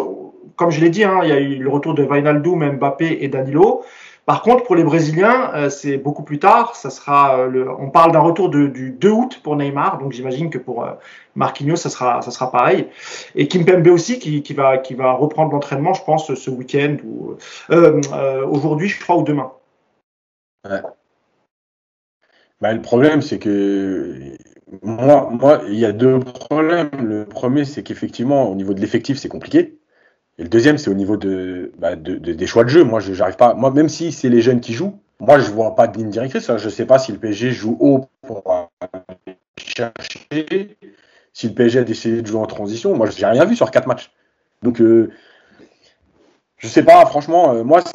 comme 0.55 0.71
je 0.71 0.79
l'ai 0.79 0.89
dit, 0.89 1.03
hein, 1.03 1.21
il 1.23 1.29
y 1.29 1.31
a 1.31 1.39
eu 1.39 1.55
le 1.55 1.69
retour 1.69 1.93
de 1.93 2.03
Wijnaldum, 2.03 2.77
Mbappé 2.77 3.19
et 3.21 3.27
Danilo. 3.27 3.83
Par 4.27 4.41
contre, 4.41 4.65
pour 4.65 4.75
les 4.75 4.83
Brésiliens, 4.83 5.53
euh, 5.55 5.69
c'est 5.69 5.95
beaucoup 5.95 6.21
plus 6.21 6.37
tard. 6.37 6.73
Euh, 7.07 7.65
on 7.79 7.89
parle 7.89 8.11
d'un 8.11 8.19
retour 8.19 8.49
du 8.49 8.91
2 8.91 9.09
août 9.09 9.39
pour 9.41 9.55
Neymar, 9.55 9.99
donc 9.99 10.11
j'imagine 10.11 10.49
que 10.49 10.57
pour 10.57 10.83
euh, 10.83 10.91
Marquinhos, 11.35 11.77
ça 11.77 11.89
sera, 11.89 12.51
pareil. 12.51 12.89
Et 13.35 13.47
Kimpembe 13.47 13.87
aussi, 13.87 14.19
qui, 14.19 14.53
va, 14.53 14.79
qui 14.79 14.95
va 14.95 15.13
reprendre 15.13 15.53
l'entraînement, 15.53 15.93
je 15.93 16.03
pense, 16.03 16.33
ce 16.33 16.49
week-end 16.49 16.97
ou 17.05 17.37
euh, 17.71 18.45
aujourd'hui, 18.45 18.89
je 18.89 19.01
crois, 19.01 19.15
ou 19.15 19.23
demain. 19.23 19.53
Bah, 22.59 22.73
le 22.73 22.81
problème, 22.81 23.21
c'est 23.21 23.39
que 23.39 24.35
moi, 24.81 25.29
moi, 25.31 25.61
il 25.69 25.79
y 25.79 25.85
a 25.85 25.93
deux 25.93 26.19
problèmes. 26.19 26.89
Le 27.01 27.23
premier, 27.23 27.63
c'est 27.63 27.81
qu'effectivement, 27.81 28.51
au 28.51 28.55
niveau 28.55 28.73
de 28.73 28.81
l'effectif, 28.81 29.17
c'est 29.17 29.29
compliqué. 29.29 29.76
Et 30.39 30.43
le 30.43 30.49
deuxième, 30.49 30.77
c'est 30.77 30.89
au 30.89 30.93
niveau 30.93 31.17
de, 31.17 31.71
bah, 31.79 31.95
de- 31.95 32.17
de- 32.17 32.33
des 32.33 32.47
choix 32.47 32.63
de 32.63 32.69
jeu. 32.69 32.83
Moi, 32.83 32.99
je 32.99 33.13
j'arrive 33.13 33.37
pas. 33.37 33.53
Moi, 33.55 33.71
même 33.71 33.89
si 33.89 34.11
c'est 34.11 34.29
les 34.29 34.41
jeunes 34.41 34.59
qui 34.61 34.73
jouent, 34.73 34.99
moi, 35.19 35.39
je 35.39 35.49
vois 35.49 35.75
pas 35.75 35.87
de 35.87 35.97
ligne 35.97 36.09
directrice. 36.11 36.49
hein. 36.49 36.57
Je 36.57 36.69
sais 36.69 36.85
pas 36.85 36.99
si 36.99 37.11
le 37.11 37.17
PSG 37.17 37.51
joue 37.51 37.75
haut 37.79 38.05
pour 38.21 38.43
chercher, 39.57 40.77
si 41.33 41.47
le 41.47 41.53
PSG 41.53 41.79
a 41.79 41.83
décidé 41.83 42.21
de 42.21 42.27
jouer 42.27 42.39
en 42.39 42.45
transition. 42.45 42.95
Moi, 42.95 43.09
j'ai 43.09 43.25
rien 43.25 43.45
vu 43.45 43.55
sur 43.55 43.71
quatre 43.71 43.87
matchs. 43.87 44.11
Donc, 44.61 44.79
euh, 44.81 45.11
je 46.57 46.67
sais 46.67 46.83
pas. 46.83 47.03
Franchement, 47.07 47.53
euh, 47.53 47.63
moi, 47.63 47.81
ce 47.81 47.93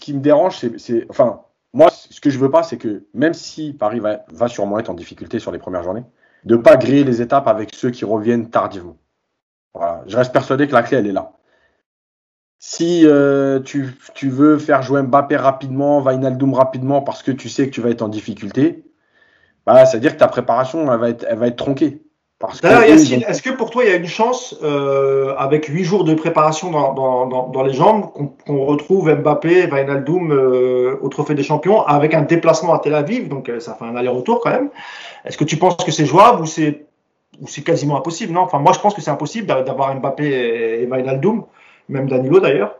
qui, 0.00 0.14
me 0.14 0.20
dérange, 0.20 0.58
c'est, 0.78 1.06
enfin, 1.10 1.42
moi, 1.72 1.90
ce 1.90 2.20
que 2.20 2.30
je 2.30 2.38
veux 2.38 2.50
pas, 2.50 2.64
c'est 2.64 2.76
que 2.76 3.04
même 3.14 3.34
si 3.34 3.72
Paris 3.72 4.00
va, 4.00 4.24
va 4.32 4.48
sûrement 4.48 4.78
être 4.80 4.90
en 4.90 4.94
difficulté 4.94 5.38
sur 5.38 5.52
les 5.52 5.58
premières 5.58 5.84
journées, 5.84 6.04
de 6.44 6.56
pas 6.56 6.76
griller 6.76 7.04
les 7.04 7.22
étapes 7.22 7.46
avec 7.46 7.72
ceux 7.72 7.90
qui 7.90 8.04
reviennent 8.04 8.50
tardivement. 8.50 8.96
Voilà. 9.74 10.02
Je 10.08 10.16
reste 10.16 10.32
persuadé 10.32 10.66
que 10.66 10.72
la 10.72 10.82
clé, 10.82 10.98
elle 10.98 11.06
est 11.06 11.12
là. 11.12 11.32
Si 12.64 13.02
euh, 13.04 13.58
tu, 13.58 13.92
tu 14.14 14.28
veux 14.28 14.56
faire 14.56 14.82
jouer 14.82 15.02
Mbappé 15.02 15.34
rapidement, 15.34 16.00
Wijnaldum 16.00 16.54
rapidement, 16.54 17.02
parce 17.02 17.24
que 17.24 17.32
tu 17.32 17.48
sais 17.48 17.66
que 17.66 17.72
tu 17.72 17.80
vas 17.80 17.90
être 17.90 18.02
en 18.02 18.08
difficulté, 18.08 18.84
bah, 19.66 19.84
c'est-à-dire 19.84 20.12
que 20.12 20.20
ta 20.20 20.28
préparation, 20.28 20.92
elle 20.92 21.00
va 21.00 21.08
être, 21.08 21.26
elle 21.28 21.38
va 21.38 21.48
être 21.48 21.56
tronquée. 21.56 22.02
D'ailleurs, 22.62 22.86
Yacine, 22.86 23.24
est-ce 23.26 23.42
que 23.42 23.50
pour 23.50 23.70
toi, 23.70 23.82
il 23.82 23.90
y 23.90 23.92
a 23.92 23.96
une 23.96 24.06
chance, 24.06 24.56
euh, 24.62 25.34
avec 25.38 25.66
huit 25.66 25.82
jours 25.82 26.04
de 26.04 26.14
préparation 26.14 26.70
dans, 26.70 26.94
dans, 26.94 27.26
dans, 27.26 27.48
dans 27.48 27.62
les 27.64 27.72
jambes, 27.72 28.12
qu'on 28.46 28.64
retrouve 28.64 29.12
Mbappé, 29.12 29.66
Wijnaldum 29.66 30.30
euh, 30.30 30.96
au 31.02 31.08
Trophée 31.08 31.34
des 31.34 31.42
Champions, 31.42 31.82
avec 31.82 32.14
un 32.14 32.22
déplacement 32.22 32.74
à 32.74 32.78
Tel 32.78 32.94
Aviv, 32.94 33.28
donc 33.28 33.48
euh, 33.48 33.58
ça 33.58 33.74
fait 33.74 33.86
un 33.86 33.96
aller-retour 33.96 34.38
quand 34.40 34.50
même. 34.50 34.70
Est-ce 35.24 35.36
que 35.36 35.44
tu 35.44 35.56
penses 35.56 35.78
que 35.84 35.90
c'est 35.90 36.06
jouable 36.06 36.42
ou 36.42 36.46
c'est 36.46 36.86
quasiment 37.64 37.96
impossible? 37.96 38.32
Non, 38.32 38.42
enfin 38.42 38.60
moi 38.60 38.72
je 38.72 38.78
pense 38.78 38.94
que 38.94 39.00
c'est 39.00 39.10
impossible 39.10 39.48
d'a- 39.48 39.62
d'avoir 39.62 39.92
Mbappé 39.96 40.24
et, 40.24 40.82
et 40.84 40.86
Wijnaldum, 40.86 41.42
même 41.88 42.08
Danilo 42.08 42.40
d'ailleurs. 42.40 42.78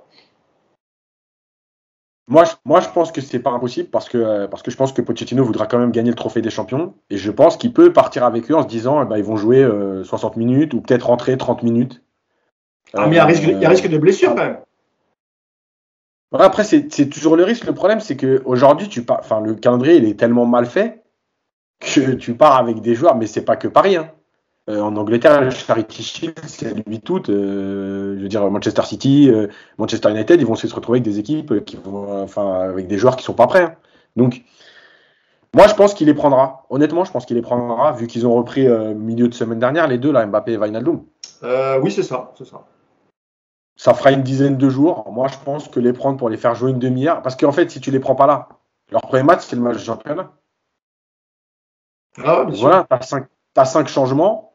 Moi, 2.29 2.45
je, 2.45 2.53
moi, 2.65 2.81
je 2.81 2.89
pense 2.89 3.11
que 3.13 3.21
c'est 3.21 3.41
pas 3.41 3.51
impossible 3.51 3.91
parce 3.91 4.09
que, 4.09 4.17
euh, 4.17 4.47
parce 4.47 4.63
que 4.63 4.71
je 4.71 4.77
pense 4.77 4.93
que 4.93 5.03
Pochettino 5.03 5.45
voudra 5.45 5.67
quand 5.67 5.79
même 5.79 5.91
gagner 5.91 6.11
le 6.11 6.17
trophée 6.17 6.41
des 6.41 6.51
champions. 6.51 6.95
Et 7.11 7.17
je 7.17 7.31
pense 7.31 7.57
qu'il 7.57 7.73
peut 7.73 7.93
partir 7.93 8.25
avec 8.25 8.51
eux 8.51 8.55
en 8.55 8.63
se 8.63 8.69
disant 8.69 9.03
eh 9.03 9.07
ben, 9.07 9.19
ils 9.19 9.25
vont 9.25 9.37
jouer 9.37 9.63
euh, 9.63 10.05
60 10.05 10.37
minutes 10.37 10.73
ou 10.73 10.81
peut-être 10.81 11.09
rentrer 11.09 11.37
30 11.37 11.63
minutes. 11.63 12.03
Ah, 12.95 13.07
mais 13.07 13.17
il 13.17 13.17
y 13.17 13.19
a 13.19 13.25
Euh, 13.25 13.27
risque, 13.27 13.43
il 13.43 13.61
y 13.61 13.65
a 13.65 13.69
risque 13.69 13.89
de 13.89 13.99
blessure 13.99 14.35
quand 14.35 14.45
même. 14.45 14.59
Après, 16.33 16.65
c'est 16.65 17.09
toujours 17.11 17.37
le 17.37 17.45
risque. 17.45 17.67
Le 17.67 17.75
problème, 17.75 18.01
c'est 18.01 18.17
qu'aujourd'hui, 18.17 18.89
tu 18.89 19.03
pars, 19.03 19.19
enfin, 19.21 19.41
le 19.41 19.55
calendrier, 19.55 19.97
il 19.97 20.07
est 20.07 20.19
tellement 20.19 20.47
mal 20.47 20.65
fait 20.65 21.03
que 21.81 22.13
tu 22.13 22.35
pars 22.35 22.57
avec 22.57 22.81
des 22.81 22.95
joueurs, 22.95 23.17
mais 23.17 23.27
c'est 23.27 23.45
pas 23.45 23.57
que 23.57 23.69
Paris. 23.69 23.97
Hein. 23.97 24.11
Euh, 24.71 24.81
en 24.81 24.95
Angleterre, 24.97 25.41
le 25.41 25.51
Charity 25.51 26.03
Shield, 26.03 26.39
c'est 26.47 26.73
le 26.75 26.83
8 26.87 27.11
août. 27.11 27.29
euh, 27.31 28.17
je 28.17 28.23
veux 28.23 28.29
dire, 28.29 28.49
Manchester 28.49 28.83
City, 28.83 29.29
euh, 29.29 29.49
Manchester 29.79 30.11
United, 30.11 30.41
ils 30.41 30.47
vont 30.47 30.55
se 30.55 30.73
retrouver 30.73 30.99
avec 30.99 31.05
des 31.05 31.19
équipes 31.19 31.65
qui 31.65 31.77
vont, 31.77 32.23
enfin, 32.23 32.61
avec 32.61 32.87
des 32.87 32.97
joueurs 32.97 33.17
qui 33.17 33.25
sont 33.25 33.35
pas 33.35 33.49
prêts. 33.49 33.63
hein. 33.65 33.75
Donc, 34.15 34.43
moi, 35.55 35.67
je 35.67 35.75
pense 35.75 35.95
qu'il 35.95 36.07
les 36.07 36.15
prendra. 36.15 36.65
Honnêtement, 36.71 37.05
je 37.05 37.11
pense 37.13 37.27
qu'il 37.27 37.37
les 37.37 37.43
prendra, 37.43 37.93
vu 37.93 38.07
qu'ils 38.07 38.27
ont 38.27 38.35
repris 38.35 38.67
euh, 38.69 38.95
milieu 38.95 39.29
de 39.29 39.35
semaine 39.35 39.59
dernière, 39.59 39.89
les 39.89 39.99
deux, 39.99 40.13
là, 40.13 40.25
Mbappé 40.27 40.53
et 40.53 40.57
Wijnaldum. 40.57 41.05
Euh, 41.43 41.79
oui, 41.81 41.91
c'est 41.91 42.03
ça, 42.05 42.33
c'est 42.39 42.47
ça. 42.47 42.65
Ça 43.77 43.95
fera 43.95 44.13
une 44.13 44.23
dizaine 44.23 44.57
de 44.57 44.69
jours. 44.71 45.11
Moi, 45.11 45.27
je 45.29 45.37
pense 45.45 45.69
que 45.69 45.81
les 45.81 45.93
prendre 45.93 46.17
pour 46.19 46.29
les 46.29 46.37
faire 46.37 46.55
jouer 46.55 46.71
une 46.71 46.79
demi-heure. 46.79 47.21
Parce 47.21 47.37
qu'en 47.37 47.53
fait, 47.53 47.71
si 47.71 47.81
tu 47.81 47.91
les 47.91 48.01
prends 48.01 48.15
pas 48.15 48.27
là, 48.27 48.49
leur 48.91 49.03
premier 49.03 49.25
match, 49.25 49.41
c'est 49.43 49.57
le 49.57 49.63
match 49.63 49.75
de 49.75 49.81
championnat. 49.83 50.31
Ah, 52.23 52.45
bien 52.45 52.55
sûr. 52.55 52.63
Voilà, 52.69 52.87
t'as 52.89 53.01
cinq, 53.01 53.27
t'as 53.55 53.65
cinq 53.65 53.89
changements. 53.89 54.52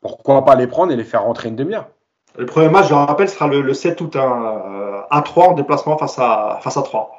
Pourquoi 0.00 0.44
pas 0.44 0.54
les 0.54 0.66
prendre 0.66 0.92
et 0.92 0.96
les 0.96 1.04
faire 1.04 1.24
rentrer 1.24 1.48
une 1.48 1.56
demi-heure 1.56 1.88
Le 2.36 2.46
premier 2.46 2.68
match, 2.68 2.84
je 2.86 2.90
le 2.90 2.96
rappelle, 2.96 3.28
sera 3.28 3.48
le, 3.48 3.60
le 3.60 3.74
7 3.74 4.00
août 4.00 4.16
hein, 4.16 4.62
euh, 4.70 5.00
à 5.10 5.22
3 5.22 5.48
en 5.48 5.52
déplacement 5.54 5.98
face 5.98 6.18
à 6.18 6.58
face 6.62 6.76
à 6.76 6.82
3. 6.82 7.18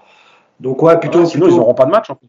Donc 0.59 0.81
ouais, 0.81 0.97
plutôt. 0.99 1.25
Sinon, 1.25 1.45
plutôt- 1.45 1.55
ils 1.55 1.59
n'auront 1.59 1.73
pas 1.73 1.85
de 1.85 1.91
match. 1.91 2.09
En 2.09 2.15
fait. 2.15 2.27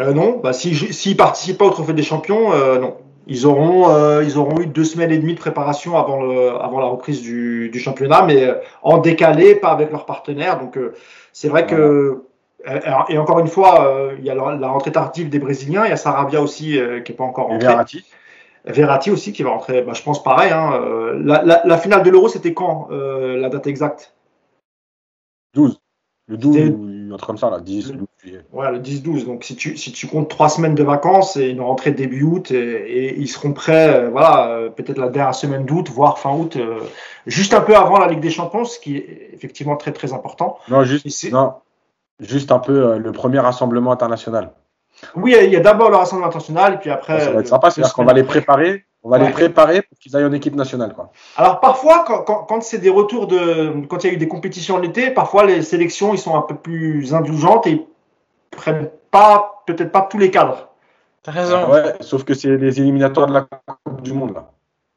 Euh, 0.00 0.12
non, 0.12 0.38
bah, 0.42 0.52
s'ils 0.52 0.94
s'ils 0.94 1.16
participent 1.16 1.58
pas 1.58 1.64
au 1.64 1.70
Trophée 1.70 1.92
des 1.92 2.02
Champions, 2.02 2.52
euh, 2.52 2.78
non. 2.78 2.96
Ils 3.26 3.46
auront, 3.46 3.90
euh, 3.90 4.22
ils 4.24 4.38
auront 4.38 4.58
eu 4.60 4.66
deux 4.66 4.84
semaines 4.84 5.10
et 5.10 5.18
demie 5.18 5.34
de 5.34 5.38
préparation 5.38 5.98
avant, 5.98 6.22
le, 6.22 6.50
avant 6.62 6.80
la 6.80 6.86
reprise 6.86 7.20
du, 7.20 7.68
du 7.68 7.78
championnat, 7.78 8.22
mais 8.22 8.54
en 8.82 8.96
décalé, 8.98 9.54
pas 9.54 9.68
avec 9.68 9.90
leurs 9.90 10.06
partenaires. 10.06 10.58
Donc 10.58 10.78
c'est 11.34 11.48
vrai 11.50 11.66
que, 11.66 12.22
et 13.10 13.18
encore 13.18 13.38
une 13.40 13.48
fois, 13.48 14.14
il 14.18 14.24
y 14.24 14.30
a 14.30 14.34
la, 14.34 14.68
rentrée 14.68 14.92
tardive 14.92 15.28
des 15.28 15.38
Brésiliens, 15.38 15.84
il 15.84 15.90
y 15.90 15.92
a 15.92 15.98
Sarabia 15.98 16.40
aussi 16.40 16.80
qui 17.04 17.12
est 17.12 17.14
pas 17.14 17.24
encore 17.24 17.48
Et 17.50 17.52
rentré. 17.52 17.68
Verratti. 17.68 18.04
Verratti 18.72 19.10
aussi 19.10 19.32
qui 19.32 19.42
va 19.42 19.50
rentrer, 19.50 19.82
bah, 19.82 19.92
je 19.94 20.02
pense 20.02 20.22
pareil. 20.22 20.52
Hein, 20.52 20.72
euh, 20.74 21.20
la, 21.24 21.42
la, 21.42 21.62
la 21.64 21.78
finale 21.78 22.02
de 22.02 22.10
l'Euro, 22.10 22.28
c'était 22.28 22.54
quand 22.54 22.88
euh, 22.90 23.36
la 23.38 23.48
date 23.48 23.66
exacte? 23.66 24.14
12. 25.54 25.80
Le 26.28 26.36
12, 26.36 26.54
C'était- 26.54 26.68
ou 26.70 27.14
un 27.14 27.16
truc 27.16 27.26
comme 27.26 27.38
ça, 27.38 27.48
là, 27.48 27.58
10, 27.60 27.92
12 27.92 28.06
juillet. 28.22 28.44
Voilà, 28.52 28.72
le 28.72 28.80
10-12. 28.80 29.24
Donc, 29.24 29.44
si 29.44 29.56
tu, 29.56 29.78
si 29.78 29.92
tu 29.92 30.06
comptes 30.06 30.28
trois 30.28 30.50
semaines 30.50 30.74
de 30.74 30.82
vacances 30.82 31.36
et 31.38 31.48
une 31.48 31.62
rentrée 31.62 31.90
début 31.92 32.22
août, 32.22 32.50
et, 32.50 32.56
et 32.56 33.18
ils 33.18 33.28
seront 33.28 33.54
prêts, 33.54 33.96
euh, 33.96 34.10
voilà, 34.10 34.48
euh, 34.50 34.68
peut-être 34.68 34.98
la 34.98 35.08
dernière 35.08 35.34
semaine 35.34 35.64
d'août, 35.64 35.88
voire 35.88 36.18
fin 36.18 36.34
août, 36.34 36.56
euh, 36.56 36.80
juste 37.26 37.54
un 37.54 37.62
peu 37.62 37.74
avant 37.74 37.98
la 37.98 38.08
Ligue 38.08 38.20
des 38.20 38.30
Champions, 38.30 38.64
ce 38.66 38.78
qui 38.78 38.98
est 38.98 39.30
effectivement 39.32 39.76
très, 39.76 39.92
très 39.92 40.12
important. 40.12 40.58
Non, 40.68 40.84
juste, 40.84 41.32
non, 41.32 41.54
juste 42.20 42.52
un 42.52 42.58
peu 42.58 42.98
le 42.98 43.12
premier 43.12 43.38
rassemblement 43.38 43.90
international. 43.92 44.52
Oui, 45.14 45.36
il 45.42 45.50
y 45.52 45.56
a 45.56 45.60
d'abord 45.60 45.90
le 45.90 45.96
Rassemblement 45.96 46.28
international, 46.28 46.74
et 46.74 46.76
puis 46.78 46.90
après. 46.90 47.20
ça 47.20 47.30
va 47.30 47.40
être 47.40 47.46
euh, 47.46 47.48
sympa, 47.50 47.70
c'est-à-dire 47.70 47.94
qu'on 47.94 48.04
va 48.04 48.12
les 48.12 48.24
préparer. 48.24 48.84
On 49.04 49.10
va 49.10 49.18
Ouais. 49.18 49.26
les 49.26 49.32
préparer 49.32 49.82
pour 49.82 49.96
qu'ils 49.98 50.16
aillent 50.16 50.24
en 50.24 50.32
équipe 50.32 50.56
nationale. 50.56 50.92
Quoi. 50.92 51.10
Alors, 51.36 51.60
parfois, 51.60 52.04
quand, 52.04 52.22
quand, 52.22 52.44
quand 52.48 52.60
c'est 52.62 52.78
des 52.78 52.90
retours 52.90 53.28
de. 53.28 53.86
Quand 53.86 54.02
il 54.02 54.08
y 54.08 54.10
a 54.10 54.14
eu 54.14 54.16
des 54.18 54.26
compétitions 54.26 54.74
en 54.74 54.82
été, 54.82 55.10
parfois 55.12 55.44
les 55.44 55.62
sélections, 55.62 56.12
ils 56.14 56.18
sont 56.18 56.36
un 56.36 56.42
peu 56.42 56.56
plus 56.56 57.14
indulgentes 57.14 57.66
et 57.68 57.70
ils 57.70 57.86
prennent 58.50 58.90
pas, 59.12 59.62
peut-être 59.66 59.92
pas 59.92 60.02
tous 60.02 60.18
les 60.18 60.32
cadres. 60.32 60.68
T'as 61.22 61.30
raison. 61.32 61.70
Ouais, 61.70 61.94
sauf 62.00 62.24
que 62.24 62.34
c'est 62.34 62.56
les 62.56 62.80
éliminatoires 62.80 63.28
de 63.28 63.34
la 63.34 63.46
Coupe 63.84 64.02
du 64.02 64.12
Monde. 64.12 64.34
Là. 64.34 64.50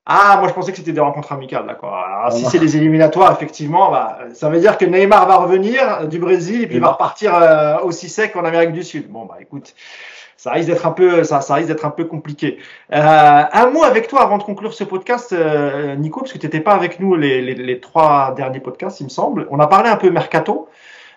Ah, 0.05 0.37
moi 0.39 0.47
je 0.49 0.53
pensais 0.53 0.71
que 0.71 0.77
c'était 0.77 0.93
des 0.93 0.99
rencontres 0.99 1.31
amicales, 1.31 1.65
d'accord. 1.67 1.95
Alors, 1.95 2.31
si 2.31 2.43
Ah. 2.45 2.49
c'est 2.49 2.57
des 2.59 2.75
éliminatoires, 2.75 3.31
effectivement, 3.31 3.91
bah, 3.91 4.17
ça 4.33 4.49
veut 4.49 4.59
dire 4.59 4.77
que 4.77 4.85
Neymar 4.85 5.27
va 5.27 5.35
revenir 5.37 5.81
euh, 6.01 6.05
du 6.07 6.17
Brésil 6.17 6.63
et 6.63 6.67
puis 6.67 6.77
il 6.77 6.81
va 6.81 6.89
repartir 6.93 7.35
euh, 7.35 7.77
aussi 7.83 8.09
sec 8.09 8.35
en 8.35 8.43
Amérique 8.43 8.71
du 8.71 8.83
Sud. 8.83 9.11
Bon, 9.11 9.25
bah 9.25 9.37
écoute, 9.39 9.75
ça 10.37 10.51
risque 10.53 10.69
d'être 10.69 10.87
un 10.87 10.91
peu, 10.91 11.23
ça, 11.23 11.41
ça 11.41 11.53
risque 11.53 11.67
d'être 11.67 11.85
un 11.85 11.91
peu 11.91 12.05
compliqué. 12.05 12.57
Euh, 12.91 13.43
un 13.53 13.69
mot 13.69 13.83
avec 13.83 14.07
toi 14.07 14.23
avant 14.23 14.39
de 14.39 14.43
conclure 14.43 14.73
ce 14.73 14.83
podcast, 14.83 15.33
euh, 15.33 15.95
Nico, 15.95 16.21
parce 16.21 16.33
que 16.33 16.39
tu 16.39 16.47
n'étais 16.47 16.61
pas 16.61 16.73
avec 16.73 16.99
nous 16.99 17.15
les, 17.15 17.39
les, 17.43 17.53
les, 17.53 17.79
trois 17.79 18.33
derniers 18.35 18.59
podcasts, 18.59 19.01
il 19.01 19.03
me 19.03 19.09
semble. 19.09 19.47
On 19.51 19.59
a 19.59 19.67
parlé 19.67 19.89
un 19.91 19.97
peu 19.97 20.09
mercato. 20.09 20.67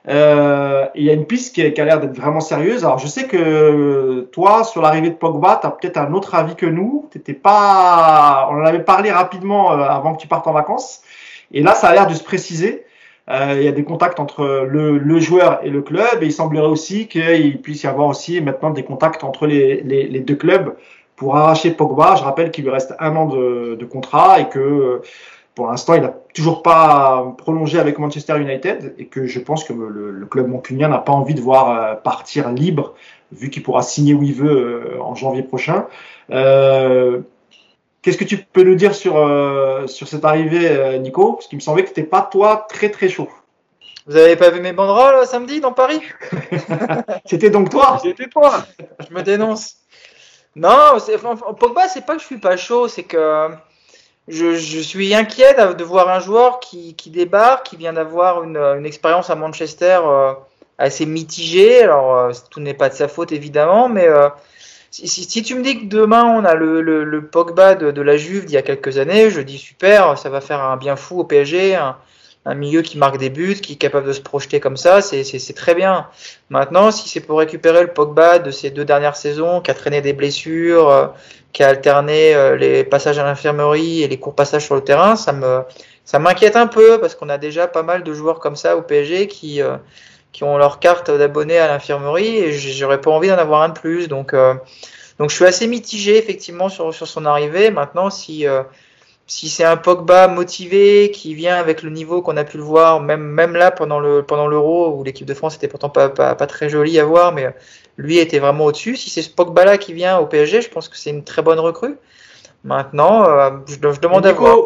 Euh, 0.07 0.87
il 0.95 1.05
y 1.05 1.11
a 1.11 1.15
une 1.15 1.27
piste 1.27 1.55
qui, 1.55 1.63
a 1.63 1.85
l'air 1.85 2.01
d'être 2.01 2.17
vraiment 2.17 2.41
sérieuse. 2.41 2.85
Alors, 2.85 2.99
je 2.99 3.07
sais 3.07 3.25
que 3.27 4.29
toi, 4.33 4.65
sur 4.65 4.83
l'arrivée 4.83 5.11
de 5.11 5.15
Pogba, 5.15 5.59
tu 5.61 5.67
as 5.67 5.71
peut-être 5.71 5.97
un 5.97 6.13
autre 6.13 6.35
avis 6.35 6.55
que 6.57 6.67
nous. 6.67 7.09
T'étais 7.11 7.33
pas, 7.33 8.49
on 8.51 8.57
en 8.57 8.65
avait 8.65 8.83
parlé 8.83 9.11
rapidement 9.11 9.73
euh, 9.73 9.79
avant 9.79 10.15
que 10.15 10.21
tu 10.21 10.29
partes 10.29 10.47
en 10.47 10.53
vacances. 10.53 11.03
Et 11.53 11.63
là, 11.63 11.75
ça 11.75 11.89
a 11.89 11.95
l'air 11.95 12.07
de 12.07 12.15
se 12.15 12.23
préciser. 12.23 12.85
Euh, 13.31 13.55
il 13.57 13.63
y 13.63 13.69
a 13.69 13.73
des 13.73 13.85
contacts 13.85 14.21
entre 14.21 14.67
le, 14.69 14.99
le, 14.99 15.19
joueur 15.19 15.61
et 15.63 15.71
le 15.71 15.81
club 15.81 16.23
et 16.23 16.27
il 16.27 16.33
semblerait 16.33 16.67
aussi 16.67 17.09
qu'il 17.09 17.59
puisse 17.63 17.83
y 17.83 17.87
avoir 17.87 18.09
aussi 18.09 18.39
maintenant 18.43 18.69
des 18.69 18.83
contacts 18.83 19.25
entre 19.25 19.47
les, 19.47 19.81
les, 19.81 20.07
les 20.09 20.21
deux 20.21 20.35
clubs 20.35 20.75
pour 21.17 21.35
arracher 21.35 21.71
Pogba. 21.71 22.17
Je 22.17 22.23
rappelle 22.23 22.51
qu'il 22.51 22.65
lui 22.65 22.71
reste 22.71 22.95
un 22.99 23.17
an 23.17 23.25
de, 23.25 23.77
de 23.81 23.85
contrat 23.87 24.41
et 24.41 24.51
que 24.51 25.01
pour 25.55 25.69
l'instant 25.69 25.95
il 25.95 26.03
n'a 26.03 26.15
toujours 26.35 26.63
pas 26.63 27.35
prolongé 27.39 27.79
avec 27.79 27.99
Manchester 27.99 28.39
United 28.41 28.95
et 28.99 29.07
que 29.07 29.27
je 29.27 29.39
pense 29.41 29.65
que 29.65 29.73
le, 29.73 30.11
le 30.11 30.27
club 30.27 30.49
mancunien 30.49 30.89
n'a 30.89 30.99
pas 30.99 31.13
envie 31.13 31.35
de 31.35 31.41
voir 31.41 31.71
euh, 31.71 31.95
partir 31.95 32.51
libre 32.51 32.95
vu 33.35 33.51
qu'il 33.51 33.63
pourra 33.63 33.83
signer 33.83 34.15
où 34.15 34.23
il 34.23 34.35
veut 34.35 34.97
euh, 34.97 35.03
en 35.03 35.15
janvier 35.15 35.43
prochain. 35.43 35.87
Euh, 36.31 37.21
Qu'est-ce 38.03 38.19
que 38.19 38.25
tu 38.25 38.37
peux 38.37 38.63
nous 38.63 38.75
dire 38.75 38.95
sur, 38.95 39.17
euh, 39.17 39.87
sur 39.87 40.09
cette 40.09 40.27
arrivée, 40.27 40.99
Nico? 40.99 41.33
Parce 41.33 41.47
qu'il 41.47 41.57
me 41.57 41.63
semblait 41.63 41.85
que 41.85 41.89
tu 41.89 42.01
n'étais 42.01 42.11
pas, 42.11 42.21
toi, 42.21 42.67
très 42.69 42.91
très 42.91 43.09
chaud. 43.09 43.31
Vous 44.07 44.15
avez 44.15 44.37
pas 44.37 44.51
vu 44.51 44.61
mes 44.61 44.75
banderoles 44.75 45.27
samedi 45.27 45.61
dans 45.61 45.73
Paris? 45.73 46.03
C'était 47.25 47.49
donc 47.49 47.71
toi 47.71 47.99
C'était 48.03 48.29
toi 48.29 48.67
Je 49.09 49.15
me 49.15 49.23
dénonce. 49.23 49.77
Non, 50.55 50.99
Pogba, 51.59 51.89
c'est 51.89 52.05
pas 52.05 52.15
que 52.17 52.21
je 52.21 52.27
suis 52.27 52.37
pas 52.37 52.59
chaud, 52.59 52.89
c'est 52.89 53.05
que 53.05 53.49
je, 54.29 54.55
je, 54.55 54.81
suis 54.81 55.15
inquiet 55.15 55.55
de 55.55 55.85
voir 55.85 56.09
un 56.09 56.21
joueur 56.21 56.61
qui, 56.61 56.95
qui 56.95 57.11
débarque, 57.11 57.67
qui 57.67 57.77
vient 57.77 57.93
d'avoir 57.93 58.43
une, 58.43 58.57
une, 58.57 58.87
expérience 58.87 59.29
à 59.29 59.35
Manchester 59.35 60.01
euh, 60.05 60.33
assez 60.79 61.05
mitigée. 61.05 61.83
Alors, 61.83 62.17
euh, 62.17 62.33
tout 62.51 62.61
n'est 62.61 62.75
pas 62.75 62.89
de 62.89 62.95
sa 62.95 63.09
faute, 63.09 63.33
évidemment, 63.33 63.89
mais 63.89 64.09
euh, 64.09 64.29
si, 64.91 65.09
si, 65.09 65.25
si, 65.25 65.43
tu 65.43 65.55
me 65.55 65.63
dis 65.63 65.81
que 65.81 65.95
demain 65.95 66.25
on 66.25 66.45
a 66.45 66.55
le, 66.55 66.81
le, 66.81 67.05
le 67.05 67.27
Pogba 67.27 67.75
de, 67.75 67.91
de, 67.91 68.03
la 68.03 68.17
Juve 68.17 68.47
d'il 68.47 68.55
y 68.55 68.59
a 68.59 68.63
quelques 68.63 68.97
années, 68.99 69.31
je 69.31 69.41
dis 69.41 69.59
super, 69.59 70.17
ça 70.19 70.31
va 70.31 70.41
faire 70.41 70.61
un 70.61 70.77
bien 70.77 70.97
fou 70.97 71.21
au 71.21 71.25
PSG, 71.25 71.79
un, 72.45 72.55
milieu 72.55 72.83
qui 72.83 72.99
marque 72.99 73.19
des 73.19 73.31
buts, 73.31 73.55
qui 73.55 73.75
est 73.75 73.77
capable 73.77 74.07
de 74.07 74.13
se 74.13 74.21
projeter 74.21 74.61
comme 74.61 74.77
ça, 74.77 75.01
c'est 75.03 75.55
très 75.55 75.75
bien. 75.75 76.09
Maintenant, 76.51 76.91
si 76.91 77.09
c'est 77.09 77.21
pour 77.21 77.39
récupérer 77.39 77.83
le 77.83 77.89
Pogba 77.89 78.39
de 78.39 78.51
ces 78.51 78.71
deux 78.71 78.85
dernières 78.85 79.17
saisons, 79.17 79.61
qui 79.61 79.71
a 79.71 79.75
traîné 79.75 80.01
des 80.01 80.13
blessures, 80.13 80.89
euh, 80.89 81.07
qui 81.53 81.63
a 81.63 81.69
alterné 81.69 82.35
euh, 82.35 82.57
les 82.57 82.85
passages 82.85 83.19
à 83.19 83.25
l'infirmerie 83.25 84.03
et 84.03 84.09
les 84.09 84.19
courts 84.19 84.35
passages 84.35 84.65
sur 84.65 84.75
le 84.75 84.83
terrain, 84.83 85.17
ça 85.17 85.33
me 85.33 85.63
ça 86.05 86.19
m'inquiète 86.19 86.57
un 86.57 86.67
peu 86.67 87.01
parce 87.01 87.15
qu'on 87.15 87.31
a 87.31 87.39
déjà 87.39 87.67
pas 87.67 87.83
mal 87.83 88.03
de 88.03 88.13
joueurs 88.13 88.39
comme 88.39 88.57
ça 88.57 88.77
au 88.77 88.83
PSG 88.83 89.27
qui 89.27 89.63
euh, 89.63 89.77
qui 90.33 90.45
ont 90.45 90.59
leur 90.59 90.81
carte 90.81 91.11
d'abonné 91.11 91.59
à 91.59 91.69
l'infirmerie 91.69 92.37
et 92.37 92.53
j'aurais 92.53 93.01
pas 93.01 93.11
envie 93.11 93.29
d'en 93.29 93.39
avoir 93.39 93.63
un 93.63 93.71
de 93.71 93.79
plus. 93.79 94.09
Donc, 94.09 94.35
donc 94.35 95.31
je 95.31 95.35
suis 95.35 95.45
assez 95.45 95.69
mitigé 95.69 96.19
effectivement 96.19 96.69
sur, 96.69 96.93
sur 96.93 97.07
son 97.07 97.25
arrivée. 97.25 97.71
Maintenant, 97.71 98.11
si, 98.11 98.45
si 99.27 99.49
c'est 99.49 99.65
un 99.65 99.77
Pogba 99.77 100.29
motivé 100.29 101.11
qui 101.11 101.35
vient 101.35 101.57
avec 101.57 101.83
le 101.83 101.91
niveau 101.91 102.21
qu'on 102.21 102.37
a 102.37 102.45
pu 102.45 102.59
le 102.59 102.63
voir, 102.63 103.01
même, 103.01 103.23
même 103.23 103.55
là 103.55 103.71
pendant 103.71 103.99
le 103.99 104.23
pendant 104.23 104.47
l'Euro 104.47 104.95
où 104.95 105.03
l'équipe 105.03 105.27
de 105.27 105.35
France 105.35 105.57
était 105.57 105.69
pourtant 105.69 105.89
pas, 105.89 106.11
pas, 106.11 106.35
pas, 106.35 106.47
très 106.47 106.69
jolie 106.69 106.99
à 106.99 107.05
voir, 107.05 107.33
mais 107.33 107.49
lui 107.97 108.19
était 108.19 108.39
vraiment 108.39 108.67
au-dessus. 108.67 108.97
Si 108.97 109.09
c'est 109.09 109.23
ce 109.23 109.31
Pogba 109.31 109.65
là 109.65 109.79
qui 109.79 109.95
vient 109.95 110.19
au 110.19 110.27
PSG, 110.27 110.61
je 110.61 110.69
pense 110.69 110.89
que 110.89 110.97
c'est 110.97 111.11
une 111.11 111.25
très 111.25 111.43
bonne 111.43 111.59
recrue. 111.59 111.97
Maintenant, 112.65 113.25
euh, 113.25 113.51
je, 113.67 113.75
je, 113.75 114.01
demande 114.01 114.27
à 114.27 114.33
voir 114.33 114.57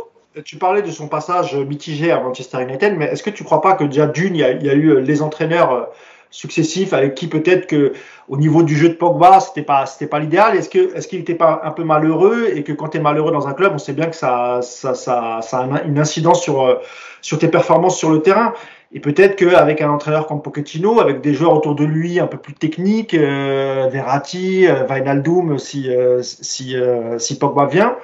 tu 0.45 0.57
parlais 0.57 0.83
de 0.83 0.91
son 0.93 1.09
passage 1.09 1.57
mitigé 1.57 2.13
à 2.13 2.21
Manchester 2.21 2.63
United, 2.63 2.97
mais 2.97 3.07
est-ce 3.07 3.25
que 3.25 3.31
tu 3.31 3.43
ne 3.43 3.47
crois 3.47 3.61
pas 3.61 3.75
que 3.75 3.83
déjà 3.83 4.07
d'une, 4.07 4.37
il, 4.37 4.59
il 4.61 4.67
y, 4.67 4.71
a, 4.71 4.75
eu 4.75 5.01
les 5.01 5.23
entraîneurs 5.23 5.89
successifs 6.31 6.93
avec 6.93 7.15
qui 7.15 7.27
peut-être 7.27 7.67
que 7.67 7.93
au 8.29 8.37
niveau 8.37 8.63
du 8.63 8.77
jeu 8.77 8.89
de 8.91 8.95
Pogba, 8.95 9.41
c'était 9.41 9.63
pas 9.63 9.87
c'était 9.87 10.07
pas 10.07 10.19
l'idéal. 10.19 10.57
Est-ce 10.57 10.69
que 10.69 10.95
est-ce 10.95 11.09
qu'il 11.09 11.19
n'était 11.19 11.35
pas 11.35 11.61
un 11.65 11.71
peu 11.71 11.85
malheureux 11.85 12.51
et 12.55 12.63
que 12.63 12.73
quand 12.73 12.89
tu 12.89 12.99
es 12.99 13.01
malheureux 13.01 13.33
dans 13.33 13.49
un 13.49 13.55
club, 13.55 13.73
on 13.75 13.79
sait 13.79 13.95
bien 13.95 14.07
que 14.07 14.17
ça 14.17 14.61
ça 14.63 14.95
ça, 14.95 15.41
ça 15.43 15.59
a 15.61 15.83
une 15.85 15.99
incidence 15.99 16.43
sur 16.43 16.81
sur 17.23 17.39
tes 17.39 17.49
performances 17.49 17.97
sur 17.97 18.11
le 18.11 18.21
terrain? 18.21 18.53
Et 18.93 19.01
peut-être 19.01 19.37
qu'avec 19.37 19.83
un 19.83 19.91
entraîneur 19.91 20.27
comme 20.27 20.41
Pochettino, 20.41 21.01
avec 21.01 21.21
des 21.21 21.35
joueurs 21.35 21.53
autour 21.53 21.75
de 21.75 21.85
lui 21.85 22.21
un 22.21 22.27
peu 22.27 22.39
plus 22.39 22.55
techniques, 22.55 23.13
euh, 23.13 23.89
Verratti, 23.93 24.67
euh, 24.67 25.59
si 25.59 25.91
euh, 25.91 26.23
si 26.23 26.75
si 27.19 27.39
Pogba 27.39 27.67
vient, 27.67 27.97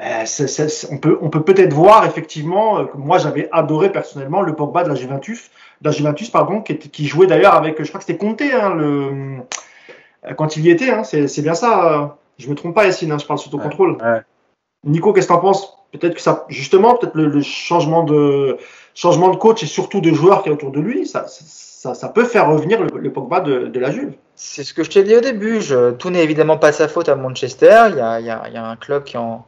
euh, 0.00 0.24
c 0.26 0.44
est, 0.44 0.68
c 0.68 0.88
on 0.92 0.98
peut 0.98 1.18
on 1.22 1.28
peut 1.28 1.42
peut-être 1.42 1.72
voir 1.72 2.06
effectivement 2.06 2.84
que 2.86 2.96
moi 2.96 3.18
j'avais 3.18 3.48
adoré 3.50 3.90
personnellement 3.90 4.42
le 4.42 4.54
Pogba 4.54 4.84
de 4.84 4.90
la 4.90 4.94
Juventus 4.94 5.50
de 5.80 5.88
la 5.88 5.92
Juventus 5.92 6.30
pardon 6.30 6.60
qui, 6.60 6.76
qui 6.76 7.06
jouait 7.06 7.26
d'ailleurs 7.26 7.54
avec 7.54 7.82
je 7.82 7.88
crois 7.88 8.00
que 8.00 8.06
c'était 8.06 8.18
Conte 8.18 8.42
hein, 8.42 8.74
le 8.74 9.36
quand 10.36 10.56
il 10.56 10.64
y 10.64 10.70
était 10.70 10.90
hein, 10.90 11.04
c'est 11.04 11.42
bien 11.42 11.54
ça 11.54 12.18
je 12.38 12.48
me 12.48 12.54
trompe 12.54 12.74
pas 12.74 12.84
Yacine 12.84 13.12
hein, 13.12 13.18
je 13.18 13.26
parle 13.26 13.38
sous 13.38 13.50
ton 13.50 13.58
ouais, 13.58 13.64
contrôle. 13.64 13.92
ouais. 13.92 14.22
Nico 14.84 15.12
qu'est-ce 15.12 15.26
que 15.26 15.32
t'en 15.32 15.40
penses? 15.40 15.76
Peut-être 15.92 16.14
que 16.14 16.20
ça 16.20 16.44
justement 16.48 16.96
peut-être 16.96 17.14
le, 17.14 17.26
le, 17.26 17.42
changement 17.42 18.04
de 18.04 18.58
changement 18.94 19.30
de 19.30 19.36
coach 19.36 19.62
et 19.62 19.66
surtout 19.66 20.00
de 20.00 20.12
joueurs 20.12 20.42
qui 20.42 20.48
est 20.48 20.52
autour 20.52 20.70
de 20.70 20.80
lui 20.80 21.06
ça, 21.06 21.26
ça, 21.28 21.94
ça 21.94 22.08
peut 22.08 22.24
faire 22.24 22.48
revenir 22.48 22.80
le, 22.82 22.98
le 22.98 23.12
Pogba 23.12 23.40
de, 23.40 23.66
de 23.66 23.80
la 23.80 23.90
Juve. 23.90 24.12
C'est 24.34 24.64
ce 24.64 24.74
que 24.74 24.84
je 24.84 24.90
t'ai 24.90 25.04
dit 25.04 25.16
au 25.16 25.20
début 25.20 25.60
je, 25.60 25.92
tout 25.92 26.10
n'est 26.10 26.22
évidemment 26.22 26.58
pas 26.58 26.72
sa 26.72 26.88
faute 26.88 27.08
à 27.08 27.16
Manchester 27.16 27.86
il 27.90 27.96
y 27.96 28.00
a, 28.00 28.20
il 28.20 28.26
y 28.26 28.30
a, 28.30 28.42
il 28.48 28.54
y 28.54 28.56
a 28.56 28.64
un 28.64 28.76
club 28.76 29.04
qui 29.04 29.16
en 29.16 29.46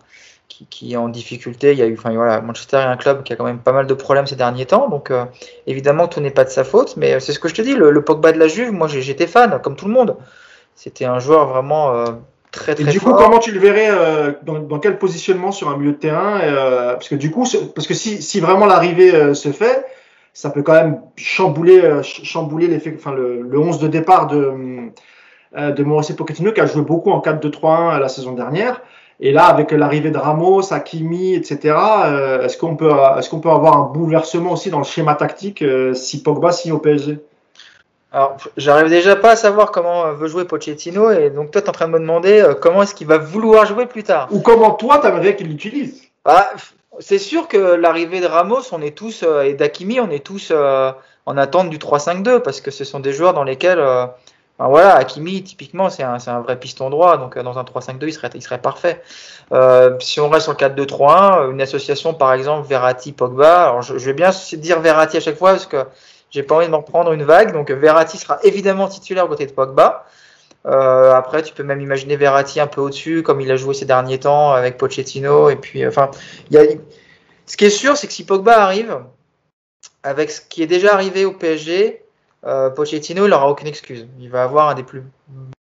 qui, 0.50 0.66
qui, 0.66 0.92
est 0.92 0.96
en 0.96 1.08
difficulté. 1.08 1.72
Il 1.72 1.78
y 1.78 1.82
a 1.82 1.86
eu, 1.86 1.94
enfin 1.96 2.12
voilà, 2.12 2.42
Manchester 2.42 2.76
est 2.76 2.80
un 2.80 2.98
club 2.98 3.22
qui 3.22 3.32
a 3.32 3.36
quand 3.36 3.44
même 3.44 3.60
pas 3.60 3.72
mal 3.72 3.86
de 3.86 3.94
problèmes 3.94 4.26
ces 4.26 4.36
derniers 4.36 4.66
temps, 4.66 4.90
donc 4.90 5.10
euh, 5.10 5.24
évidemment 5.66 6.08
tout 6.08 6.20
n'est 6.20 6.30
pas 6.30 6.44
de 6.44 6.50
sa 6.50 6.64
faute, 6.64 6.98
mais 6.98 7.18
c'est 7.20 7.32
ce 7.32 7.38
que 7.38 7.48
je 7.48 7.54
te 7.54 7.62
dis, 7.62 7.74
le, 7.74 7.90
le 7.90 8.04
Pogba 8.04 8.32
de 8.32 8.38
la 8.38 8.48
Juve, 8.48 8.72
moi 8.72 8.88
j'étais 8.88 9.26
fan, 9.26 9.58
comme 9.62 9.76
tout 9.76 9.86
le 9.86 9.92
monde. 9.92 10.16
C'était 10.74 11.06
un 11.06 11.18
joueur 11.18 11.46
vraiment 11.46 11.94
euh, 11.94 12.06
très 12.50 12.74
très 12.74 12.84
Et 12.84 12.86
du 12.86 12.98
fort. 12.98 13.16
coup, 13.16 13.22
comment 13.22 13.38
tu 13.38 13.52
le 13.52 13.60
verrais 13.60 13.90
euh, 13.90 14.32
dans, 14.42 14.58
dans, 14.58 14.78
quel 14.78 14.98
positionnement 14.98 15.52
sur 15.52 15.68
un 15.68 15.76
milieu 15.76 15.92
de 15.92 15.96
terrain 15.96 16.40
euh, 16.40 16.92
Parce 16.94 17.08
que 17.08 17.14
du 17.14 17.30
coup, 17.30 17.46
parce 17.74 17.86
que 17.86 17.94
si, 17.94 18.22
si 18.22 18.40
vraiment 18.40 18.66
l'arrivée 18.66 19.14
euh, 19.14 19.34
se 19.34 19.52
fait, 19.52 19.86
ça 20.32 20.50
peut 20.50 20.62
quand 20.62 20.72
même 20.72 21.00
chambouler, 21.16 21.80
euh, 21.80 22.02
chambouler 22.02 22.66
l'effet, 22.66 22.94
enfin 22.96 23.12
le, 23.12 23.42
le 23.42 23.58
11 23.58 23.78
de 23.78 23.88
départ 23.88 24.26
de 24.26 24.90
de 25.52 25.82
Mauricio 25.82 26.14
Pochettino 26.14 26.52
qui 26.52 26.60
a 26.60 26.66
joué 26.66 26.82
beaucoup 26.82 27.10
en 27.10 27.18
4-2-3-1 27.18 27.98
la 27.98 28.08
saison 28.08 28.34
dernière. 28.34 28.80
Et 29.22 29.32
là, 29.32 29.44
avec 29.44 29.70
l'arrivée 29.70 30.10
de 30.10 30.16
Ramos, 30.16 30.72
Hakimi, 30.72 31.34
etc., 31.34 31.76
euh, 31.76 32.42
est-ce 32.42 32.56
qu'on 32.56 32.74
peut, 32.74 32.90
est-ce 33.18 33.28
qu'on 33.28 33.40
peut 33.40 33.50
avoir 33.50 33.76
un 33.76 33.82
bouleversement 33.82 34.52
aussi 34.52 34.70
dans 34.70 34.78
le 34.78 34.84
schéma 34.84 35.14
tactique 35.14 35.60
euh, 35.60 35.92
si 35.92 36.22
Pogba 36.22 36.52
signe 36.52 36.72
au 36.72 36.78
PSG 36.78 37.18
Alors, 38.12 38.38
j'arrive 38.56 38.88
déjà 38.88 39.16
pas 39.16 39.32
à 39.32 39.36
savoir 39.36 39.72
comment 39.72 40.10
veut 40.14 40.26
jouer 40.26 40.46
Pochettino, 40.46 41.10
et 41.10 41.28
donc 41.28 41.50
toi, 41.50 41.60
tu 41.60 41.66
es 41.66 41.68
en 41.68 41.72
train 41.72 41.86
de 41.86 41.92
me 41.92 41.98
demander 41.98 42.40
euh, 42.40 42.54
comment 42.54 42.82
est-ce 42.82 42.94
qu'il 42.94 43.08
va 43.08 43.18
vouloir 43.18 43.66
jouer 43.66 43.84
plus 43.84 44.04
tard? 44.04 44.28
Ou 44.30 44.40
comment 44.40 44.70
toi, 44.70 44.98
tu 44.98 45.06
aimerais 45.06 45.36
qu'il 45.36 45.48
l'utilise? 45.48 46.00
Bah, 46.24 46.48
C'est 46.98 47.18
sûr 47.18 47.46
que 47.46 47.58
l'arrivée 47.58 48.20
de 48.20 48.26
Ramos, 48.26 48.62
on 48.72 48.80
est 48.80 48.96
tous, 48.96 49.22
euh, 49.22 49.42
et 49.42 49.52
d'Hakimi, 49.52 50.00
on 50.00 50.10
est 50.10 50.24
tous 50.24 50.48
euh, 50.50 50.92
en 51.26 51.36
attente 51.36 51.68
du 51.68 51.76
3-5-2, 51.76 52.40
parce 52.40 52.62
que 52.62 52.70
ce 52.70 52.84
sont 52.84 53.00
des 53.00 53.12
joueurs 53.12 53.34
dans 53.34 53.44
lesquels 53.44 53.78
euh, 53.80 54.06
Voilà, 54.68 54.96
Hakimi, 54.96 55.42
typiquement, 55.42 55.88
c'est 55.88 56.02
un, 56.02 56.40
vrai 56.40 56.58
piston 56.58 56.90
droit, 56.90 57.16
donc 57.16 57.36
euh, 57.36 57.42
dans 57.42 57.58
un 57.58 57.62
3-5-2, 57.62 58.30
il 58.34 58.42
serait, 58.42 58.60
parfait. 58.60 59.02
Euh, 59.52 59.96
si 60.00 60.20
on 60.20 60.28
reste 60.28 60.44
sur 60.44 60.52
le 60.52 60.58
4-2-3-1, 60.58 61.50
une 61.50 61.62
association, 61.62 62.12
par 62.12 62.34
exemple, 62.34 62.68
Verratti-Pogba, 62.68 63.68
alors 63.68 63.82
je, 63.82 63.94
vais 63.94 64.12
bien 64.12 64.30
dire 64.52 64.80
Verratti 64.80 65.16
à 65.16 65.20
chaque 65.20 65.38
fois, 65.38 65.52
parce 65.52 65.66
que 65.66 65.86
j'ai 66.30 66.42
pas 66.42 66.56
envie 66.56 66.66
de 66.66 66.70
me 66.70 66.76
reprendre 66.76 67.12
une 67.12 67.22
vague, 67.22 67.52
donc 67.52 67.70
Verratti 67.70 68.18
sera 68.18 68.38
évidemment 68.42 68.86
titulaire 68.86 69.24
aux 69.24 69.28
côtés 69.28 69.46
de 69.46 69.52
Pogba. 69.52 70.04
Euh, 70.66 71.14
après, 71.14 71.42
tu 71.42 71.54
peux 71.54 71.62
même 71.62 71.80
imaginer 71.80 72.16
Verratti 72.16 72.60
un 72.60 72.66
peu 72.66 72.82
au-dessus, 72.82 73.22
comme 73.22 73.40
il 73.40 73.50
a 73.50 73.56
joué 73.56 73.72
ces 73.72 73.86
derniers 73.86 74.20
temps 74.20 74.52
avec 74.52 74.76
Pochettino, 74.76 75.48
et 75.48 75.56
puis, 75.56 75.86
enfin, 75.86 76.10
y 76.50 76.58
a... 76.58 76.64
ce 77.46 77.56
qui 77.56 77.64
est 77.64 77.70
sûr, 77.70 77.96
c'est 77.96 78.06
que 78.06 78.12
si 78.12 78.26
Pogba 78.26 78.62
arrive, 78.62 78.98
avec 80.02 80.30
ce 80.30 80.42
qui 80.42 80.62
est 80.62 80.66
déjà 80.66 80.92
arrivé 80.92 81.24
au 81.24 81.32
PSG, 81.32 82.02
euh, 82.46 82.70
Pochettino, 82.70 83.26
il 83.26 83.30
n'aura 83.30 83.48
aucune 83.48 83.68
excuse. 83.68 84.06
Il 84.18 84.30
va 84.30 84.42
avoir 84.42 84.68
un 84.68 84.74
des 84.74 84.82
plus 84.82 85.02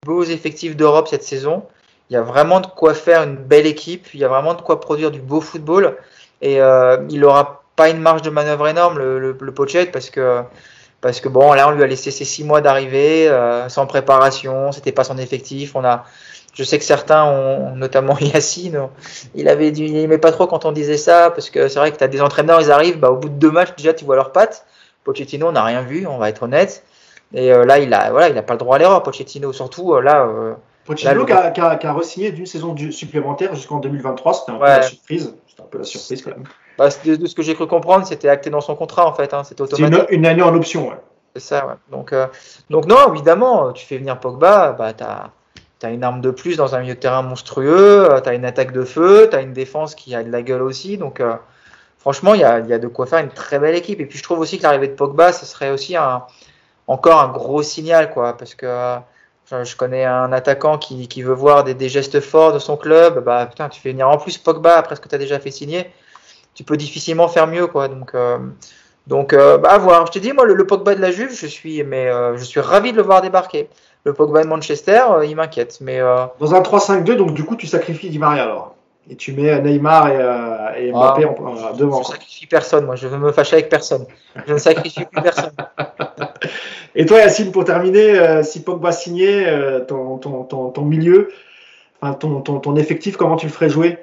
beaux 0.07 0.24
effectifs 0.24 0.76
d'Europe 0.76 1.09
cette 1.09 1.24
saison. 1.24 1.64
Il 2.11 2.14
y 2.14 2.16
a 2.16 2.22
vraiment 2.22 2.61
de 2.61 2.66
quoi 2.66 2.95
faire 2.95 3.22
une 3.22 3.37
belle 3.37 3.66
équipe. 3.66 4.14
Il 4.14 4.20
y 4.20 4.24
a 4.24 4.29
vraiment 4.29 4.55
de 4.55 4.62
quoi 4.62 4.81
produire 4.81 5.11
du 5.11 5.20
beau 5.20 5.41
football. 5.41 5.97
Et 6.41 6.61
euh, 6.61 6.99
il 7.11 7.20
n'aura 7.20 7.62
pas 7.76 7.91
une 7.91 8.01
marge 8.01 8.22
de 8.22 8.31
manœuvre 8.31 8.68
énorme, 8.68 8.99
le, 8.99 9.18
le, 9.18 9.37
le 9.39 9.55
Pochet, 9.55 9.87
parce 9.87 10.11
que, 10.11 10.43
parce 11.01 11.20
que 11.20 11.29
bon, 11.29 11.53
là, 11.53 11.68
on 11.68 11.72
lui 11.72 11.83
a 11.83 11.87
laissé 11.87 12.11
ses 12.11 12.24
six 12.24 12.45
mois 12.45 12.61
d'arrivée, 12.61 13.29
euh, 13.29 13.68
sans 13.68 13.87
préparation. 13.87 14.72
C'était 14.72 14.93
pas 14.93 15.05
son 15.05 15.18
effectif. 15.18 15.76
On 15.76 15.85
a, 15.85 16.05
je 16.55 16.64
sais 16.64 16.79
que 16.79 16.85
certains 16.85 17.24
ont, 17.24 17.76
notamment 17.76 18.16
Yacine, 18.20 18.89
il 19.35 19.49
avait 19.49 19.70
dit, 19.70 19.85
il 19.85 19.97
aimait 19.97 20.18
pas 20.18 20.33
trop 20.33 20.47
quand 20.47 20.64
on 20.64 20.72
disait 20.72 20.97
ça, 20.97 21.31
parce 21.31 21.51
que 21.51 21.68
c'est 21.68 21.79
vrai 21.79 21.93
que 21.93 21.99
tu 21.99 22.05
as 22.05 22.09
des 22.09 22.22
entraîneurs, 22.22 22.61
ils 22.61 22.70
arrivent, 22.70 22.99
bah, 22.99 23.11
au 23.11 23.16
bout 23.16 23.29
de 23.29 23.35
deux 23.35 23.51
matchs, 23.51 23.74
déjà, 23.76 23.93
tu 23.93 24.05
vois 24.05 24.16
leurs 24.16 24.33
pattes. 24.33 24.64
Pochettino, 25.05 25.49
on 25.49 25.53
n'a 25.53 25.64
rien 25.64 25.82
vu, 25.82 26.07
on 26.07 26.18
va 26.18 26.28
être 26.28 26.42
honnête. 26.42 26.84
Et 27.34 27.53
euh, 27.53 27.64
là, 27.64 27.78
il 27.78 27.92
a, 27.94 28.11
voilà, 28.11 28.28
il 28.28 28.38
a 28.38 28.42
pas 28.42 28.55
le 28.55 28.59
droit 28.59 28.76
à 28.76 28.78
l'erreur, 28.78 29.03
Pochettino. 29.03 29.53
Surtout 29.53 29.94
euh, 29.94 30.01
là, 30.01 30.24
euh, 30.26 30.55
Pochettino 30.84 31.24
qui 31.26 31.32
a, 31.32 31.51
qui 31.51 31.61
a, 31.61 31.76
qui 31.76 31.86
a 31.86 31.92
re-signé 31.92 32.30
d'une 32.32 32.46
saison 32.46 32.72
du- 32.72 32.92
supplémentaire 32.92 33.55
jusqu'en 33.55 33.78
2023, 33.78 34.32
c'était 34.34 34.53
un 34.53 34.59
peu 34.59 34.64
la 34.64 34.82
surprise. 34.82 35.34
C'était 35.46 35.62
un 35.62 35.66
peu 35.66 35.78
la 35.78 35.84
surprise 35.84 36.22
quand 36.22 36.30
même. 36.30 36.44
Bah, 36.78 36.88
de, 37.05 37.16
de 37.16 37.26
ce 37.26 37.34
que 37.34 37.42
j'ai 37.42 37.55
cru 37.55 37.66
comprendre, 37.66 38.07
c'était 38.07 38.28
acté 38.28 38.51
dans 38.51 38.61
son 38.61 38.76
contrat 38.76 39.07
en 39.07 39.12
fait. 39.12 39.34
Hein, 39.34 39.44
c'était 39.44 39.64
C'est 39.66 39.74
automatique. 39.74 40.09
une, 40.11 40.18
une 40.20 40.26
année 40.26 40.42
en 40.42 40.55
option. 40.55 40.88
Ouais. 40.88 40.96
C'est 41.34 41.42
ça, 41.42 41.66
ouais. 41.66 41.74
Donc, 41.90 42.14
donc 42.70 42.86
non, 42.86 43.12
évidemment, 43.12 43.72
tu 43.72 43.84
fais 43.84 43.99
venir 43.99 44.18
Pogba, 44.18 44.72
bah, 44.72 44.92
tu 44.94 45.05
as, 45.05 45.90
une 45.90 46.03
arme 46.03 46.20
de 46.20 46.30
plus 46.30 46.57
dans 46.57 46.74
un 46.74 46.80
milieu 46.80 46.94
de 46.94 46.99
terrain 47.01 47.22
monstrueux, 47.22 48.09
tu 48.22 48.28
as 48.28 48.34
une 48.34 48.44
attaque 48.46 48.72
de 48.72 48.82
feu, 48.84 49.28
tu 49.30 49.36
as 49.36 49.40
une 49.42 49.53
défense 49.53 49.94
qui 49.94 50.14
a 50.14 50.22
de 50.24 50.30
la 50.30 50.42
gueule 50.42 50.62
aussi. 50.62 50.96
Donc, 50.99 51.22
franchement, 52.09 52.33
il 52.33 52.41
y 52.41 52.45
a, 52.45 52.79
de 52.79 52.89
quoi 52.89 53.05
faire 53.05 53.19
une 53.19 53.29
très 53.29 53.59
belle 53.59 53.75
équipe. 53.75 54.01
Et 54.01 54.07
puis, 54.07 54.17
je 54.17 54.23
trouve 54.23 54.39
aussi 54.39 54.57
que 54.57 54.63
l'arrivée 54.63 54.89
de 54.89 54.95
Pogba, 54.95 55.31
ce 55.31 55.45
serait 55.45 55.69
aussi 55.69 55.95
un, 55.95 56.25
encore 56.87 57.21
un 57.21 57.29
gros 57.29 57.63
signal, 57.63 58.11
quoi, 58.11 58.35
parce 58.35 58.55
que 58.55 58.97
je, 59.51 59.77
connais 59.77 60.07
un 60.07 60.33
attaquant 60.33 60.79
qui, 60.79 61.23
veut 61.23 61.35
voir 61.35 61.65
des, 61.65 61.89
gestes 61.91 62.21
forts 62.21 62.55
de 62.55 62.59
son 62.59 62.79
club. 62.79 63.23
Bah, 63.23 63.45
putain, 63.45 63.69
tu 63.69 63.79
fais 63.79 63.91
venir 63.91 64.09
en 64.09 64.17
plus 64.17 64.39
Pogba 64.39 64.79
après 64.79 64.97
ce 64.97 65.03
que 65.03 65.09
tu 65.11 65.17
as 65.17 65.19
déjà 65.19 65.39
fait 65.39 65.51
signer. 65.51 65.91
Tu 66.55 66.65
peux 66.65 66.79
difficilement 66.79 67.29
faire 67.29 67.47
mieux, 67.47 67.67
quoi. 67.67 67.89
Donc, 67.89 68.15
euh, 68.15 68.39
donc, 69.07 69.35
euh, 69.35 69.59
bah, 69.59 69.73
à 69.73 69.79
voir. 69.79 70.07
Je 70.07 70.13
t'ai 70.13 70.21
dit, 70.21 70.33
moi, 70.33 70.47
le, 70.47 70.67
Pogba 70.67 70.95
de 70.95 71.03
la 71.03 71.11
Juve, 71.11 71.39
je 71.39 71.47
suis, 71.47 71.85
mais 71.85 72.09
euh, 72.09 72.39
je 72.39 72.45
suis 72.45 72.61
ravi 72.61 72.93
de 72.93 72.97
le 72.97 73.03
voir 73.03 73.21
débarquer. 73.21 73.69
Le 74.05 74.15
Pogba 74.15 74.45
de 74.45 74.49
Manchester, 74.49 75.03
il 75.27 75.37
m'inquiète. 75.37 75.77
Mais 75.83 76.01
Dans 76.41 76.55
un 76.55 76.63
3-5-2, 76.63 77.17
donc 77.17 77.35
du 77.35 77.45
coup, 77.45 77.57
tu 77.57 77.67
sacrifies 77.67 78.09
Di 78.09 78.19
Maria 78.19 78.45
alors. 78.45 78.78
Et 79.11 79.17
tu 79.17 79.33
mets 79.33 79.59
Neymar 79.63 80.09
et, 80.11 80.17
euh, 80.17 80.75
et 80.77 80.93
Mbappé 80.93 81.25
Ah. 81.25 81.43
en, 81.43 81.75
devant. 81.77 82.03
je 82.03 82.07
quoi. 82.07 82.15
sacrifie 82.15 82.47
personne. 82.47 82.85
Moi, 82.85 82.95
je 82.97 83.09
veux 83.09 83.17
me 83.19 83.33
fâcher 83.33 83.55
avec 83.57 83.69
personne. 83.71 84.07
Je 84.47 84.53
ne 84.53 84.59
sacrifie 84.59 85.05
plus 85.05 85.23
personne. 85.23 85.51
Et 86.95 87.07
toi, 87.07 87.19
Yacine, 87.19 87.53
pour 87.53 87.65
terminer, 87.65 88.19
euh, 88.19 88.43
si 88.43 88.63
Pogba 88.63 88.93
signait 88.93 89.47
euh, 89.47 89.81
ton, 89.81 90.19
ton, 90.19 90.43
ton, 90.45 90.71
ton 90.71 90.83
milieu, 90.83 91.31
enfin, 92.01 92.15
ton, 92.15 92.41
ton, 92.41 92.59
ton 92.61 92.77
effectif, 92.77 93.17
comment 93.17 93.37
tu 93.37 93.47
le 93.47 93.53
ferais 93.53 93.69
jouer? 93.71 93.99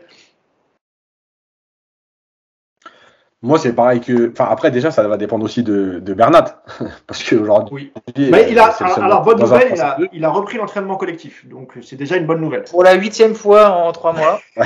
Moi, 3.46 3.60
c'est 3.60 3.74
pareil 3.74 4.02
que. 4.02 4.32
Enfin, 4.32 4.48
après, 4.50 4.72
déjà, 4.72 4.90
ça 4.90 5.08
va 5.08 5.18
dépendre 5.18 5.46
aussi 5.46 5.62
de, 5.62 6.00
de 6.00 6.14
Bernat. 6.16 6.64
Parce 7.08 7.24
qu'aujourd'hui. 7.24 7.92
Oui. 8.18 8.30
Mais 8.32 8.48
il 8.50 8.58
a, 8.58 8.72
seul- 8.72 8.88
alors, 8.98 9.22
bonne 9.22 9.40
nouvelle, 9.40 9.72
il 9.74 9.82
a, 9.82 9.98
3-5-2. 10.00 10.08
il 10.14 10.26
a 10.26 10.30
repris 10.30 10.58
l'entraînement 10.58 10.96
collectif. 10.98 11.48
Donc, 11.48 11.78
c'est 11.84 11.96
déjà 11.96 12.18
une 12.18 12.26
bonne 12.26 12.42
nouvelle. 12.42 12.64
Pour 12.64 12.84
la 12.84 12.96
huitième 12.96 13.36
fois 13.36 13.70
en 13.70 13.92
trois 13.92 14.14
mois. 14.14 14.40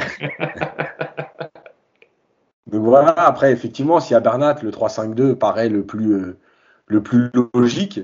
Donc 2.67 2.83
voilà, 2.83 3.09
après, 3.09 3.51
effectivement, 3.51 3.99
si 3.99 4.15
à 4.15 4.21
Bernat, 4.21 4.55
le 4.61 4.71
3-5-2 4.71 5.35
paraît 5.35 5.69
le 5.69 5.83
plus, 5.83 6.13
euh, 6.13 6.37
le 6.85 7.03
plus 7.03 7.31
logique. 7.53 7.99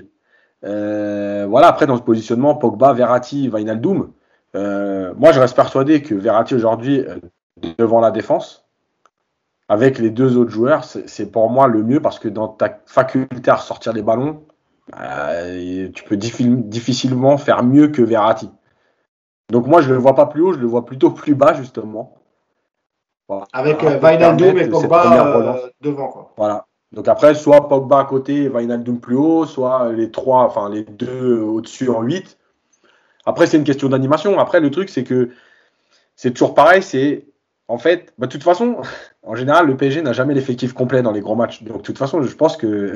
Euh, 0.64 1.46
voilà, 1.48 1.68
après, 1.68 1.86
dans 1.86 1.96
ce 1.96 2.02
positionnement, 2.02 2.54
Pogba, 2.54 2.92
Verratti, 2.92 3.50
euh, 4.54 5.14
moi, 5.16 5.32
je 5.32 5.40
reste 5.40 5.56
persuadé 5.56 6.02
que 6.02 6.14
Verratti, 6.14 6.54
aujourd'hui, 6.54 7.00
euh, 7.00 7.16
devant 7.78 8.00
la 8.00 8.10
défense, 8.10 8.65
avec 9.68 9.98
les 9.98 10.10
deux 10.10 10.36
autres 10.36 10.50
joueurs, 10.50 10.84
c'est 10.84 11.30
pour 11.30 11.50
moi 11.50 11.66
le 11.66 11.82
mieux 11.82 12.00
parce 12.00 12.18
que 12.18 12.28
dans 12.28 12.48
ta 12.48 12.78
faculté 12.86 13.50
à 13.50 13.56
ressortir 13.56 13.92
les 13.92 14.02
ballons, 14.02 14.44
euh, 15.00 15.88
tu 15.92 16.04
peux 16.04 16.16
diffi- 16.16 16.62
difficilement 16.68 17.36
faire 17.38 17.64
mieux 17.64 17.88
que 17.88 18.02
Verratti. 18.02 18.50
Donc 19.50 19.66
moi, 19.66 19.80
je 19.80 19.88
ne 19.88 19.94
le 19.94 19.98
vois 20.00 20.14
pas 20.14 20.26
plus 20.26 20.42
haut, 20.42 20.52
je 20.52 20.58
le 20.58 20.66
vois 20.66 20.84
plutôt 20.84 21.10
plus 21.10 21.34
bas, 21.34 21.54
justement. 21.54 22.14
Voilà. 23.28 23.46
Avec 23.52 23.82
euh, 23.82 23.98
permettre 23.98 24.58
et 24.58 24.68
Pogba 24.68 25.26
euh, 25.26 25.68
devant. 25.80 26.08
Quoi. 26.08 26.32
Voilà. 26.36 26.66
Donc 26.92 27.08
après, 27.08 27.34
soit 27.34 27.68
Pogba 27.68 28.00
à 28.00 28.04
côté, 28.04 28.48
Wijnaldum 28.48 29.00
plus 29.00 29.16
haut, 29.16 29.46
soit 29.46 29.92
les 29.92 30.10
trois, 30.10 30.42
enfin 30.42 30.70
les 30.70 30.84
deux 30.84 31.40
au-dessus 31.40 31.90
en 31.90 32.02
8. 32.02 32.38
Après, 33.24 33.46
c'est 33.48 33.56
une 33.56 33.64
question 33.64 33.88
d'animation. 33.88 34.38
Après, 34.38 34.60
le 34.60 34.70
truc, 34.70 34.88
c'est 34.88 35.02
que 35.02 35.30
c'est 36.14 36.30
toujours 36.30 36.54
pareil. 36.54 36.82
C'est 36.82 37.26
en 37.68 37.78
fait, 37.78 38.12
bah, 38.18 38.26
de 38.26 38.32
toute 38.32 38.42
façon, 38.42 38.76
en 39.22 39.34
général, 39.34 39.66
le 39.66 39.76
PSG 39.76 40.02
n'a 40.02 40.12
jamais 40.12 40.34
l'effectif 40.34 40.72
complet 40.72 41.02
dans 41.02 41.12
les 41.12 41.20
grands 41.20 41.36
matchs. 41.36 41.62
Donc, 41.62 41.78
de 41.78 41.82
toute 41.82 41.98
façon, 41.98 42.22
je 42.22 42.34
pense 42.34 42.56
que 42.56 42.94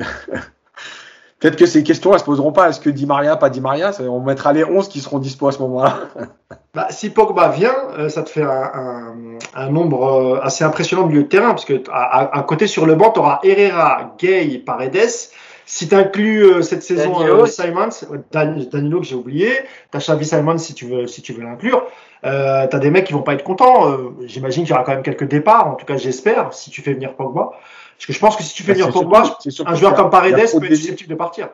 peut-être 1.39 1.55
que 1.55 1.65
ces 1.65 1.83
questions, 1.83 2.13
elles 2.13 2.19
se 2.19 2.25
poseront 2.25 2.51
pas. 2.51 2.69
Est-ce 2.69 2.79
que 2.79 2.89
Di 2.89 3.05
Maria, 3.05 3.35
pas 3.35 3.49
Di 3.49 3.61
Maria 3.61 3.91
On 4.01 4.21
mettra 4.21 4.53
les 4.53 4.63
11 4.63 4.87
qui 4.87 5.01
seront 5.01 5.19
dispo 5.19 5.47
à 5.47 5.51
ce 5.51 5.59
moment-là? 5.59 5.97
Bah, 6.73 6.87
si 6.89 7.09
Pogba 7.09 7.49
vient, 7.49 7.75
euh, 7.97 8.07
ça 8.07 8.23
te 8.23 8.29
fait 8.29 8.45
un, 8.45 9.69
nombre 9.69 10.05
euh, 10.05 10.39
assez 10.41 10.63
impressionnant 10.63 11.03
de 11.03 11.09
milieu 11.09 11.23
de 11.23 11.27
terrain, 11.27 11.49
parce 11.49 11.65
que 11.65 11.83
à 11.91 12.45
côté 12.47 12.65
sur 12.65 12.85
le 12.85 12.95
banc, 12.95 13.11
tu 13.11 13.19
auras 13.19 13.41
Herrera, 13.43 14.15
Gay, 14.17 14.63
Paredes. 14.65 15.31
Si 15.73 15.87
tu 15.87 15.95
inclus 15.95 16.61
cette 16.63 16.83
saison 16.83 17.13
Danilo. 17.13 17.43
euh, 17.43 17.45
Simons, 17.45 17.89
euh, 18.11 18.17
Dan- 18.29 18.65
Danilo 18.69 18.99
que 18.99 19.05
j'ai 19.05 19.15
oublié, 19.15 19.51
tu 19.89 19.95
as 19.97 19.99
Xavi 20.01 20.25
Simons 20.25 20.57
si 20.57 20.73
tu 20.73 20.85
veux, 20.85 21.07
si 21.07 21.21
tu 21.21 21.31
veux 21.31 21.43
l'inclure, 21.43 21.85
euh, 22.25 22.67
tu 22.67 22.75
as 22.75 22.79
des 22.79 22.91
mecs 22.91 23.05
qui 23.07 23.13
vont 23.13 23.21
pas 23.21 23.35
être 23.35 23.43
contents. 23.45 23.89
euh, 23.89 24.09
J'imagine 24.25 24.63
qu'il 24.65 24.71
y 24.71 24.73
aura 24.73 24.83
quand 24.83 24.91
même 24.91 25.01
quelques 25.01 25.23
départs, 25.29 25.67
en 25.67 25.75
tout 25.75 25.85
cas 25.85 25.95
j'espère, 25.95 26.51
si 26.53 26.71
tu 26.71 26.81
fais 26.81 26.91
venir 26.91 27.15
Pogba. 27.15 27.51
Parce 27.95 28.05
que 28.05 28.11
je 28.11 28.19
pense 28.19 28.35
que 28.35 28.43
si 28.43 28.53
tu 28.53 28.63
fais 28.63 28.73
Bah, 28.73 28.79
venir 28.79 28.91
Pogba, 28.91 29.23
surtout- 29.47 29.63
un 29.71 29.75
joueur 29.75 29.93
a- 29.93 29.95
comme 29.95 30.09
Paredes 30.09 30.35
peut 30.35 30.65
être 30.65 30.75
susceptible 30.75 31.09
de 31.09 31.15
partir. 31.15 31.47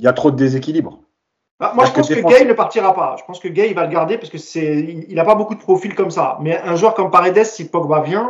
Il 0.00 0.04
y 0.04 0.08
a 0.08 0.12
trop 0.12 0.32
de 0.32 0.36
déséquilibre. 0.36 0.98
Bah, 1.60 1.70
moi, 1.76 1.84
je 1.84 1.92
pense 1.92 2.08
que 2.08 2.14
que, 2.14 2.26
Gay 2.26 2.44
ne 2.46 2.54
partira 2.54 2.92
pas. 2.92 3.14
Je 3.20 3.24
pense 3.24 3.38
que 3.38 3.46
Gay 3.46 3.68
il 3.70 3.76
va 3.76 3.86
le 3.86 3.92
garder 3.92 4.18
parce 4.18 4.30
que 4.30 4.38
c'est, 4.38 4.66
il 4.80 5.06
il 5.08 5.20
a 5.20 5.24
pas 5.24 5.36
beaucoup 5.36 5.54
de 5.54 5.60
profils 5.60 5.94
comme 5.94 6.10
ça. 6.10 6.38
Mais 6.40 6.58
un 6.58 6.74
joueur 6.74 6.94
comme 6.94 7.12
Paredes, 7.12 7.44
si 7.44 7.68
Pogba 7.68 8.00
vient, 8.00 8.28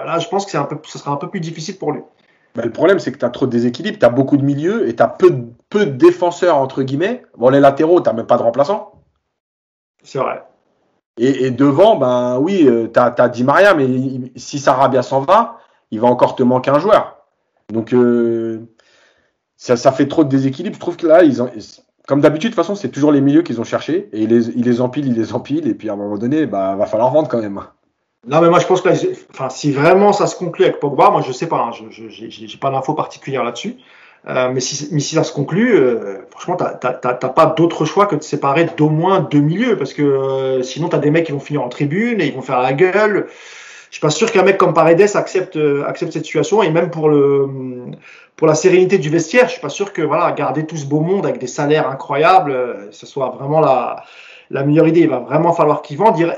euh, 0.00 0.04
là, 0.04 0.18
je 0.18 0.26
pense 0.26 0.44
que 0.44 0.50
c'est 0.50 0.58
un 0.58 0.64
peu, 0.64 0.78
ce 0.82 0.98
sera 0.98 1.12
un 1.12 1.16
peu 1.16 1.28
plus 1.30 1.38
difficile 1.38 1.78
pour 1.78 1.92
lui. 1.92 2.00
Bah, 2.54 2.62
le 2.64 2.70
problème, 2.70 2.98
c'est 3.00 3.10
que 3.10 3.18
tu 3.18 3.24
as 3.24 3.30
trop 3.30 3.46
de 3.46 3.50
déséquilibre, 3.50 3.98
tu 3.98 4.04
as 4.04 4.10
beaucoup 4.10 4.36
de 4.36 4.44
milieux 4.44 4.88
et 4.88 4.94
tu 4.94 5.02
as 5.02 5.08
peu 5.08 5.30
de, 5.30 5.44
peu 5.70 5.86
de 5.86 5.90
défenseurs, 5.92 6.56
entre 6.56 6.82
guillemets. 6.82 7.22
Bon, 7.36 7.48
les 7.48 7.60
latéraux, 7.60 8.00
tu 8.00 8.12
même 8.12 8.26
pas 8.26 8.36
de 8.36 8.42
remplaçants. 8.42 8.92
C'est 10.02 10.18
vrai. 10.18 10.44
Et, 11.18 11.46
et 11.46 11.50
devant, 11.50 11.96
ben 11.96 12.38
oui, 12.38 12.66
euh, 12.66 12.88
tu 12.92 13.00
as, 13.00 13.28
Di 13.28 13.44
Maria, 13.44 13.74
mais 13.74 13.86
il- 13.86 14.32
si 14.36 14.58
Sarabia 14.58 15.02
s'en 15.02 15.20
va, 15.20 15.58
il 15.90 16.00
va 16.00 16.08
encore 16.08 16.36
te 16.36 16.42
manquer 16.42 16.70
un 16.70 16.78
joueur. 16.78 17.24
Donc, 17.72 17.92
euh, 17.92 18.60
ça, 19.56 19.76
ça 19.76 19.92
fait 19.92 20.06
trop 20.06 20.24
de 20.24 20.28
déséquilibre. 20.28 20.74
Je 20.74 20.80
trouve 20.80 20.96
que 20.96 21.06
là, 21.06 21.22
ils 21.24 21.42
ont, 21.42 21.50
comme 22.06 22.20
d'habitude, 22.20 22.50
de 22.50 22.54
toute 22.54 22.62
façon, 22.64 22.74
c'est 22.74 22.90
toujours 22.90 23.12
les 23.12 23.20
milieux 23.20 23.42
qu'ils 23.42 23.60
ont 23.60 23.64
cherchés. 23.64 24.08
Et 24.12 24.22
ils 24.22 24.28
les, 24.28 24.48
ils 24.50 24.64
les 24.64 24.80
empilent, 24.80 25.06
ils 25.08 25.14
les 25.14 25.32
empilent. 25.34 25.68
Et 25.68 25.74
puis, 25.74 25.88
à 25.88 25.94
un 25.94 25.96
moment 25.96 26.18
donné, 26.18 26.46
bah, 26.46 26.76
va 26.76 26.86
falloir 26.86 27.10
vendre 27.12 27.28
quand 27.28 27.40
même. 27.40 27.60
Non, 28.26 28.40
mais 28.40 28.48
moi, 28.48 28.58
je 28.58 28.66
pense 28.66 28.80
que, 28.80 28.88
là, 28.88 28.94
enfin, 29.30 29.50
si 29.50 29.72
vraiment 29.72 30.12
ça 30.12 30.26
se 30.26 30.36
conclut 30.36 30.64
avec 30.64 30.80
Pogba, 30.80 31.10
moi, 31.10 31.20
je 31.20 31.32
sais 31.32 31.46
pas, 31.46 31.58
hein, 31.58 31.70
je, 31.72 32.08
j'ai 32.08 32.58
pas 32.58 32.70
d'infos 32.70 32.94
particulières 32.94 33.44
là-dessus. 33.44 33.76
Euh, 34.26 34.50
mais, 34.50 34.60
si, 34.60 34.88
mais 34.92 35.00
si 35.00 35.14
ça 35.14 35.24
se 35.24 35.32
conclut, 35.32 35.74
euh, 35.74 36.20
franchement, 36.30 36.56
t'as 36.56 37.28
pas 37.28 37.46
d'autre 37.46 37.84
choix 37.84 38.06
que 38.06 38.16
de 38.16 38.22
séparer 38.22 38.66
d'au 38.76 38.88
moins 38.88 39.20
deux 39.20 39.40
milieux, 39.40 39.76
parce 39.76 39.92
que 39.92 40.02
euh, 40.02 40.62
sinon, 40.62 40.88
t'as 40.88 40.98
des 40.98 41.10
mecs 41.10 41.26
qui 41.26 41.32
vont 41.32 41.40
finir 41.40 41.62
en 41.62 41.68
tribune 41.68 42.22
et 42.22 42.26
ils 42.26 42.34
vont 42.34 42.40
faire 42.40 42.60
la 42.62 42.72
gueule. 42.72 43.26
Je 43.90 43.98
suis 43.98 44.00
pas 44.00 44.10
sûr 44.10 44.32
qu'un 44.32 44.42
mec 44.42 44.56
comme 44.56 44.72
Paredes 44.72 45.14
accepte, 45.14 45.56
euh, 45.56 45.84
accepte 45.86 46.12
cette 46.14 46.24
situation, 46.24 46.62
et 46.62 46.70
même 46.70 46.90
pour 46.90 47.10
le, 47.10 47.46
pour 48.34 48.46
la 48.46 48.54
sérénité 48.54 48.98
du 48.98 49.10
vestiaire, 49.10 49.46
je 49.46 49.52
suis 49.52 49.60
pas 49.60 49.68
sûr 49.68 49.92
que 49.92 50.02
voilà, 50.02 50.32
garder 50.32 50.64
tout 50.66 50.76
ce 50.76 50.86
beau 50.86 51.00
monde 51.00 51.26
avec 51.26 51.38
des 51.38 51.46
salaires 51.46 51.88
incroyables, 51.88 52.50
euh, 52.50 52.90
ce 52.90 53.06
soit 53.06 53.28
vraiment 53.28 53.60
la, 53.60 54.02
la 54.50 54.64
meilleure 54.64 54.88
idée. 54.88 55.00
Il 55.00 55.10
va 55.10 55.18
vraiment 55.18 55.52
falloir 55.52 55.82
qu'ils 55.82 55.98
vendent. 55.98 56.34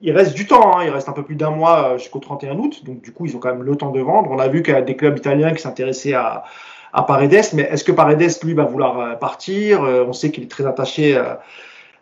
Il, 0.00 0.12
reste 0.12 0.34
du 0.34 0.46
temps, 0.46 0.78
hein. 0.78 0.84
il 0.84 0.90
reste 0.90 1.08
un 1.08 1.12
peu 1.12 1.22
plus 1.22 1.34
d'un 1.36 1.50
mois 1.50 1.90
euh, 1.92 1.98
jusqu'au 1.98 2.18
31 2.18 2.56
août, 2.58 2.84
donc 2.84 3.02
du 3.02 3.12
coup 3.12 3.26
ils 3.26 3.36
ont 3.36 3.38
quand 3.38 3.50
même 3.50 3.62
le 3.62 3.76
temps 3.76 3.90
de 3.90 4.00
vendre. 4.00 4.30
On 4.30 4.38
a 4.38 4.48
vu 4.48 4.62
qu'il 4.62 4.74
y 4.74 4.76
a 4.76 4.82
des 4.82 4.96
clubs 4.96 5.16
italiens 5.16 5.52
qui 5.52 5.60
s'intéressaient 5.62 6.14
à, 6.14 6.44
à 6.92 7.02
Paredes, 7.02 7.44
mais 7.54 7.62
est-ce 7.62 7.84
que 7.84 7.92
Paredes 7.92 8.42
lui 8.42 8.54
va 8.54 8.64
vouloir 8.64 8.98
euh, 8.98 9.14
partir? 9.14 9.82
Euh, 9.84 10.04
On 10.08 10.12
sait 10.12 10.30
qu'il 10.30 10.44
est 10.44 10.50
très 10.50 10.66
attaché 10.66 11.20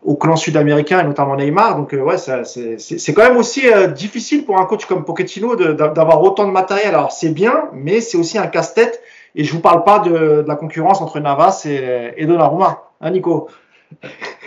au 0.04 0.14
clan 0.14 0.36
sud-américain 0.36 1.00
et 1.00 1.04
notamment 1.04 1.34
Neymar, 1.34 1.76
donc 1.76 1.92
ouais, 1.92 2.18
c'est 2.18 3.14
quand 3.14 3.22
même 3.22 3.36
aussi 3.36 3.64
difficile 3.94 4.44
pour 4.44 4.60
un 4.60 4.64
coach 4.64 4.86
comme 4.86 5.04
Pochettino 5.04 5.56
d'avoir 5.56 6.22
autant 6.22 6.46
de 6.46 6.52
matériel. 6.52 6.94
Alors 6.94 7.10
c'est 7.10 7.30
bien, 7.30 7.68
mais 7.72 8.00
c'est 8.00 8.16
aussi 8.16 8.38
un 8.38 8.46
casse-tête. 8.46 9.02
Et 9.34 9.42
je 9.44 9.52
vous 9.52 9.60
parle 9.60 9.82
pas 9.84 9.98
de, 9.98 10.42
de 10.42 10.44
la 10.46 10.54
concurrence 10.56 11.00
entre 11.00 11.18
Navas 11.20 11.64
et, 11.66 12.12
et 12.16 12.26
Donnarumma, 12.26 12.84
hein 13.00 13.10
Nico? 13.10 13.48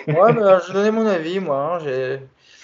Ouais, 0.07 0.37
euh, 0.37 0.59
je 0.67 0.73
donnais 0.73 0.91
mon 0.91 1.05
avis, 1.05 1.39
moi. 1.39 1.79
hein, 1.81 2.19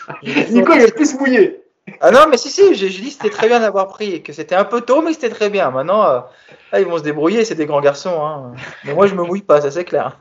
Nico 0.51 0.73
il 0.73 0.81
est 0.81 0.95
plus 0.95 1.13
mouillé. 1.19 1.63
Ah 2.01 2.11
non, 2.11 2.27
mais 2.29 2.37
si, 2.37 2.49
si, 2.49 2.75
j'ai 2.75 2.89
dit 2.89 3.05
que 3.07 3.11
c'était 3.11 3.29
très 3.29 3.47
bien 3.47 3.59
d'avoir 3.61 3.87
pris 3.87 4.13
et 4.13 4.21
que 4.21 4.33
c'était 4.33 4.55
un 4.55 4.65
peu 4.65 4.81
tôt, 4.81 5.01
mais 5.01 5.13
c'était 5.13 5.29
très 5.29 5.49
bien. 5.49 5.71
Maintenant, 5.71 6.03
euh, 6.05 6.19
là, 6.73 6.79
ils 6.81 6.85
vont 6.85 6.97
se 6.97 7.03
débrouiller, 7.03 7.45
c'est 7.45 7.55
des 7.55 7.65
grands 7.65 7.79
garçons. 7.79 8.21
Hein. 8.21 8.51
Mais 8.83 8.93
moi, 8.93 9.07
je 9.07 9.15
me 9.15 9.23
mouille 9.23 9.41
pas, 9.41 9.61
ça 9.61 9.71
c'est 9.71 9.85
clair. 9.85 10.19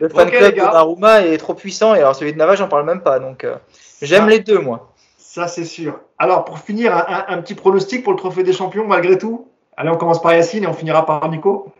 Le 0.00 0.08
fan 0.08 0.26
Ok, 0.28 0.34
club 0.34 0.54
de. 0.54 0.58
Donnarumma 0.60 1.22
est 1.22 1.38
trop 1.38 1.54
puissant, 1.54 1.94
et 1.94 1.98
alors 1.98 2.16
celui 2.16 2.32
de 2.32 2.38
Navas, 2.38 2.56
j'en 2.56 2.68
parle 2.68 2.84
même 2.86 3.02
pas. 3.02 3.20
Donc, 3.20 3.44
euh, 3.44 3.56
j'aime 4.02 4.28
les 4.28 4.40
deux, 4.40 4.58
moi. 4.58 4.92
Ça, 5.16 5.46
c'est 5.46 5.64
sûr. 5.64 6.00
Alors, 6.18 6.44
pour 6.44 6.58
finir, 6.58 6.92
un, 6.96 7.04
un- 7.06 7.24
un 7.36 7.40
petit 7.42 7.54
pronostic 7.54 8.02
pour 8.02 8.12
le 8.12 8.18
trophée 8.18 8.42
des 8.42 8.52
champions, 8.52 8.86
malgré 8.86 9.16
tout. 9.16 9.48
Allez, 9.76 9.90
on 9.90 9.96
commence 9.96 10.20
par 10.20 10.32
Yacine 10.34 10.64
et 10.64 10.66
on 10.66 10.72
finira 10.74 11.06
par 11.06 11.28
Nico. 11.30 11.72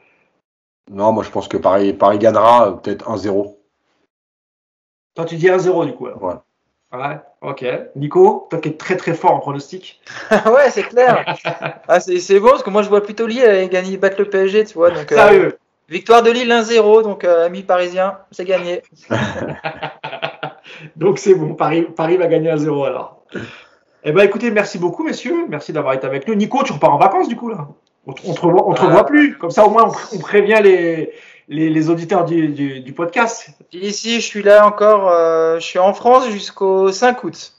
Non, 0.89 1.11
moi, 1.13 1.25
je 1.25 1.31
pense 1.31 1.49
que 1.49 1.57
Paris, 1.57 1.93
Paris 1.95 2.19
gagnera 2.19 2.69
euh, 2.69 2.73
peut-être 2.73 3.11
1-0. 3.11 3.57
Toi, 5.17 5.25
tu 5.25 5.37
dis 5.37 5.49
1-0 5.49 5.85
du 5.87 5.93
coup. 5.95 6.07
alors. 6.07 6.23
Ouais. 6.23 6.35
Ouais, 6.93 7.21
ok. 7.41 7.65
Nico, 7.95 8.49
toi 8.51 8.59
qui 8.59 8.71
es 8.71 8.73
très 8.73 8.97
très 8.97 9.15
fort 9.15 9.33
en 9.33 9.39
pronostic. 9.39 10.01
ouais, 10.47 10.71
c'est 10.71 10.83
clair. 10.83 11.37
Ah, 11.87 12.01
c'est 12.01 12.41
bon, 12.41 12.51
parce 12.51 12.63
que 12.65 12.71
moi, 12.71 12.83
je 12.83 12.89
vois 12.89 13.03
plutôt 13.03 13.27
Lille 13.27 13.45
aller 13.45 13.69
gagner, 13.69 13.97
battre 13.97 14.17
le 14.19 14.29
PSG, 14.29 14.65
tu 14.65 14.75
vois. 14.75 14.91
Donc, 14.91 15.13
euh, 15.13 15.17
Sérieux. 15.17 15.59
victoire 15.89 16.23
de 16.23 16.33
Lille 16.33 16.51
1-0, 16.51 17.03
donc 17.03 17.23
euh, 17.25 17.47
amis 17.47 17.63
parisiens, 17.63 18.19
c'est 18.33 18.45
gagné. 18.45 18.83
Donc 20.97 21.19
c'est 21.19 21.35
bon, 21.35 21.55
Paris, 21.55 21.87
Paris 21.97 22.17
va 22.17 22.27
gagner 22.27 22.51
à 22.51 22.57
0 22.57 22.85
alors. 22.85 23.23
Eh 24.05 24.13
ben 24.13 24.23
écoutez, 24.23 24.51
merci 24.51 24.79
beaucoup 24.79 25.05
messieurs, 25.05 25.47
merci 25.49 25.73
d'avoir 25.73 25.95
été 25.95 26.07
avec 26.07 26.27
nous. 26.27 26.35
Nico, 26.35 26.63
tu 26.63 26.73
repars 26.73 26.95
en 26.95 26.99
vacances 26.99 27.29
du 27.29 27.37
coup 27.37 27.51
là? 27.51 27.69
On 28.07 28.13
te, 28.13 28.23
on 28.27 28.33
te 28.33 28.41
revoit, 28.41 28.67
on 28.67 28.73
te 28.73 28.81
revoit 28.81 29.05
plus, 29.05 29.37
comme 29.37 29.51
ça 29.51 29.67
au 29.67 29.71
moins 29.71 29.89
on, 29.89 30.17
on 30.17 30.19
prévient 30.21 30.61
les, 30.63 31.13
les, 31.51 31.69
les 31.69 31.91
auditeurs 31.91 32.25
du, 32.25 32.49
du, 32.49 32.81
du 32.81 32.93
podcast. 32.95 33.49
Ici, 33.73 34.21
je 34.23 34.27
suis 34.27 34.43
là 34.43 34.67
encore, 34.67 35.11
euh, 35.11 35.57
je 35.57 35.65
suis 35.65 35.79
en 35.79 35.93
France 35.93 36.29
jusqu'au 36.31 36.91
5 36.91 37.23
août. 37.25 37.53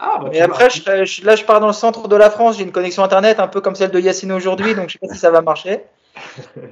Ah, 0.00 0.18
bah, 0.22 0.30
Et 0.32 0.40
après, 0.40 0.68
je, 0.70 1.04
je- 1.04 1.24
là, 1.24 1.36
je 1.36 1.44
pars 1.44 1.60
dans 1.60 1.66
le 1.68 1.72
centre 1.72 2.08
de 2.08 2.16
la 2.16 2.30
France. 2.30 2.56
J'ai 2.58 2.64
une 2.64 2.72
connexion 2.72 3.02
internet 3.04 3.38
un 3.40 3.48
peu 3.48 3.60
comme 3.60 3.74
celle 3.76 3.90
de 3.90 4.00
Yacine 4.00 4.32
aujourd'hui, 4.32 4.74
donc 4.74 4.88
je 4.88 4.94
sais 4.94 4.98
pas 5.06 5.12
si 5.12 5.18
ça 5.18 5.30
va 5.30 5.40
marcher. 5.42 5.84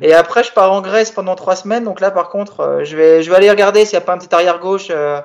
Et 0.01 0.13
après, 0.15 0.43
je 0.43 0.53
pars 0.53 0.73
en 0.73 0.81
Grèce 0.81 1.11
pendant 1.13 1.35
trois 1.37 1.57
semaines. 1.57 1.85
Donc 1.85 2.01
là, 2.01 2.11
par 2.11 2.31
contre, 2.31 2.61
euh, 2.61 2.85
je 2.85 2.97
vais, 2.97 3.23
je 3.23 3.31
vais 3.31 3.37
aller 3.37 3.51
regarder 3.51 3.85
s'il 3.85 3.97
n'y 3.99 4.03
a 4.03 4.07
pas 4.07 4.15
un 4.15 4.19
petit 4.19 4.35
arrière 4.35 4.59
gauche 4.59 4.89
euh, 4.91 5.21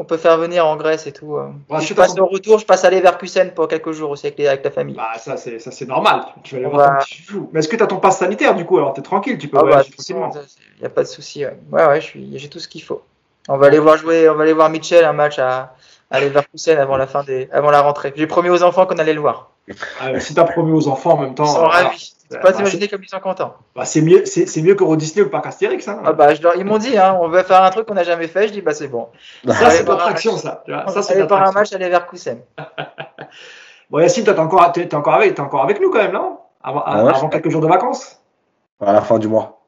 qu'on 0.00 0.06
peut 0.06 0.16
faire 0.16 0.38
venir 0.38 0.66
en 0.66 0.76
Grèce 0.76 1.06
et 1.06 1.12
tout. 1.12 1.36
Et 1.38 1.80
je 1.82 1.92
passe 1.92 2.14
pas. 2.14 2.22
au 2.22 2.26
retour, 2.26 2.58
je 2.58 2.64
passe 2.64 2.84
à 2.84 2.90
Leverkusen 2.90 3.50
pour 3.50 3.68
quelques 3.68 3.92
jours 3.92 4.08
aussi 4.08 4.26
avec, 4.28 4.38
les- 4.38 4.46
avec 4.48 4.64
la 4.64 4.70
famille. 4.70 4.94
Bah, 4.96 5.10
ça, 5.18 5.36
c'est, 5.36 5.58
ça, 5.58 5.70
c'est 5.70 5.84
normal. 5.84 6.24
Tu 6.42 6.54
vas 6.54 6.60
aller 6.60 6.66
On 6.68 6.70
voir 6.70 6.92
va- 6.94 6.98
petit 7.00 7.16
chouchou. 7.22 7.50
Mais 7.52 7.60
est-ce 7.60 7.68
que 7.68 7.76
tu 7.76 7.82
as 7.82 7.86
ton 7.86 7.98
passe 7.98 8.16
sanitaire 8.16 8.54
du 8.54 8.64
coup 8.64 8.78
Alors, 8.78 8.94
tu 8.94 9.00
es 9.00 9.02
tranquille, 9.02 9.36
tu 9.36 9.48
peux 9.48 9.58
Ah 9.58 9.62
bah, 9.62 9.68
voyager 9.72 9.90
tranquillement. 9.90 10.30
il 10.34 10.80
n'y 10.80 10.86
a 10.86 10.88
pas 10.88 11.02
de 11.02 11.06
souci. 11.08 11.44
Ouais, 11.44 11.54
ouais, 11.72 11.86
ouais, 11.86 12.00
je 12.00 12.06
suis, 12.06 12.38
j'ai 12.38 12.48
tout 12.48 12.58
ce 12.60 12.66
qu'il 12.68 12.82
faut. 12.82 13.02
On 13.50 13.58
va 13.58 13.66
aller 13.66 13.78
voir 13.78 13.98
jouer, 13.98 14.26
on 14.30 14.36
va 14.36 14.44
aller 14.44 14.54
voir 14.54 14.70
Mitchell 14.70 15.04
un 15.04 15.12
match 15.12 15.38
à, 15.38 15.74
à 16.10 16.20
Leverkusen 16.20 16.78
avant 16.78 16.96
la 16.96 17.06
fin 17.06 17.22
des, 17.22 17.50
avant 17.52 17.70
la 17.70 17.82
rentrée. 17.82 18.14
J'ai 18.16 18.26
promis 18.26 18.48
aux 18.48 18.62
enfants 18.62 18.86
qu'on 18.86 18.96
allait 18.96 19.12
le 19.12 19.20
voir. 19.20 19.50
Ah, 20.00 20.18
si 20.18 20.32
tu 20.32 20.40
as 20.40 20.44
promis 20.44 20.72
aux 20.72 20.88
enfants 20.88 21.12
en 21.12 21.18
même 21.18 21.34
temps. 21.34 21.44
Ils 21.44 21.52
sont 21.52 21.62
euh, 21.64 21.66
ravis. 21.66 22.14
Tu 22.30 22.36
Bah, 22.36 22.40
peux 22.42 22.46
pas 22.46 22.50
bah, 22.52 22.56
t'imaginer 22.58 22.86
comme 22.88 23.02
ils 23.02 23.08
sont 23.08 23.18
contents. 23.18 23.54
bah, 23.74 23.84
c'est, 23.84 24.02
mieux, 24.02 24.24
c'est, 24.24 24.46
c'est 24.46 24.62
mieux 24.62 24.76
qu'Euro 24.76 24.94
Disney 24.96 25.26
ou 25.26 25.30
parc 25.30 25.46
Astérix. 25.46 25.88
Hein. 25.88 26.00
Ah 26.04 26.12
bah, 26.12 26.32
je 26.32 26.40
leur- 26.42 26.54
ils 26.54 26.64
m'ont 26.64 26.78
dit, 26.78 26.96
hein, 26.96 27.18
on 27.20 27.28
veut 27.28 27.42
faire 27.42 27.62
un 27.64 27.70
truc 27.70 27.86
qu'on 27.86 27.94
n'a 27.94 28.04
jamais 28.04 28.28
fait. 28.28 28.46
Je 28.48 28.52
dis, 28.52 28.60
bah 28.60 28.72
c'est 28.72 28.86
bon. 28.88 29.08
ça, 29.48 29.70
c'est 29.70 29.86
l'attraction, 29.86 30.36
ça. 30.36 30.62
Tu 30.64 30.72
vois, 30.72 30.84
On 30.86 30.90
ça, 30.90 31.02
c'est 31.02 31.14
aller 31.14 31.22
de 31.22 31.28
voir 31.28 31.42
un 31.48 31.52
match 31.52 31.72
à 31.72 31.78
Leverkusen. 31.78 32.40
Bon, 33.90 33.98
Yacine, 33.98 34.22
toi, 34.22 34.34
t'es 34.34 34.40
encore, 34.40 34.70
t'es, 34.70 34.86
t'es 34.86 34.94
encore, 34.94 35.14
avec, 35.14 35.34
t'es 35.34 35.40
encore 35.40 35.64
avec 35.64 35.80
nous 35.80 35.90
quand 35.90 35.98
même, 35.98 36.12
non? 36.12 36.38
Avant, 36.62 36.84
Ah 36.86 37.02
ouais, 37.02 37.12
avant 37.12 37.28
quelques 37.28 37.48
jours 37.50 37.60
de 37.60 37.66
vacances? 37.66 38.22
À 38.80 38.92
la 38.92 39.00
fin 39.00 39.18
du 39.18 39.26
mois. 39.26 39.62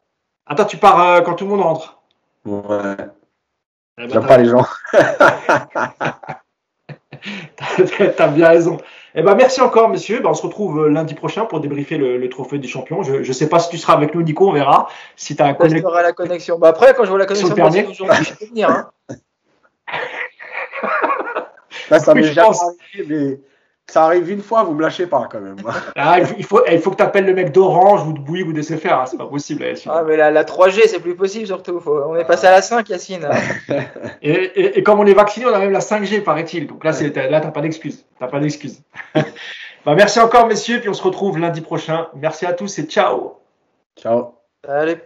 Attends, 0.47 0.65
tu 0.65 0.77
pars 0.77 1.01
euh, 1.03 1.21
quand 1.23 1.35
tout 1.35 1.45
le 1.45 1.51
monde 1.51 1.63
rentre 1.63 1.99
Ouais. 2.45 2.95
Eh 3.99 4.07
ben, 4.07 4.09
J'aime 4.13 4.25
pas 4.27 4.37
les 4.39 4.45
gens. 4.49 4.65
T'as 8.17 8.29
bien 8.29 8.49
raison. 8.49 8.79
Eh 9.15 9.23
ben, 9.23 9.35
merci 9.35 9.61
encore, 9.61 9.89
messieurs. 9.91 10.21
Ben, 10.21 10.31
on 10.31 10.35
se 10.35 10.43
retrouve 10.43 10.85
euh, 10.85 10.89
lundi 10.89 11.15
prochain 11.15 11.45
pour 11.45 11.61
débriefer 11.61 11.99
le, 11.99 12.17
le 12.17 12.29
trophée 12.29 12.59
du 12.59 12.69
champion. 12.69 13.03
Je 13.03 13.17
ne 13.17 13.33
sais 13.33 13.49
pas 13.49 13.59
si 13.59 13.69
tu 13.69 13.79
seras 13.79 13.93
avec 13.95 14.15
nous, 14.15 14.23
Nico, 14.23 14.49
on 14.49 14.53
verra. 14.53 14.89
Si 15.17 15.37
tu 15.37 15.43
as 15.43 15.47
un 15.47 15.55
ferai 15.55 16.03
la 16.03 16.13
connexion. 16.13 16.59
Bah 16.59 16.69
après, 16.69 16.95
quand 16.95 17.05
je 17.05 17.11
vois 17.11 17.19
la 17.19 17.27
connexion 17.27 17.53
aujourd'hui, 17.53 17.85
je 18.25 18.35
peux 18.35 18.47
venir. 18.47 18.71
Hein. 18.71 18.91
Là, 21.91 21.99
ça 22.01 22.13
Oui, 22.15 22.23
m'est 22.23 22.33
je 22.33 22.41
pense. 22.41 22.63
arrivé, 22.63 23.07
mais 23.09 23.41
ça 23.91 24.05
arrive 24.05 24.31
une 24.31 24.41
fois, 24.41 24.63
vous 24.63 24.75
me 24.75 24.83
lâchez 24.83 25.07
pas 25.07 25.29
quand 25.31 25.41
même. 25.41 25.57
Ah, 25.97 26.19
il 26.21 26.45
faut, 26.45 26.63
il 26.71 26.79
faut, 26.79 26.91
que 26.91 26.97
tu 26.97 27.03
appelles 27.03 27.27
le 27.27 27.35
mec 27.35 27.53
d'Orange 27.53 28.07
ou 28.07 28.13
de 28.13 28.21
Bouygues 28.21 28.49
ou 28.49 28.53
de 28.53 28.63
SFR. 28.63 28.93
Hein. 28.93 29.05
C'est 29.07 29.19
pas 29.19 29.27
possible. 29.27 29.63
Yacine. 29.63 29.93
Ah, 29.95 30.03
mais 30.07 30.17
la, 30.17 30.31
la 30.31 30.45
3G, 30.45 30.81
c'est 30.87 31.01
plus 31.01 31.15
possible 31.15 31.47
surtout. 31.47 31.79
Faut- 31.81 32.03
on 32.07 32.17
est 32.17 32.25
passé 32.25 32.47
à 32.47 32.53
la 32.53 32.63
5, 32.63 32.89
Yacine. 32.89 33.29
Et, 34.23 34.31
et, 34.31 34.79
et 34.79 34.83
comme 34.83 35.01
on 35.01 35.07
est 35.07 35.15
vacciné, 35.15 35.47
on 35.47 35.53
a 35.55 35.59
même 35.59 35.73
la 35.73 35.81
5G, 35.81 36.23
paraît-il. 36.23 36.67
Donc 36.67 36.85
là, 36.85 36.93
c'est, 36.93 37.15
là, 37.15 37.41
t'as 37.41 37.51
pas 37.51 37.61
d'excuse. 37.61 38.07
T'as 38.19 38.29
pas 38.29 38.41
d'excuse. 38.41 38.83
ben, 39.15 39.95
merci 39.95 40.21
encore, 40.21 40.47
messieurs. 40.47 40.81
Puis 40.81 40.89
on 40.89 40.95
se 40.95 41.03
retrouve 41.03 41.39
lundi 41.39 41.61
prochain. 41.61 42.09
Merci 42.15 42.47
à 42.47 42.53
tous 42.53 42.79
et 42.79 42.85
ciao. 42.85 43.39
Ciao. 43.97 44.35
Allez. 44.67 44.99